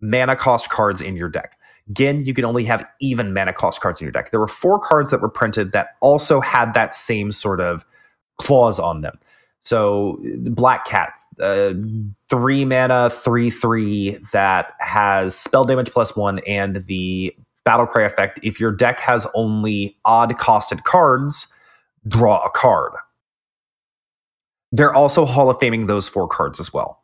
mana 0.00 0.36
cost 0.36 0.70
cards 0.70 1.00
in 1.00 1.16
your 1.16 1.28
deck. 1.28 1.56
Gin, 1.92 2.20
you 2.24 2.34
can 2.34 2.44
only 2.44 2.64
have 2.64 2.86
even 3.00 3.32
mana 3.32 3.52
cost 3.52 3.80
cards 3.80 4.00
in 4.00 4.04
your 4.04 4.12
deck. 4.12 4.30
There 4.30 4.40
were 4.40 4.48
four 4.48 4.78
cards 4.78 5.10
that 5.10 5.20
were 5.20 5.28
printed 5.28 5.72
that 5.72 5.96
also 6.00 6.40
had 6.40 6.74
that 6.74 6.94
same 6.94 7.32
sort 7.32 7.60
of 7.60 7.84
clause 8.38 8.78
on 8.78 9.00
them. 9.00 9.18
So 9.60 10.20
Black 10.38 10.84
Cat, 10.84 11.12
uh, 11.40 11.74
three 12.30 12.64
mana, 12.64 13.10
three 13.10 13.50
three 13.50 14.18
that 14.32 14.72
has 14.78 15.36
spell 15.36 15.64
damage 15.64 15.90
plus 15.90 16.16
one 16.16 16.38
and 16.40 16.76
the 16.86 17.34
battle 17.64 17.86
cry 17.86 18.04
effect. 18.04 18.40
If 18.42 18.60
your 18.60 18.72
deck 18.72 19.00
has 19.00 19.26
only 19.34 19.98
odd 20.04 20.30
costed 20.38 20.84
cards, 20.84 21.52
draw 22.06 22.42
a 22.44 22.50
card. 22.50 22.92
They're 24.72 24.94
also 24.94 25.24
Hall 25.24 25.50
of 25.50 25.58
Faming 25.58 25.86
those 25.86 26.08
four 26.08 26.28
cards 26.28 26.60
as 26.60 26.72
well, 26.72 27.02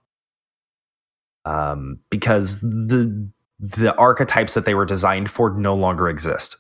um, 1.45 1.99
because 2.11 2.61
the 2.61 3.29
the 3.59 3.97
archetypes 3.97 4.55
that 4.55 4.65
they 4.67 4.75
were 4.75 4.85
designed 4.85 5.31
for 5.31 5.51
no 5.51 5.75
longer 5.75 6.09
exist. 6.09 6.57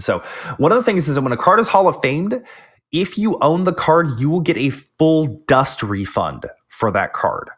So 0.00 0.18
one 0.56 0.72
of 0.72 0.78
the 0.78 0.82
things 0.82 1.08
is 1.08 1.14
that 1.14 1.22
when 1.22 1.32
a 1.32 1.36
card 1.36 1.60
is 1.60 1.68
Hall 1.68 1.86
of 1.86 2.00
Famed, 2.02 2.42
if 2.90 3.16
you 3.16 3.38
own 3.40 3.64
the 3.64 3.72
card, 3.72 4.18
you 4.18 4.28
will 4.28 4.40
get 4.40 4.56
a 4.56 4.70
full 4.70 5.26
dust 5.46 5.82
refund 5.82 6.46
for 6.68 6.90
that 6.90 7.12
card. 7.12 7.50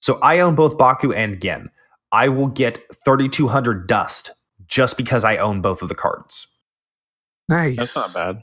So 0.00 0.18
I 0.22 0.38
own 0.40 0.54
both 0.54 0.78
Baku 0.78 1.12
and 1.12 1.40
Genn. 1.40 1.70
I 2.16 2.28
will 2.30 2.48
get 2.48 2.78
3200 3.04 3.86
dust 3.86 4.30
just 4.66 4.96
because 4.96 5.22
I 5.22 5.36
own 5.36 5.60
both 5.60 5.82
of 5.82 5.90
the 5.90 5.94
cards. 5.94 6.46
Nice. 7.46 7.76
That's 7.76 7.94
not 7.94 8.14
bad. 8.14 8.42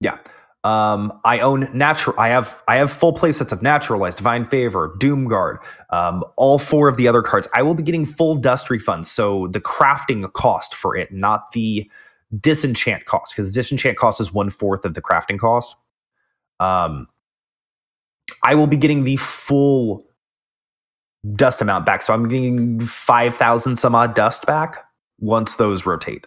Yeah. 0.00 0.18
Um, 0.64 1.20
I 1.24 1.38
own 1.38 1.68
natural. 1.72 2.18
I 2.18 2.28
have 2.28 2.60
I 2.66 2.76
have 2.76 2.90
full 2.90 3.12
play 3.12 3.30
sets 3.30 3.52
of 3.52 3.62
Naturalized, 3.62 4.16
Divine 4.18 4.46
Favor, 4.46 4.96
Doomguard, 4.98 5.58
um, 5.90 6.24
all 6.36 6.58
four 6.58 6.88
of 6.88 6.96
the 6.96 7.06
other 7.06 7.22
cards. 7.22 7.46
I 7.54 7.62
will 7.62 7.74
be 7.74 7.84
getting 7.84 8.04
full 8.04 8.34
dust 8.34 8.66
refunds. 8.66 9.06
So 9.06 9.46
the 9.46 9.60
crafting 9.60 10.30
cost 10.32 10.74
for 10.74 10.96
it, 10.96 11.12
not 11.12 11.52
the 11.52 11.88
disenchant 12.40 13.04
cost, 13.04 13.36
because 13.36 13.52
the 13.52 13.54
disenchant 13.54 13.96
cost 13.96 14.20
is 14.20 14.32
one 14.32 14.50
fourth 14.50 14.84
of 14.84 14.94
the 14.94 15.02
crafting 15.02 15.38
cost. 15.38 15.76
Um, 16.58 17.06
I 18.42 18.56
will 18.56 18.66
be 18.66 18.76
getting 18.76 19.04
the 19.04 19.18
full 19.18 20.04
dust 21.34 21.62
amount 21.62 21.86
back. 21.86 22.02
So 22.02 22.12
I'm 22.12 22.28
getting 22.28 22.80
five 22.80 23.34
thousand 23.34 23.76
some 23.76 23.94
odd 23.94 24.14
dust 24.14 24.46
back 24.46 24.84
once 25.20 25.56
those 25.56 25.86
rotate. 25.86 26.26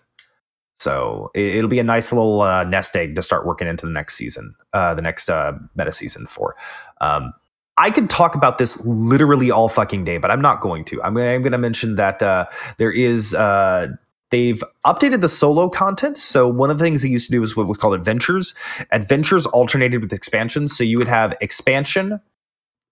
So 0.79 1.31
it, 1.33 1.55
it'll 1.55 1.69
be 1.69 1.79
a 1.79 1.83
nice 1.83 2.11
little 2.11 2.41
uh, 2.41 2.63
nest 2.63 2.95
egg 2.95 3.15
to 3.15 3.21
start 3.21 3.45
working 3.45 3.67
into 3.67 3.85
the 3.85 3.91
next 3.91 4.15
season, 4.15 4.55
uh, 4.73 4.93
the 4.93 5.01
next 5.01 5.29
uh, 5.29 5.53
meta 5.75 5.91
season 5.91 6.27
for. 6.27 6.55
Um, 7.01 7.33
I 7.77 7.91
could 7.91 8.09
talk 8.09 8.33
about 8.33 8.57
this 8.57 8.83
literally 8.85 9.51
all 9.51 9.69
fucking 9.69 10.03
day, 10.03 10.17
but 10.17 10.31
I'm 10.31 10.41
not 10.41 10.61
going 10.61 10.83
to. 10.85 11.01
I'm, 11.03 11.15
I'm 11.17 11.41
going 11.41 11.51
to 11.51 11.57
mention 11.57 11.95
that 11.95 12.21
uh, 12.21 12.45
there 12.77 12.91
is. 12.91 13.35
Uh, 13.35 13.89
they've 14.29 14.63
updated 14.85 15.21
the 15.21 15.29
solo 15.29 15.69
content. 15.69 16.17
So 16.17 16.47
one 16.47 16.69
of 16.69 16.79
the 16.79 16.83
things 16.83 17.01
they 17.01 17.07
used 17.07 17.27
to 17.27 17.31
do 17.31 17.39
was 17.39 17.55
what 17.55 17.67
was 17.67 17.77
called 17.77 17.93
adventures. 17.93 18.53
Adventures 18.91 19.45
alternated 19.45 20.01
with 20.01 20.11
expansions. 20.11 20.75
So 20.75 20.83
you 20.83 20.97
would 20.97 21.07
have 21.07 21.37
expansion, 21.39 22.19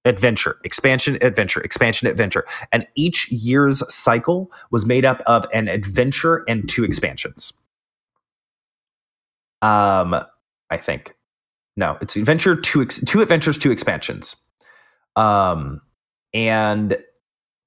adventure, 0.06 0.58
expansion, 0.64 1.18
adventure, 1.22 1.62
expansion, 1.62 2.08
adventure, 2.08 2.46
and 2.72 2.88
each 2.96 3.32
year's 3.32 3.84
cycle 3.94 4.52
was 4.72 4.86
made 4.86 5.04
up 5.04 5.22
of 5.26 5.46
an 5.54 5.68
adventure 5.68 6.44
and 6.48 6.70
two 6.70 6.84
expansions. 6.84 7.54
Um, 9.62 10.16
I 10.70 10.78
think 10.78 11.16
no, 11.76 11.98
it's 12.02 12.16
adventure 12.16 12.56
two 12.56 12.82
ex- 12.82 13.04
two 13.04 13.22
adventures, 13.22 13.58
two 13.58 13.72
expansions. 13.72 14.36
Um, 15.16 15.82
and 16.34 16.98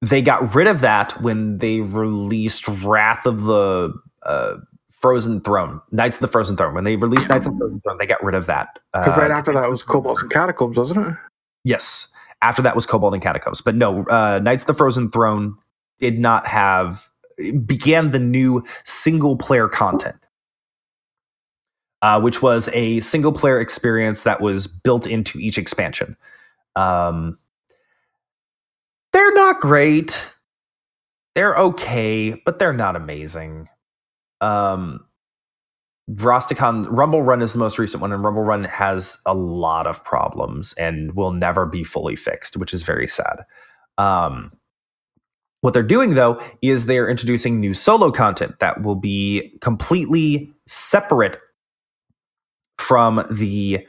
they 0.01 0.23
got 0.23 0.55
rid 0.55 0.67
of 0.67 0.81
that 0.81 1.21
when 1.23 1.59
they 1.59 1.81
released 1.81 2.69
Wrath 2.69 3.27
of 3.27 3.45
the 3.45 3.93
uh, 4.23 4.57
Frozen 4.91 5.41
Throne, 5.41 5.81
Knights 5.91 6.17
of 6.17 6.21
the 6.21 6.29
Frozen 6.29 6.57
Throne. 6.57 6.75
When 6.75 6.85
they 6.85 6.97
released 6.97 7.29
Knights 7.29 7.47
of 7.47 7.53
the 7.53 7.59
Frozen 7.59 7.81
Throne, 7.81 7.99
they 7.99 8.07
got 8.07 8.23
rid 8.23 8.35
of 8.35 8.47
that. 8.47 8.79
Because 8.93 9.19
Uh, 9.19 9.21
right 9.21 9.31
after 9.31 9.53
that 9.53 9.69
was 9.69 9.83
Kobolds 9.83 10.23
and 10.23 10.31
Catacombs, 10.31 10.77
wasn't 10.77 11.07
it? 11.07 11.15
Yes. 11.65 12.13
After 12.41 12.63
that 12.63 12.75
was 12.75 12.87
Kobolds 12.87 13.15
and 13.15 13.23
Catacombs. 13.23 13.61
But 13.61 13.75
no, 13.75 14.05
uh, 14.05 14.41
Knights 14.43 14.63
of 14.63 14.69
the 14.69 14.75
Frozen 14.75 15.11
Throne 15.11 15.57
did 15.99 16.19
not 16.19 16.47
have 16.47 17.11
began 17.65 18.11
the 18.11 18.19
new 18.19 18.65
single 18.85 19.37
player 19.37 19.69
content, 19.69 20.17
uh, 22.03 22.21
which 22.21 22.43
was 22.43 22.69
a 22.73 23.01
single 23.01 23.33
player 23.33 23.61
experience 23.61 24.23
that 24.23 24.41
was 24.41 24.67
built 24.67 25.07
into 25.07 25.39
each 25.39 25.59
expansion. 25.59 26.17
Um, 26.77 27.39
they're 29.13 29.33
not 29.35 29.61
great. 29.61 30.33
They're 31.35 31.57
okay, 31.57 32.41
but 32.45 32.59
they're 32.59 32.73
not 32.73 32.97
amazing. 32.97 33.69
Um, 34.41 35.08
Rastakhan's 36.15 36.89
Rumble 36.89 37.23
Run 37.23 37.43
is 37.43 37.53
the 37.53 37.59
most 37.59 37.79
recent 37.79 38.01
one, 38.01 38.13
and 38.13 38.25
Rumble 38.25 38.43
Run 38.43 38.65
has 38.65 39.19
a 39.27 39.35
lot 39.35 39.87
of 39.87 40.03
problems 40.05 40.73
and 40.75 41.15
will 41.15 41.33
never 41.33 41.67
be 41.67 41.85
fully 41.85 42.17
fixed, 42.17 42.57
which 42.57 42.73
is 42.73 42.83
very 42.83 43.07
sad. 43.07 43.45
Um, 43.99 44.53
what 45.61 45.75
they're 45.75 45.83
doing 45.83 46.15
though 46.15 46.41
is 46.63 46.87
they're 46.87 47.11
introducing 47.11 47.61
new 47.61 47.75
solo 47.75 48.11
content 48.11 48.61
that 48.61 48.83
will 48.83 48.95
be 48.95 49.59
completely 49.61 50.53
separate 50.67 51.39
from 52.79 53.27
the 53.31 53.87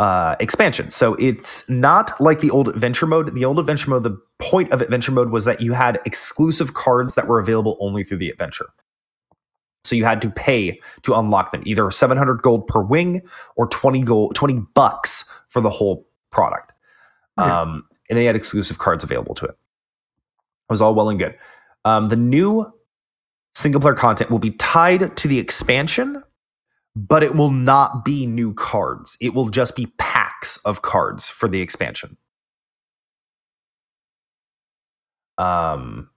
uh, 0.00 0.34
expansion. 0.40 0.90
So 0.90 1.14
it's 1.14 1.68
not 1.70 2.20
like 2.20 2.40
the 2.40 2.50
old 2.50 2.68
adventure 2.68 3.06
mode. 3.06 3.32
The 3.34 3.44
old 3.44 3.60
adventure 3.60 3.90
mode, 3.90 4.02
the 4.02 4.20
point 4.40 4.72
of 4.72 4.80
adventure 4.80 5.12
mode 5.12 5.30
was 5.30 5.44
that 5.44 5.60
you 5.60 5.72
had 5.72 6.00
exclusive 6.04 6.74
cards 6.74 7.14
that 7.14 7.28
were 7.28 7.38
available 7.38 7.76
only 7.80 8.02
through 8.02 8.18
the 8.18 8.28
adventure. 8.28 8.66
So 9.84 9.94
you 9.94 10.04
had 10.04 10.22
to 10.22 10.30
pay 10.30 10.80
to 11.02 11.14
unlock 11.14 11.52
them, 11.52 11.62
either 11.66 11.90
700 11.90 12.42
gold 12.42 12.66
per 12.66 12.80
wing 12.80 13.22
or 13.56 13.68
20 13.68 14.02
gold, 14.02 14.34
20 14.34 14.60
bucks 14.74 15.30
for 15.48 15.60
the 15.60 15.70
whole 15.70 16.08
product. 16.30 16.72
Yeah. 17.38 17.60
Um, 17.60 17.86
and 18.08 18.18
they 18.18 18.24
had 18.24 18.36
exclusive 18.36 18.78
cards 18.78 19.04
available 19.04 19.34
to 19.36 19.46
it. 19.46 19.50
It 19.50 20.72
was 20.72 20.80
all 20.80 20.94
well 20.94 21.10
and 21.10 21.18
good. 21.18 21.36
Um, 21.84 22.06
the 22.06 22.16
new 22.16 22.72
single 23.54 23.80
player 23.80 23.94
content 23.94 24.30
will 24.30 24.38
be 24.38 24.52
tied 24.52 25.16
to 25.16 25.28
the 25.28 25.38
expansion, 25.38 26.22
but 26.96 27.22
it 27.22 27.34
will 27.34 27.50
not 27.50 28.04
be 28.04 28.26
new 28.26 28.54
cards. 28.54 29.16
It 29.20 29.34
will 29.34 29.48
just 29.48 29.76
be 29.76 29.86
packs 29.98 30.56
of 30.58 30.82
cards 30.82 31.28
for 31.28 31.48
the 31.48 31.60
expansion. 31.60 32.16
Um, 35.36 36.10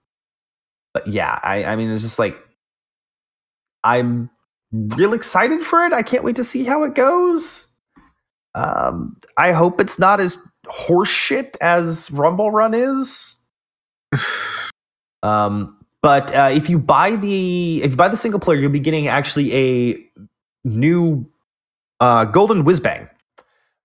but 0.94 1.06
yeah, 1.08 1.38
I, 1.42 1.64
I 1.64 1.76
mean, 1.76 1.90
it's 1.90 2.02
just 2.02 2.18
like 2.18 2.38
I'm 3.84 4.30
real 4.72 5.12
excited 5.12 5.62
for 5.62 5.84
it. 5.84 5.92
I 5.92 6.02
can't 6.02 6.24
wait 6.24 6.36
to 6.36 6.44
see 6.44 6.64
how 6.64 6.82
it 6.82 6.94
goes. 6.94 7.68
Um, 8.54 9.16
I 9.36 9.52
hope 9.52 9.80
it's 9.80 9.98
not 9.98 10.20
as 10.20 10.38
horseshit 10.66 11.56
as 11.60 12.10
Rumble 12.10 12.50
Run 12.50 12.74
is. 12.74 13.36
Um, 15.24 15.76
but 16.00 16.32
uh, 16.32 16.48
if 16.52 16.70
you 16.70 16.78
buy 16.78 17.16
the 17.16 17.82
if 17.82 17.90
you 17.90 17.96
buy 17.96 18.08
the 18.08 18.16
single 18.16 18.38
player, 18.38 18.60
you'll 18.60 18.70
be 18.70 18.78
getting 18.78 19.08
actually 19.08 19.52
a 19.52 20.10
new 20.64 21.28
uh, 21.98 22.24
Golden 22.26 22.64
Whizbang. 22.64 23.10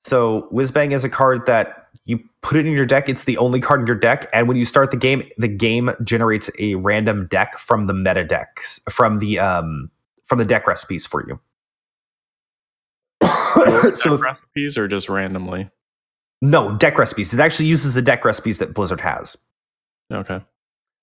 So 0.03 0.47
Whizbang 0.53 0.91
is 0.91 1.03
a 1.03 1.09
card 1.09 1.47
that 1.47 1.82
you 2.05 2.19
put 2.41 2.57
it 2.57 2.65
in 2.65 2.73
your 2.73 2.85
deck. 2.85 3.09
It's 3.09 3.23
the 3.23 3.37
only 3.37 3.59
card 3.59 3.81
in 3.81 3.87
your 3.87 3.95
deck, 3.95 4.27
and 4.33 4.47
when 4.47 4.57
you 4.57 4.65
start 4.65 4.91
the 4.91 4.97
game, 4.97 5.23
the 5.37 5.47
game 5.47 5.91
generates 6.03 6.49
a 6.59 6.75
random 6.75 7.27
deck 7.27 7.57
from 7.57 7.87
the 7.87 7.93
meta 7.93 8.23
decks 8.23 8.79
from 8.89 9.19
the 9.19 9.39
um 9.39 9.89
from 10.23 10.39
the 10.39 10.45
deck 10.45 10.67
recipes 10.67 11.05
for 11.05 11.25
you. 11.27 11.39
so 13.93 14.15
if- 14.15 14.21
recipes 14.21 14.77
or 14.77 14.87
just 14.87 15.09
randomly? 15.09 15.69
no 16.43 16.75
deck 16.75 16.97
recipes. 16.97 17.33
It 17.33 17.39
actually 17.39 17.67
uses 17.67 17.93
the 17.93 18.01
deck 18.01 18.25
recipes 18.25 18.57
that 18.57 18.73
Blizzard 18.73 18.99
has. 18.99 19.37
Okay. 20.11 20.41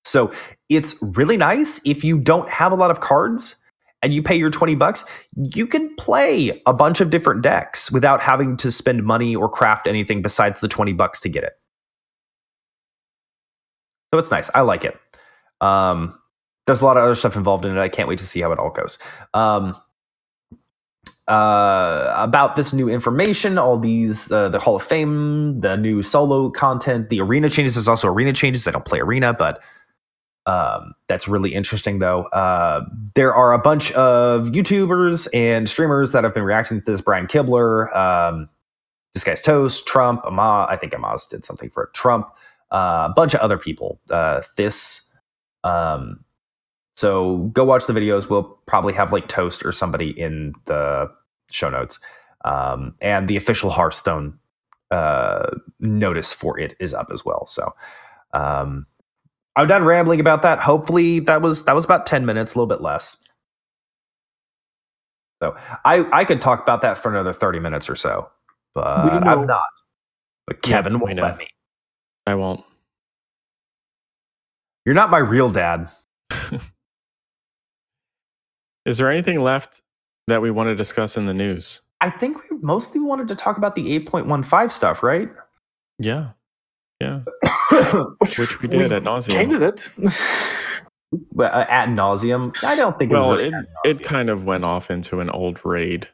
So 0.04 0.32
it's 0.68 0.96
really 1.02 1.38
nice 1.38 1.80
if 1.86 2.04
you 2.04 2.18
don't 2.18 2.48
have 2.50 2.72
a 2.72 2.74
lot 2.74 2.90
of 2.90 3.00
cards 3.00 3.56
and 4.02 4.14
you 4.14 4.22
pay 4.22 4.36
your 4.36 4.50
20 4.50 4.74
bucks, 4.74 5.04
you 5.54 5.66
can 5.66 5.94
play 5.96 6.60
a 6.66 6.72
bunch 6.72 7.00
of 7.00 7.10
different 7.10 7.42
decks 7.42 7.90
without 7.92 8.20
having 8.22 8.56
to 8.58 8.70
spend 8.70 9.04
money 9.04 9.36
or 9.36 9.48
craft 9.48 9.86
anything 9.86 10.22
besides 10.22 10.60
the 10.60 10.68
20 10.68 10.92
bucks 10.94 11.20
to 11.20 11.28
get 11.28 11.44
it. 11.44 11.52
So 14.12 14.18
it's 14.18 14.30
nice. 14.30 14.50
I 14.54 14.62
like 14.62 14.84
it. 14.84 14.98
Um, 15.60 16.18
there's 16.66 16.80
a 16.80 16.84
lot 16.84 16.96
of 16.96 17.04
other 17.04 17.14
stuff 17.14 17.36
involved 17.36 17.64
in 17.64 17.76
it. 17.76 17.80
I 17.80 17.88
can't 17.88 18.08
wait 18.08 18.18
to 18.18 18.26
see 18.26 18.40
how 18.40 18.52
it 18.52 18.58
all 18.58 18.70
goes. 18.70 18.98
Um, 19.34 19.76
uh, 21.28 22.12
about 22.16 22.56
this 22.56 22.72
new 22.72 22.88
information, 22.88 23.56
all 23.56 23.78
these, 23.78 24.32
uh, 24.32 24.48
the 24.48 24.58
Hall 24.58 24.76
of 24.76 24.82
Fame, 24.82 25.60
the 25.60 25.76
new 25.76 26.02
solo 26.02 26.50
content, 26.50 27.08
the 27.08 27.20
arena 27.20 27.48
changes. 27.48 27.76
There's 27.76 27.86
also 27.86 28.08
arena 28.08 28.32
changes. 28.32 28.66
I 28.66 28.72
don't 28.72 28.84
play 28.84 28.98
arena, 28.98 29.32
but 29.32 29.62
um, 30.46 30.94
that's 31.06 31.28
really 31.28 31.54
interesting, 31.54 31.98
though. 31.98 32.24
Uh, 32.24 32.84
there 33.14 33.34
are 33.34 33.52
a 33.52 33.58
bunch 33.58 33.92
of 33.92 34.48
YouTubers 34.48 35.28
and 35.34 35.68
streamers 35.68 36.12
that 36.12 36.24
have 36.24 36.34
been 36.34 36.44
reacting 36.44 36.80
to 36.80 36.90
this. 36.90 37.00
Brian 37.00 37.26
Kibler, 37.26 37.94
um, 37.94 38.48
this 39.14 39.24
guy's 39.24 39.42
Toast, 39.42 39.86
Trump, 39.86 40.22
Ama. 40.26 40.66
I 40.68 40.76
think 40.76 40.92
Amaz 40.92 41.28
did 41.28 41.44
something 41.44 41.70
for. 41.70 41.90
Trump, 41.94 42.28
uh, 42.70 43.08
a 43.10 43.12
bunch 43.14 43.34
of 43.34 43.40
other 43.40 43.58
people. 43.58 44.00
Uh, 44.10 44.42
this. 44.56 45.12
Um, 45.62 46.24
so 46.96 47.38
go 47.52 47.64
watch 47.64 47.86
the 47.86 47.92
videos. 47.92 48.30
We'll 48.30 48.44
probably 48.66 48.92
have 48.94 49.12
like 49.12 49.28
Toast 49.28 49.64
or 49.64 49.72
somebody 49.72 50.10
in 50.18 50.54
the 50.66 51.10
show 51.50 51.70
notes. 51.70 51.98
Um, 52.44 52.94
and 53.00 53.28
the 53.28 53.36
official 53.36 53.70
Hearthstone 53.70 54.38
uh, 54.90 55.50
notice 55.78 56.32
for 56.32 56.58
it 56.58 56.74
is 56.80 56.94
up 56.94 57.10
as 57.12 57.24
well. 57.24 57.46
So 57.46 57.72
um, 58.32 58.86
I'm 59.60 59.66
done 59.66 59.84
rambling 59.84 60.20
about 60.20 60.40
that. 60.40 60.58
Hopefully 60.58 61.20
that 61.20 61.42
was 61.42 61.66
that 61.66 61.74
was 61.74 61.84
about 61.84 62.06
10 62.06 62.24
minutes, 62.24 62.54
a 62.54 62.58
little 62.58 62.66
bit 62.66 62.80
less. 62.80 63.28
So 65.42 65.54
I 65.84 66.06
I 66.12 66.24
could 66.24 66.40
talk 66.40 66.62
about 66.62 66.80
that 66.80 66.96
for 66.96 67.10
another 67.10 67.34
30 67.34 67.58
minutes 67.60 67.90
or 67.90 67.94
so, 67.94 68.30
but 68.74 68.86
I'm 68.86 69.46
not. 69.46 69.68
But 70.46 70.62
Kevin 70.62 70.94
Yeah, 70.94 70.98
won't 70.98 71.18
let 71.18 71.36
me. 71.36 71.48
I 72.26 72.36
won't. 72.36 72.62
You're 74.86 74.94
not 74.94 75.10
my 75.10 75.18
real 75.18 75.50
dad. 75.50 75.90
Is 78.86 78.96
there 78.96 79.10
anything 79.10 79.42
left 79.42 79.82
that 80.26 80.40
we 80.40 80.50
want 80.50 80.68
to 80.70 80.74
discuss 80.74 81.18
in 81.18 81.26
the 81.26 81.34
news? 81.34 81.82
I 82.00 82.08
think 82.08 82.48
we 82.48 82.56
mostly 82.62 82.98
wanted 82.98 83.28
to 83.28 83.36
talk 83.36 83.58
about 83.58 83.74
the 83.74 84.00
8.15 84.00 84.72
stuff, 84.72 85.02
right? 85.02 85.28
Yeah. 85.98 86.30
Yeah. 87.00 87.20
Which 88.18 88.60
we 88.60 88.68
did 88.68 88.92
at 88.92 89.02
nauseum. 89.02 89.32
Kind 89.34 89.52
of 89.52 89.60
did. 89.60 90.12
Well, 91.32 91.50
uh, 91.52 91.66
ad 91.68 91.88
nauseum. 91.88 92.54
I 92.62 92.76
don't 92.76 92.96
think. 92.96 93.10
Well, 93.10 93.32
it, 93.32 93.42
was 93.42 93.52
really 93.52 93.66
it, 93.84 94.00
it 94.00 94.04
kind 94.04 94.30
of 94.30 94.44
went 94.44 94.64
off 94.64 94.92
into 94.92 95.18
an 95.18 95.28
old 95.30 95.64
raid 95.64 96.06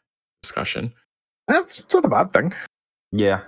discussion. 0.43 0.91
That's 1.49 1.83
not 1.93 2.07
a 2.07 2.09
bad 2.09 2.33
thing. 2.33 2.55
yeah. 3.13 3.43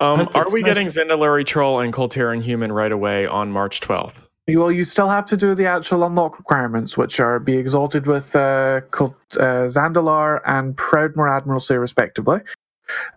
Um, 0.00 0.28
are 0.34 0.50
we 0.50 0.60
nice- 0.60 0.74
getting 0.74 0.86
Zandalari 0.88 1.46
Troll 1.46 1.78
and 1.80 1.92
Kul 1.92 2.08
Tiran 2.08 2.42
Human 2.42 2.72
right 2.72 2.90
away 2.90 3.26
on 3.28 3.52
March 3.52 3.80
12th? 3.80 4.26
Well, 4.48 4.72
you 4.72 4.82
still 4.84 5.08
have 5.08 5.24
to 5.26 5.36
do 5.36 5.54
the 5.54 5.66
actual 5.66 6.04
unlock 6.04 6.36
requirements, 6.36 6.96
which 6.98 7.20
are 7.20 7.38
be 7.38 7.56
exalted 7.56 8.06
with 8.06 8.34
uh, 8.34 8.80
Cult, 8.90 9.14
uh, 9.36 9.66
Zandalar 9.68 10.40
and 10.44 10.76
Proudmoore 10.76 11.34
Admiralty, 11.34 11.76
respectively. 11.76 12.40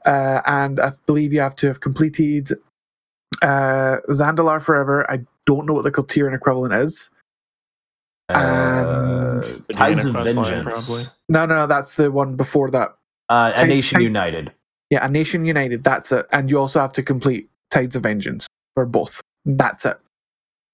Uh, 0.05 0.41
and 0.45 0.79
I 0.79 0.91
believe 1.05 1.33
you 1.33 1.41
have 1.41 1.55
to 1.57 1.67
have 1.67 1.79
completed 1.79 2.51
uh, 3.41 3.97
Zandalar 4.09 4.61
Forever. 4.61 5.09
I 5.11 5.19
don't 5.45 5.65
know 5.65 5.73
what 5.73 5.83
the 5.83 5.91
Kul 5.91 6.05
Tiran 6.05 6.35
equivalent 6.35 6.73
is. 6.73 7.09
And- 8.29 9.43
The 9.43 9.73
Tides 9.73 10.05
of 10.05 10.13
quest 10.15 10.35
line, 10.35 10.53
Vengeance. 10.63 10.87
probably. 10.87 11.03
No, 11.29 11.45
no, 11.45 11.55
no, 11.61 11.67
that's 11.67 11.95
the 11.95 12.11
one 12.11 12.35
before 12.35 12.69
that. 12.71 12.95
Uh, 13.29 13.53
a 13.55 13.65
Nation 13.67 13.95
Tides- 13.99 14.05
United. 14.13 14.51
Yeah, 14.89 15.05
a 15.05 15.09
Nation 15.09 15.45
United. 15.45 15.83
That's 15.83 16.11
it. 16.11 16.25
And 16.31 16.49
you 16.49 16.57
also 16.59 16.79
have 16.79 16.93
to 16.93 17.03
complete 17.03 17.49
Tides 17.71 17.95
of 17.95 18.03
Vengeance 18.03 18.47
for 18.73 18.85
both. 18.85 19.21
That's 19.45 19.85
it. 19.85 19.97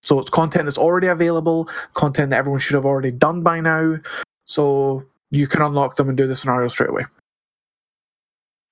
So 0.04 0.20
it's 0.20 0.30
content 0.30 0.66
that's 0.66 0.78
already 0.78 1.08
available, 1.08 1.70
content 1.94 2.30
that 2.32 2.38
everyone 2.38 2.60
should 2.60 2.76
have 2.76 2.86
already 2.86 3.12
done 3.12 3.42
by 3.42 3.60
now. 3.62 3.98
So 4.46 5.04
you 5.32 5.48
can 5.48 5.62
unlock 5.62 5.96
them 5.96 6.10
and 6.10 6.18
do 6.18 6.28
the 6.28 6.36
scenario 6.36 6.68
straight 6.68 6.90
away. 6.90 7.06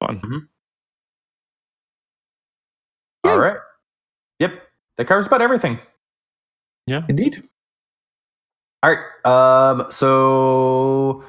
Fun. 0.01 0.21
All 3.25 3.39
right. 3.39 3.57
Yep. 4.39 4.53
That 4.97 5.07
covers 5.07 5.27
about 5.27 5.41
everything. 5.41 5.79
Yeah. 6.87 7.03
Indeed. 7.09 7.43
All 8.83 8.93
right. 8.95 9.25
Um. 9.25 9.91
So, 9.91 11.23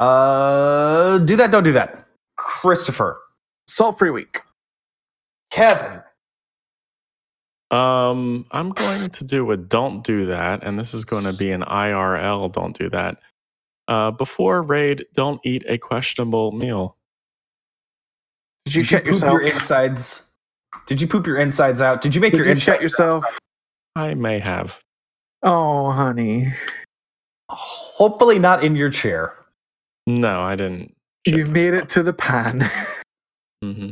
uh, 0.00 1.18
do 1.18 1.36
that. 1.36 1.50
Don't 1.52 1.64
do 1.64 1.72
that. 1.72 2.06
Christopher. 2.36 3.20
Salt 3.68 3.98
free 3.98 4.10
week. 4.10 4.40
Kevin. 5.50 6.02
Um, 7.70 8.46
I'm 8.50 8.70
going 8.70 9.10
to 9.10 9.24
do 9.24 9.50
a 9.52 9.56
don't 9.56 10.02
do 10.04 10.26
that, 10.26 10.64
and 10.64 10.78
this 10.78 10.94
is 10.94 11.04
going 11.04 11.24
to 11.24 11.36
be 11.36 11.52
an 11.52 11.62
IRL 11.62 12.50
don't 12.52 12.76
do 12.76 12.90
that. 12.90 13.18
Uh, 13.88 14.10
before 14.10 14.62
raid, 14.62 15.06
don't 15.14 15.40
eat 15.44 15.64
a 15.68 15.78
questionable 15.78 16.52
meal. 16.52 16.96
Did 18.70 18.76
you 18.76 18.82
Did 18.82 18.88
check 18.88 19.04
poop 19.04 19.12
yourself? 19.14 19.32
your 19.32 19.42
insides? 19.42 20.30
Did 20.86 21.00
you 21.00 21.08
poop 21.08 21.26
your 21.26 21.38
insides 21.38 21.80
out? 21.80 22.00
Did 22.02 22.14
you 22.14 22.20
make 22.20 22.32
Did 22.32 22.38
your 22.38 22.46
you 22.46 22.52
insides 22.52 22.66
check 22.78 22.82
yourself? 22.82 23.24
I 23.96 24.14
may 24.14 24.38
have. 24.38 24.80
Oh, 25.42 25.90
honey. 25.90 26.52
Hopefully 27.50 28.38
not 28.38 28.62
in 28.62 28.76
your 28.76 28.90
chair. 28.90 29.34
No, 30.06 30.40
I 30.42 30.54
didn't. 30.56 30.94
You 31.26 31.46
made 31.46 31.74
it 31.74 31.88
to 31.90 32.02
the 32.02 32.12
pan. 32.12 32.60
hmm 33.62 33.90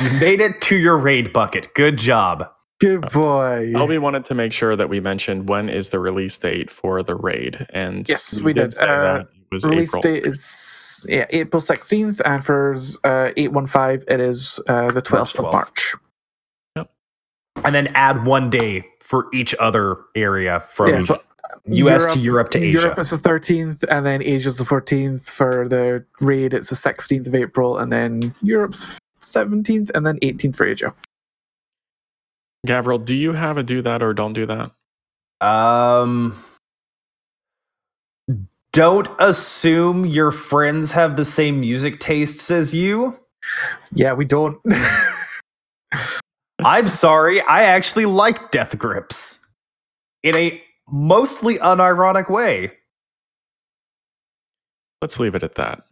You 0.00 0.20
made 0.20 0.40
it 0.40 0.60
to 0.62 0.76
your 0.76 0.98
raid 0.98 1.32
bucket. 1.32 1.72
Good 1.74 1.96
job. 1.96 2.50
Good 2.80 3.10
boy. 3.12 3.72
Elby 3.74 3.98
wanted 3.98 4.24
to 4.26 4.34
make 4.34 4.52
sure 4.52 4.76
that 4.76 4.88
we 4.88 5.00
mentioned 5.00 5.48
when 5.48 5.68
is 5.68 5.90
the 5.90 5.98
release 5.98 6.36
date 6.38 6.70
for 6.70 7.02
the 7.02 7.14
raid, 7.14 7.66
and 7.70 8.08
Yes, 8.08 8.40
we 8.40 8.52
did. 8.52 8.72
say 8.74 8.84
Uh, 8.84 8.86
that 9.02 9.20
it 9.22 9.28
was 9.50 9.64
Release 9.64 9.94
April. 9.94 10.02
date 10.02 10.26
is 10.26 11.06
yeah 11.08 11.26
April 11.30 11.60
sixteenth, 11.60 12.20
and 12.24 12.44
for 12.44 12.76
uh, 13.04 13.30
eight 13.36 13.52
one 13.52 13.66
five, 13.66 14.04
it 14.08 14.20
is 14.20 14.60
uh, 14.68 14.90
the 14.90 15.02
twelfth 15.02 15.38
of 15.38 15.46
12th. 15.46 15.52
March. 15.52 15.94
And 17.64 17.74
then 17.74 17.88
add 17.88 18.24
one 18.24 18.48
day 18.48 18.86
for 19.00 19.26
each 19.34 19.54
other 19.56 19.98
area 20.14 20.60
from 20.60 20.88
yeah, 20.90 21.00
so 21.00 21.20
US 21.66 22.12
to 22.12 22.18
Europe 22.18 22.50
to 22.50 22.58
Asia. 22.58 22.80
Europe 22.80 22.98
is 22.98 23.10
the 23.10 23.18
thirteenth, 23.18 23.84
and 23.90 24.06
then 24.06 24.22
Asia's 24.22 24.58
the 24.58 24.64
fourteenth. 24.64 25.28
For 25.28 25.68
the 25.68 26.04
raid, 26.20 26.54
it's 26.54 26.70
the 26.70 26.76
sixteenth 26.76 27.26
of 27.26 27.34
April, 27.34 27.76
and 27.78 27.92
then 27.92 28.34
Europe's 28.40 28.98
seventeenth, 29.20 29.90
and 29.94 30.06
then 30.06 30.18
eighteenth 30.22 30.56
for 30.56 30.66
Asia. 30.66 30.94
Gavriil, 32.66 33.04
do 33.04 33.14
you 33.14 33.32
have 33.32 33.56
a 33.56 33.62
do 33.62 33.82
that 33.82 34.02
or 34.02 34.14
don't 34.14 34.32
do 34.32 34.46
that? 34.46 34.70
Um, 35.40 36.36
don't 38.72 39.08
assume 39.18 40.06
your 40.06 40.30
friends 40.30 40.92
have 40.92 41.16
the 41.16 41.24
same 41.24 41.60
music 41.60 42.00
tastes 42.00 42.50
as 42.50 42.74
you. 42.74 43.18
Yeah, 43.92 44.12
we 44.12 44.24
don't. 44.24 44.60
I'm 46.64 46.88
sorry, 46.88 47.40
I 47.40 47.64
actually 47.64 48.06
like 48.06 48.50
Death 48.50 48.76
Grips 48.78 49.50
in 50.22 50.36
a 50.36 50.62
mostly 50.88 51.56
unironic 51.58 52.30
way. 52.30 52.72
Let's 55.00 55.18
leave 55.18 55.34
it 55.34 55.42
at 55.42 55.54
that. 55.54 55.84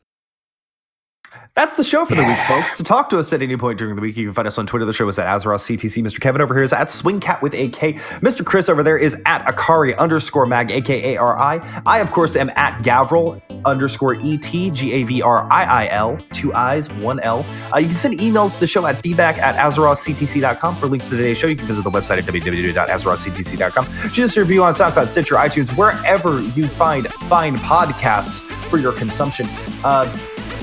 That's 1.59 1.77
the 1.77 1.83
show 1.83 2.05
for 2.05 2.15
the 2.15 2.23
week, 2.23 2.39
folks. 2.47 2.77
To 2.77 2.85
talk 2.85 3.09
to 3.11 3.19
us 3.19 3.33
at 3.33 3.43
any 3.43 3.57
point 3.57 3.81
during 3.81 3.97
the 3.97 4.01
week, 4.01 4.17
you 4.17 4.27
can 4.27 4.33
find 4.33 4.47
us 4.47 4.59
on 4.59 4.67
Twitter. 4.69 4.85
The 4.85 4.93
show 4.93 5.09
is 5.09 5.19
at 5.19 5.27
Azeroth 5.27 5.59
CTC. 5.77 6.05
Mr. 6.05 6.21
Kevin 6.21 6.41
over 6.41 6.55
here 6.55 6.63
is 6.63 6.73
at 6.73 6.87
Swingkat 6.87 7.43
with 7.43 7.53
AK. 7.53 7.97
Mr. 8.23 8.47
Chris 8.47 8.69
over 8.69 8.85
there 8.85 8.97
is 8.97 9.21
at 9.27 9.45
Akari 9.45 9.99
underscore 9.99 10.47
mag, 10.47 10.71
aka 10.71 11.19
I. 11.19 11.83
I, 11.85 11.99
of 11.99 12.13
course, 12.13 12.37
am 12.37 12.51
at 12.51 12.81
Gavriil 12.85 13.43
underscore 13.65 14.15
ET, 14.23 14.41
G 14.41 14.93
A 14.93 15.03
V 15.03 15.21
R 15.21 15.53
I 15.53 15.65
I 15.65 15.89
L, 15.89 16.17
two 16.33 16.55
I's, 16.55 16.93
one 16.93 17.19
L. 17.19 17.45
Uh, 17.75 17.79
you 17.79 17.89
can 17.89 17.97
send 17.97 18.15
emails 18.21 18.55
to 18.55 18.61
the 18.61 18.69
show 18.69 18.87
at 18.87 18.97
feedback 18.99 19.37
at 19.39 19.57
AzerothCTC.com. 19.57 20.77
For 20.77 20.87
links 20.87 21.09
to 21.09 21.17
today's 21.17 21.39
show, 21.39 21.49
you 21.49 21.57
can 21.57 21.67
visit 21.67 21.83
the 21.83 21.91
website 21.91 22.19
at 22.19 22.25
www.AzerothCTC.com. 22.27 24.13
Just 24.13 24.37
a 24.37 24.41
review 24.43 24.63
on 24.63 24.75
SoundCloud, 24.75 25.09
Stitcher, 25.09 25.35
iTunes, 25.35 25.77
wherever 25.77 26.41
you 26.41 26.69
find 26.69 27.09
fine 27.29 27.57
podcasts 27.57 28.43
for 28.71 28.79
your 28.79 28.93
consumption. 28.93 29.49
Uh, 29.83 30.09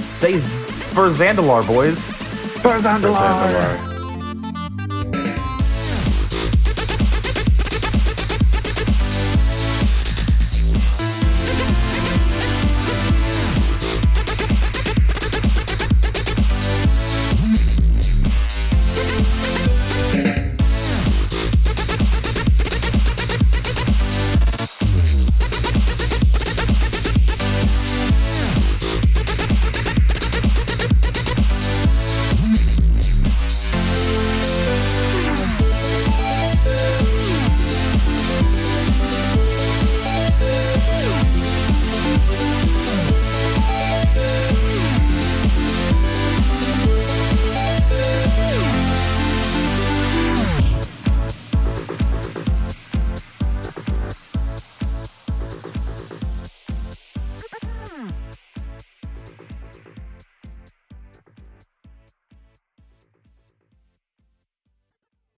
say 0.09 0.37
z- 0.37 0.84
for 0.95 1.09
Zandalar, 1.09 1.67
boys. 1.67 2.03
Barzandalar. 2.63 3.19
Zandalar. 3.19 3.94